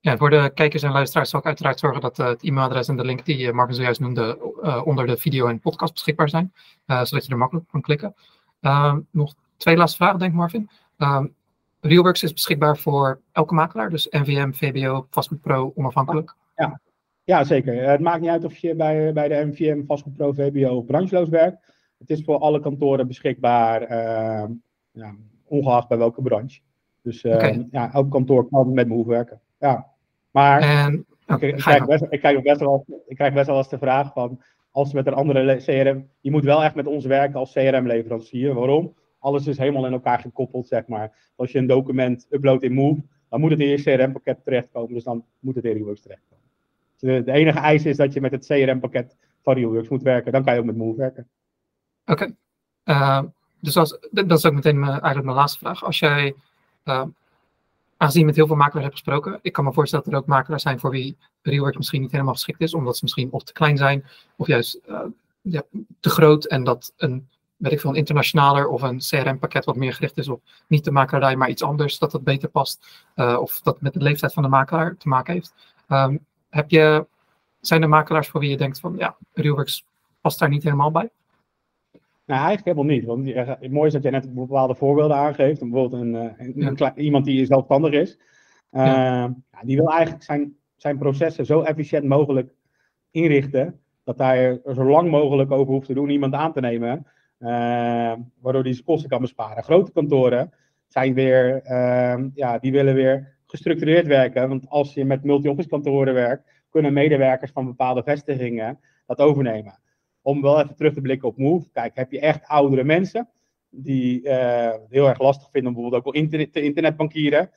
Ja, 0.00 0.16
voor 0.16 0.30
de 0.30 0.50
kijkers 0.54 0.82
en 0.82 0.92
luisteraars 0.92 1.30
zal 1.30 1.40
ik 1.40 1.46
uiteraard 1.46 1.78
zorgen 1.78 2.00
dat 2.00 2.18
uh, 2.18 2.26
het 2.26 2.42
e-mailadres 2.42 2.88
en 2.88 2.96
de 2.96 3.04
link 3.04 3.24
die 3.24 3.38
uh, 3.38 3.52
Marvin 3.52 3.74
zojuist 3.74 4.00
noemde 4.00 4.52
uh, 4.62 4.82
onder 4.84 5.06
de 5.06 5.16
video 5.16 5.46
en 5.46 5.60
podcast 5.60 5.92
beschikbaar 5.92 6.28
zijn, 6.28 6.52
zodat 6.86 7.26
je 7.26 7.32
er 7.32 7.38
makkelijk 7.38 7.68
kan 7.68 7.80
klikken. 7.80 8.14
Ehm, 8.60 9.00
nog 9.10 9.34
twee 9.56 9.76
laatste 9.76 9.96
vragen, 9.96 10.18
denk 10.18 10.30
ik 10.30 10.36
Marvin. 10.36 10.70
Ehm, 10.96 11.26
Realworks 11.80 12.22
is 12.22 12.32
beschikbaar 12.32 12.76
voor 12.76 13.20
elke 13.32 13.54
makelaar, 13.54 13.90
dus 13.90 14.06
NVM, 14.10 14.52
VBO, 14.52 15.06
Vastgoed 15.10 15.40
Pro, 15.40 15.72
onafhankelijk. 15.74 16.34
Ja, 16.56 16.80
ja 17.24 17.44
zeker. 17.44 17.88
Het 17.88 18.00
maakt 18.00 18.20
niet 18.20 18.30
uit 18.30 18.44
of 18.44 18.56
je 18.56 18.74
bij, 18.74 19.12
bij 19.12 19.28
de 19.28 19.46
NVM, 19.46 19.84
Vastgoed 19.86 20.16
Pro, 20.16 20.32
VBO 20.32 20.76
of 20.76 20.86
brancheloos 20.86 21.28
werkt. 21.28 21.58
Het 21.98 22.10
is 22.10 22.24
voor 22.24 22.38
alle 22.38 22.60
kantoren 22.60 23.06
beschikbaar, 23.06 23.82
ehm, 23.82 24.52
ja, 24.90 25.14
ongeacht 25.44 25.88
bij 25.88 25.98
welke 25.98 26.22
branche. 26.22 26.60
Dus 27.02 27.24
okay. 27.24 27.66
ja, 27.70 27.92
elk 27.92 28.10
kantoor 28.10 28.48
kan 28.48 28.72
met 28.72 28.88
Move 28.88 29.08
werken. 29.08 29.40
Ja. 29.58 29.86
Maar 30.30 30.60
en, 30.60 31.06
ik, 31.26 31.40
ik, 31.40 31.56
krijg 31.56 31.86
best, 31.86 32.04
ik, 32.08 32.18
krijg 32.20 32.42
best 32.42 32.60
wel, 32.60 32.84
ik 33.06 33.16
krijg 33.16 33.34
best 33.34 33.46
wel 33.46 33.56
eens 33.56 33.68
de 33.68 33.78
vraag 33.78 34.12
van, 34.12 34.40
als 34.70 34.92
met 34.92 35.06
een 35.06 35.14
andere 35.14 35.56
CRM, 35.56 36.08
je 36.20 36.30
moet 36.30 36.44
wel 36.44 36.62
echt 36.62 36.74
met 36.74 36.86
ons 36.86 37.04
werken 37.04 37.38
als 37.38 37.52
CRM-leverancier. 37.52 38.54
Waarom? 38.54 38.94
Alles 39.18 39.46
is 39.46 39.58
helemaal 39.58 39.86
in 39.86 39.92
elkaar 39.92 40.18
gekoppeld, 40.18 40.66
zeg 40.66 40.86
maar. 40.86 41.32
Als 41.36 41.52
je 41.52 41.58
een 41.58 41.66
document 41.66 42.26
uploadt 42.30 42.62
in 42.62 42.72
Move, 42.72 43.02
dan 43.28 43.40
moet 43.40 43.50
het 43.50 43.60
in 43.60 43.68
je 43.68 43.82
CRM-pakket 43.82 44.44
terechtkomen. 44.44 44.94
Dus 44.94 45.04
dan 45.04 45.24
moet 45.40 45.54
het 45.54 45.64
in 45.64 45.72
Realworks 45.72 46.02
terechtkomen. 46.02 46.44
Dus 46.96 47.24
de, 47.24 47.32
enige 47.32 47.58
eis 47.58 47.84
is 47.84 47.96
dat 47.96 48.12
je 48.12 48.20
met 48.20 48.30
het 48.30 48.46
CRM-pakket 48.46 49.16
van 49.42 49.54
Realworks 49.54 49.88
moet 49.88 50.02
werken. 50.02 50.32
Dan 50.32 50.44
kan 50.44 50.54
je 50.54 50.60
ook 50.60 50.66
met 50.66 50.76
Move 50.76 50.96
werken. 50.96 51.28
Oké. 52.06 52.34
Uh, 52.84 53.22
dus 53.60 53.74
dat 53.74 53.98
is 54.10 54.46
ook 54.46 54.52
meteen 54.52 54.78
mijn, 54.78 54.90
eigenlijk 54.90 55.24
mijn 55.24 55.36
laatste 55.36 55.58
vraag. 55.58 55.84
Als 55.84 55.98
jij 55.98 56.34
uh, 56.84 57.02
aangezien 57.96 58.20
je 58.20 58.26
met 58.26 58.36
heel 58.36 58.46
veel 58.46 58.56
makelaars 58.56 58.84
hebt 58.84 58.98
gesproken, 58.98 59.38
ik 59.42 59.52
kan 59.52 59.64
me 59.64 59.72
voorstellen 59.72 60.04
dat 60.04 60.14
er 60.14 60.20
ook 60.20 60.26
makelaars 60.26 60.62
zijn 60.62 60.80
voor 60.80 60.90
wie 60.90 61.16
Rework 61.42 61.76
misschien 61.76 62.00
niet 62.00 62.12
helemaal 62.12 62.32
geschikt 62.32 62.60
is, 62.60 62.74
omdat 62.74 62.96
ze 62.96 63.04
misschien 63.04 63.30
of 63.30 63.42
te 63.42 63.52
klein 63.52 63.76
zijn, 63.76 64.04
of 64.36 64.46
juist 64.46 64.78
uh, 64.88 65.00
ja, 65.40 65.62
te 66.00 66.10
groot 66.10 66.44
en 66.44 66.64
dat 66.64 66.92
een, 66.96 67.28
weet 67.56 67.72
ik 67.72 67.80
veel, 67.80 67.90
een 67.90 67.96
internationaler 67.96 68.68
of 68.68 68.82
een 68.82 68.98
CRM-pakket 68.98 69.64
wat 69.64 69.76
meer 69.76 69.92
gericht 69.92 70.18
is 70.18 70.28
op 70.28 70.42
niet 70.66 70.84
de 70.84 70.90
makelaarij, 70.90 71.36
maar 71.36 71.48
iets 71.48 71.62
anders, 71.62 71.98
dat 71.98 72.10
dat 72.10 72.24
beter 72.24 72.48
past, 72.48 73.04
of 73.16 73.60
dat 73.60 73.80
met 73.80 73.92
de 73.92 74.00
leeftijd 74.00 74.32
van 74.32 74.42
de 74.42 74.48
makelaar 74.48 74.96
te 74.96 75.08
maken 75.08 75.34
heeft. 75.34 75.54
Um, 75.88 76.24
heb 76.50 76.70
je, 76.70 77.06
zijn 77.60 77.82
er 77.82 77.88
makelaars 77.88 78.28
voor 78.28 78.40
wie 78.40 78.50
je 78.50 78.56
denkt 78.56 78.80
van, 78.80 78.94
ja, 78.98 79.16
Realworks 79.32 79.84
past 80.20 80.38
daar 80.38 80.48
niet 80.48 80.62
helemaal 80.62 80.90
bij? 80.90 81.10
Nou, 82.26 82.40
eigenlijk 82.46 82.76
helemaal 82.76 82.96
niet. 82.96 83.04
Want 83.04 83.48
het 83.60 83.72
mooie 83.72 83.86
is 83.86 83.92
dat 83.92 84.02
jij 84.02 84.10
net 84.10 84.34
bepaalde 84.34 84.74
voorbeelden 84.74 85.16
aangeeft. 85.16 85.60
Bijvoorbeeld 85.60 86.02
een, 86.02 86.14
eh, 86.14 86.46
een, 86.46 86.92
iemand 87.00 87.24
die 87.24 87.46
zelfstandig 87.46 87.92
is. 87.92 88.18
Uh, 88.72 88.82
ja. 88.82 89.34
die 89.62 89.76
wil 89.76 89.90
eigenlijk 89.90 90.22
zijn, 90.22 90.56
zijn 90.76 90.98
processen 90.98 91.46
zo 91.46 91.62
efficiënt 91.62 92.04
mogelijk 92.04 92.54
inrichten. 93.10 93.80
Dat 94.04 94.18
hij 94.18 94.60
er 94.64 94.74
zo 94.74 94.84
lang 94.84 95.10
mogelijk 95.10 95.50
over 95.50 95.72
hoeft 95.72 95.86
te 95.86 95.94
doen 95.94 96.10
iemand 96.10 96.34
aan 96.34 96.52
te 96.52 96.60
nemen. 96.60 97.06
Uh, 97.38 97.48
waardoor 98.40 98.62
hij 98.62 98.72
zijn 98.72 98.84
kosten 98.84 99.08
kan 99.08 99.20
besparen. 99.20 99.64
Grote 99.64 99.92
kantoren 99.92 100.50
zijn 100.86 101.14
weer, 101.14 101.62
ehm, 101.62 102.28
ja, 102.34 102.58
die 102.58 102.72
willen 102.72 102.94
weer 102.94 103.36
gestructureerd 103.46 104.06
werken. 104.06 104.48
Want 104.48 104.68
als 104.68 104.94
je 104.94 105.04
met 105.04 105.24
multi-office 105.24 105.68
kantoren 105.68 106.14
werkt, 106.14 106.50
kunnen 106.70 106.92
medewerkers 106.92 107.50
van 107.50 107.66
bepaalde 107.66 108.02
vestigingen 108.02 108.80
dat 109.06 109.20
overnemen 109.20 109.78
om 110.26 110.42
wel 110.42 110.60
even 110.60 110.76
terug 110.76 110.94
te 110.94 111.00
blikken 111.00 111.28
op 111.28 111.36
Move. 111.36 111.68
Kijk, 111.72 111.96
heb 111.96 112.12
je 112.12 112.20
echt 112.20 112.46
oudere 112.46 112.84
mensen 112.84 113.28
die 113.70 114.22
uh, 114.22 114.72
heel 114.88 115.08
erg 115.08 115.18
lastig 115.18 115.50
vinden 115.50 115.68
om 115.68 115.74
bijvoorbeeld 115.74 116.06
ook 116.06 116.12
wel 116.12 116.22
internet, 116.22 116.52
te 116.52 116.62
internetbankieren. 116.62 117.50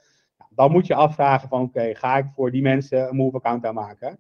Dan 0.50 0.72
moet 0.72 0.88
je 0.88 0.96
afvragen 0.96 1.50
van 1.50 1.62
oké, 1.62 1.96
ga 1.96 2.18
ik 2.18 2.26
voor 2.36 2.52
die 2.52 2.62
mensen 2.62 3.10
een 3.10 3.16
Move-account 3.16 3.66
aanmaken? 3.66 4.20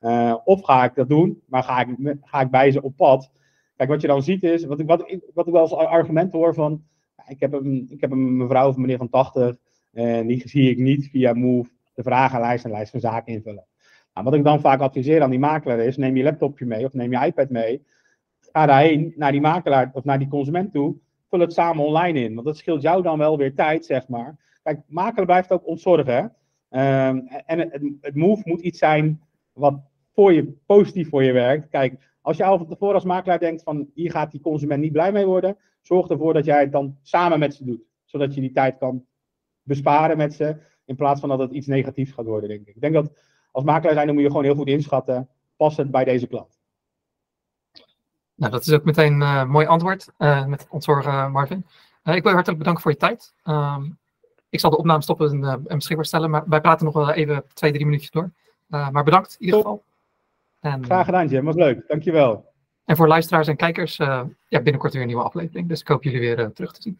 Uh, 0.00 0.36
of 0.44 0.62
ga 0.62 0.84
ik 0.84 0.94
dat 0.94 1.08
doen, 1.08 1.42
maar 1.46 1.62
ga 1.62 1.80
ik, 1.80 2.16
ga 2.22 2.40
ik 2.40 2.50
bij 2.50 2.70
ze 2.70 2.82
op 2.82 2.96
pad? 2.96 3.30
Kijk, 3.76 3.88
wat 3.88 4.00
je 4.00 4.06
dan 4.06 4.22
ziet 4.22 4.42
is, 4.42 4.64
wat 4.64 4.80
ik, 4.80 4.86
wat 4.86 5.18
wat 5.34 5.46
wel 5.46 5.60
als 5.60 5.74
argument 5.74 6.32
hoor 6.32 6.54
van, 6.54 6.82
ik 7.26 7.40
heb 7.40 7.52
een, 7.52 7.86
ik 7.90 8.00
heb 8.00 8.10
een 8.10 8.36
mevrouw 8.36 8.68
of 8.68 8.76
meneer 8.76 8.98
van 8.98 9.10
80 9.10 9.56
en 9.92 10.26
die 10.26 10.48
zie 10.48 10.70
ik 10.70 10.78
niet 10.78 11.08
via 11.08 11.32
Move 11.32 11.70
de 11.94 12.02
vragenlijst 12.02 12.64
en 12.64 12.70
lijst 12.70 12.90
van 12.90 13.00
zaken 13.00 13.32
invullen. 13.32 13.66
Nou, 14.16 14.28
wat 14.28 14.38
ik 14.38 14.44
dan 14.44 14.60
vaak 14.60 14.80
adviseer 14.80 15.22
aan 15.22 15.30
die 15.30 15.38
makelaar 15.38 15.78
is, 15.78 15.96
neem 15.96 16.16
je 16.16 16.22
laptopje 16.22 16.66
mee 16.66 16.84
of 16.84 16.92
neem 16.92 17.12
je 17.12 17.26
iPad 17.26 17.50
mee. 17.50 17.82
Ga 18.40 18.66
daarheen, 18.66 19.12
naar 19.16 19.32
die 19.32 19.40
makelaar 19.40 19.90
of 19.92 20.04
naar 20.04 20.18
die 20.18 20.28
consument 20.28 20.72
toe. 20.72 20.96
Vul 21.28 21.40
het 21.40 21.52
samen 21.52 21.84
online 21.84 22.20
in, 22.20 22.34
want 22.34 22.46
dat 22.46 22.56
scheelt 22.56 22.82
jou 22.82 23.02
dan 23.02 23.18
wel 23.18 23.36
weer 23.36 23.54
tijd, 23.54 23.84
zeg 23.84 24.08
maar. 24.08 24.36
Kijk, 24.62 24.80
makelaar 24.86 25.26
blijft 25.26 25.50
ook 25.50 25.66
ontzorgen. 25.66 26.32
Hè? 26.68 27.08
Um, 27.08 27.28
en 27.46 27.58
het, 27.58 27.82
het, 28.00 28.14
move 28.14 28.42
moet 28.44 28.60
iets 28.60 28.78
zijn 28.78 29.20
wat 29.52 29.80
voor 30.12 30.32
je, 30.32 30.52
positief 30.66 31.08
voor 31.08 31.24
je 31.24 31.32
werkt. 31.32 31.68
Kijk, 31.68 32.16
als 32.20 32.36
je 32.36 32.44
al 32.44 32.58
van 32.58 32.66
tevoren 32.66 32.94
als 32.94 33.04
makelaar 33.04 33.38
denkt 33.38 33.62
van 33.62 33.90
hier 33.94 34.10
gaat 34.10 34.30
die 34.30 34.40
consument 34.40 34.80
niet 34.80 34.92
blij 34.92 35.12
mee 35.12 35.26
worden, 35.26 35.56
zorg 35.80 36.08
ervoor 36.08 36.32
dat 36.32 36.44
jij 36.44 36.60
het 36.60 36.72
dan 36.72 36.96
samen 37.02 37.38
met 37.38 37.54
ze 37.54 37.64
doet. 37.64 37.82
Zodat 38.04 38.34
je 38.34 38.40
die 38.40 38.52
tijd 38.52 38.78
kan 38.78 39.04
besparen 39.62 40.16
met 40.16 40.34
ze, 40.34 40.56
in 40.84 40.96
plaats 40.96 41.20
van 41.20 41.28
dat 41.28 41.38
het 41.38 41.50
iets 41.50 41.66
negatiefs 41.66 42.12
gaat 42.12 42.26
worden, 42.26 42.48
denk 42.48 42.66
ik. 42.66 42.74
Ik 42.74 42.80
denk 42.80 42.94
dat 42.94 43.10
als 43.56 43.64
makelaar 43.64 43.94
zijn, 43.94 44.06
dan 44.06 44.14
moet 44.14 44.24
je 44.24 44.30
gewoon 44.30 44.44
heel 44.44 44.54
goed 44.54 44.66
inschatten, 44.66 45.28
past 45.56 45.76
het 45.76 45.90
bij 45.90 46.04
deze 46.04 46.26
klant? 46.26 46.58
Nou, 48.34 48.52
dat 48.52 48.66
is 48.66 48.72
ook 48.72 48.84
meteen 48.84 49.12
een 49.12 49.20
uh, 49.20 49.44
mooi 49.44 49.66
antwoord 49.66 50.12
uh, 50.18 50.46
met 50.46 50.66
ontzorgen, 50.70 51.32
Marvin. 51.32 51.66
Uh, 52.04 52.14
ik 52.14 52.22
wil 52.22 52.30
je 52.30 52.36
hartelijk 52.36 52.58
bedanken 52.58 52.82
voor 52.82 52.90
je 52.90 52.96
tijd. 52.96 53.34
Um, 53.44 53.98
ik 54.48 54.60
zal 54.60 54.70
de 54.70 54.76
opname 54.78 55.02
stoppen 55.02 55.30
en, 55.30 55.62
en, 55.66 55.76
beschikbaar 55.76 56.04
stellen, 56.04 56.30
maar 56.30 56.42
wij 56.46 56.60
praten 56.60 56.84
nog 56.84 56.94
wel 56.94 57.10
even 57.10 57.44
twee, 57.54 57.72
drie 57.72 57.84
minuutjes 57.84 58.10
door. 58.10 58.30
maar 58.66 59.04
bedankt 59.04 59.36
in 59.38 59.44
ieder 59.44 59.60
geval. 59.60 59.84
En, 60.60 60.84
Graag 60.84 61.04
gedaan, 61.04 61.28
Jim. 61.28 61.44
Was 61.44 61.54
leuk. 61.54 61.88
Dankjewel. 61.88 62.52
En 62.84 62.96
voor 62.96 63.08
luisteraars 63.08 63.48
en 63.48 63.56
kijkers, 63.56 63.96
ja, 63.96 64.26
binnenkort 64.48 64.92
weer 64.92 65.02
een 65.02 65.08
nieuwe 65.08 65.22
aflevering. 65.22 65.68
Dus 65.68 65.80
ik 65.80 65.88
hoop 65.88 66.02
jullie 66.02 66.20
weer 66.20 66.52
terug 66.52 66.72
te 66.72 66.82
zien. 66.82 66.94